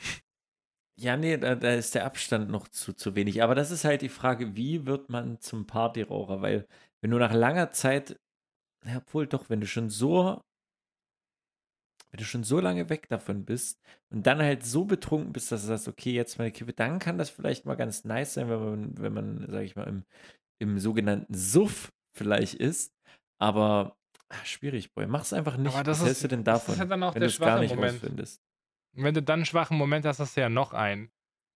Ja, 0.99 1.15
nee, 1.15 1.37
da, 1.37 1.55
da, 1.55 1.73
ist 1.73 1.95
der 1.95 2.05
Abstand 2.05 2.49
noch 2.49 2.67
zu, 2.67 2.93
zu 2.93 3.15
wenig. 3.15 3.43
Aber 3.43 3.55
das 3.55 3.71
ist 3.71 3.85
halt 3.85 4.01
die 4.01 4.09
Frage, 4.09 4.55
wie 4.55 4.85
wird 4.85 5.09
man 5.09 5.39
zum 5.39 5.67
Partyraucher? 5.67 6.41
Weil, 6.41 6.67
wenn 7.01 7.11
du 7.11 7.17
nach 7.17 7.33
langer 7.33 7.71
Zeit, 7.71 8.19
ja, 8.85 8.97
obwohl 8.97 9.27
doch, 9.27 9.49
wenn 9.49 9.61
du 9.61 9.67
schon 9.67 9.89
so, 9.89 10.41
wenn 12.17 12.23
du 12.23 12.25
schon 12.25 12.43
so 12.43 12.59
lange 12.59 12.89
weg 12.89 13.07
davon 13.09 13.45
bist 13.45 13.79
und 14.09 14.25
dann 14.25 14.39
halt 14.39 14.65
so 14.65 14.85
betrunken 14.85 15.33
bist, 15.33 15.51
dass 15.51 15.61
du 15.61 15.67
sagst, 15.67 15.87
okay, 15.87 16.13
jetzt 16.13 16.39
meine 16.39 16.51
Kippe, 16.51 16.73
dann 16.73 16.97
kann 16.97 17.19
das 17.19 17.29
vielleicht 17.29 17.65
mal 17.65 17.75
ganz 17.75 18.05
nice 18.05 18.33
sein, 18.33 18.49
wenn 18.49 18.59
man, 18.59 18.97
wenn 18.97 19.13
man, 19.13 19.45
sag 19.47 19.61
ich 19.61 19.75
mal, 19.75 19.83
im, 19.83 20.03
im 20.57 20.79
sogenannten 20.79 21.31
Suff 21.31 21.93
vielleicht 22.15 22.55
ist. 22.55 22.91
Aber 23.37 23.95
ach, 24.29 24.45
schwierig, 24.47 24.95
Boy. 24.95 25.05
Mach's 25.05 25.31
einfach 25.31 25.57
nicht. 25.57 25.75
Aber 25.75 25.83
das 25.83 25.99
Was 25.99 26.07
hältst 26.07 26.23
du 26.23 26.27
denn 26.29 26.43
davon? 26.43 26.73
Das 26.73 26.73
ist 26.73 26.79
ja 26.79 26.85
dann 26.85 27.03
auch 27.03 27.13
wenn 27.13 27.19
der 27.19 27.29
du 27.29 27.33
es 27.33 27.39
gar 27.39 27.59
nicht 27.59 27.75
Moment. 27.75 28.01
rausfindest? 28.01 28.41
Und 28.95 29.03
wenn 29.03 29.13
du 29.13 29.21
dann 29.21 29.41
einen 29.41 29.45
schwachen 29.45 29.77
Moment 29.77 30.03
hast, 30.05 30.19
hast 30.19 30.35
du 30.37 30.41
ja 30.41 30.49
noch 30.49 30.73
einen. 30.73 31.11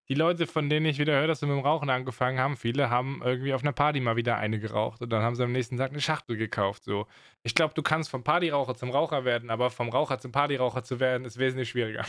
Die 0.09 0.15
Leute, 0.15 0.47
von 0.47 0.69
denen 0.69 0.85
ich 0.85 0.99
wieder 0.99 1.13
höre, 1.13 1.27
dass 1.27 1.39
sie 1.39 1.45
mit 1.45 1.55
dem 1.55 1.63
Rauchen 1.63 1.89
angefangen 1.89 2.39
haben, 2.39 2.57
viele 2.57 2.89
haben 2.89 3.21
irgendwie 3.23 3.53
auf 3.53 3.61
einer 3.61 3.71
Party 3.71 3.99
mal 3.99 4.15
wieder 4.15 4.37
eine 4.37 4.59
geraucht 4.59 5.01
und 5.01 5.09
dann 5.09 5.21
haben 5.21 5.35
sie 5.35 5.43
am 5.43 5.51
nächsten 5.51 5.77
Tag 5.77 5.91
eine 5.91 6.01
Schachtel 6.01 6.37
gekauft. 6.37 6.83
So. 6.83 7.07
Ich 7.43 7.55
glaube, 7.55 7.73
du 7.73 7.81
kannst 7.81 8.09
vom 8.09 8.23
Partyraucher 8.23 8.75
zum 8.75 8.89
Raucher 8.89 9.23
werden, 9.25 9.49
aber 9.49 9.69
vom 9.69 9.89
Raucher 9.89 10.19
zum 10.19 10.31
Partyraucher 10.31 10.83
zu 10.83 10.99
werden, 10.99 11.25
ist 11.25 11.37
wesentlich 11.37 11.69
schwieriger. 11.69 12.05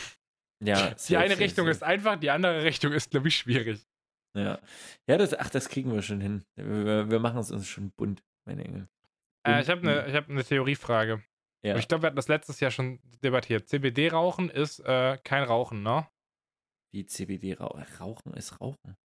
Ja, 0.61 0.93
Die 1.07 1.17
eine 1.17 1.37
Richtung 1.39 1.67
ist 1.67 1.83
einfach, 1.83 2.17
die 2.17 2.29
andere 2.29 2.63
Richtung 2.63 2.91
ist, 2.91 3.11
glaube 3.11 3.27
ich, 3.27 3.37
schwierig. 3.37 3.85
Ja. 4.35 4.59
Ja, 5.07 5.17
das, 5.17 5.33
ach, 5.37 5.49
das 5.49 5.69
kriegen 5.69 5.93
wir 5.93 6.01
schon 6.01 6.19
hin. 6.19 6.43
Wir, 6.55 7.09
wir 7.09 7.19
machen 7.19 7.39
es 7.39 7.51
uns 7.51 7.67
schon 7.67 7.91
bunt, 7.91 8.23
meine 8.45 8.65
Engel. 8.65 8.87
Äh, 9.47 9.61
ich 9.61 9.69
habe 9.69 9.81
eine 9.81 10.13
hab 10.13 10.27
ne 10.29 10.43
Theoriefrage. 10.43 11.23
Ja. 11.63 11.77
Ich 11.77 11.87
glaube, 11.87 12.03
wir 12.03 12.07
hatten 12.07 12.17
das 12.17 12.27
letztes 12.27 12.59
Jahr 12.59 12.71
schon 12.71 12.99
debattiert. 13.23 13.69
CBD-Rauchen 13.69 14.49
ist 14.49 14.79
äh, 14.79 15.17
kein 15.23 15.43
Rauchen, 15.43 15.83
ne? 15.83 16.07
Wie 16.93 17.05
CBD 17.05 17.55
rau 17.55 17.75
Rauchen 17.99 18.33
ist 18.35 18.61
Rauchen. 18.61 18.95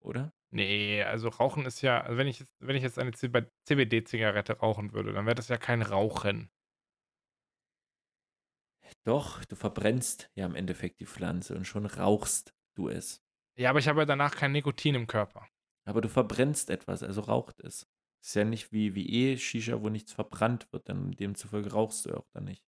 Oder? 0.00 0.32
Nee, 0.50 1.02
also 1.02 1.28
Rauchen 1.28 1.66
ist 1.66 1.82
ja, 1.82 2.00
also 2.00 2.16
wenn 2.16 2.28
ich 2.28 2.38
jetzt, 2.38 2.54
wenn 2.60 2.76
ich 2.76 2.82
jetzt 2.82 2.98
eine 2.98 3.10
CBD-Zigarette 3.12 4.58
rauchen 4.58 4.92
würde, 4.92 5.12
dann 5.12 5.26
wäre 5.26 5.34
das 5.34 5.48
ja 5.48 5.58
kein 5.58 5.82
Rauchen. 5.82 6.48
Doch, 9.04 9.44
du 9.44 9.56
verbrennst 9.56 10.30
ja 10.34 10.46
im 10.46 10.54
Endeffekt 10.54 11.00
die 11.00 11.06
Pflanze 11.06 11.56
und 11.56 11.66
schon 11.66 11.86
rauchst 11.86 12.54
du 12.74 12.88
es. 12.88 13.22
Ja, 13.58 13.70
aber 13.70 13.80
ich 13.80 13.88
habe 13.88 14.00
ja 14.00 14.06
danach 14.06 14.36
kein 14.36 14.52
Nikotin 14.52 14.94
im 14.94 15.08
Körper. 15.08 15.46
Aber 15.84 16.00
du 16.00 16.08
verbrennst 16.08 16.70
etwas, 16.70 17.02
also 17.02 17.22
raucht 17.22 17.60
es. 17.60 17.88
Ist 18.22 18.36
ja 18.36 18.44
nicht 18.44 18.72
wie, 18.72 18.94
wie 18.94 19.32
E-Shisha, 19.32 19.82
wo 19.82 19.88
nichts 19.88 20.12
verbrannt 20.12 20.72
wird, 20.72 20.88
dann 20.88 21.10
demzufolge 21.12 21.72
rauchst 21.72 22.06
du 22.06 22.16
auch 22.16 22.28
dann 22.32 22.44
nicht. 22.44 22.64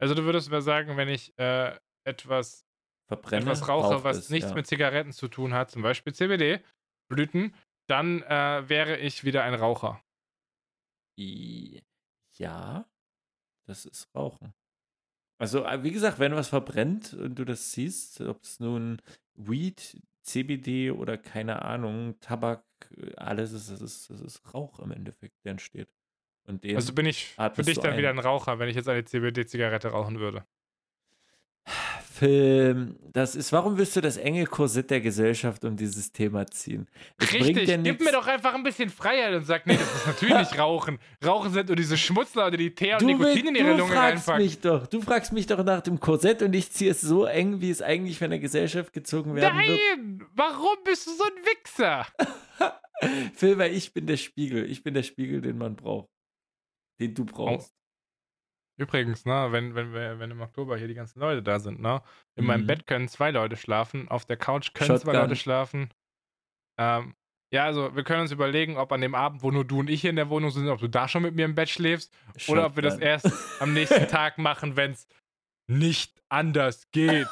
Also 0.00 0.14
du 0.14 0.24
würdest 0.24 0.50
mir 0.50 0.62
sagen, 0.62 0.96
wenn 0.96 1.08
ich 1.08 1.36
äh, 1.38 1.78
etwas, 2.04 2.64
Verbrenne, 3.06 3.42
etwas 3.42 3.68
rauche, 3.68 4.02
was 4.02 4.16
es, 4.16 4.30
nichts 4.30 4.50
ja. 4.50 4.54
mit 4.54 4.66
Zigaretten 4.66 5.12
zu 5.12 5.28
tun 5.28 5.52
hat, 5.52 5.70
zum 5.70 5.82
Beispiel 5.82 6.14
CBD-Blüten, 6.14 7.54
dann 7.86 8.22
äh, 8.22 8.68
wäre 8.68 8.96
ich 8.96 9.24
wieder 9.24 9.44
ein 9.44 9.54
Raucher. 9.54 10.02
Ja, 11.16 12.86
das 13.66 13.84
ist 13.84 14.08
Rauchen. 14.14 14.54
Also, 15.38 15.64
äh, 15.64 15.82
wie 15.82 15.92
gesagt, 15.92 16.18
wenn 16.18 16.34
was 16.34 16.48
verbrennt 16.48 17.12
und 17.14 17.34
du 17.34 17.44
das 17.44 17.72
siehst, 17.72 18.20
ob 18.20 18.42
es 18.42 18.60
nun 18.60 19.02
Weed, 19.34 20.00
CBD 20.22 20.90
oder 20.90 21.18
keine 21.18 21.62
Ahnung, 21.62 22.18
Tabak, 22.20 22.64
äh, 22.96 23.14
alles 23.16 23.52
ist, 23.52 23.70
das 23.70 23.80
ist, 23.80 24.10
das 24.10 24.20
ist 24.20 24.54
Rauch 24.54 24.78
im 24.80 24.92
Endeffekt, 24.92 25.44
der 25.44 25.52
entsteht. 25.52 25.88
Also 26.46 26.92
bin 26.92 27.06
ich 27.06 27.34
für 27.54 27.62
dich 27.62 27.78
dann 27.78 27.92
ein. 27.92 27.98
wieder 27.98 28.10
ein 28.10 28.18
Raucher, 28.18 28.58
wenn 28.58 28.68
ich 28.68 28.76
jetzt 28.76 28.88
eine 28.88 29.04
CBD-Zigarette 29.04 29.88
rauchen 29.88 30.20
würde. 30.20 30.46
Film, 32.14 32.96
das 33.12 33.34
ist, 33.34 33.52
warum 33.52 33.76
willst 33.76 33.96
du 33.96 34.00
das 34.00 34.16
enge 34.16 34.46
Korsett 34.46 34.88
der 34.88 35.00
Gesellschaft 35.00 35.64
um 35.64 35.76
dieses 35.76 36.12
Thema 36.12 36.46
ziehen? 36.46 36.86
Es 37.18 37.28
bringt 37.28 37.44
Richtig, 37.44 37.68
ja 37.68 37.76
gib 37.76 38.00
mir 38.00 38.12
doch 38.12 38.28
einfach 38.28 38.54
ein 38.54 38.62
bisschen 38.62 38.88
Freiheit 38.88 39.34
und 39.34 39.44
sag, 39.44 39.66
nee, 39.66 39.76
das 39.76 39.96
ist 39.96 40.06
natürlich 40.06 40.36
nicht 40.36 40.58
Rauchen. 40.58 41.00
Rauchen 41.26 41.52
sind 41.52 41.66
nur 41.66 41.74
diese 41.74 41.96
Schmutzler, 41.96 42.52
die 42.52 42.72
Teer 42.72 42.98
und 43.00 43.06
Nikotin 43.06 43.48
in 43.48 43.56
ihre 43.56 43.72
du 43.72 43.78
Lunge 43.78 43.94
fragst 43.94 44.28
reinpacken. 44.28 44.44
mich 44.44 44.60
doch, 44.60 44.86
du 44.86 45.00
fragst 45.00 45.32
mich 45.32 45.48
doch 45.48 45.64
nach 45.64 45.80
dem 45.80 45.98
Korsett 45.98 46.40
und 46.42 46.54
ich 46.54 46.70
ziehe 46.70 46.92
es 46.92 47.00
so 47.00 47.24
eng, 47.24 47.60
wie 47.60 47.70
es 47.70 47.82
eigentlich 47.82 48.20
von 48.20 48.30
der 48.30 48.38
Gesellschaft 48.38 48.92
gezogen 48.92 49.34
werden 49.34 49.58
wird. 49.58 49.80
Nein! 49.96 50.24
Warum 50.36 50.76
bist 50.84 51.08
du 51.08 51.10
so 51.10 51.24
ein 51.24 51.44
Wichser? 51.44 52.06
Phil, 53.34 53.58
weil 53.58 53.74
ich 53.74 53.92
bin 53.92 54.06
der 54.06 54.18
Spiegel. 54.18 54.70
Ich 54.70 54.84
bin 54.84 54.94
der 54.94 55.02
Spiegel, 55.02 55.40
den 55.40 55.58
man 55.58 55.74
braucht. 55.74 56.08
Den 57.00 57.12
du 57.12 57.24
brauchst. 57.24 57.74
Übrigens, 58.76 59.24
ne, 59.24 59.48
wenn, 59.52 59.74
wenn, 59.74 59.92
wir- 59.92 60.18
wenn 60.18 60.30
im 60.32 60.40
Oktober 60.40 60.76
hier 60.76 60.88
die 60.88 60.94
ganzen 60.94 61.20
Leute 61.20 61.42
da 61.42 61.60
sind, 61.60 61.80
ne? 61.80 62.02
In 62.34 62.44
meinem 62.44 62.62
Mhm. 62.62 62.66
Bett 62.66 62.86
können 62.86 63.08
zwei 63.08 63.30
Leute 63.30 63.56
schlafen, 63.56 64.08
auf 64.08 64.24
der 64.24 64.36
Couch 64.36 64.72
können 64.74 64.88
zwei 64.98 65.12
Shotgun. 65.12 65.14
Leute 65.14 65.36
schlafen. 65.36 65.90
Ähm, 66.78 67.14
ja, 67.52 67.64
also 67.66 67.94
wir 67.94 68.02
können 68.02 68.22
uns 68.22 68.32
überlegen, 68.32 68.76
ob 68.76 68.90
an 68.90 69.00
dem 69.00 69.14
Abend, 69.14 69.44
wo 69.44 69.52
nur 69.52 69.64
du 69.64 69.78
und 69.78 69.88
ich 69.88 70.00
hier 70.00 70.10
in 70.10 70.16
der 70.16 70.28
Wohnung 70.28 70.50
sind, 70.50 70.68
ob 70.68 70.80
du 70.80 70.88
da 70.88 71.06
schon 71.06 71.22
mit 71.22 71.36
mir 71.36 71.44
im 71.44 71.54
Bett 71.54 71.68
schläfst 71.70 72.12
oder 72.48 72.66
ob 72.66 72.74
wir 72.74 72.82
das 72.82 72.94
Shotgun. 72.94 73.08
erst 73.08 73.32
am 73.60 73.72
nächsten 73.74 74.08
Tag 74.08 74.38
machen, 74.38 74.76
wenn 74.76 74.90
es 74.90 75.06
nicht 75.68 76.20
anders 76.28 76.90
geht. 76.90 77.28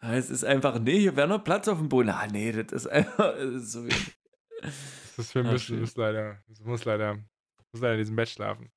es 0.00 0.30
ist 0.30 0.44
einfach, 0.44 0.78
nee, 0.78 0.98
hier 0.98 1.16
wäre 1.16 1.28
noch 1.28 1.44
Platz 1.44 1.68
auf 1.68 1.78
dem 1.78 1.88
Boden. 1.88 2.08
Ah, 2.10 2.26
nee, 2.26 2.52
das 2.52 2.72
ist 2.72 2.86
einfach 2.86 3.34
das 3.34 3.44
ist 3.54 3.72
so 3.72 3.82
wenig. 3.84 4.16
Das 4.62 5.18
ist 5.18 5.32
für 5.32 5.40
Ah, 5.40 5.52
mich, 5.52 5.62
schön. 5.64 5.80
muss 5.80 5.94
leider, 5.96 6.42
muss 6.64 6.84
leider, 6.84 7.14
muss 7.72 7.80
leider 7.82 7.94
in 7.94 7.98
diesem 8.00 8.16
Bett 8.16 8.28
schlafen. 8.28 8.70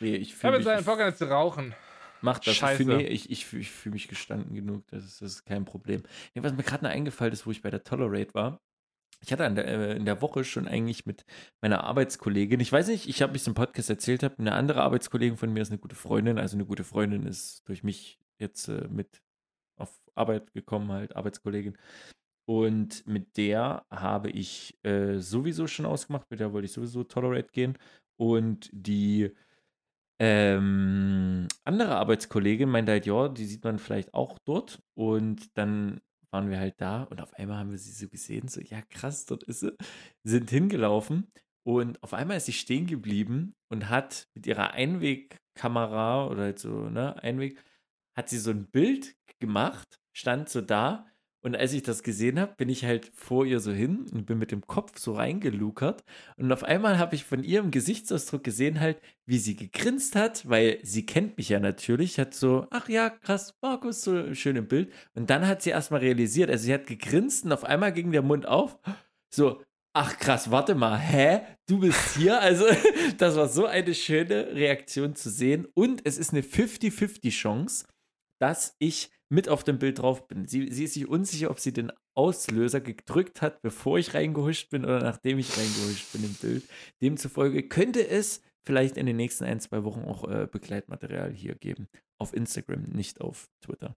Nee, 0.00 0.16
ich 0.16 0.28
Ich 0.28 0.34
fühle 0.34 0.52
habe 0.54 0.62
jetzt 0.62 0.68
einen 0.68 0.84
Vorgang 0.84 1.14
zu 1.14 1.24
rauchen. 1.28 1.74
Mach 2.22 2.38
das. 2.38 2.48
Ich 2.48 2.58
Scheiße. 2.58 2.82
fühle 2.84 2.96
nee, 2.98 3.06
ich, 3.06 3.30
ich, 3.30 3.46
fühl- 3.46 3.60
ich 3.60 3.70
fühl 3.70 3.92
mich 3.92 4.08
gestanden 4.08 4.54
genug. 4.54 4.86
Das 4.88 5.04
ist, 5.04 5.20
das 5.22 5.32
ist 5.32 5.44
kein 5.44 5.64
Problem. 5.64 6.02
Nee, 6.34 6.42
was 6.42 6.52
mir 6.54 6.62
gerade 6.62 6.84
noch 6.84 6.90
eingefallen 6.90 7.32
ist, 7.32 7.46
wo 7.46 7.50
ich 7.50 7.62
bei 7.62 7.70
der 7.70 7.84
Tolerate 7.84 8.34
war. 8.34 8.60
Ich 9.22 9.32
hatte 9.32 9.44
in 9.44 9.54
der, 9.54 9.66
äh, 9.66 9.96
in 9.96 10.04
der 10.04 10.20
Woche 10.20 10.44
schon 10.44 10.68
eigentlich 10.68 11.06
mit 11.06 11.24
meiner 11.62 11.84
Arbeitskollegin, 11.84 12.60
ich 12.60 12.70
weiß 12.70 12.88
nicht, 12.88 13.08
ich 13.08 13.22
habe 13.22 13.32
mich 13.32 13.46
im 13.46 13.54
Podcast 13.54 13.88
erzählt 13.88 14.22
habe, 14.22 14.34
eine 14.38 14.52
andere 14.52 14.82
Arbeitskollegin 14.82 15.38
von 15.38 15.52
mir 15.52 15.62
ist 15.62 15.70
eine 15.70 15.78
gute 15.78 15.94
Freundin. 15.96 16.38
Also 16.38 16.56
eine 16.56 16.66
gute 16.66 16.84
Freundin 16.84 17.24
ist 17.26 17.66
durch 17.66 17.82
mich 17.82 18.18
jetzt 18.38 18.68
äh, 18.68 18.86
mit 18.88 19.22
auf 19.78 19.90
Arbeit 20.14 20.52
gekommen, 20.52 20.90
halt, 20.92 21.16
Arbeitskollegin. 21.16 21.76
Und 22.48 23.06
mit 23.06 23.36
der 23.36 23.84
habe 23.90 24.30
ich 24.30 24.78
äh, 24.84 25.18
sowieso 25.18 25.66
schon 25.66 25.86
ausgemacht, 25.86 26.30
mit 26.30 26.40
der 26.40 26.52
wollte 26.52 26.66
ich 26.66 26.72
sowieso 26.72 27.02
Tolerate 27.04 27.50
gehen. 27.52 27.76
Und 28.18 28.70
die 28.72 29.32
ähm, 30.18 31.48
andere 31.64 31.96
Arbeitskollegin 31.96 32.68
meinte 32.68 32.92
halt, 32.92 33.06
ja, 33.06 33.28
die 33.28 33.44
sieht 33.44 33.64
man 33.64 33.78
vielleicht 33.78 34.14
auch 34.14 34.38
dort. 34.44 34.82
Und 34.94 35.56
dann 35.58 36.00
waren 36.30 36.50
wir 36.50 36.58
halt 36.58 36.80
da 36.80 37.04
und 37.04 37.20
auf 37.20 37.32
einmal 37.34 37.58
haben 37.58 37.70
wir 37.70 37.78
sie 37.78 37.92
so 37.92 38.08
gesehen, 38.08 38.48
so, 38.48 38.60
ja 38.60 38.82
krass, 38.82 39.26
dort 39.26 39.44
ist 39.44 39.60
sie, 39.60 39.72
sind 40.24 40.50
hingelaufen 40.50 41.30
und 41.64 42.02
auf 42.02 42.14
einmal 42.14 42.36
ist 42.36 42.46
sie 42.46 42.52
stehen 42.52 42.86
geblieben 42.86 43.54
und 43.70 43.88
hat 43.88 44.28
mit 44.34 44.46
ihrer 44.46 44.72
Einwegkamera 44.72 46.26
oder 46.26 46.42
halt 46.42 46.58
so, 46.58 46.90
ne, 46.90 47.22
Einweg, 47.22 47.62
hat 48.16 48.28
sie 48.28 48.38
so 48.38 48.50
ein 48.50 48.70
Bild 48.70 49.14
gemacht, 49.40 49.98
stand 50.12 50.48
so 50.48 50.60
da 50.60 51.06
und 51.42 51.56
als 51.56 51.72
ich 51.72 51.82
das 51.82 52.02
gesehen 52.02 52.40
habe, 52.40 52.54
bin 52.56 52.68
ich 52.68 52.84
halt 52.84 53.10
vor 53.14 53.46
ihr 53.46 53.60
so 53.60 53.72
hin 53.72 54.06
und 54.12 54.26
bin 54.26 54.38
mit 54.38 54.52
dem 54.52 54.66
Kopf 54.66 54.98
so 54.98 55.12
reingelukert 55.12 56.02
und 56.36 56.50
auf 56.52 56.64
einmal 56.64 56.98
habe 56.98 57.14
ich 57.14 57.24
von 57.24 57.44
ihrem 57.44 57.70
Gesichtsausdruck 57.70 58.42
gesehen 58.42 58.80
halt, 58.80 59.00
wie 59.26 59.38
sie 59.38 59.56
gegrinst 59.56 60.16
hat, 60.16 60.48
weil 60.48 60.78
sie 60.82 61.06
kennt 61.06 61.36
mich 61.36 61.48
ja 61.48 61.60
natürlich, 61.60 62.18
hat 62.18 62.34
so, 62.34 62.66
ach 62.70 62.88
ja, 62.88 63.10
krass, 63.10 63.54
Markus, 63.60 64.02
so 64.02 64.34
schön 64.34 64.56
im 64.56 64.68
Bild. 64.68 64.92
Und 65.14 65.30
dann 65.30 65.46
hat 65.46 65.62
sie 65.62 65.70
erstmal 65.70 66.00
realisiert, 66.00 66.50
also 66.50 66.64
sie 66.64 66.74
hat 66.74 66.86
gegrinst 66.86 67.44
und 67.44 67.52
auf 67.52 67.64
einmal 67.64 67.92
ging 67.92 68.12
der 68.12 68.22
Mund 68.22 68.46
auf, 68.46 68.78
so, 69.30 69.60
ach 69.96 70.18
krass, 70.18 70.50
warte 70.50 70.74
mal, 70.74 70.98
hä? 70.98 71.40
Du 71.66 71.80
bist 71.80 72.16
hier? 72.16 72.40
Also, 72.46 72.66
das 73.18 73.36
war 73.36 73.48
so 73.48 73.66
eine 73.66 73.94
schöne 73.94 74.54
Reaktion 74.54 75.16
zu 75.16 75.30
sehen. 75.30 75.66
Und 75.74 76.02
es 76.04 76.18
ist 76.18 76.32
eine 76.32 76.42
50-50 76.42 77.30
Chance, 77.30 77.86
dass 78.38 78.76
ich 78.78 79.10
mit 79.28 79.48
auf 79.48 79.64
dem 79.64 79.78
Bild 79.78 79.98
drauf 79.98 80.28
bin. 80.28 80.46
Sie, 80.46 80.70
sie 80.70 80.84
ist 80.84 80.94
sich 80.94 81.08
unsicher, 81.08 81.50
ob 81.50 81.58
sie 81.58 81.72
den 81.72 81.92
Auslöser 82.14 82.80
gedrückt 82.80 83.42
hat, 83.42 83.60
bevor 83.62 83.98
ich 83.98 84.14
reingehuscht 84.14 84.70
bin 84.70 84.84
oder 84.84 85.00
nachdem 85.00 85.38
ich 85.38 85.56
reingehuscht 85.56 86.12
bin 86.12 86.24
im 86.24 86.34
Bild. 86.34 86.68
Demzufolge 87.02 87.68
könnte 87.68 88.06
es 88.06 88.42
vielleicht 88.64 88.96
in 88.96 89.06
den 89.06 89.16
nächsten 89.16 89.44
ein, 89.44 89.60
zwei 89.60 89.84
Wochen 89.84 90.04
auch 90.04 90.28
äh, 90.28 90.46
Begleitmaterial 90.50 91.32
hier 91.32 91.54
geben. 91.54 91.88
Auf 92.18 92.32
Instagram, 92.32 92.84
nicht 92.84 93.20
auf 93.20 93.48
Twitter. 93.60 93.96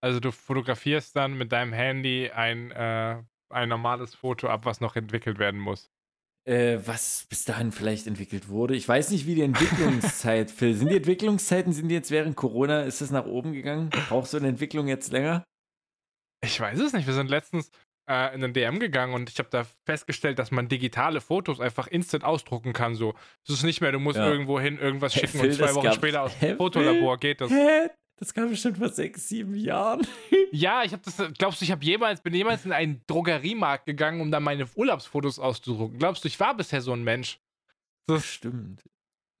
Also 0.00 0.20
du 0.20 0.30
fotografierst 0.30 1.16
dann 1.16 1.36
mit 1.36 1.52
deinem 1.52 1.72
Handy 1.72 2.30
ein, 2.30 2.70
äh, 2.70 3.22
ein 3.50 3.68
normales 3.68 4.14
Foto 4.14 4.48
ab, 4.48 4.64
was 4.64 4.80
noch 4.80 4.96
entwickelt 4.96 5.38
werden 5.38 5.60
muss. 5.60 5.90
Äh, 6.48 6.78
was 6.86 7.26
bis 7.28 7.44
dahin 7.44 7.72
vielleicht 7.72 8.06
entwickelt 8.06 8.48
wurde. 8.48 8.76
Ich 8.76 8.86
weiß 8.88 9.10
nicht, 9.10 9.26
wie 9.26 9.34
die 9.34 9.42
Entwicklungszeit, 9.42 10.48
Phil. 10.52 10.74
Sind 10.74 10.90
die 10.90 10.96
Entwicklungszeiten, 10.96 11.72
sind 11.72 11.88
die 11.88 11.94
jetzt 11.96 12.12
während 12.12 12.36
Corona, 12.36 12.82
ist 12.82 13.00
das 13.00 13.10
nach 13.10 13.26
oben 13.26 13.52
gegangen? 13.52 13.90
Brauchst 14.08 14.32
du 14.32 14.36
eine 14.36 14.46
Entwicklung 14.48 14.86
jetzt 14.86 15.10
länger? 15.10 15.42
Ich 16.44 16.60
weiß 16.60 16.78
es 16.78 16.92
nicht. 16.92 17.08
Wir 17.08 17.14
sind 17.14 17.30
letztens 17.30 17.72
äh, 18.08 18.32
in 18.32 18.42
den 18.42 18.52
DM 18.52 18.78
gegangen 18.78 19.14
und 19.14 19.28
ich 19.28 19.38
habe 19.40 19.48
da 19.50 19.66
festgestellt, 19.86 20.38
dass 20.38 20.52
man 20.52 20.68
digitale 20.68 21.20
Fotos 21.20 21.58
einfach 21.58 21.88
instant 21.88 22.22
ausdrucken 22.22 22.72
kann. 22.72 22.94
So, 22.94 23.14
es 23.42 23.54
ist 23.54 23.64
nicht 23.64 23.80
mehr, 23.80 23.90
du 23.90 23.98
musst 23.98 24.18
Ja. 24.18 24.28
irgendwo 24.30 24.60
hin 24.60 24.78
irgendwas 24.78 25.16
Hä, 25.16 25.20
schicken 25.20 25.40
Phil, 25.40 25.50
und 25.50 25.56
zwei 25.56 25.74
Wochen 25.74 25.92
später 25.92 26.22
aus 26.22 26.38
dem 26.38 26.56
Fotolabor 26.58 27.18
geht 27.18 27.40
das. 27.40 27.50
Hä? 27.50 27.88
Das 28.18 28.32
kam 28.32 28.48
bestimmt 28.48 28.78
vor 28.78 28.88
sechs, 28.88 29.28
sieben 29.28 29.54
Jahren. 29.54 30.06
Ja, 30.50 30.82
ich 30.84 30.92
habe 30.92 31.02
das. 31.04 31.16
Glaubst 31.36 31.60
du, 31.60 31.64
ich 31.66 31.70
habe 31.70 31.84
jemals 31.84 32.22
bin 32.22 32.32
jemals 32.32 32.64
in 32.64 32.72
einen 32.72 33.02
Drogeriemarkt 33.06 33.84
gegangen, 33.84 34.20
um 34.22 34.30
da 34.30 34.40
meine 34.40 34.66
Urlaubsfotos 34.74 35.38
auszudrucken? 35.38 35.98
Glaubst 35.98 36.24
du, 36.24 36.28
ich 36.28 36.40
war 36.40 36.56
bisher 36.56 36.80
so 36.80 36.92
ein 36.92 37.04
Mensch? 37.04 37.38
Das 38.06 38.24
Stimmt. 38.24 38.82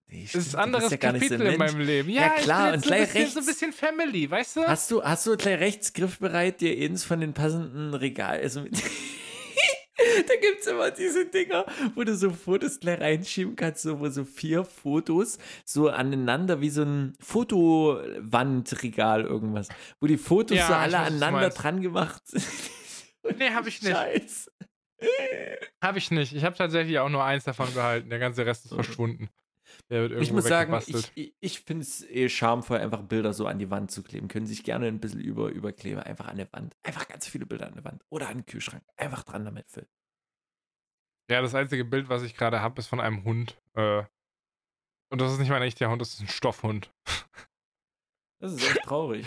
Nee, 0.08 0.22
ist 0.24 0.30
stimmt, 0.30 0.54
ein 0.54 0.60
anderes 0.60 0.90
ja 0.90 1.12
nicht 1.12 1.26
so 1.28 1.34
ein 1.34 1.40
Kapitel 1.40 1.52
in 1.52 1.58
meinem 1.58 1.80
Leben. 1.80 2.10
Ja, 2.10 2.22
Ja, 2.22 2.28
klar, 2.36 2.66
ich 2.66 2.70
bin 2.70 2.74
und 2.74 2.82
so 2.84 2.88
gleich 2.88 3.00
ein 3.00 3.06
bisschen, 3.06 3.30
so 3.30 3.38
ein 3.40 3.44
rechts. 3.44 3.46
bisschen 3.60 3.72
Family, 3.72 4.30
weißt 4.30 4.56
du? 4.56 4.60
Hast 4.66 4.90
du, 4.90 5.02
hast 5.02 5.26
du 5.26 5.36
gleich 5.36 5.58
rechts 5.58 5.92
griffbereit 5.94 6.60
dir 6.60 6.76
eins 6.84 7.02
von 7.04 7.20
den 7.20 7.32
passenden 7.32 7.92
Regal, 7.94 8.38
also 8.40 8.60
mit 8.60 8.80
Da 10.26 10.34
gibt 10.40 10.60
es 10.60 10.66
immer 10.66 10.90
diese 10.90 11.26
Dinger, 11.26 11.66
wo 11.94 12.04
du 12.04 12.14
so 12.16 12.30
Fotos 12.30 12.80
gleich 12.80 13.00
reinschieben 13.00 13.56
kannst, 13.56 13.82
so, 13.82 14.00
wo 14.00 14.08
so 14.08 14.24
vier 14.24 14.64
Fotos 14.64 15.38
so 15.64 15.88
aneinander 15.88 16.60
wie 16.60 16.70
so 16.70 16.82
ein 16.82 17.14
Fotowandregal 17.20 19.24
irgendwas, 19.24 19.68
wo 20.00 20.06
die 20.06 20.16
Fotos 20.16 20.56
Ja, 20.56 20.66
so 20.68 20.74
alle 20.74 20.92
weiß, 20.94 21.06
aneinander 21.06 21.50
dran 21.50 21.80
gemacht 21.80 22.22
sind. 22.26 22.44
Nee, 23.38 23.50
hab 23.50 23.66
ich 23.66 23.82
nicht. 23.82 23.92
Scheiß. 23.92 24.50
Habe 25.82 25.98
ich 25.98 26.10
nicht. 26.10 26.32
Ich 26.34 26.44
habe 26.44 26.56
tatsächlich 26.56 26.98
auch 26.98 27.08
nur 27.08 27.24
eins 27.24 27.44
davon 27.44 27.72
behalten. 27.74 28.08
Der 28.08 28.18
ganze 28.18 28.46
Rest 28.46 28.64
ist 28.64 28.72
Mhm. 28.72 28.76
verschwunden. 28.76 29.28
Der 29.90 30.02
wird 30.02 30.12
irgendwo 30.12 30.22
Ich 30.24 30.32
muss 30.32 30.44
sagen, 30.46 30.80
ich, 31.14 31.34
ich, 31.40 31.60
finde 31.60 31.82
es 31.82 32.02
eh 32.08 32.28
charmvoll, 32.28 32.78
einfach 32.78 33.02
Bilder 33.02 33.32
so 33.32 33.46
an 33.46 33.58
die 33.58 33.70
Wand 33.70 33.90
zu 33.90 34.02
kleben. 34.02 34.28
Können 34.28 34.46
sich 34.46 34.64
gerne 34.64 34.86
ein 34.86 35.00
bisschen 35.00 35.20
über, 35.20 35.48
überkleben, 35.50 36.00
einfach 36.00 36.28
an 36.28 36.36
der 36.36 36.50
Wand. 36.52 36.76
Einfach 36.82 37.08
ganz 37.08 37.28
viele 37.28 37.46
Bilder 37.46 37.66
an 37.66 37.74
der 37.74 37.84
Wand. 37.84 38.02
Oder 38.08 38.28
an 38.28 38.38
den 38.38 38.46
Kühlschrank. 38.46 38.82
Einfach 38.96 39.22
dran 39.24 39.44
damit, 39.44 39.66
Phil. 39.68 39.86
Ja, 41.30 41.42
das 41.42 41.54
einzige 41.54 41.84
Bild, 41.84 42.08
was 42.08 42.22
ich 42.22 42.36
gerade 42.36 42.60
habe, 42.60 42.78
ist 42.80 42.86
von 42.86 43.00
einem 43.00 43.24
Hund. 43.24 43.60
Äh, 43.74 44.04
und 45.10 45.20
das 45.20 45.32
ist 45.32 45.38
nicht 45.38 45.48
mein 45.50 45.62
echter 45.62 45.88
Hund, 45.90 46.00
das 46.00 46.14
ist 46.14 46.20
ein 46.20 46.28
Stoffhund. 46.28 46.90
Das 48.38 48.52
ist 48.52 48.68
echt 48.68 48.82
traurig. 48.82 49.24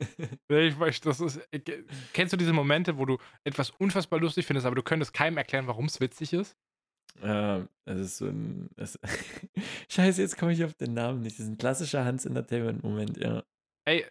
Ich 0.48 0.78
weiß, 0.78 1.00
das 1.00 1.18
ist. 1.20 1.38
äh, 1.50 1.58
ke- 1.58 1.84
Kennst 2.12 2.32
du 2.32 2.36
diese 2.36 2.52
Momente, 2.52 2.96
wo 2.96 3.04
du 3.04 3.18
etwas 3.42 3.70
unfassbar 3.70 4.20
lustig 4.20 4.46
findest, 4.46 4.66
aber 4.66 4.76
du 4.76 4.84
könntest 4.84 5.12
keinem 5.12 5.36
erklären, 5.36 5.66
warum 5.66 5.86
es 5.86 5.98
witzig 5.98 6.32
ist? 6.32 6.56
Ähm, 7.22 7.68
das 7.86 7.98
ist 7.98 8.18
so 8.18 8.26
ein. 8.26 8.70
Das 8.76 8.96
Scheiße, 9.90 10.22
jetzt 10.22 10.38
komme 10.38 10.52
ich 10.52 10.62
auf 10.64 10.74
den 10.74 10.94
Namen 10.94 11.22
nicht. 11.22 11.40
Das 11.40 11.46
ist 11.46 11.50
ein 11.50 11.58
klassischer 11.58 12.04
Hans 12.04 12.24
Entertainment-Moment, 12.24 13.16
ja. 13.16 13.42
Ey, 13.84 14.06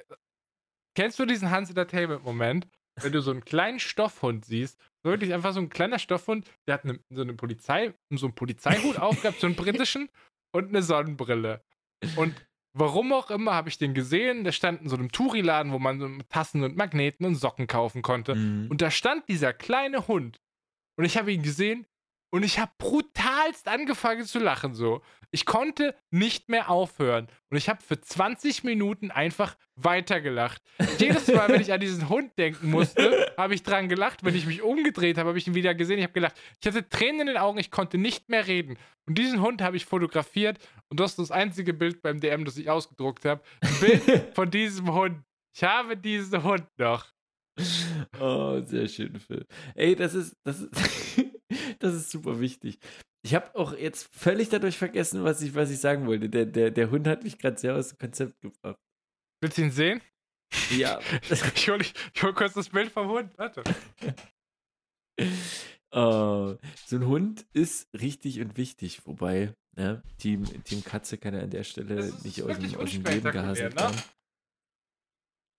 kennst 0.95 1.17
du 1.17 1.25
diesen 1.25 1.49
Hans 1.49 1.69
Entertainment-Moment, 1.69 2.67
wenn 2.99 3.11
du 3.13 3.21
so 3.21 3.31
einen 3.31 3.45
kleinen 3.45 3.79
Stoffhund 3.79 4.43
siehst? 4.43 4.77
Wirklich 5.03 5.33
einfach 5.33 5.53
so 5.53 5.59
ein 5.59 5.69
kleiner 5.69 5.99
Stoffhund, 5.99 6.49
der 6.67 6.75
hat 6.75 6.83
eine, 6.83 6.99
so 7.09 7.21
eine 7.21 7.33
Polizei, 7.33 7.93
so 8.11 8.27
einen 8.27 8.35
Polizeihut 8.35 8.97
aufgehabt, 8.99 9.39
so 9.39 9.47
einen 9.47 9.55
britischen 9.55 10.09
und 10.53 10.69
eine 10.69 10.83
Sonnenbrille. 10.83 11.63
Und 12.15 12.35
warum 12.73 13.13
auch 13.13 13.31
immer 13.31 13.53
habe 13.53 13.69
ich 13.69 13.77
den 13.77 13.93
gesehen, 13.93 14.43
der 14.43 14.51
stand 14.51 14.81
in 14.81 14.89
so 14.89 14.95
einem 14.95 15.11
Touri-Laden, 15.11 15.71
wo 15.71 15.79
man 15.79 15.99
so 15.99 16.09
Tassen 16.29 16.63
und 16.63 16.75
Magneten 16.75 17.25
und 17.25 17.35
Socken 17.35 17.67
kaufen 17.67 18.01
konnte. 18.01 18.35
Mhm. 18.35 18.69
Und 18.69 18.81
da 18.81 18.91
stand 18.91 19.27
dieser 19.27 19.53
kleine 19.53 20.07
Hund. 20.07 20.39
Und 20.97 21.05
ich 21.05 21.17
habe 21.17 21.31
ihn 21.31 21.41
gesehen 21.41 21.85
und 22.31 22.43
ich 22.43 22.59
habe 22.59 22.71
brutalst 22.77 23.67
angefangen 23.67 24.25
zu 24.25 24.39
lachen 24.39 24.73
so. 24.73 25.01
Ich 25.33 25.45
konnte 25.45 25.95
nicht 26.09 26.49
mehr 26.49 26.69
aufhören. 26.69 27.27
Und 27.49 27.57
ich 27.57 27.69
habe 27.69 27.81
für 27.81 27.99
20 27.99 28.63
Minuten 28.63 29.11
einfach 29.11 29.55
weitergelacht. 29.75 30.61
Jedes 30.97 31.27
Mal, 31.27 31.49
wenn 31.49 31.61
ich 31.61 31.71
an 31.71 31.79
diesen 31.79 32.09
Hund 32.09 32.37
denken 32.37 32.69
musste, 32.69 33.31
habe 33.37 33.53
ich 33.53 33.63
dran 33.63 33.87
gelacht. 33.87 34.23
Wenn 34.23 34.35
ich 34.35 34.45
mich 34.45 34.61
umgedreht 34.61 35.17
habe, 35.17 35.29
habe 35.29 35.37
ich 35.37 35.47
ihn 35.47 35.55
wieder 35.55 35.73
gesehen. 35.73 35.99
Ich 35.99 36.03
habe 36.03 36.13
gelacht. 36.13 36.35
Ich 36.59 36.67
hatte 36.67 36.87
Tränen 36.87 37.21
in 37.21 37.27
den 37.27 37.37
Augen, 37.37 37.59
ich 37.59 37.71
konnte 37.71 37.97
nicht 37.97 38.29
mehr 38.29 38.47
reden. 38.47 38.77
Und 39.07 39.17
diesen 39.17 39.41
Hund 39.41 39.61
habe 39.61 39.77
ich 39.77 39.85
fotografiert. 39.85 40.57
Und 40.89 40.99
das 40.99 41.11
ist 41.11 41.19
das 41.19 41.31
einzige 41.31 41.73
Bild 41.73 42.01
beim 42.01 42.19
DM, 42.19 42.43
das 42.43 42.57
ich 42.57 42.69
ausgedruckt 42.69 43.23
habe. 43.25 43.41
Ein 43.61 43.79
Bild 43.79 44.03
von 44.35 44.51
diesem 44.51 44.93
Hund. 44.93 45.21
Ich 45.53 45.63
habe 45.63 45.97
diesen 45.97 46.43
Hund 46.43 46.65
noch. 46.77 47.07
Oh, 48.19 48.61
sehr 48.61 48.87
schön, 48.87 49.19
Phil. 49.19 49.45
Ey, 49.75 49.95
das 49.95 50.13
ist, 50.13 50.35
das 50.43 50.61
ist, 50.61 50.71
das 51.79 51.93
ist 51.93 52.11
super 52.11 52.39
wichtig. 52.39 52.79
Ich 53.23 53.35
habe 53.35 53.55
auch 53.55 53.73
jetzt 53.73 54.09
völlig 54.11 54.49
dadurch 54.49 54.77
vergessen, 54.77 55.23
was 55.23 55.41
ich, 55.41 55.53
was 55.53 55.69
ich 55.69 55.79
sagen 55.79 56.07
wollte. 56.07 56.29
Der, 56.29 56.45
der, 56.45 56.71
der 56.71 56.89
Hund 56.89 57.07
hat 57.07 57.23
mich 57.23 57.37
gerade 57.37 57.59
sehr 57.59 57.75
aus 57.75 57.89
dem 57.89 57.99
Konzept 57.99 58.41
gebracht. 58.41 58.79
Willst 59.41 59.57
du 59.57 59.61
ihn 59.63 59.71
sehen? 59.71 60.01
Ja. 60.71 60.99
Ich 61.55 61.69
hol, 61.69 61.81
ich 61.81 62.23
hol 62.23 62.33
kurz 62.33 62.53
das 62.53 62.69
Bild 62.69 62.91
vom 62.91 63.07
Hund. 63.07 63.31
Warte. 63.37 63.63
Oh, 65.93 66.55
so 66.85 66.95
ein 66.95 67.05
Hund 67.05 67.45
ist 67.51 67.93
richtig 67.93 68.39
und 68.39 68.55
wichtig, 68.55 69.05
wobei, 69.05 69.53
ne, 69.75 70.01
Team, 70.17 70.45
Team 70.63 70.85
Katze 70.85 71.17
kann 71.17 71.33
er 71.33 71.43
an 71.43 71.49
der 71.49 71.65
Stelle 71.65 72.13
nicht 72.23 72.41
aus 72.43 72.57
dem, 72.57 72.75
aus 72.75 72.91
dem 72.91 73.03
Leben 73.03 73.29
gehasselt 73.29 73.75
ne? 73.75 73.91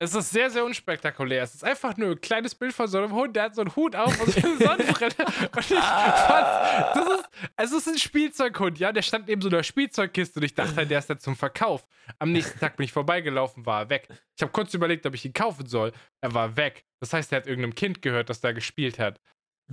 Es 0.02 0.16
ist 0.16 0.30
sehr, 0.30 0.50
sehr 0.50 0.64
unspektakulär. 0.64 1.44
Es 1.44 1.54
ist 1.54 1.62
einfach 1.62 1.96
nur 1.96 2.10
ein 2.10 2.20
kleines 2.20 2.56
Bild 2.56 2.72
von 2.72 2.88
so 2.88 2.98
einem 2.98 3.12
Hund, 3.12 3.36
der 3.36 3.44
hat 3.44 3.54
so 3.54 3.60
einen 3.60 3.76
Hut 3.76 3.94
auf 3.94 4.20
und 4.20 4.32
so 4.32 4.48
eine 4.48 4.56
Sonnenbrille. 4.58 5.14
Und 5.54 5.58
ich 5.60 5.78
fand, 5.78 6.96
das 6.96 7.08
ist, 7.08 7.28
es 7.56 7.72
ist 7.72 7.88
ein 7.88 7.98
Spielzeughund, 7.98 8.80
ja, 8.80 8.90
der 8.90 9.02
stand 9.02 9.28
neben 9.28 9.40
so 9.40 9.48
einer 9.48 9.62
Spielzeugkiste 9.62 10.40
und 10.40 10.44
ich 10.44 10.54
dachte, 10.54 10.84
der 10.88 10.98
ist 10.98 11.08
da 11.08 11.16
zum 11.16 11.36
Verkauf. 11.36 11.86
Am 12.18 12.32
nächsten 12.32 12.58
Tag 12.58 12.76
bin 12.76 12.84
ich 12.84 12.92
vorbeigelaufen, 12.92 13.64
war 13.64 13.82
er 13.82 13.90
weg. 13.90 14.08
Ich 14.36 14.42
habe 14.42 14.50
kurz 14.50 14.74
überlegt, 14.74 15.06
ob 15.06 15.14
ich 15.14 15.24
ihn 15.24 15.34
kaufen 15.34 15.66
soll. 15.66 15.92
Er 16.20 16.34
war 16.34 16.56
weg. 16.56 16.84
Das 16.98 17.12
heißt, 17.12 17.30
er 17.30 17.36
hat 17.36 17.46
irgendeinem 17.46 17.76
Kind 17.76 18.02
gehört, 18.02 18.28
das 18.28 18.40
da 18.40 18.50
gespielt 18.50 18.98
hat. 18.98 19.20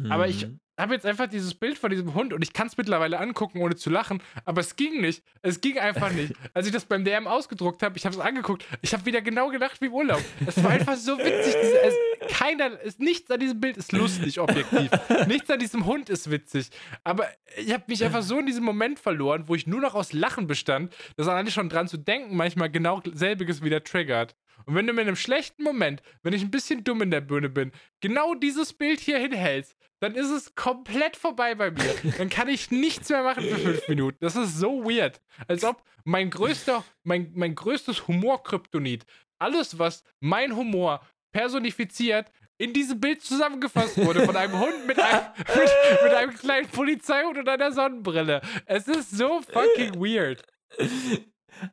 Aber 0.10 0.28
ich 0.28 0.46
Mhm. 0.46 0.60
Habe 0.80 0.94
jetzt 0.94 1.06
einfach 1.06 1.28
dieses 1.28 1.54
Bild 1.54 1.78
von 1.78 1.90
diesem 1.90 2.14
Hund 2.14 2.34
und 2.34 2.42
ich 2.42 2.54
kann 2.54 2.68
es 2.68 2.78
mittlerweile 2.78 3.20
angucken, 3.20 3.60
ohne 3.62 3.76
zu 3.76 3.90
lachen. 3.90 4.22
Aber 4.46 4.62
es 4.62 4.76
ging 4.76 5.02
nicht. 5.02 5.24
Es 5.42 5.62
ging 5.62 5.78
einfach 5.78 6.12
nicht. 6.12 6.34
Als 6.54 6.68
ich 6.68 6.74
das 6.74 6.86
beim 6.86 7.04
DM 7.04 7.28
ausgedruckt 7.28 7.84
habe, 7.84 7.98
ich 7.98 8.06
habe 8.06 8.16
es 8.16 8.22
angeguckt. 8.22 8.66
Ich 8.82 8.94
habe 8.94 9.06
wieder 9.06 9.22
genau 9.22 9.50
gedacht 9.50 9.82
wie 9.82 9.88
im 9.88 9.94
Urlaub. 9.94 10.22
Es 10.46 10.64
war 10.64 10.72
einfach 10.72 10.96
so 10.96 11.18
witzig. 11.18 11.56
Diese, 11.62 11.82
es, 11.82 11.94
keiner, 12.28 12.80
es, 12.84 13.00
nichts 13.00 13.32
an 13.32 13.40
diesem 13.40 13.60
Bild 13.60 13.78
ist 13.78 13.92
lustig, 13.92 14.40
objektiv. 14.40 14.90
Nichts 15.28 15.50
an 15.50 15.60
diesem 15.60 15.86
Hund 15.86 16.10
ist 16.10 16.30
witzig. 16.30 16.70
Aber 17.04 17.28
ich 17.58 17.72
habe 17.74 17.84
mich 17.88 18.04
einfach 18.04 18.22
so 18.22 18.40
in 18.40 18.46
diesem 18.46 18.64
Moment 18.64 19.00
verloren, 19.00 19.44
wo 19.48 19.56
ich 19.56 19.68
nur 19.68 19.82
noch 19.82 19.96
aus 19.96 20.14
Lachen 20.14 20.48
bestand, 20.48 20.94
dass 21.18 21.28
alleine 21.28 21.52
schon 21.52 21.70
dran 21.70 21.88
zu 21.88 21.98
denken 21.98 22.36
manchmal 22.36 22.70
genau 22.70 23.02
selbiges 23.14 23.64
wieder 23.64 23.84
triggert. 23.84 24.36
Und 24.66 24.76
wenn 24.76 24.86
du 24.86 24.94
mir 24.94 25.02
in 25.02 25.08
einem 25.08 25.16
schlechten 25.16 25.64
Moment, 25.64 26.02
wenn 26.22 26.34
ich 26.34 26.44
ein 26.44 26.52
bisschen 26.52 26.84
dumm 26.84 27.02
in 27.02 27.12
der 27.12 27.22
Birne 27.22 27.50
bin, 27.50 27.72
genau 28.02 28.36
dieses 28.36 28.74
Bild 28.74 29.00
hier 29.00 29.18
hinhältst, 29.18 29.76
dann 30.00 30.16
ist 30.16 30.30
es 30.30 30.56
komplett 30.56 31.18
vorbei 31.18 31.56
bei 31.56 31.72
mir. 31.72 31.96
Dann 32.18 32.30
kann 32.30 32.48
ich 32.48 32.72
nichts 32.72 33.10
mehr 33.10 33.24
machen 33.24 33.44
für 33.44 33.58
fünf 33.58 33.88
Minuten. 33.88 34.18
Das 34.22 34.36
ist 34.36 34.58
so 34.58 34.84
weird. 34.84 35.22
Als 35.48 35.64
ob 35.64 35.84
mein 36.04 36.30
größter, 36.30 36.84
mein, 37.04 37.32
mein 37.36 37.56
größtes 37.56 38.08
Humor-Kryptonit, 38.08 39.06
alles, 39.40 39.80
was 39.80 40.04
mein 40.20 40.56
Humor 40.56 41.02
personifiziert, 41.32 42.32
in 42.58 42.74
diesem 42.74 43.00
Bild 43.00 43.22
zusammengefasst 43.22 43.98
wurde 43.98 44.26
von 44.26 44.36
einem 44.36 44.60
Hund 44.60 44.86
mit 44.86 45.00
einem, 45.00 45.22
mit, 45.38 46.04
mit 46.04 46.14
einem 46.14 46.34
kleinen 46.36 46.68
Polizeihund 46.68 47.38
und 47.38 47.48
einer 47.48 47.72
Sonnenbrille. 47.72 48.42
Es 48.66 48.88
ist 48.88 49.12
so 49.12 49.42
fucking 49.42 49.96
weird. 49.96 50.44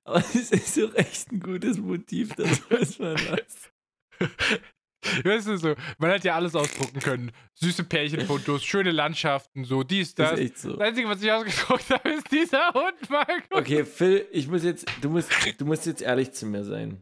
Aber 0.05 0.19
es 0.19 0.53
ist 0.53 0.77
doch 0.77 0.95
echt 0.95 1.33
ein 1.33 1.41
gutes 1.41 1.79
Motiv, 1.79 2.35
das 2.35 2.71
weiß 2.71 2.99
man 3.01 3.15
was. 3.31 3.71
Weißt 5.25 5.47
du 5.47 5.57
so, 5.57 5.75
man 5.99 6.11
hat 6.11 6.25
ja 6.25 6.35
alles 6.35 6.55
ausdrucken 6.57 6.99
können. 7.01 7.30
Süße 7.55 7.85
Pärchenfotos, 7.85 8.64
schöne 8.64 8.91
Landschaften, 8.91 9.64
so 9.64 9.83
dies, 9.85 10.14
Das 10.14 10.30
das. 10.30 10.41
ist 10.41 10.45
echt 10.47 10.59
so. 10.59 10.72
Das 10.72 10.80
Einzige, 10.80 11.09
was 11.09 11.22
ich 11.22 11.30
ausgedruckt 11.30 11.91
habe, 11.91 12.09
ist 12.11 12.33
dieser 12.33 12.72
Hund, 12.72 13.11
Marco. 13.11 13.59
Okay, 13.59 13.85
Phil, 13.85 14.26
ich 14.33 14.49
muss 14.49 14.64
jetzt, 14.64 14.87
du 15.03 15.11
musst, 15.11 15.30
du 15.59 15.64
musst 15.64 15.87
jetzt 15.87 16.03
ehrlich 16.03 16.33
zu 16.33 16.47
mir 16.47 16.64
sein. 16.64 17.01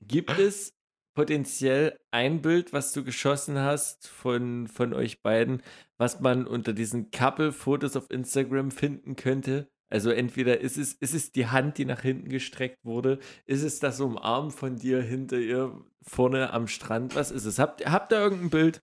Gibt 0.00 0.38
es 0.38 0.72
potenziell 1.18 1.98
ein 2.12 2.42
Bild, 2.42 2.72
was 2.72 2.92
du 2.92 3.02
geschossen 3.02 3.58
hast 3.58 4.06
von, 4.06 4.68
von 4.68 4.94
euch 4.94 5.20
beiden, 5.20 5.64
was 5.96 6.20
man 6.20 6.46
unter 6.46 6.72
diesen 6.72 7.10
Couple-Fotos 7.10 7.96
auf 7.96 8.08
Instagram 8.12 8.70
finden 8.70 9.16
könnte? 9.16 9.68
Also 9.90 10.12
entweder 10.12 10.60
ist 10.60 10.76
es, 10.76 10.92
ist 10.92 11.14
es 11.14 11.32
die 11.32 11.48
Hand, 11.48 11.76
die 11.76 11.86
nach 11.86 12.02
hinten 12.02 12.28
gestreckt 12.28 12.84
wurde, 12.84 13.18
ist 13.46 13.64
es 13.64 13.80
das 13.80 13.98
Umarmen 13.98 14.52
von 14.52 14.76
dir 14.76 15.02
hinter 15.02 15.38
ihr 15.38 15.84
vorne 16.02 16.52
am 16.52 16.68
Strand, 16.68 17.16
was 17.16 17.32
ist 17.32 17.46
es? 17.46 17.58
Habt, 17.58 17.84
habt 17.84 18.12
ihr 18.12 18.20
irgendein 18.20 18.50
Bild? 18.50 18.82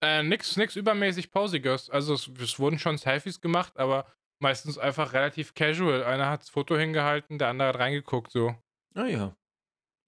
Äh, 0.00 0.22
nix, 0.22 0.56
nix 0.56 0.74
übermäßig 0.74 1.32
Pausiges. 1.32 1.90
Also 1.90 2.14
es, 2.14 2.30
es 2.40 2.58
wurden 2.58 2.78
schon 2.78 2.96
Selfies 2.96 3.42
gemacht, 3.42 3.76
aber 3.76 4.10
meistens 4.38 4.78
einfach 4.78 5.12
relativ 5.12 5.52
casual. 5.52 6.02
Einer 6.02 6.30
hat 6.30 6.40
das 6.40 6.48
Foto 6.48 6.78
hingehalten, 6.78 7.36
der 7.36 7.48
andere 7.48 7.68
hat 7.68 7.78
reingeguckt, 7.78 8.32
so. 8.32 8.54
Ah 8.94 9.04
ja. 9.04 9.36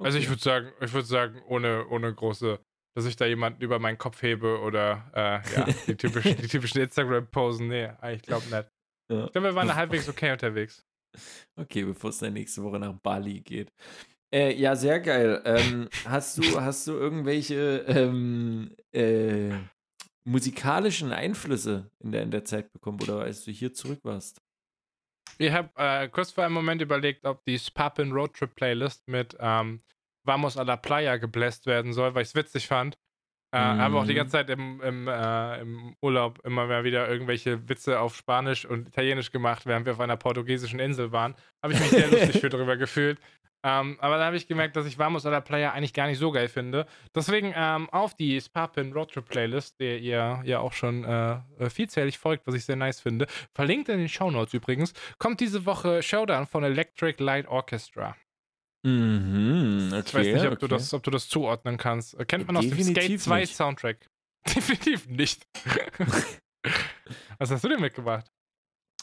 Also 0.00 0.18
ich 0.18 0.24
Okay. 0.24 0.30
würde 0.30 0.42
sagen, 0.42 0.72
ich 0.80 0.92
würde 0.92 1.06
sagen, 1.06 1.42
ohne, 1.46 1.86
ohne 1.88 2.14
große, 2.14 2.58
dass 2.96 3.06
ich 3.06 3.16
da 3.16 3.26
jemanden 3.26 3.62
über 3.62 3.78
meinen 3.78 3.98
Kopf 3.98 4.22
hebe 4.22 4.60
oder 4.60 5.10
äh, 5.14 5.54
ja, 5.54 5.64
die 5.86 5.96
typischen, 5.96 6.36
die 6.36 6.48
typischen 6.48 6.80
Instagram-Posen. 6.82 7.68
Nee, 7.68 7.90
ich 8.12 8.22
glaube 8.22 8.44
nicht. 8.44 8.68
Ja. 9.10 9.24
Ich 9.26 9.32
glaube, 9.32 9.48
wir 9.48 9.54
waren 9.54 9.74
halbwegs 9.74 10.08
okay 10.08 10.32
unterwegs. 10.32 10.84
Okay, 11.56 11.84
bevor 11.84 12.10
es 12.10 12.18
dann 12.18 12.34
nächste 12.34 12.62
Woche 12.62 12.78
nach 12.78 12.94
Bali 13.02 13.40
geht. 13.40 13.72
Äh, 14.32 14.54
ja, 14.54 14.76
sehr 14.76 15.00
geil. 15.00 15.42
Ähm, 15.44 15.88
hast, 16.04 16.38
du, 16.38 16.60
hast 16.60 16.86
du 16.86 16.92
irgendwelche 16.92 17.84
ähm, 17.88 18.76
äh, 18.92 19.54
musikalischen 20.24 21.12
Einflüsse 21.12 21.90
in 22.04 22.12
der, 22.12 22.22
in 22.22 22.30
der 22.30 22.44
Zeit 22.44 22.70
bekommen 22.72 23.00
oder 23.00 23.22
als 23.22 23.44
du 23.44 23.50
hier 23.50 23.72
zurück 23.72 24.00
warst? 24.04 24.42
Ich 25.38 25.52
habe 25.52 25.70
äh, 25.76 26.08
kurz 26.08 26.32
vor 26.32 26.44
einem 26.44 26.54
Moment 26.54 26.82
überlegt, 26.82 27.24
ob 27.24 27.44
die 27.44 27.58
Spapin 27.58 28.12
Roadtrip 28.12 28.54
Playlist 28.54 29.06
mit 29.06 29.36
ähm, 29.38 29.80
Vamos 30.24 30.56
a 30.56 30.62
la 30.62 30.76
Playa 30.76 31.16
gebläst 31.16 31.66
werden 31.66 31.92
soll, 31.92 32.14
weil 32.14 32.22
ich 32.22 32.28
es 32.28 32.34
witzig 32.34 32.66
fand. 32.66 32.98
Äh, 33.50 33.58
mhm. 33.74 33.78
Habe 33.78 33.98
auch 33.98 34.06
die 34.06 34.14
ganze 34.14 34.32
Zeit 34.32 34.50
im, 34.50 34.80
im, 34.82 35.08
äh, 35.08 35.60
im, 35.60 35.96
Urlaub 36.02 36.38
immer 36.44 36.66
mal 36.66 36.84
wieder 36.84 37.08
irgendwelche 37.08 37.66
Witze 37.68 37.98
auf 37.98 38.14
Spanisch 38.14 38.66
und 38.66 38.88
Italienisch 38.88 39.30
gemacht, 39.30 39.64
während 39.64 39.86
wir 39.86 39.94
auf 39.94 40.00
einer 40.00 40.18
portugiesischen 40.18 40.80
Insel 40.80 41.12
waren. 41.12 41.34
Habe 41.62 41.72
ich 41.72 41.80
mich 41.80 41.88
sehr 41.88 42.10
lustig 42.10 42.40
für 42.40 42.50
darüber 42.50 42.76
gefühlt. 42.76 43.18
Ähm, 43.68 43.98
aber 44.00 44.16
da 44.16 44.24
habe 44.24 44.36
ich 44.36 44.46
gemerkt, 44.46 44.76
dass 44.76 44.86
ich 44.86 44.98
Vamos 44.98 45.26
a 45.26 45.30
la 45.30 45.40
Playa 45.40 45.72
eigentlich 45.72 45.92
gar 45.92 46.06
nicht 46.06 46.18
so 46.18 46.30
geil 46.30 46.48
finde. 46.48 46.86
Deswegen 47.14 47.52
ähm, 47.54 47.90
auf 47.90 48.14
die 48.14 48.40
Sparpin 48.40 48.92
Roadtrip 48.92 49.28
Playlist, 49.28 49.78
der 49.78 49.98
ihr 49.98 50.40
ja 50.44 50.60
auch 50.60 50.72
schon 50.72 51.04
äh, 51.04 51.32
äh, 51.58 51.68
vielzählig 51.68 52.18
folgt, 52.18 52.46
was 52.46 52.54
ich 52.54 52.64
sehr 52.64 52.76
nice 52.76 53.00
finde. 53.00 53.26
Verlinkt 53.54 53.90
in 53.90 53.98
den 53.98 54.08
Show 54.08 54.30
Notes 54.30 54.54
übrigens, 54.54 54.94
kommt 55.18 55.40
diese 55.40 55.66
Woche 55.66 56.02
Showdown 56.02 56.46
von 56.46 56.64
Electric 56.64 57.22
Light 57.22 57.46
Orchestra. 57.46 58.16
Mhm, 58.86 59.90
okay, 59.92 60.02
ich 60.06 60.14
weiß 60.14 60.26
nicht, 60.26 60.46
ob, 60.46 60.52
okay. 60.52 60.60
du 60.60 60.68
das, 60.68 60.94
ob 60.94 61.02
du 61.02 61.10
das 61.10 61.28
zuordnen 61.28 61.76
kannst. 61.76 62.16
Kennt 62.26 62.46
man 62.46 62.56
aus 62.56 62.66
dem 62.66 62.82
Skate 62.82 63.20
2 63.20 63.40
nicht. 63.40 63.54
Soundtrack? 63.54 64.08
Definitiv 64.46 65.08
nicht. 65.08 65.46
Was 67.38 67.50
hast 67.50 67.64
du 67.64 67.68
denn 67.68 67.80
mitgebracht? 67.80 68.30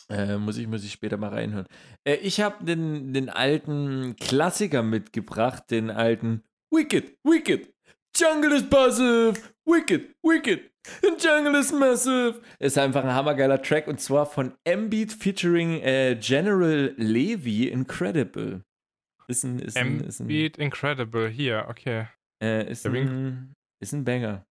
Äh, 0.09 0.37
muss, 0.37 0.57
ich, 0.57 0.67
muss 0.67 0.83
ich 0.83 0.91
später 0.91 1.17
mal 1.17 1.29
reinhören. 1.29 1.65
Äh, 2.03 2.15
ich 2.15 2.39
habe 2.41 2.63
den, 2.63 3.13
den 3.13 3.29
alten 3.29 4.15
Klassiker 4.17 4.83
mitgebracht, 4.83 5.71
den 5.71 5.89
alten 5.89 6.43
Wicked, 6.71 7.17
Wicked, 7.23 7.73
Jungle 8.15 8.53
is 8.53 8.69
Massive, 8.69 9.33
Wicked, 9.65 10.15
Wicked, 10.21 10.71
Jungle 11.19 11.55
is 11.59 11.71
Massive. 11.71 12.41
Ist 12.59 12.77
einfach 12.77 13.03
ein 13.03 13.13
hammergeiler 13.13 13.61
Track 13.61 13.87
und 13.87 13.99
zwar 13.99 14.25
von 14.25 14.53
M-Beat 14.63 15.11
featuring 15.11 15.81
äh, 15.81 16.15
General 16.19 16.93
Levy, 16.97 17.67
Incredible. 17.67 18.63
Ist 19.27 19.43
ein, 19.43 19.59
ist 19.59 19.75
ein, 19.75 20.01
ist 20.01 20.19
ein 20.19 20.27
Beat 20.27 20.57
Incredible, 20.57 21.29
hier, 21.29 21.65
okay. 21.67 22.07
Äh, 22.41 22.69
ist, 22.69 22.85
ein, 22.85 23.55
ist 23.79 23.93
ein 23.93 24.03
Banger. 24.03 24.45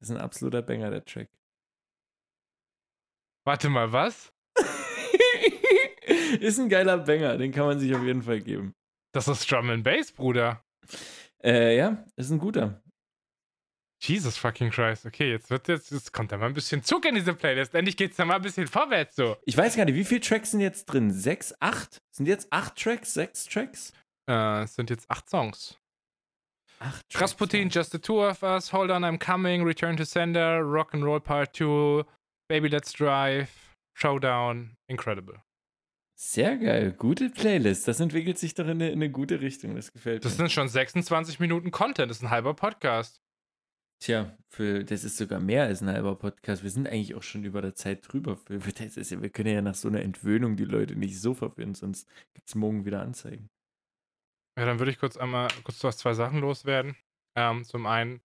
Ist 0.00 0.10
ein 0.10 0.18
absoluter 0.18 0.62
Banger, 0.62 0.90
der 0.90 1.04
Track. 1.04 1.28
Warte 3.44 3.68
mal, 3.68 3.92
was? 3.92 4.32
ist 6.40 6.58
ein 6.58 6.68
geiler 6.68 6.98
Banger, 6.98 7.36
den 7.36 7.52
kann 7.52 7.66
man 7.66 7.78
sich 7.78 7.94
auf 7.94 8.02
jeden 8.02 8.22
Fall 8.22 8.40
geben. 8.40 8.74
Das 9.12 9.28
ist 9.28 9.50
Drum 9.50 9.70
and 9.70 9.84
Bass, 9.84 10.12
Bruder. 10.12 10.62
Äh, 11.42 11.76
ja, 11.76 12.04
ist 12.16 12.30
ein 12.30 12.38
guter. 12.38 12.82
Jesus 14.02 14.38
fucking 14.38 14.70
Christ. 14.70 15.04
Okay, 15.04 15.30
jetzt 15.30 15.50
wird 15.50 15.68
jetzt, 15.68 15.90
jetzt 15.90 16.12
kommt 16.12 16.32
da 16.32 16.38
mal 16.38 16.46
ein 16.46 16.54
bisschen 16.54 16.82
Zug 16.82 17.04
in 17.04 17.14
diese 17.14 17.34
Playlist. 17.34 17.74
Endlich 17.74 17.96
geht's 17.96 18.16
da 18.16 18.24
mal 18.24 18.36
ein 18.36 18.42
bisschen 18.42 18.66
vorwärts 18.66 19.16
so. 19.16 19.36
Ich 19.44 19.56
weiß 19.56 19.76
gar 19.76 19.84
nicht, 19.84 19.94
wie 19.94 20.04
viele 20.04 20.20
Tracks 20.20 20.52
sind 20.52 20.60
jetzt 20.60 20.86
drin? 20.86 21.10
Sechs, 21.10 21.54
acht? 21.60 22.00
Sind 22.10 22.26
jetzt 22.26 22.50
acht 22.50 22.76
Tracks, 22.76 23.12
sechs 23.12 23.44
Tracks? 23.44 23.92
Äh, 24.28 24.62
es 24.62 24.74
sind 24.74 24.88
jetzt 24.88 25.10
acht 25.10 25.28
Songs. 25.28 25.76
Acht 26.78 27.06
Tracks. 27.10 27.22
Rasputin, 27.22 27.68
Just 27.68 27.92
the 27.92 27.98
Two 27.98 28.26
of 28.26 28.42
Us, 28.42 28.72
Hold 28.72 28.90
On, 28.90 29.04
I'm 29.04 29.18
Coming, 29.18 29.64
Return 29.64 29.96
to 29.98 30.04
Sender, 30.04 30.62
Rock 30.62 30.94
and 30.94 31.04
Roll 31.04 31.20
Part 31.20 31.54
2, 31.54 32.04
Baby 32.48 32.68
Let's 32.68 32.92
Drive, 32.92 33.74
Showdown, 33.94 34.76
Incredible. 34.88 35.42
Sehr 36.22 36.58
geil, 36.58 36.92
gute 36.92 37.30
Playlist. 37.30 37.88
Das 37.88 37.98
entwickelt 37.98 38.38
sich 38.38 38.52
doch 38.52 38.66
in 38.66 38.72
eine, 38.72 38.90
in 38.90 38.98
eine 38.98 39.10
gute 39.10 39.40
Richtung. 39.40 39.74
Das 39.74 39.90
gefällt 39.90 40.22
das 40.22 40.32
mir. 40.32 40.36
Das 40.36 40.36
sind 40.36 40.52
schon 40.52 40.68
26 40.68 41.40
Minuten 41.40 41.70
Content. 41.70 42.10
Das 42.10 42.18
ist 42.18 42.22
ein 42.22 42.28
halber 42.28 42.52
Podcast. 42.52 43.22
Tja, 44.00 44.36
für, 44.46 44.84
das 44.84 45.02
ist 45.02 45.16
sogar 45.16 45.40
mehr 45.40 45.64
als 45.64 45.80
ein 45.80 45.88
halber 45.88 46.16
Podcast. 46.16 46.62
Wir 46.62 46.70
sind 46.70 46.86
eigentlich 46.86 47.14
auch 47.14 47.22
schon 47.22 47.42
über 47.44 47.62
der 47.62 47.74
Zeit 47.74 48.06
drüber. 48.06 48.36
Für, 48.36 48.58
das 48.58 48.98
ist, 48.98 49.18
wir 49.18 49.30
können 49.30 49.54
ja 49.54 49.62
nach 49.62 49.74
so 49.74 49.88
einer 49.88 50.02
Entwöhnung 50.02 50.56
die 50.56 50.66
Leute 50.66 50.94
nicht 50.94 51.18
so 51.18 51.32
verwirren, 51.32 51.74
sonst 51.74 52.06
gibt 52.34 52.48
es 52.48 52.54
morgen 52.54 52.84
wieder 52.84 53.00
Anzeigen. 53.00 53.48
Ja, 54.58 54.66
dann 54.66 54.78
würde 54.78 54.92
ich 54.92 54.98
kurz 54.98 55.16
einmal 55.16 55.48
kurz 55.64 55.78
zwei 55.78 56.12
Sachen 56.12 56.40
loswerden. 56.40 56.96
Ähm, 57.34 57.64
zum 57.64 57.86
einen, 57.86 58.20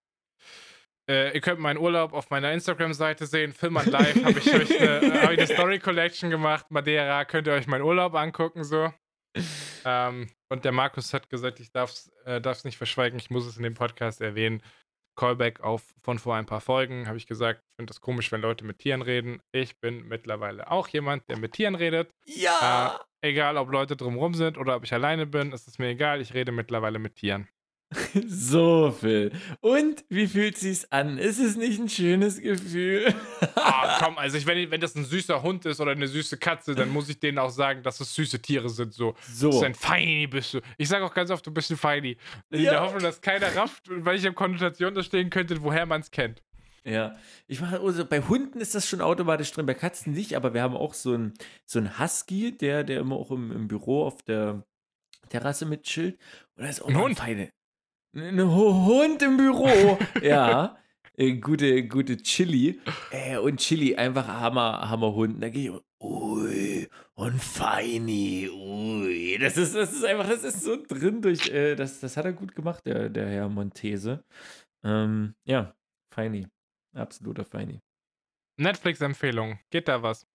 äh, 1.09 1.33
ihr 1.33 1.41
könnt 1.41 1.59
meinen 1.59 1.77
Urlaub 1.77 2.13
auf 2.13 2.29
meiner 2.29 2.51
Instagram-Seite 2.51 3.25
sehen. 3.25 3.53
Film 3.53 3.77
and 3.77 3.87
Live 3.87 4.23
habe 4.23 4.39
ich, 4.39 4.53
euch 4.53 4.79
eine, 4.79 5.01
äh, 5.01 5.11
hab 5.21 5.31
ich 5.31 5.39
eine 5.39 5.47
Story 5.47 5.79
Collection 5.79 6.29
gemacht. 6.29 6.65
Madeira, 6.69 7.25
könnt 7.25 7.47
ihr 7.47 7.53
euch 7.53 7.67
meinen 7.67 7.83
Urlaub 7.83 8.15
angucken, 8.15 8.63
so. 8.63 8.91
Ähm, 9.83 10.29
und 10.49 10.65
der 10.65 10.71
Markus 10.71 11.13
hat 11.13 11.29
gesagt, 11.29 11.59
ich 11.59 11.71
darf 11.71 11.91
es 11.91 12.11
äh, 12.25 12.41
nicht 12.63 12.77
verschweigen, 12.77 13.19
ich 13.19 13.29
muss 13.29 13.45
es 13.45 13.57
in 13.57 13.63
dem 13.63 13.73
Podcast 13.73 14.21
erwähnen. 14.21 14.61
Callback 15.15 15.61
auf 15.61 15.93
von 16.01 16.19
vor 16.19 16.35
ein 16.35 16.45
paar 16.45 16.59
Folgen 16.59 17.07
habe 17.07 17.17
ich 17.17 17.25
gesagt, 17.25 17.61
ich 17.61 17.75
finde 17.77 17.91
das 17.91 18.01
komisch, 18.01 18.31
wenn 18.31 18.41
Leute 18.41 18.65
mit 18.65 18.79
Tieren 18.79 19.01
reden. 19.01 19.41
Ich 19.53 19.79
bin 19.79 20.07
mittlerweile 20.07 20.69
auch 20.69 20.87
jemand, 20.89 21.29
der 21.29 21.37
mit 21.37 21.53
Tieren 21.53 21.75
redet. 21.75 22.11
Ja! 22.25 22.99
Äh, 23.21 23.29
egal, 23.29 23.57
ob 23.57 23.71
Leute 23.71 23.95
drumherum 23.95 24.33
sind 24.33 24.57
oder 24.57 24.75
ob 24.75 24.83
ich 24.83 24.93
alleine 24.93 25.25
bin, 25.25 25.51
ist 25.53 25.67
es 25.67 25.79
mir 25.79 25.87
egal. 25.87 26.19
Ich 26.19 26.33
rede 26.33 26.51
mittlerweile 26.51 26.99
mit 26.99 27.15
Tieren. 27.15 27.47
So, 28.27 28.95
Phil. 28.97 29.31
Und 29.61 30.03
wie 30.09 30.27
fühlt 30.27 30.57
sich's 30.57 30.85
an? 30.91 31.17
Ist 31.17 31.39
es 31.39 31.55
nicht 31.55 31.79
ein 31.79 31.89
schönes 31.89 32.41
Gefühl? 32.41 33.13
ah, 33.55 33.97
komm, 33.99 34.17
also 34.17 34.37
ich, 34.37 34.45
wenn, 34.45 34.71
wenn 34.71 34.81
das 34.81 34.95
ein 34.95 35.05
süßer 35.05 35.41
Hund 35.41 35.65
ist 35.65 35.79
oder 35.81 35.91
eine 35.91 36.07
süße 36.07 36.37
Katze, 36.37 36.75
dann 36.75 36.89
muss 36.89 37.09
ich 37.09 37.19
denen 37.19 37.37
auch 37.37 37.49
sagen, 37.49 37.83
dass 37.83 37.99
es 37.99 38.13
süße 38.15 38.41
Tiere 38.41 38.69
sind. 38.69 38.93
So, 38.93 39.15
so. 39.31 39.47
Du 39.47 39.51
bist 39.51 39.63
ein 39.63 39.75
Feini, 39.75 40.27
bist 40.27 40.53
du. 40.53 40.61
Ich 40.77 40.87
sage 40.87 41.05
auch 41.05 41.13
ganz 41.13 41.29
oft, 41.29 41.45
du 41.45 41.51
bist 41.51 41.71
ein 41.71 41.77
Feini. 41.77 42.17
In 42.49 42.61
ja. 42.61 42.71
der 42.71 42.81
Hoffnung, 42.81 43.01
dass 43.01 43.21
keiner 43.21 43.53
rafft, 43.55 43.83
weil 43.89 44.17
ich 44.17 44.25
in 44.25 44.35
Konnotation 44.35 44.95
da 44.95 45.03
stehen 45.03 45.29
könnte, 45.29 45.61
woher 45.61 45.85
man 45.85 46.01
es 46.01 46.11
kennt. 46.11 46.41
Ja, 46.83 47.15
ich 47.47 47.61
mache 47.61 47.79
also 47.79 48.05
bei 48.05 48.21
Hunden 48.21 48.61
ist 48.61 48.75
das 48.75 48.87
schon 48.87 49.01
automatisch 49.01 49.51
drin, 49.51 49.65
bei 49.65 49.73
Katzen 49.73 50.13
nicht, 50.13 50.35
aber 50.35 50.53
wir 50.53 50.61
haben 50.61 50.77
auch 50.77 50.93
so 50.93 51.13
einen 51.13 51.33
so 51.65 51.81
Husky, 51.99 52.55
der, 52.55 52.83
der 52.83 52.99
immer 52.99 53.15
auch 53.15 53.31
im, 53.31 53.51
im 53.51 53.67
Büro 53.67 54.05
auf 54.05 54.21
der 54.21 54.63
Terrasse 55.29 55.65
mit. 55.65 55.85
Und 55.97 56.15
da 56.55 56.67
ist 56.67 56.81
auch 56.81 56.89
ein 56.89 56.97
Hund. 56.97 57.17
Feine, 57.17 57.49
ein 58.15 58.41
Hund 58.41 59.21
im 59.21 59.37
Büro. 59.37 59.97
ja. 60.21 60.77
Äh, 61.17 61.33
gute, 61.33 61.87
gute 61.87 62.17
Chili. 62.17 62.79
Äh, 63.11 63.37
und 63.37 63.59
Chili, 63.59 63.95
einfach 63.95 64.27
Hammer, 64.27 64.89
Hammerhund. 64.89 65.41
Da 65.41 65.49
gehe 65.49 65.71
ich, 65.71 66.03
ui, 66.03 66.87
und 67.15 67.41
Feini, 67.41 68.49
ui. 68.49 69.37
Das 69.39 69.57
ist, 69.57 69.75
das 69.75 69.93
ist 69.93 70.05
einfach, 70.05 70.27
das 70.27 70.43
ist 70.43 70.63
so 70.63 70.77
drin 70.87 71.21
durch, 71.21 71.49
äh, 71.49 71.75
das, 71.75 71.99
das 71.99 72.17
hat 72.17 72.25
er 72.25 72.33
gut 72.33 72.55
gemacht, 72.55 72.85
der, 72.85 73.09
der 73.09 73.27
Herr 73.27 73.49
Montese. 73.49 74.23
Ähm, 74.83 75.35
ja, 75.45 75.75
Feini. 76.13 76.47
Absoluter 76.93 77.45
Feini. 77.45 77.81
Netflix-Empfehlung. 78.57 79.59
Geht 79.69 79.87
da 79.87 80.01
was? 80.01 80.25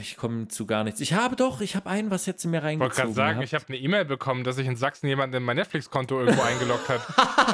Ich 0.00 0.16
komme 0.16 0.48
zu 0.48 0.66
gar 0.66 0.84
nichts. 0.84 1.00
Ich 1.00 1.14
habe 1.14 1.36
doch, 1.36 1.60
ich 1.60 1.76
habe 1.76 1.88
einen, 1.88 2.10
was 2.10 2.26
jetzt 2.26 2.44
in 2.44 2.50
mir 2.50 2.62
reingezogen 2.62 2.92
Ich 2.92 2.98
wollte 2.98 3.02
gerade 3.02 3.14
sagen, 3.14 3.38
hat. 3.38 3.44
ich 3.44 3.54
habe 3.54 3.64
eine 3.68 3.76
E-Mail 3.76 4.04
bekommen, 4.04 4.44
dass 4.44 4.56
sich 4.56 4.66
in 4.66 4.76
Sachsen 4.76 5.06
jemand 5.08 5.34
in 5.34 5.42
mein 5.42 5.56
Netflix-Konto 5.56 6.18
irgendwo 6.20 6.42
eingeloggt 6.42 6.88
hat. 6.88 7.00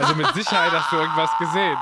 Also 0.01 0.15
mit 0.15 0.27
Sicherheit 0.35 0.73
hast 0.73 0.93
du 0.93 0.97
irgendwas 0.97 1.31
gesehen. 1.39 1.77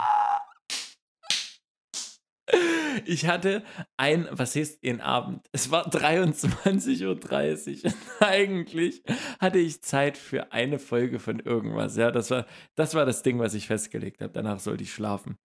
Ich 3.07 3.27
hatte 3.27 3.63
ein, 3.97 4.29
was 4.31 4.57
heißt 4.57 4.83
den 4.83 5.01
Abend? 5.01 5.49
Es 5.53 5.71
war 5.71 5.89
23.30 5.89 7.85
Uhr. 7.85 7.93
Eigentlich 8.21 9.03
hatte 9.39 9.59
ich 9.59 9.83
Zeit 9.83 10.17
für 10.19 10.53
eine 10.53 10.79
Folge 10.79 11.19
von 11.19 11.39
irgendwas. 11.41 11.97
Ja, 11.97 12.11
das 12.11 12.31
war 12.31 12.47
das, 12.75 12.95
war 12.95 13.07
das 13.07 13.23
Ding, 13.23 13.39
was 13.39 13.55
ich 13.55 13.67
festgelegt 13.67 14.21
habe. 14.21 14.33
Danach 14.33 14.59
sollte 14.59 14.83
ich 14.83 14.93
schlafen. 14.93 15.37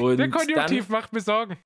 Und 0.00 0.16
Der 0.16 0.30
Konjunktiv 0.30 0.86
dann, 0.86 0.92
macht 0.92 1.12
mir 1.12 1.20
Sorgen 1.20 1.58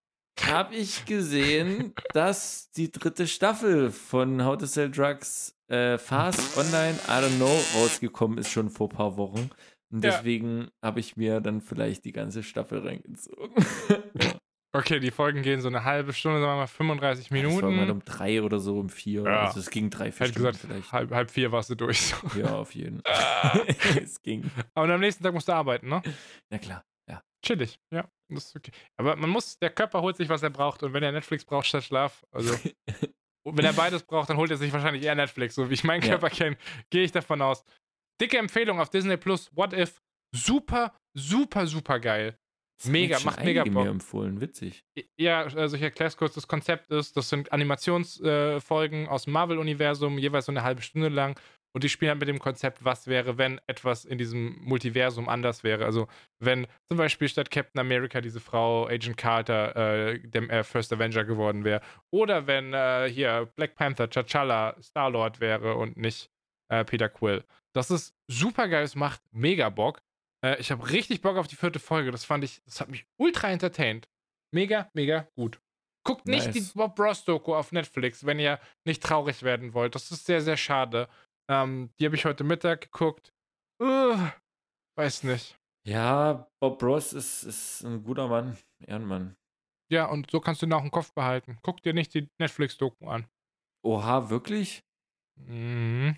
habe 0.51 0.75
ich 0.75 1.05
gesehen, 1.05 1.95
dass 2.13 2.71
die 2.73 2.91
dritte 2.91 3.27
Staffel 3.27 3.91
von 3.91 4.45
How 4.45 4.57
to 4.57 4.67
Sell 4.67 4.91
Drugs 4.91 5.55
äh, 5.69 5.99
Fast 5.99 6.57
Online, 6.57 6.99
I 7.09 7.25
don't 7.25 7.37
know, 7.37 7.59
rausgekommen 7.77 8.39
ist 8.39 8.51
schon 8.51 8.71
vor 8.71 8.89
ein 8.89 8.97
paar 8.97 9.17
Wochen. 9.17 9.51
Und 9.91 10.05
deswegen 10.05 10.63
ja. 10.63 10.69
habe 10.83 11.01
ich 11.01 11.17
mir 11.17 11.41
dann 11.41 11.61
vielleicht 11.61 12.05
die 12.05 12.13
ganze 12.13 12.43
Staffel 12.43 12.87
reingezogen. 12.87 13.65
okay, 14.73 15.01
die 15.01 15.11
Folgen 15.11 15.43
gehen 15.43 15.61
so 15.61 15.69
eine 15.69 15.85
halbe 15.85 16.13
Stunde, 16.13 16.41
sagen 16.41 16.53
wir 16.53 16.57
mal 16.57 16.67
35 16.67 17.31
Minuten. 17.31 17.55
Das 17.57 17.63
war 17.63 17.71
mal 17.71 17.91
um 17.91 18.05
drei 18.05 18.43
oder 18.43 18.59
so, 18.59 18.79
um 18.79 18.89
vier. 18.89 19.25
Ja. 19.25 19.47
Also 19.47 19.61
es 19.61 19.71
ging 19.71 19.91
drei, 19.91 20.11
vier 20.11 20.27
Hätte 20.27 20.39
Stunden 20.39 20.53
gesagt, 20.53 20.67
vielleicht. 20.67 20.93
Halb, 20.93 21.11
halb 21.11 21.31
vier 21.31 21.53
warst 21.53 21.71
du 21.71 21.75
durch. 21.75 22.15
Ja, 22.37 22.57
auf 22.57 22.75
jeden 22.75 23.03
Fall. 23.07 23.67
es 24.03 24.21
ging. 24.23 24.51
Aber 24.75 24.93
am 24.93 25.01
nächsten 25.01 25.23
Tag 25.23 25.35
musst 25.35 25.49
du 25.49 25.53
arbeiten, 25.53 25.89
ne? 25.89 26.03
Na 26.51 26.59
klar. 26.59 26.85
Chillig, 27.43 27.79
ja. 27.93 28.09
Das 28.29 28.47
ist 28.47 28.57
okay. 28.57 28.71
Aber 28.97 29.17
man 29.17 29.31
muss, 29.31 29.59
der 29.59 29.71
Körper 29.71 30.01
holt 30.01 30.17
sich, 30.17 30.29
was 30.29 30.43
er 30.43 30.51
braucht. 30.51 30.83
Und 30.83 30.93
wenn 30.93 31.03
er 31.03 31.13
Netflix 31.13 31.45
braucht 31.45 31.67
statt 31.67 31.85
Schlaf, 31.85 32.25
also. 32.31 32.55
wenn 33.45 33.65
er 33.65 33.73
beides 33.73 34.05
braucht, 34.05 34.31
dann 34.31 34.37
holt 34.37 34.51
er 34.51 34.57
sich 34.57 34.73
wahrscheinlich 34.73 35.03
eher 35.03 35.15
Netflix. 35.15 35.55
So 35.55 35.69
wie 35.69 35.75
ich 35.75 35.85
meinen 35.85 36.01
Körper 36.03 36.29
ja. 36.29 36.35
kenne, 36.35 36.57
gehe 36.91 37.03
ich 37.03 37.13
davon 37.13 37.43
aus. 37.43 37.65
Dicke 38.21 38.39
Empfehlung 38.39 38.81
auf 38.81 38.91
Disney 38.91 39.17
Plus, 39.17 39.51
What 39.55 39.73
If. 39.73 40.01
Super, 40.35 40.95
super, 41.15 41.67
super 41.67 42.01
geil. 42.01 42.39
Mega, 42.85 43.19
macht 43.21 43.45
mega 43.45 43.65
Bock. 43.65 43.85
mir 43.85 43.91
empfohlen, 43.91 44.41
witzig. 44.41 44.85
Ja, 45.17 45.43
also 45.43 45.77
ich 45.77 45.83
erkläre 45.83 46.09
es 46.09 46.17
kurz. 46.17 46.35
Das 46.35 46.49
Konzept 46.49 46.91
ist, 46.91 47.17
das 47.17 47.29
sind 47.29 47.53
Animationsfolgen 47.53 49.05
äh, 49.05 49.09
aus 49.09 49.25
dem 49.25 49.35
Marvel-Universum, 49.35 50.19
jeweils 50.19 50.47
so 50.47 50.53
eine 50.53 50.63
halbe 50.63 50.83
Stunde 50.83 51.09
lang. 51.09 51.39
Und 51.75 51.85
die 51.85 51.89
spielen 51.89 52.11
halt 52.11 52.21
mit 52.21 52.29
dem 52.29 52.39
Konzept, 52.39 52.85
was 52.85 53.07
wäre, 53.07 53.39
wenn 53.39 53.61
etwas 53.67 54.05
in 54.05 54.19
diesem 54.19 54.59
Multiversum 54.63 55.29
anders 55.29 55.65
wäre. 55.65 55.85
Also 55.85 56.07
wenn 56.39 56.67
zum 56.91 56.99
Beispiel 56.99 57.29
statt 57.29 57.51
Captain 57.51 57.81
America 57.81 58.21
diese 58.21 58.41
Frau 58.41 58.87
Agent 58.87 59.17
Carter 59.17 59.77
äh, 59.77 60.19
dem 60.21 60.51
äh, 60.51 60.65
First 60.65 60.93
Avenger 60.93 61.25
geworden 61.25 61.65
wäre. 61.65 61.81
Oder 62.11 62.47
wenn 62.47 62.75
äh, 62.75 63.09
hier 63.11 63.51
Black 63.57 63.75
Panther 63.75 64.05
T'Challa 64.05 64.81
Star-Lord 64.83 65.41
wäre 65.41 65.77
und 65.77 65.97
nicht 65.97 66.31
äh, 66.69 66.85
Peter 66.85 67.09
Quill. 67.09 67.45
Das 67.75 67.91
ist 67.91 68.15
super 68.29 68.69
geil, 68.69 68.85
es 68.85 68.95
macht 68.95 69.23
mega 69.31 69.71
Bock. 69.71 70.03
Äh, 70.45 70.61
ich 70.61 70.71
habe 70.71 70.91
richtig 70.91 71.23
Bock 71.23 71.37
auf 71.37 71.49
die 71.49 71.57
vierte 71.57 71.79
Folge. 71.79 72.11
Das 72.11 72.25
fand 72.25 72.45
ich, 72.45 72.63
das 72.65 72.81
hat 72.81 72.89
mich 72.89 73.07
ultra 73.17 73.51
entertained. 73.51 74.09
Mega, 74.55 74.91
mega 74.93 75.27
gut. 75.35 75.59
Guckt 76.05 76.27
nicht 76.27 76.47
nice. 76.47 76.55
die 76.55 76.79
Bob 76.79 76.99
Ross 76.99 77.25
Doku 77.25 77.55
auf 77.55 77.73
Netflix, 77.73 78.27
wenn 78.27 78.39
ihr 78.39 78.59
nicht 78.85 79.03
traurig 79.03 79.43
werden 79.43 79.73
wollt. 79.73 79.95
Das 79.95 80.11
ist 80.11 80.27
sehr, 80.27 80.41
sehr 80.41 80.57
schade. 80.57 81.09
Ähm, 81.51 81.91
die 81.99 82.07
habe 82.07 82.17
ich 82.17 82.25
heute 82.25 82.45
Mittag 82.45 82.83
geguckt. 82.83 83.33
Uh, 83.81 84.17
weiß 84.97 85.25
nicht. 85.25 85.57
Ja, 85.85 86.49
Bob 86.61 86.83
Ross 86.83 87.13
ist, 87.13 87.43
ist 87.43 87.83
ein 87.83 88.05
guter 88.05 88.29
Mann, 88.29 88.57
Ehrenmann. 88.87 89.37
Ja, 89.91 90.07
und 90.07 90.31
so 90.31 90.41
kannst 90.41 90.63
du 90.63 90.67
ihn 90.67 90.73
auch 90.73 90.85
im 90.85 90.91
Kopf 90.91 91.13
behalten. 91.13 91.59
Guck 91.63 91.83
dir 91.83 91.93
nicht 91.93 92.15
die 92.15 92.29
Netflix-Doku 92.39 93.09
an. 93.09 93.27
Oha, 93.85 94.31
wirklich? 94.31 94.85
Mhm. 95.37 96.17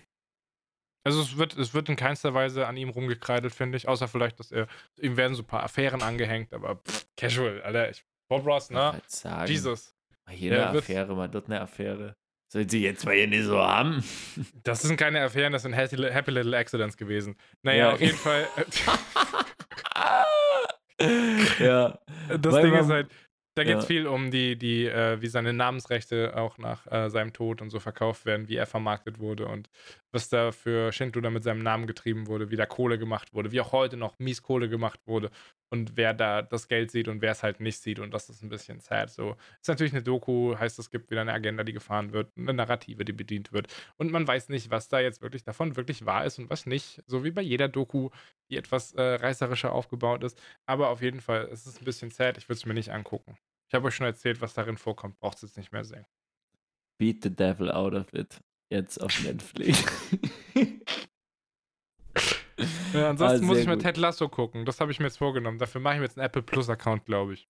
Also 1.05 1.21
es 1.21 1.37
wird, 1.37 1.57
es 1.57 1.73
wird 1.73 1.89
in 1.89 1.95
keinster 1.95 2.33
Weise 2.33 2.67
an 2.67 2.77
ihm 2.77 2.89
rumgekreidet, 2.89 3.53
finde 3.53 3.77
ich. 3.77 3.87
Außer 3.87 4.07
vielleicht, 4.07 4.39
dass 4.39 4.51
er. 4.51 4.67
Ihm 4.99 5.17
werden 5.17 5.35
so 5.35 5.43
ein 5.43 5.47
paar 5.47 5.63
Affären 5.63 6.01
angehängt, 6.01 6.53
aber 6.53 6.77
pff, 6.77 7.07
casual, 7.17 7.61
Alter. 7.61 7.89
Ich, 7.89 8.05
Bob 8.29 8.45
Ross, 8.45 8.69
ne? 8.69 9.01
Jesus. 9.45 9.95
Hier 10.29 10.69
eine 10.69 10.79
Affäre, 10.79 11.15
man 11.15 11.31
dort 11.31 11.45
eine 11.45 11.61
Affäre. 11.61 12.15
Sollen 12.47 12.69
sie 12.69 12.83
jetzt 12.83 13.05
mal 13.05 13.15
hier 13.15 13.27
nicht 13.27 13.45
so 13.45 13.59
haben? 13.59 14.03
Das 14.63 14.81
sind 14.81 14.97
keine 14.97 15.21
Affären, 15.21 15.53
das 15.53 15.63
sind 15.63 15.73
Happy, 15.73 15.97
Happy 15.97 16.31
Little 16.31 16.55
Accidents 16.55 16.95
gewesen. 16.95 17.35
Naja, 17.63 17.87
ja. 17.87 17.93
auf 17.93 18.01
jeden 18.01 18.17
Fall. 18.17 18.47
ja. 21.59 21.99
Das 22.39 22.53
Weil 22.53 22.63
Ding 22.63 22.75
ist 22.75 22.89
halt, 22.89 23.09
da 23.55 23.63
geht 23.63 23.77
es 23.77 23.83
ja. 23.83 23.87
viel 23.87 24.07
um 24.07 24.31
die, 24.31 24.57
die, 24.57 24.85
äh, 24.85 25.21
wie 25.21 25.27
seine 25.27 25.53
Namensrechte 25.53 26.35
auch 26.35 26.57
nach 26.57 26.85
äh, 26.91 27.09
seinem 27.09 27.31
Tod 27.31 27.61
und 27.61 27.69
so 27.69 27.79
verkauft 27.79 28.25
werden, 28.25 28.49
wie 28.49 28.57
er 28.57 28.65
vermarktet 28.65 29.19
wurde 29.19 29.47
und 29.47 29.69
was 30.15 30.29
da 30.29 30.51
für 30.51 30.91
Schindluder 30.91 31.29
mit 31.29 31.43
seinem 31.43 31.61
Namen 31.61 31.85
getrieben 31.85 32.27
wurde, 32.27 32.49
wie 32.49 32.55
da 32.55 32.65
Kohle 32.65 32.97
gemacht 32.97 33.33
wurde, 33.33 33.51
wie 33.51 33.61
auch 33.61 33.71
heute 33.71 33.97
noch 33.97 34.17
mies 34.17 34.41
Kohle 34.41 34.69
gemacht 34.69 34.99
wurde 35.05 35.29
und 35.69 35.97
wer 35.97 36.13
da 36.13 36.41
das 36.41 36.67
Geld 36.67 36.89
sieht 36.89 37.07
und 37.07 37.21
wer 37.21 37.31
es 37.31 37.43
halt 37.43 37.59
nicht 37.59 37.79
sieht 37.79 37.99
und 37.99 38.13
das 38.13 38.29
ist 38.29 38.41
ein 38.41 38.49
bisschen 38.49 38.79
sad. 38.79 39.11
So 39.11 39.35
ist 39.61 39.67
natürlich 39.67 39.93
eine 39.93 40.03
Doku, 40.03 40.57
heißt 40.57 40.79
es 40.79 40.89
gibt 40.89 41.11
wieder 41.11 41.21
eine 41.21 41.33
Agenda, 41.33 41.63
die 41.63 41.73
gefahren 41.73 42.13
wird, 42.13 42.31
eine 42.37 42.53
Narrative, 42.53 43.05
die 43.05 43.13
bedient 43.13 43.53
wird 43.53 43.67
und 43.97 44.11
man 44.11 44.27
weiß 44.27 44.49
nicht, 44.49 44.71
was 44.71 44.87
da 44.87 44.99
jetzt 44.99 45.21
wirklich 45.21 45.43
davon 45.43 45.75
wirklich 45.75 46.05
wahr 46.05 46.25
ist 46.25 46.39
und 46.39 46.49
was 46.49 46.65
nicht. 46.65 47.03
So 47.05 47.23
wie 47.23 47.31
bei 47.31 47.41
jeder 47.41 47.67
Doku, 47.67 48.09
die 48.49 48.57
etwas 48.57 48.93
äh, 48.93 49.01
reißerischer 49.01 49.71
aufgebaut 49.71 50.23
ist. 50.23 50.41
Aber 50.65 50.89
auf 50.89 51.01
jeden 51.01 51.21
Fall 51.21 51.45
ist 51.45 51.65
es 51.65 51.79
ein 51.79 51.85
bisschen 51.85 52.09
sad. 52.09 52.37
Ich 52.37 52.47
würde 52.47 52.57
es 52.57 52.65
mir 52.65 52.73
nicht 52.73 52.91
angucken. 52.91 53.37
Ich 53.67 53.73
habe 53.73 53.87
euch 53.87 53.95
schon 53.95 54.05
erzählt, 54.05 54.41
was 54.41 54.53
darin 54.53 54.77
vorkommt. 54.77 55.19
Braucht 55.19 55.35
es 55.37 55.41
jetzt 55.41 55.57
nicht 55.57 55.71
mehr 55.71 55.83
sehen. 55.83 56.05
Beat 56.97 57.23
the 57.23 57.35
Devil 57.35 57.71
out 57.71 57.93
of 57.93 58.13
it. 58.13 58.39
Jetzt 58.69 59.01
auf 59.01 59.23
Netflix. 59.23 59.83
ja, 62.93 63.09
ansonsten 63.09 63.43
ah, 63.43 63.47
muss 63.47 63.57
ich 63.59 63.67
mal 63.67 63.77
Ted 63.77 63.97
Lasso 63.97 64.27
gucken. 64.27 64.65
Das 64.65 64.81
habe 64.81 64.91
ich 64.91 64.99
mir 64.99 65.05
jetzt 65.05 65.17
vorgenommen. 65.17 65.59
Dafür 65.59 65.81
mache 65.81 65.95
ich 65.95 65.99
mir 65.99 66.05
jetzt 66.05 66.17
einen 66.17 66.25
Apple 66.25 66.41
Plus 66.41 66.69
Account, 66.69 67.05
glaube 67.05 67.33
ich. 67.33 67.47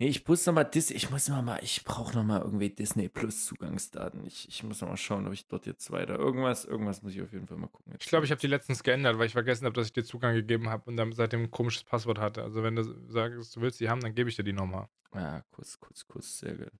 Nee, 0.00 0.08
ich 0.08 0.26
muss 0.28 0.46
nochmal 0.46 0.64
Disney, 0.64 0.94
ich 0.94 1.10
muss 1.10 1.28
noch 1.28 1.42
mal, 1.42 1.58
ich 1.60 1.82
brauche 1.82 2.14
nochmal 2.16 2.42
irgendwie 2.42 2.70
Disney 2.70 3.08
Plus 3.08 3.46
Zugangsdaten. 3.46 4.24
Ich, 4.24 4.48
ich 4.48 4.62
muss 4.62 4.80
nochmal 4.80 4.96
schauen, 4.96 5.26
ob 5.26 5.32
ich 5.32 5.48
dort 5.48 5.66
jetzt 5.66 5.90
weiter 5.90 6.16
irgendwas, 6.16 6.64
irgendwas 6.64 7.02
muss 7.02 7.14
ich 7.14 7.22
auf 7.22 7.32
jeden 7.32 7.48
Fall 7.48 7.56
mal 7.56 7.66
gucken. 7.66 7.92
Jetzt 7.92 8.04
ich 8.04 8.08
glaube, 8.08 8.24
ich 8.24 8.30
habe 8.30 8.40
die 8.40 8.46
letztens 8.46 8.84
geändert, 8.84 9.18
weil 9.18 9.26
ich 9.26 9.32
vergessen 9.32 9.64
habe, 9.64 9.74
dass 9.74 9.88
ich 9.88 9.92
dir 9.92 10.04
Zugang 10.04 10.36
gegeben 10.36 10.68
habe 10.68 10.84
und 10.88 10.96
dann 10.96 11.12
seitdem 11.12 11.42
ein 11.42 11.50
komisches 11.50 11.82
Passwort 11.82 12.20
hatte. 12.20 12.44
Also 12.44 12.62
wenn 12.62 12.76
du 12.76 12.84
sagst, 13.08 13.56
du 13.56 13.60
willst 13.60 13.80
die 13.80 13.88
haben, 13.88 14.00
dann 14.00 14.14
gebe 14.14 14.30
ich 14.30 14.36
dir 14.36 14.44
die 14.44 14.52
nochmal. 14.52 14.88
Ja, 15.14 15.42
kurz, 15.50 15.80
kurz, 15.80 16.06
kurz, 16.06 16.38
sehr 16.38 16.54
gut. 16.54 16.70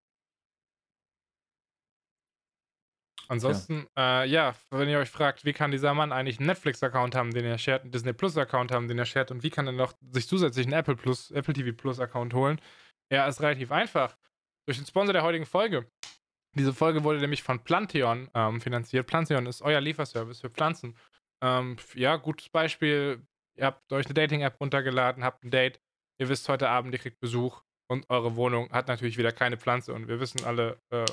Ansonsten, 3.31 3.87
ja. 3.97 4.23
Äh, 4.23 4.29
ja, 4.29 4.55
wenn 4.71 4.89
ihr 4.89 4.99
euch 4.99 5.11
fragt, 5.11 5.45
wie 5.45 5.53
kann 5.53 5.71
dieser 5.71 5.93
Mann 5.93 6.13
eigentlich 6.13 6.39
einen 6.39 6.47
Netflix-Account 6.47 7.15
haben, 7.15 7.31
den 7.31 7.45
er 7.45 7.59
shared, 7.59 7.83
einen 7.83 7.93
Disney 7.93 8.15
Plus-Account 8.15 8.73
haben, 8.73 8.89
den 8.89 8.99
er 8.99 9.05
shared 9.05 9.31
und 9.31 9.43
wie 9.43 9.51
kann 9.51 9.67
er 9.67 9.73
noch 9.73 9.93
sich 10.11 10.27
zusätzlich 10.27 10.67
einen 10.67 10.73
Apple 10.73 10.97
Plus, 10.97 11.31
Apple 11.31 11.53
TV 11.53 11.77
Plus-Account 11.77 12.33
holen, 12.33 12.59
ja, 13.13 13.27
ist 13.27 13.43
relativ 13.43 13.71
einfach. 13.71 14.17
Durch 14.67 14.79
den 14.79 14.87
Sponsor 14.87 15.13
der 15.13 15.23
heutigen 15.23 15.47
Folge. 15.47 15.91
Diese 16.57 16.73
Folge 16.73 17.05
wurde 17.05 17.21
nämlich 17.21 17.43
von 17.43 17.63
Planteon 17.63 18.31
ähm, 18.35 18.61
finanziert. 18.61 19.07
Planteon 19.07 19.47
ist 19.47 19.63
euer 19.63 19.81
Lieferservice 19.81 20.41
für 20.41 20.51
Pflanzen. 20.51 20.97
Ähm, 21.43 21.77
ja, 21.95 22.17
gutes 22.17 22.49
Beispiel. 22.49 23.27
Ihr 23.57 23.67
habt 23.67 23.93
euch 23.93 24.07
eine 24.07 24.15
Dating-App 24.15 24.59
runtergeladen, 24.61 25.25
habt 25.25 25.45
ein 25.45 25.51
Date. 25.51 25.81
Ihr 26.21 26.29
wisst 26.29 26.49
heute 26.49 26.69
Abend, 26.69 26.95
ihr 26.95 26.99
kriegt 26.99 27.21
Besuch 27.21 27.63
und 27.91 28.09
eure 28.09 28.37
Wohnung 28.37 28.71
hat 28.71 28.89
natürlich 28.89 29.19
wieder 29.19 29.33
keine 29.33 29.57
Pflanze. 29.57 29.93
Und 29.95 30.09
wir 30.09 30.21
wissen 30.21 30.45
alle, 30.45 30.81
äh, 30.91 31.05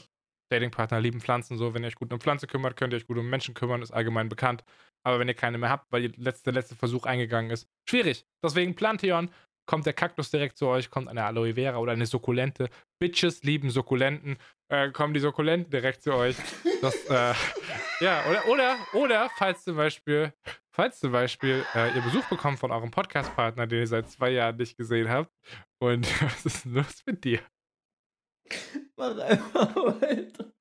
Datingpartner 0.49 0.99
lieben 0.99 1.21
Pflanzen 1.21 1.57
so. 1.57 1.73
Wenn 1.73 1.83
ihr 1.83 1.87
euch 1.87 1.95
gut 1.95 2.13
um 2.13 2.19
Pflanze 2.19 2.47
kümmert, 2.47 2.75
könnt 2.75 2.93
ihr 2.93 2.97
euch 2.97 3.07
gut 3.07 3.17
um 3.17 3.29
Menschen 3.29 3.53
kümmern, 3.53 3.81
ist 3.81 3.91
allgemein 3.91 4.29
bekannt. 4.29 4.63
Aber 5.03 5.19
wenn 5.19 5.27
ihr 5.27 5.33
keine 5.33 5.57
mehr 5.57 5.69
habt, 5.69 5.91
weil 5.91 6.09
der 6.09 6.23
letzte, 6.23 6.51
letzte 6.51 6.75
Versuch 6.75 7.05
eingegangen 7.05 7.51
ist, 7.51 7.67
schwierig. 7.87 8.25
Deswegen 8.43 8.75
Planteon 8.75 9.29
kommt 9.65 9.85
der 9.85 9.93
Kaktus 9.93 10.31
direkt 10.31 10.57
zu 10.57 10.67
euch, 10.67 10.89
kommt 10.89 11.07
eine 11.07 11.23
Aloe 11.23 11.55
Vera 11.55 11.77
oder 11.77 11.91
eine 11.91 12.05
Sukkulente. 12.05 12.69
Bitches 12.99 13.43
lieben 13.43 13.69
Sukkulenten, 13.69 14.37
äh, 14.69 14.91
kommen 14.91 15.13
die 15.13 15.19
Sukkulenten 15.19 15.71
direkt 15.71 16.03
zu 16.03 16.13
euch. 16.13 16.35
Das, 16.81 16.95
äh, 17.05 17.33
ja, 17.99 18.23
oder, 18.29 18.47
oder, 18.47 18.77
oder, 18.93 19.29
falls 19.37 19.63
zum 19.63 19.75
Beispiel, 19.75 20.33
falls 20.71 20.99
zum 20.99 21.11
Beispiel 21.11 21.63
äh, 21.73 21.95
ihr 21.95 22.01
Besuch 22.01 22.25
bekommt 22.25 22.59
von 22.59 22.71
eurem 22.71 22.91
Podcast-Partner, 22.91 23.67
den 23.67 23.79
ihr 23.79 23.87
seit 23.87 24.09
zwei 24.09 24.31
Jahren 24.31 24.57
nicht 24.57 24.77
gesehen 24.77 25.09
habt. 25.09 25.31
Und 25.79 26.07
was 26.21 26.45
ist 26.45 26.65
denn 26.65 26.73
los 26.75 27.03
mit 27.05 27.23
dir? 27.23 27.39
Mach 28.97 29.17
einfach 29.17 29.75
weiter. 29.75 30.51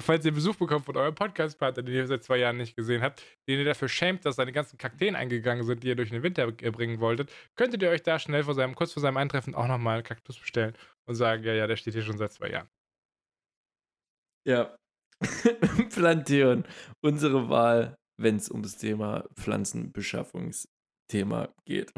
Falls 0.00 0.24
ihr 0.26 0.32
Besuch 0.32 0.56
bekommt 0.56 0.84
von 0.84 0.96
eurem 0.96 1.14
Podcast-Partner, 1.14 1.82
den 1.82 1.94
ihr 1.94 2.06
seit 2.06 2.24
zwei 2.24 2.36
Jahren 2.36 2.58
nicht 2.58 2.76
gesehen 2.76 3.00
habt, 3.02 3.22
den 3.48 3.58
ihr 3.58 3.64
dafür 3.64 3.88
schämt, 3.88 4.26
dass 4.26 4.36
seine 4.36 4.52
ganzen 4.52 4.76
Kakteen 4.76 5.16
eingegangen 5.16 5.64
sind, 5.64 5.82
die 5.82 5.88
ihr 5.88 5.96
durch 5.96 6.10
den 6.10 6.22
Winter 6.22 6.52
bringen 6.52 7.00
wolltet, 7.00 7.32
könntet 7.56 7.82
ihr 7.82 7.88
euch 7.88 8.02
da 8.02 8.18
schnell 8.18 8.44
vor 8.44 8.52
seinem, 8.54 8.74
kurz 8.74 8.92
vor 8.92 9.00
seinem 9.00 9.16
Eintreffen 9.16 9.54
auch 9.54 9.66
nochmal 9.66 9.94
einen 9.94 10.04
Kaktus 10.04 10.38
bestellen 10.38 10.76
und 11.06 11.14
sagen, 11.14 11.42
ja, 11.42 11.54
ja, 11.54 11.66
der 11.66 11.76
steht 11.76 11.94
hier 11.94 12.02
schon 12.02 12.18
seit 12.18 12.32
zwei 12.32 12.50
Jahren. 12.50 12.68
Ja. 14.46 14.76
Planteon, 15.90 16.66
unsere 17.02 17.48
Wahl, 17.48 17.96
wenn 18.18 18.36
es 18.36 18.50
um 18.50 18.62
das 18.62 18.76
Thema 18.76 19.26
Pflanzenbeschaffungsthema 19.34 21.54
geht. 21.64 21.90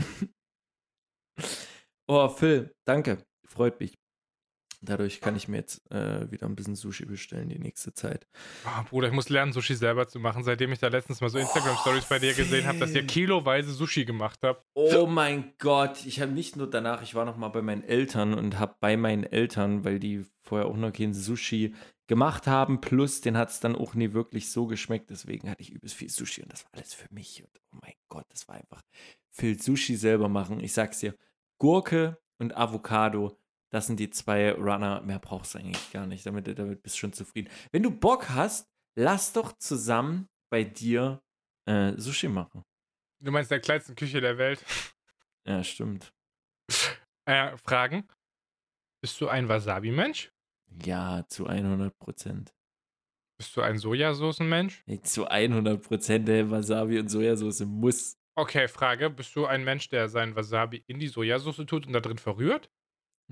oh, 2.08 2.28
Phil, 2.28 2.72
danke. 2.86 3.24
Freut 3.46 3.80
mich. 3.80 4.01
Dadurch 4.84 5.20
kann 5.20 5.36
ich 5.36 5.46
mir 5.46 5.58
jetzt 5.58 5.88
äh, 5.92 6.28
wieder 6.30 6.46
ein 6.46 6.56
bisschen 6.56 6.74
Sushi 6.74 7.04
bestellen 7.04 7.48
die 7.48 7.58
nächste 7.58 7.94
Zeit. 7.94 8.26
Oh, 8.66 8.82
Bruder, 8.90 9.06
ich 9.06 9.14
muss 9.14 9.28
lernen, 9.28 9.52
Sushi 9.52 9.76
selber 9.76 10.08
zu 10.08 10.18
machen, 10.18 10.42
seitdem 10.42 10.72
ich 10.72 10.80
da 10.80 10.88
letztens 10.88 11.20
mal 11.20 11.30
so 11.30 11.38
Instagram-Stories 11.38 12.04
oh, 12.04 12.08
bei 12.08 12.18
dir 12.18 12.34
gesehen 12.34 12.66
habe, 12.66 12.78
dass 12.78 12.92
ihr 12.92 13.06
kiloweise 13.06 13.72
Sushi 13.72 14.04
gemacht 14.04 14.40
habt. 14.42 14.66
Oh 14.74 15.06
mein 15.06 15.52
Gott, 15.58 16.04
ich 16.04 16.20
habe 16.20 16.32
nicht 16.32 16.56
nur 16.56 16.68
danach, 16.68 17.00
ich 17.02 17.14
war 17.14 17.24
noch 17.24 17.36
mal 17.36 17.48
bei 17.48 17.62
meinen 17.62 17.84
Eltern 17.84 18.34
und 18.34 18.58
habe 18.58 18.74
bei 18.80 18.96
meinen 18.96 19.22
Eltern, 19.22 19.84
weil 19.84 20.00
die 20.00 20.24
vorher 20.42 20.66
auch 20.66 20.76
noch 20.76 20.92
keinen 20.92 21.14
Sushi 21.14 21.74
gemacht 22.08 22.48
haben, 22.48 22.80
plus 22.80 23.20
den 23.20 23.36
hat 23.36 23.50
es 23.50 23.60
dann 23.60 23.76
auch 23.76 23.94
nie 23.94 24.12
wirklich 24.12 24.50
so 24.50 24.66
geschmeckt, 24.66 25.10
deswegen 25.10 25.48
hatte 25.48 25.62
ich 25.62 25.70
übelst 25.70 25.94
viel 25.94 26.10
Sushi 26.10 26.42
und 26.42 26.52
das 26.52 26.64
war 26.64 26.74
alles 26.74 26.92
für 26.92 27.06
mich. 27.14 27.42
Und 27.42 27.60
oh 27.72 27.78
mein 27.80 27.94
Gott, 28.08 28.26
das 28.30 28.48
war 28.48 28.56
einfach 28.56 28.82
viel 29.30 29.60
Sushi 29.60 29.96
selber 29.96 30.28
machen. 30.28 30.58
Ich 30.60 30.72
sag's 30.72 30.98
dir, 30.98 31.14
Gurke 31.58 32.18
und 32.38 32.56
Avocado 32.56 33.38
das 33.72 33.86
sind 33.86 33.98
die 33.98 34.10
zwei 34.10 34.52
Runner. 34.52 35.00
Mehr 35.00 35.18
brauchst 35.18 35.54
du 35.54 35.58
eigentlich 35.58 35.90
gar 35.92 36.06
nicht. 36.06 36.26
Damit, 36.26 36.46
damit 36.58 36.82
bist 36.82 36.96
du 36.96 37.00
schon 37.00 37.12
zufrieden. 37.12 37.50
Wenn 37.70 37.82
du 37.82 37.90
Bock 37.90 38.28
hast, 38.28 38.70
lass 38.96 39.32
doch 39.32 39.52
zusammen 39.58 40.28
bei 40.50 40.62
dir 40.64 41.22
äh, 41.66 41.92
Sushi 41.96 42.28
machen. 42.28 42.64
Du 43.20 43.30
meinst 43.30 43.50
der 43.50 43.60
kleinsten 43.60 43.94
Küche 43.94 44.20
der 44.20 44.38
Welt? 44.38 44.64
Ja, 45.44 45.64
stimmt. 45.64 46.14
Äh, 47.24 47.56
Fragen? 47.56 48.06
Bist 49.02 49.20
du 49.20 49.26
ein 49.26 49.48
Wasabi-Mensch? 49.48 50.30
Ja, 50.84 51.24
zu 51.26 51.48
100 51.48 51.98
Prozent. 51.98 52.54
Bist 53.40 53.56
du 53.56 53.60
ein 53.60 53.76
Sojasauce-Mensch? 53.76 54.84
Zu 55.02 55.26
100 55.26 55.82
Prozent 55.82 56.28
der 56.28 56.48
Wasabi 56.48 57.00
und 57.00 57.08
Sojasauce 57.08 57.64
muss. 57.66 58.16
Okay, 58.36 58.68
Frage. 58.68 59.10
Bist 59.10 59.34
du 59.34 59.46
ein 59.46 59.64
Mensch, 59.64 59.88
der 59.88 60.08
sein 60.08 60.36
Wasabi 60.36 60.84
in 60.86 61.00
die 61.00 61.08
Sojasauce 61.08 61.66
tut 61.66 61.88
und 61.88 61.92
da 61.92 61.98
drin 61.98 62.18
verrührt? 62.18 62.70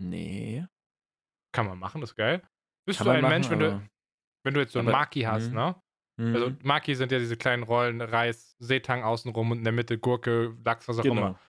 Nee. 0.01 0.67
Kann 1.53 1.67
man 1.67 1.79
machen, 1.79 2.01
das 2.01 2.11
ist 2.11 2.17
geil. 2.17 2.43
Bist 2.87 2.99
Kann 2.99 3.07
du 3.07 3.13
ein 3.13 3.23
machen, 3.23 3.33
Mensch, 3.33 3.51
wenn 3.51 3.59
du, 3.59 3.89
wenn 4.45 4.55
du 4.55 4.61
jetzt 4.61 4.73
so 4.73 4.79
ein 4.79 4.87
Maki 4.87 5.23
hast, 5.23 5.53
mh. 5.53 5.67
ne? 5.67 5.83
Also 6.35 6.51
mhm. 6.51 6.59
Maki 6.63 6.95
sind 6.95 7.13
ja 7.13 7.19
diese 7.19 7.37
kleinen 7.37 7.63
Rollen, 7.63 8.03
Reis, 8.03 8.55
Seetang 8.59 9.03
außenrum 9.03 9.53
und 9.53 9.59
in 9.59 9.65
der 9.65 9.73
Mitte 9.73 9.99
Gurke, 9.99 10.55
Lachs, 10.65 10.87
was 10.87 10.99
auch 10.99 11.03
genau. 11.03 11.29
immer. 11.29 11.41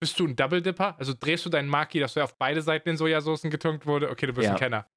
Bist 0.00 0.18
du 0.18 0.26
ein 0.26 0.36
Double 0.36 0.62
Dipper? 0.62 0.96
Also 0.98 1.12
drehst 1.18 1.44
du 1.44 1.50
deinen 1.50 1.68
Maki, 1.68 1.98
dass 1.98 2.16
er 2.16 2.24
auf 2.24 2.36
beide 2.38 2.62
Seiten 2.62 2.90
in 2.90 2.96
Sojasoßen 2.96 3.50
getunkt 3.50 3.84
wurde? 3.84 4.10
Okay, 4.10 4.26
du 4.26 4.32
bist 4.32 4.46
ja. 4.46 4.52
ein 4.52 4.58
Kenner. 4.58 4.88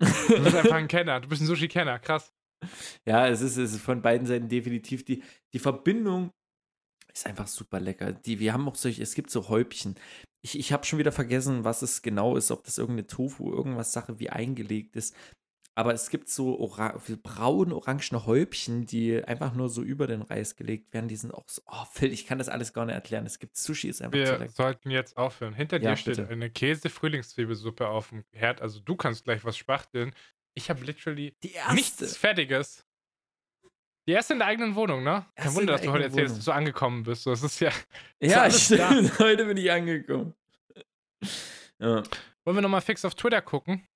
Du 0.00 0.42
bist 0.42 0.56
einfach 0.56 0.74
ein 0.74 0.88
Kenner. 0.88 1.20
Du 1.20 1.28
bist 1.28 1.40
ein 1.40 1.46
Sushi-Kenner. 1.46 2.00
Krass. 2.00 2.32
Ja, 3.06 3.28
es 3.28 3.40
ist, 3.40 3.56
es 3.56 3.74
ist 3.74 3.82
von 3.82 4.02
beiden 4.02 4.26
Seiten 4.26 4.48
definitiv 4.48 5.04
die, 5.04 5.22
die 5.52 5.58
Verbindung 5.58 6.30
ist 7.12 7.26
einfach 7.26 7.46
super 7.46 7.78
lecker. 7.78 8.12
Die, 8.12 8.40
wir 8.40 8.52
haben 8.52 8.68
auch 8.68 8.74
solche, 8.74 9.02
es 9.02 9.14
gibt 9.14 9.30
so 9.30 9.48
Häubchen. 9.48 9.94
Ich, 10.44 10.58
ich 10.58 10.72
habe 10.74 10.84
schon 10.84 10.98
wieder 10.98 11.10
vergessen, 11.10 11.64
was 11.64 11.80
es 11.80 12.02
genau 12.02 12.36
ist, 12.36 12.50
ob 12.50 12.64
das 12.64 12.76
irgendeine 12.76 13.06
Tofu, 13.06 13.50
irgendwas 13.50 13.92
Sache 13.94 14.18
wie 14.18 14.28
eingelegt 14.28 14.94
ist. 14.94 15.16
Aber 15.74 15.92
es 15.94 16.10
gibt 16.10 16.28
so 16.28 16.60
ora 16.60 17.00
braun-orangene 17.22 18.26
Häubchen, 18.26 18.84
die 18.86 19.24
einfach 19.24 19.54
nur 19.54 19.68
so 19.70 19.82
über 19.82 20.06
den 20.06 20.22
Reis 20.22 20.54
gelegt 20.54 20.92
werden. 20.92 21.08
Die 21.08 21.16
sind 21.16 21.32
auch 21.32 21.48
so, 21.48 21.62
oh 21.66 21.84
Phil, 21.90 22.12
ich 22.12 22.26
kann 22.26 22.38
das 22.38 22.48
alles 22.48 22.72
gar 22.72 22.84
nicht 22.84 22.94
erklären. 22.94 23.26
Es 23.26 23.38
gibt 23.38 23.56
Sushi, 23.56 23.88
ist 23.88 24.02
einfach 24.02 24.12
Wir 24.12 24.48
sollten 24.50 24.90
jetzt 24.90 25.16
aufhören. 25.16 25.54
Hinter 25.54 25.80
Ja, 25.80 25.90
dir 25.90 25.96
steht 25.96 26.16
bitte. 26.16 26.28
eine 26.28 26.50
Käse-Frühlingszwiebelsuppe 26.50 27.88
auf 27.88 28.10
dem 28.10 28.24
Herd. 28.32 28.60
Also 28.62 28.80
du 28.80 28.94
kannst 28.96 29.24
gleich 29.24 29.44
was 29.44 29.56
spachteln. 29.56 30.14
Ich 30.54 30.70
habe 30.70 30.84
literally 30.84 31.34
nichts 31.72 32.16
Fertiges. 32.16 32.84
Die 34.06 34.12
erste 34.12 34.34
in 34.34 34.38
der 34.40 34.48
eigenen 34.48 34.74
Wohnung, 34.74 35.02
ne? 35.02 35.24
Kein 35.34 35.46
Erste 35.46 35.60
Wunder, 35.60 35.66
der 35.72 35.76
dass 35.76 35.82
du 35.86 35.92
heute 35.92 36.04
erzählst, 36.04 36.30
Wohnung. 36.30 36.36
dass 36.38 36.44
du 36.44 36.52
angekommen 36.52 37.02
bist. 37.04 37.26
Das 37.26 37.42
ist 37.42 37.60
ja. 37.60 37.70
Ja, 38.20 38.50
stimmt. 38.50 39.18
Heute 39.18 39.44
bin 39.46 39.56
ich 39.56 39.70
angekommen. 39.70 40.34
Ja. 41.78 42.02
Wollen 42.44 42.56
wir 42.56 42.60
nochmal 42.62 42.80
fix 42.82 43.04
auf 43.04 43.14
Twitter 43.14 43.40
gucken? 43.42 43.86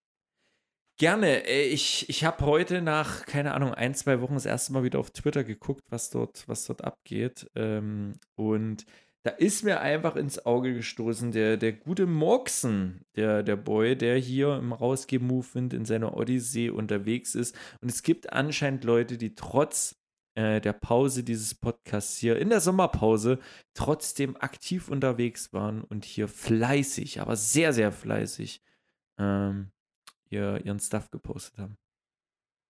Gerne. 0.98 1.46
Äh, 1.46 1.66
Ich, 1.68 2.08
ich 2.08 2.24
habe 2.24 2.44
heute 2.44 2.80
nach, 2.82 3.24
keine 3.26 3.54
Ahnung, 3.54 3.72
ein, 3.74 3.94
zwei 3.94 4.20
Wochen 4.20 4.34
das 4.34 4.46
erste 4.46 4.72
Mal 4.72 4.82
wieder 4.82 4.98
auf 4.98 5.10
Twitter 5.10 5.44
geguckt, 5.44 5.82
was 5.90 6.10
dort, 6.10 6.46
was 6.48 6.64
dort 6.66 6.82
abgeht. 6.84 7.48
Ähm, 7.54 8.14
und 8.34 8.84
da 9.24 9.30
ist 9.30 9.64
mir 9.64 9.80
einfach 9.80 10.16
ins 10.16 10.46
Auge 10.46 10.74
gestoßen, 10.74 11.32
der, 11.32 11.56
der 11.56 11.72
gute 11.72 12.06
Morksen, 12.06 13.04
der, 13.16 13.42
der 13.42 13.56
Boy, 13.56 13.96
der 13.96 14.16
hier 14.16 14.56
im 14.56 14.72
Rausgeh-Movement 14.72 15.74
in 15.74 15.84
seiner 15.84 16.16
Odyssee 16.16 16.70
unterwegs 16.70 17.34
ist. 17.34 17.56
Und 17.80 17.90
es 17.90 18.02
gibt 18.02 18.32
anscheinend 18.32 18.84
Leute, 18.84 19.18
die 19.18 19.34
trotz 19.34 19.96
äh, 20.36 20.60
der 20.60 20.72
Pause 20.72 21.24
dieses 21.24 21.54
Podcasts 21.54 22.16
hier 22.16 22.38
in 22.38 22.48
der 22.48 22.60
Sommerpause 22.60 23.40
trotzdem 23.74 24.36
aktiv 24.36 24.88
unterwegs 24.88 25.52
waren 25.52 25.82
und 25.82 26.04
hier 26.04 26.28
fleißig, 26.28 27.20
aber 27.20 27.34
sehr, 27.34 27.72
sehr 27.72 27.90
fleißig 27.90 28.62
ähm, 29.18 29.72
ihr, 30.30 30.64
ihren 30.64 30.78
Stuff 30.78 31.10
gepostet 31.10 31.58
haben. 31.58 31.76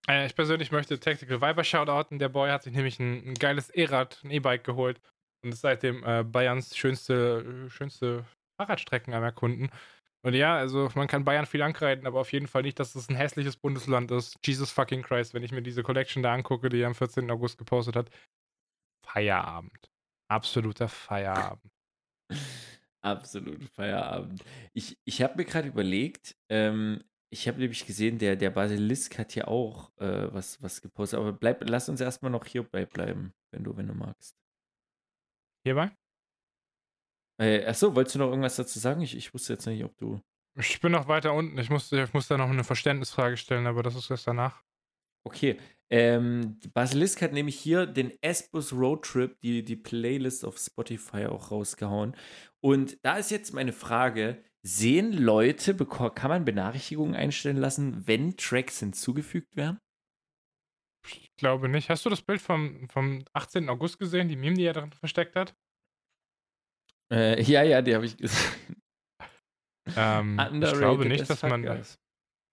Äh, 0.09 0.25
ich 0.25 0.35
persönlich 0.35 0.73
möchte 0.73 0.99
Tactical 0.99 1.43
Viber 1.43 1.63
shoutouten. 1.63 2.19
Der 2.19 2.31
Boy 2.31 2.49
hat 2.49 2.63
sich 2.63 2.73
nämlich 2.73 2.99
ein, 2.99 3.29
ein 3.29 3.35
geiles 3.35 3.69
E-Rad, 3.69 4.23
ein 4.25 4.31
E-Bike 4.31 4.65
geholt 4.65 4.99
und 5.43 5.53
ist 5.53 5.61
seitdem 5.61 6.05
äh, 6.05 6.25
Bayerns 6.25 6.77
schönste, 6.77 7.67
äh, 7.67 7.71
schönste 7.71 8.25
Fahrradstrecken 8.61 9.15
am 9.15 9.23
Erkunden. 9.23 9.71
Und 10.23 10.35
ja, 10.35 10.57
also 10.57 10.91
man 10.95 11.07
kann 11.07 11.25
Bayern 11.25 11.47
viel 11.47 11.63
ankreiden, 11.63 12.07
aber 12.07 12.21
auf 12.21 12.33
jeden 12.33 12.49
Fall 12.49 12.63
nicht, 12.63 12.81
dass 12.81 12.95
es 12.97 13.09
ein 13.09 13.15
hässliches 13.15 13.57
Bundesland 13.57 14.11
ist. 14.11 14.37
Jesus 14.45 14.73
fucking 14.73 15.03
Christ, 15.03 15.33
wenn 15.33 15.45
ich 15.45 15.53
mir 15.53 15.63
diese 15.63 15.83
Collection 15.83 16.23
da 16.23 16.35
angucke, 16.35 16.69
die 16.69 16.81
er 16.81 16.89
am 16.89 16.95
14. 16.95 17.31
August 17.31 17.57
gepostet 17.57 17.95
hat. 17.95 18.11
Feierabend. 19.07 19.91
Absoluter 20.29 20.89
Feierabend. 20.89 21.73
Absolut 23.01 23.63
Feierabend. 23.71 24.45
Ich, 24.75 24.99
ich 25.05 25.23
habe 25.23 25.37
mir 25.37 25.45
gerade 25.45 25.69
überlegt, 25.69 26.37
ähm, 26.51 27.03
ich 27.31 27.47
habe 27.47 27.59
nämlich 27.59 27.87
gesehen, 27.87 28.19
der, 28.19 28.37
der 28.37 28.51
Basilisk 28.51 29.19
hat 29.19 29.35
ja 29.35 29.47
auch 29.47 29.91
äh, 29.99 30.33
was, 30.33 30.61
was 30.63 30.81
gepostet, 30.81 31.21
aber 31.21 31.33
bleib, 31.33 31.69
lass 31.69 31.89
uns 31.89 32.01
erstmal 32.01 32.33
noch 32.33 32.45
hierbei 32.45 32.87
bleiben, 32.87 33.33
wenn 33.53 33.65
du, 33.65 33.77
wenn 33.77 33.87
du 33.87 33.95
magst. 33.95 34.37
Hierbei? 35.65 35.91
Äh, 37.41 37.65
achso, 37.67 37.95
wolltest 37.95 38.17
du 38.17 38.21
noch 38.21 38.29
irgendwas 38.29 38.57
dazu 38.57 38.79
sagen? 38.79 39.01
Ich, 39.01 39.17
ich 39.17 39.33
wusste 39.33 39.53
jetzt 39.53 39.67
nicht, 39.67 39.85
ob 39.85 39.97
du. 39.97 40.21
Ich 40.57 40.81
bin 40.81 40.93
noch 40.93 41.07
weiter 41.07 41.35
unten. 41.35 41.57
Ich 41.59 41.71
muss, 41.71 41.93
ich 41.93 42.13
muss 42.13 42.27
da 42.27 42.37
noch 42.37 42.51
eine 42.51 42.65
Verständnisfrage 42.65 43.37
stellen, 43.37 43.67
aber 43.67 43.83
das 43.83 43.95
ist 43.95 44.11
erst 44.11 44.27
danach. 44.27 44.63
Okay. 45.25 45.59
Ähm, 45.91 46.59
Basilisk 46.75 47.23
hat 47.23 47.33
nämlich 47.33 47.59
hier 47.59 47.87
den 47.87 48.13
S-Bus 48.23 48.73
Roadtrip, 48.73 49.41
die, 49.41 49.65
die 49.65 49.77
Playlist 49.77 50.45
auf 50.45 50.59
Spotify 50.59 51.27
auch 51.27 51.51
rausgehauen. 51.51 52.15
Und 52.61 52.99
da 53.05 53.17
ist 53.19 53.31
jetzt 53.31 53.55
meine 53.55 53.73
Frage: 53.73 54.43
Sehen 54.63 55.13
Leute, 55.13 55.75
kann 55.77 56.31
man 56.31 56.45
Benachrichtigungen 56.45 57.15
einstellen 57.15 57.57
lassen, 57.57 58.07
wenn 58.07 58.37
Tracks 58.37 58.81
hinzugefügt 58.81 59.57
werden? 59.57 59.79
Ich 61.17 61.31
glaube 61.37 61.69
nicht. 61.69 61.89
Hast 61.91 62.05
du 62.05 62.11
das 62.11 62.23
Bild 62.23 62.41
vom, 62.41 62.89
vom 62.89 63.25
18. 63.33 63.69
August 63.69 63.99
gesehen, 63.99 64.29
die 64.29 64.37
Meme, 64.37 64.57
die 64.57 64.65
er 64.65 64.73
drin 64.75 64.93
versteckt 64.93 65.37
hat? 65.37 65.55
Äh, 67.13 67.41
ja, 67.43 67.63
ja, 67.63 67.81
die 67.83 67.95
habe 67.95 68.07
ich 68.07 68.17
gesehen. 68.17 68.77
Ähm, 69.97 70.39
ich 70.63 70.73
glaube 70.73 71.07
nicht, 71.07 71.23
as 71.23 71.29
dass 71.29 71.43
man. 71.43 71.63
guys. 71.63 71.99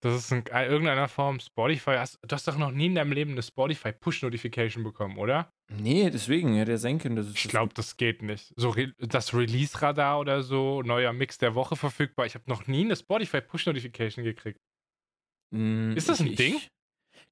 Das 0.02 0.14
ist 0.14 0.32
in 0.32 0.44
irgendeiner 0.45 1.07
Form 1.07 1.40
Spotify. 1.40 1.95
Hast, 1.98 2.19
du 2.22 2.32
hast 2.36 2.48
doch 2.48 2.57
noch 2.57 2.69
nie 2.72 2.86
in 2.88 2.95
deinem 2.95 3.11
Leben 3.11 3.32
eine 3.32 3.41
Spotify-Push-Notification 3.41 4.84
bekommen, 4.84 5.18
oder? 5.18 5.52
Nee, 5.72 6.11
deswegen 6.11 6.53
hätte 6.56 6.73
er 6.73 6.77
sein 6.77 6.99
können. 6.99 7.15
Das 7.15 7.32
Ich 7.34 7.48
glaube, 7.48 7.73
das 7.73 7.98
geht 7.98 8.22
nicht. 8.22 8.53
So 8.56 8.69
re 8.69 8.94
das 8.99 9.34
Release-Radar 9.34 10.19
oder 10.19 10.44
so, 10.44 10.84
neuer 10.84 11.11
Mix 11.11 11.40
der 11.40 11.56
Woche 11.56 11.76
verfügbar. 11.76 12.27
Ich 12.27 12.36
habe 12.36 12.44
noch 12.48 12.68
nie 12.68 12.86
eine 12.86 12.95
Spotify-Push-Notification 12.95 14.23
gekriegt. 14.23 14.60
Mm, 15.52 15.94
Ist 15.95 16.07
das 16.07 16.19
ich- 16.19 16.32
ein 16.32 16.36
Ding? 16.36 16.61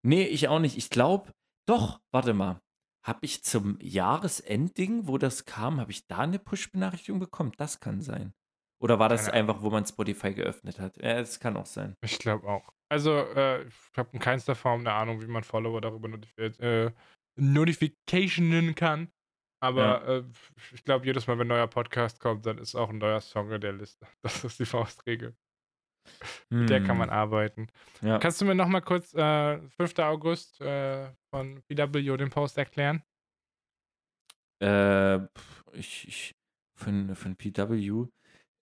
Nee, 0.06 0.24
ich 0.24 0.48
auch 0.48 0.60
nicht. 0.60 0.78
Ich 0.78 0.90
glaube, 0.90 1.32
doch, 1.68 2.00
warte 2.12 2.34
mal. 2.34 2.60
Habe 3.06 3.20
ich 3.24 3.44
zum 3.44 3.78
Jahresendding, 3.82 5.08
wo 5.08 5.18
das 5.18 5.46
kam, 5.46 5.82
habe 5.82 5.92
ich 5.92 6.08
da 6.08 6.20
eine 6.20 6.40
Push-Benachrichtigung 6.40 7.20
bekommen? 7.20 7.52
Das 7.58 7.82
kann 7.82 8.02
sein. 8.02 8.34
Oder 8.82 9.00
war 9.00 9.10
das 9.10 9.26
Keine 9.26 9.40
einfach, 9.40 9.62
wo 9.62 9.70
man 9.70 9.86
Spotify 9.86 10.34
geöffnet 10.34 10.80
hat? 10.80 10.98
Ja, 10.98 11.16
das 11.16 11.40
kann 11.40 11.58
auch 11.58 11.66
sein. 11.66 11.96
Ich 12.02 12.20
glaube 12.20 12.48
auch. 12.48 12.70
Also, 12.90 13.12
äh, 13.18 13.66
ich 13.66 13.98
habe 13.98 14.10
in 14.14 14.20
keinster 14.20 14.56
Form 14.56 14.82
eine 14.82 14.94
Ahnung, 14.94 15.22
wie 15.22 15.28
man 15.28 15.44
Follower 15.44 15.82
darüber 15.82 16.08
notifiziert, 16.08 16.60
äh, 16.60 16.92
notificationen 17.40 18.76
kann. 18.76 19.10
Aber 19.62 20.06
äh, 20.06 20.24
ich 20.74 20.84
glaube, 20.84 21.06
jedes 21.06 21.26
Mal, 21.26 21.40
wenn 21.40 21.46
ein 21.46 21.56
neuer 21.56 21.68
Podcast 21.68 22.20
kommt, 22.20 22.46
dann 22.46 22.58
ist 22.58 22.76
auch 22.76 22.90
ein 22.90 22.98
neuer 22.98 23.22
Song 23.22 23.50
in 23.52 23.62
der 23.62 23.72
Liste. 23.72 24.06
Das 24.22 24.44
ist 24.44 24.60
die 24.60 24.66
Faustregel. 24.66 25.36
Mit 26.50 26.70
der 26.70 26.84
kann 26.84 26.98
man 26.98 27.10
Hm, 27.10 27.16
arbeiten. 27.16 27.68
Ja. 28.02 28.20
Kannst 28.20 28.42
du 28.42 28.46
mir 28.46 28.56
nochmal 28.56 28.82
kurz 28.82 29.14
äh, 29.14 29.60
5. 29.70 30.00
August 30.00 30.62
äh, 30.62 31.10
von 31.30 31.62
PW 31.68 32.18
den 32.18 32.30
Post 32.30 32.58
erklären? 32.58 33.04
Äh, 34.62 35.18
ich, 35.74 36.08
ich, 36.08 36.36
von, 36.76 37.16
von 37.16 37.36
PW. 37.36 38.08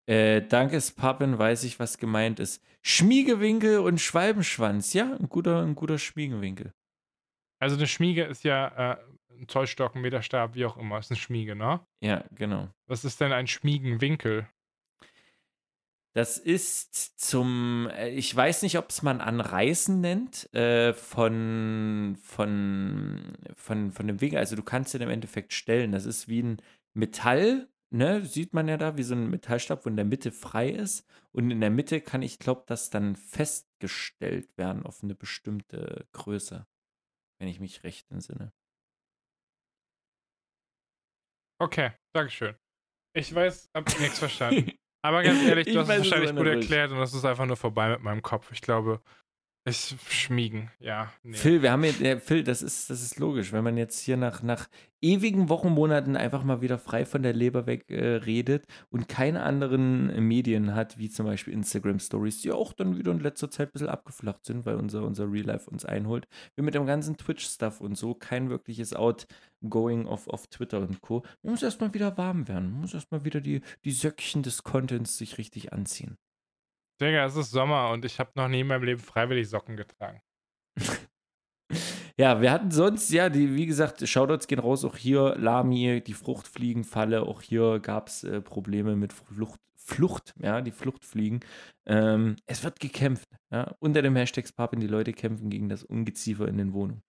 Äh, 0.06 0.42
dankes 0.42 0.92
Pappen 0.92 1.38
weiß 1.38 1.64
ich, 1.64 1.78
was 1.78 1.98
gemeint 1.98 2.40
ist. 2.40 2.62
Schmiegewinkel 2.82 3.78
und 3.78 4.00
Schwalbenschwanz. 4.00 4.92
Ja, 4.92 5.16
ein 5.16 5.28
guter, 5.28 5.62
ein 5.62 5.74
guter 5.74 5.98
Schmiegewinkel. 5.98 6.72
Also 7.60 7.76
eine 7.76 7.86
Schmiege 7.86 8.24
ist 8.24 8.42
ja 8.42 8.94
äh, 8.94 8.96
ein 9.38 9.48
Zollstock, 9.48 9.94
ein 9.94 10.00
Meterstab, 10.00 10.54
wie 10.54 10.64
auch 10.64 10.76
immer. 10.76 10.98
Ist 10.98 11.10
eine 11.10 11.18
Schmiege, 11.18 11.54
ne? 11.54 11.80
Ja, 12.02 12.24
genau. 12.34 12.68
Was 12.86 13.04
ist 13.04 13.20
denn 13.20 13.32
ein 13.32 13.46
Schmiegenwinkel? 13.46 14.48
Das 16.12 16.38
ist 16.38 17.20
zum, 17.20 17.88
äh, 17.92 18.08
ich 18.10 18.34
weiß 18.34 18.62
nicht, 18.62 18.78
ob 18.78 18.90
es 18.90 19.02
man 19.02 19.20
Anreißen 19.20 20.00
nennt, 20.00 20.52
äh, 20.54 20.92
von, 20.92 22.18
von, 22.22 23.36
von, 23.54 23.92
von 23.92 24.06
dem 24.08 24.20
Winkel. 24.20 24.38
Also 24.38 24.56
du 24.56 24.62
kannst 24.64 24.92
den 24.92 25.02
im 25.02 25.10
Endeffekt 25.10 25.52
stellen. 25.52 25.92
Das 25.92 26.06
ist 26.06 26.26
wie 26.26 26.42
ein 26.42 26.62
Metall, 26.94 27.68
ne? 27.90 28.24
Sieht 28.24 28.54
man 28.54 28.66
ja 28.66 28.76
da, 28.76 28.96
wie 28.96 29.04
so 29.04 29.14
ein 29.14 29.30
Metallstab, 29.30 29.84
wo 29.84 29.88
in 29.88 29.96
der 29.96 30.04
Mitte 30.04 30.32
frei 30.32 30.70
ist. 30.70 31.06
Und 31.32 31.50
in 31.52 31.60
der 31.60 31.70
Mitte 31.70 32.00
kann 32.00 32.22
ich 32.22 32.40
glaube, 32.40 32.64
das 32.66 32.90
dann 32.90 33.14
festgestellt 33.14 34.58
werden 34.58 34.84
auf 34.84 35.04
eine 35.04 35.14
bestimmte 35.14 36.08
Größe. 36.12 36.66
Wenn 37.38 37.48
ich 37.48 37.60
mich 37.60 37.84
recht 37.84 38.10
entsinne. 38.10 38.52
Okay, 41.60 41.92
Dankeschön. 42.12 42.56
Ich 43.14 43.34
weiß, 43.34 43.70
hab 43.74 43.86
nichts 44.00 44.18
verstanden. 44.18 44.72
Aber 45.02 45.22
ganz 45.22 45.42
ehrlich, 45.42 45.66
Ich 45.66 45.74
du 45.74 45.80
hast 45.80 45.88
es 45.88 45.98
wahrscheinlich 45.98 46.34
gut 46.34 46.46
erklärt 46.46 46.90
und 46.90 46.98
das 46.98 47.14
ist 47.14 47.24
einfach 47.24 47.46
nur 47.46 47.56
vorbei 47.56 47.88
mit 47.90 48.02
meinem 48.02 48.22
Kopf. 48.22 48.50
Ich 48.52 48.60
glaube, 48.60 49.00
ich 49.64 49.94
schmiegen, 50.08 50.70
ja. 50.80 51.12
Nee. 51.22 51.36
Phil, 51.36 51.60
wir 51.60 51.70
haben 51.70 51.84
jetzt, 51.84 52.00
ja, 52.00 52.18
Phil, 52.18 52.42
das 52.42 52.62
ist, 52.62 52.88
das 52.88 53.02
ist 53.02 53.18
logisch, 53.18 53.52
wenn 53.52 53.62
man 53.62 53.76
jetzt 53.76 54.00
hier 54.00 54.16
nach, 54.16 54.42
nach 54.42 54.68
ewigen 55.02 55.50
Wochenmonaten 55.50 56.16
einfach 56.16 56.44
mal 56.44 56.62
wieder 56.62 56.78
frei 56.78 57.04
von 57.04 57.22
der 57.22 57.34
Leber 57.34 57.66
weg 57.66 57.90
äh, 57.90 58.16
redet 58.16 58.66
und 58.88 59.08
keine 59.08 59.42
anderen 59.42 60.26
Medien 60.26 60.74
hat, 60.74 60.96
wie 60.96 61.10
zum 61.10 61.26
Beispiel 61.26 61.52
Instagram 61.52 61.98
Stories, 61.98 62.40
die 62.40 62.52
auch 62.52 62.72
dann 62.72 62.96
wieder 62.96 63.12
in 63.12 63.20
letzter 63.20 63.50
Zeit 63.50 63.68
ein 63.68 63.72
bisschen 63.72 63.88
abgeflacht 63.88 64.46
sind, 64.46 64.64
weil 64.64 64.76
unser, 64.76 65.02
unser 65.02 65.30
Real 65.30 65.46
Life 65.46 65.70
uns 65.70 65.84
einholt. 65.84 66.26
Wir 66.54 66.64
mit 66.64 66.74
dem 66.74 66.86
ganzen 66.86 67.18
Twitch-Stuff 67.18 67.82
und 67.82 67.96
so 67.96 68.14
kein 68.14 68.48
wirkliches 68.48 68.94
Outgoing 68.94 70.06
auf, 70.06 70.26
auf 70.28 70.46
Twitter 70.46 70.80
und 70.80 71.02
Co. 71.02 71.22
Man 71.42 71.52
muss 71.52 71.62
erstmal 71.62 71.92
wieder 71.92 72.16
warm 72.16 72.48
werden. 72.48 72.70
Man 72.70 72.80
muss 72.80 72.94
erstmal 72.94 73.26
wieder 73.26 73.42
die, 73.42 73.60
die 73.84 73.92
Söckchen 73.92 74.42
des 74.42 74.62
Contents 74.62 75.18
sich 75.18 75.36
richtig 75.36 75.74
anziehen. 75.74 76.16
Digga, 77.00 77.24
es 77.24 77.36
ist 77.36 77.50
Sommer 77.50 77.90
und 77.90 78.04
ich 78.04 78.18
habe 78.18 78.30
noch 78.34 78.48
nie 78.48 78.60
in 78.60 78.66
meinem 78.66 78.84
Leben 78.84 79.00
freiwillig 79.00 79.48
Socken 79.48 79.76
getragen. 79.76 80.20
Ja, 82.20 82.42
wir 82.42 82.50
hatten 82.52 82.70
sonst, 82.70 83.10
ja, 83.10 83.30
die, 83.30 83.54
wie 83.54 83.64
gesagt, 83.64 84.06
Shoutouts 84.06 84.46
gehen 84.46 84.58
raus, 84.58 84.84
auch 84.84 84.96
hier 84.96 85.36
Lami, 85.38 86.02
die 86.06 86.12
Fruchtfliegenfalle, 86.12 87.22
auch 87.22 87.40
hier 87.40 87.80
gab 87.80 88.08
es 88.08 88.24
äh, 88.24 88.42
Probleme 88.42 88.94
mit 88.94 89.14
Flucht, 89.14 89.58
Flucht, 89.74 90.34
ja, 90.38 90.60
die 90.60 90.70
Fluchtfliegen. 90.70 91.40
Ähm, 91.86 92.36
es 92.44 92.62
wird 92.62 92.78
gekämpft, 92.78 93.28
ja, 93.50 93.74
unter 93.78 94.02
dem 94.02 94.16
Hashtag 94.16 94.44
Papin, 94.54 94.80
die 94.80 94.86
Leute 94.86 95.14
kämpfen 95.14 95.48
gegen 95.48 95.70
das 95.70 95.82
Ungeziefer 95.82 96.46
in 96.46 96.58
den 96.58 96.74
Wohnungen. 96.74 97.02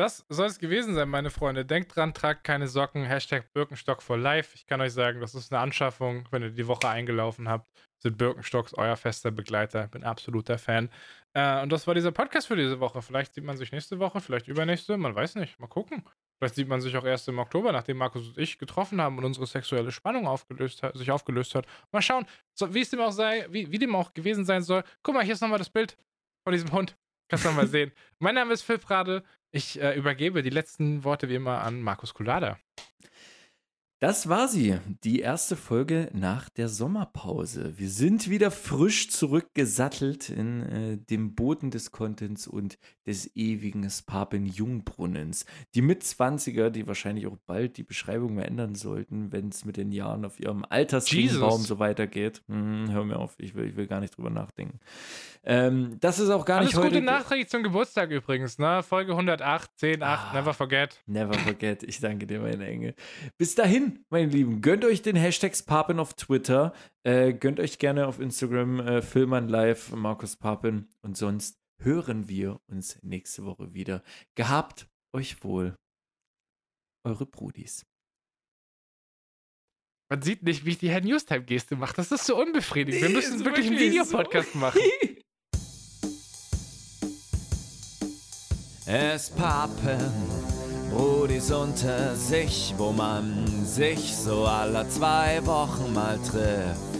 Das 0.00 0.24
soll 0.28 0.46
es 0.46 0.58
gewesen 0.58 0.94
sein, 0.94 1.08
meine 1.08 1.30
Freunde. 1.30 1.64
Denkt 1.64 1.94
dran, 1.94 2.14
tragt 2.14 2.44
keine 2.44 2.66
Socken. 2.68 3.04
Hashtag 3.04 3.52
Birkenstock 3.52 4.02
for 4.02 4.16
Life. 4.16 4.54
Ich 4.54 4.66
kann 4.66 4.80
euch 4.80 4.92
sagen, 4.92 5.20
das 5.20 5.34
ist 5.34 5.52
eine 5.52 5.60
Anschaffung. 5.60 6.26
Wenn 6.30 6.42
ihr 6.42 6.50
die 6.50 6.66
Woche 6.66 6.88
eingelaufen 6.88 7.48
habt, 7.48 7.68
sind 7.98 8.16
Birkenstocks 8.16 8.74
euer 8.74 8.96
fester 8.96 9.30
Begleiter. 9.30 9.86
Bin 9.88 10.02
absoluter 10.02 10.58
Fan. 10.58 10.90
Äh, 11.34 11.62
und 11.62 11.70
das 11.70 11.86
war 11.86 11.94
dieser 11.94 12.12
Podcast 12.12 12.46
für 12.48 12.56
diese 12.56 12.80
Woche. 12.80 13.02
Vielleicht 13.02 13.34
sieht 13.34 13.44
man 13.44 13.56
sich 13.56 13.72
nächste 13.72 13.98
Woche, 13.98 14.20
vielleicht 14.20 14.48
übernächste. 14.48 14.96
Man 14.96 15.14
weiß 15.14 15.34
nicht. 15.36 15.58
Mal 15.60 15.66
gucken. 15.66 16.02
Vielleicht 16.38 16.54
sieht 16.54 16.68
man 16.68 16.80
sich 16.80 16.96
auch 16.96 17.04
erst 17.04 17.28
im 17.28 17.38
Oktober, 17.38 17.70
nachdem 17.70 17.98
Markus 17.98 18.28
und 18.28 18.38
ich 18.38 18.58
getroffen 18.58 19.00
haben 19.00 19.18
und 19.18 19.24
unsere 19.26 19.46
sexuelle 19.46 19.92
Spannung 19.92 20.26
aufgelöst 20.26 20.82
hat, 20.82 20.96
sich 20.96 21.10
aufgelöst 21.10 21.54
hat. 21.54 21.66
Mal 21.92 22.00
schauen, 22.00 22.26
so, 22.54 22.72
wie 22.72 22.80
es 22.80 22.88
dem 22.88 23.00
auch 23.00 23.12
sei, 23.12 23.46
wie, 23.50 23.70
wie 23.70 23.78
dem 23.78 23.94
auch 23.94 24.14
gewesen 24.14 24.46
sein 24.46 24.62
soll. 24.62 24.82
Guck 25.02 25.14
mal, 25.14 25.24
hier 25.24 25.34
ist 25.34 25.42
nochmal 25.42 25.58
das 25.58 25.68
Bild 25.68 25.98
von 26.42 26.54
diesem 26.54 26.72
Hund. 26.72 26.96
Kannst 27.28 27.44
du 27.44 27.52
mal 27.52 27.66
sehen. 27.68 27.92
Mein 28.18 28.34
Name 28.34 28.54
ist 28.54 28.62
Phil 28.62 28.78
Prade. 28.78 29.22
Ich 29.52 29.80
äh, 29.80 29.96
übergebe 29.96 30.42
die 30.42 30.50
letzten 30.50 31.02
Worte 31.02 31.28
wie 31.28 31.34
immer 31.34 31.62
an 31.62 31.82
Markus 31.82 32.14
Kulada. 32.14 32.58
Das 33.98 34.30
war 34.30 34.48
sie, 34.48 34.78
die 35.04 35.20
erste 35.20 35.56
Folge 35.56 36.08
nach 36.14 36.48
der 36.48 36.68
Sommerpause. 36.68 37.76
Wir 37.76 37.90
sind 37.90 38.30
wieder 38.30 38.50
frisch 38.50 39.10
zurückgesattelt 39.10 40.30
in 40.30 40.62
äh, 40.62 40.96
dem 40.96 41.34
Boden 41.34 41.70
des 41.70 41.90
Contents 41.90 42.46
und 42.46 42.78
des 43.10 43.34
ewigen 43.34 43.90
Spapen 43.90 44.46
Jungbrunnens. 44.46 45.44
Die 45.74 45.82
Mitzwanziger, 45.82 46.70
die 46.70 46.86
wahrscheinlich 46.86 47.26
auch 47.26 47.36
bald 47.44 47.76
die 47.76 47.82
Beschreibung 47.82 48.34
mehr 48.36 48.46
ändern 48.46 48.76
sollten, 48.76 49.32
wenn 49.32 49.48
es 49.48 49.64
mit 49.64 49.76
den 49.76 49.90
Jahren 49.90 50.24
auf 50.24 50.38
ihrem 50.38 50.64
Altersbaum 50.68 51.62
so 51.62 51.80
weitergeht. 51.80 52.42
Hm, 52.48 52.90
hör 52.90 53.04
mir 53.04 53.18
auf, 53.18 53.34
ich 53.38 53.54
will, 53.54 53.66
ich 53.66 53.76
will 53.76 53.88
gar 53.88 54.00
nicht 54.00 54.16
drüber 54.16 54.30
nachdenken. 54.30 54.78
Ähm, 55.42 55.96
das 56.00 56.18
ist 56.20 56.30
auch 56.30 56.44
gar 56.44 56.58
Alles 56.58 56.70
nicht 56.70 56.78
heute. 56.78 56.90
gute 56.90 57.02
Nachricht 57.02 57.50
zum 57.50 57.62
Geburtstag 57.62 58.10
übrigens, 58.10 58.58
ne? 58.58 58.82
Folge 58.82 59.12
108, 59.12 59.70
10, 59.76 60.02
8, 60.02 60.04
ah, 60.04 60.38
never 60.38 60.54
forget. 60.54 61.02
Never 61.06 61.34
forget. 61.38 61.82
Ich 61.82 62.00
danke 62.00 62.26
dir, 62.26 62.40
meine 62.40 62.66
Engel. 62.66 62.94
Bis 63.38 63.54
dahin, 63.54 64.04
meine 64.10 64.30
Lieben, 64.30 64.60
gönnt 64.60 64.84
euch 64.84 65.02
den 65.02 65.16
Hashtag 65.16 65.50
Papen 65.66 65.98
auf 65.98 66.14
Twitter. 66.14 66.72
Äh, 67.02 67.32
gönnt 67.32 67.58
euch 67.58 67.78
gerne 67.78 68.06
auf 68.06 68.20
Instagram 68.20 68.80
äh, 68.80 69.02
Filmern 69.02 69.48
Live, 69.48 69.92
Markus 69.96 70.36
Papen. 70.36 70.88
Und 71.02 71.16
sonst 71.16 71.59
hören 71.80 72.28
wir 72.28 72.60
uns 72.68 72.98
nächste 73.02 73.44
Woche 73.44 73.74
wieder. 73.74 74.02
Gehabt 74.34 74.88
euch 75.12 75.42
wohl. 75.42 75.76
Eure 77.04 77.26
Brudis. 77.26 77.86
Man 80.10 80.22
sieht 80.22 80.42
nicht, 80.42 80.64
wie 80.64 80.70
ich 80.70 80.78
die 80.78 80.90
Herr 80.90 81.00
Newstime-Geste 81.00 81.76
mache. 81.76 81.94
Das 81.94 82.10
ist 82.10 82.26
so 82.26 82.36
unbefriedigend. 82.36 83.02
Wir 83.02 83.10
müssen 83.10 83.44
wirklich 83.44 83.68
einen 83.68 83.78
Videopodcast 83.78 84.52
so. 84.52 84.58
machen. 84.58 84.80
Es 88.86 89.30
pappen 89.30 90.00
Brudis 90.90 91.52
unter 91.52 92.16
sich, 92.16 92.74
wo 92.76 92.90
man 92.90 93.64
sich 93.64 94.16
so 94.16 94.44
alle 94.46 94.88
zwei 94.88 95.46
Wochen 95.46 95.94
mal 95.94 96.18
trifft. 96.18 96.99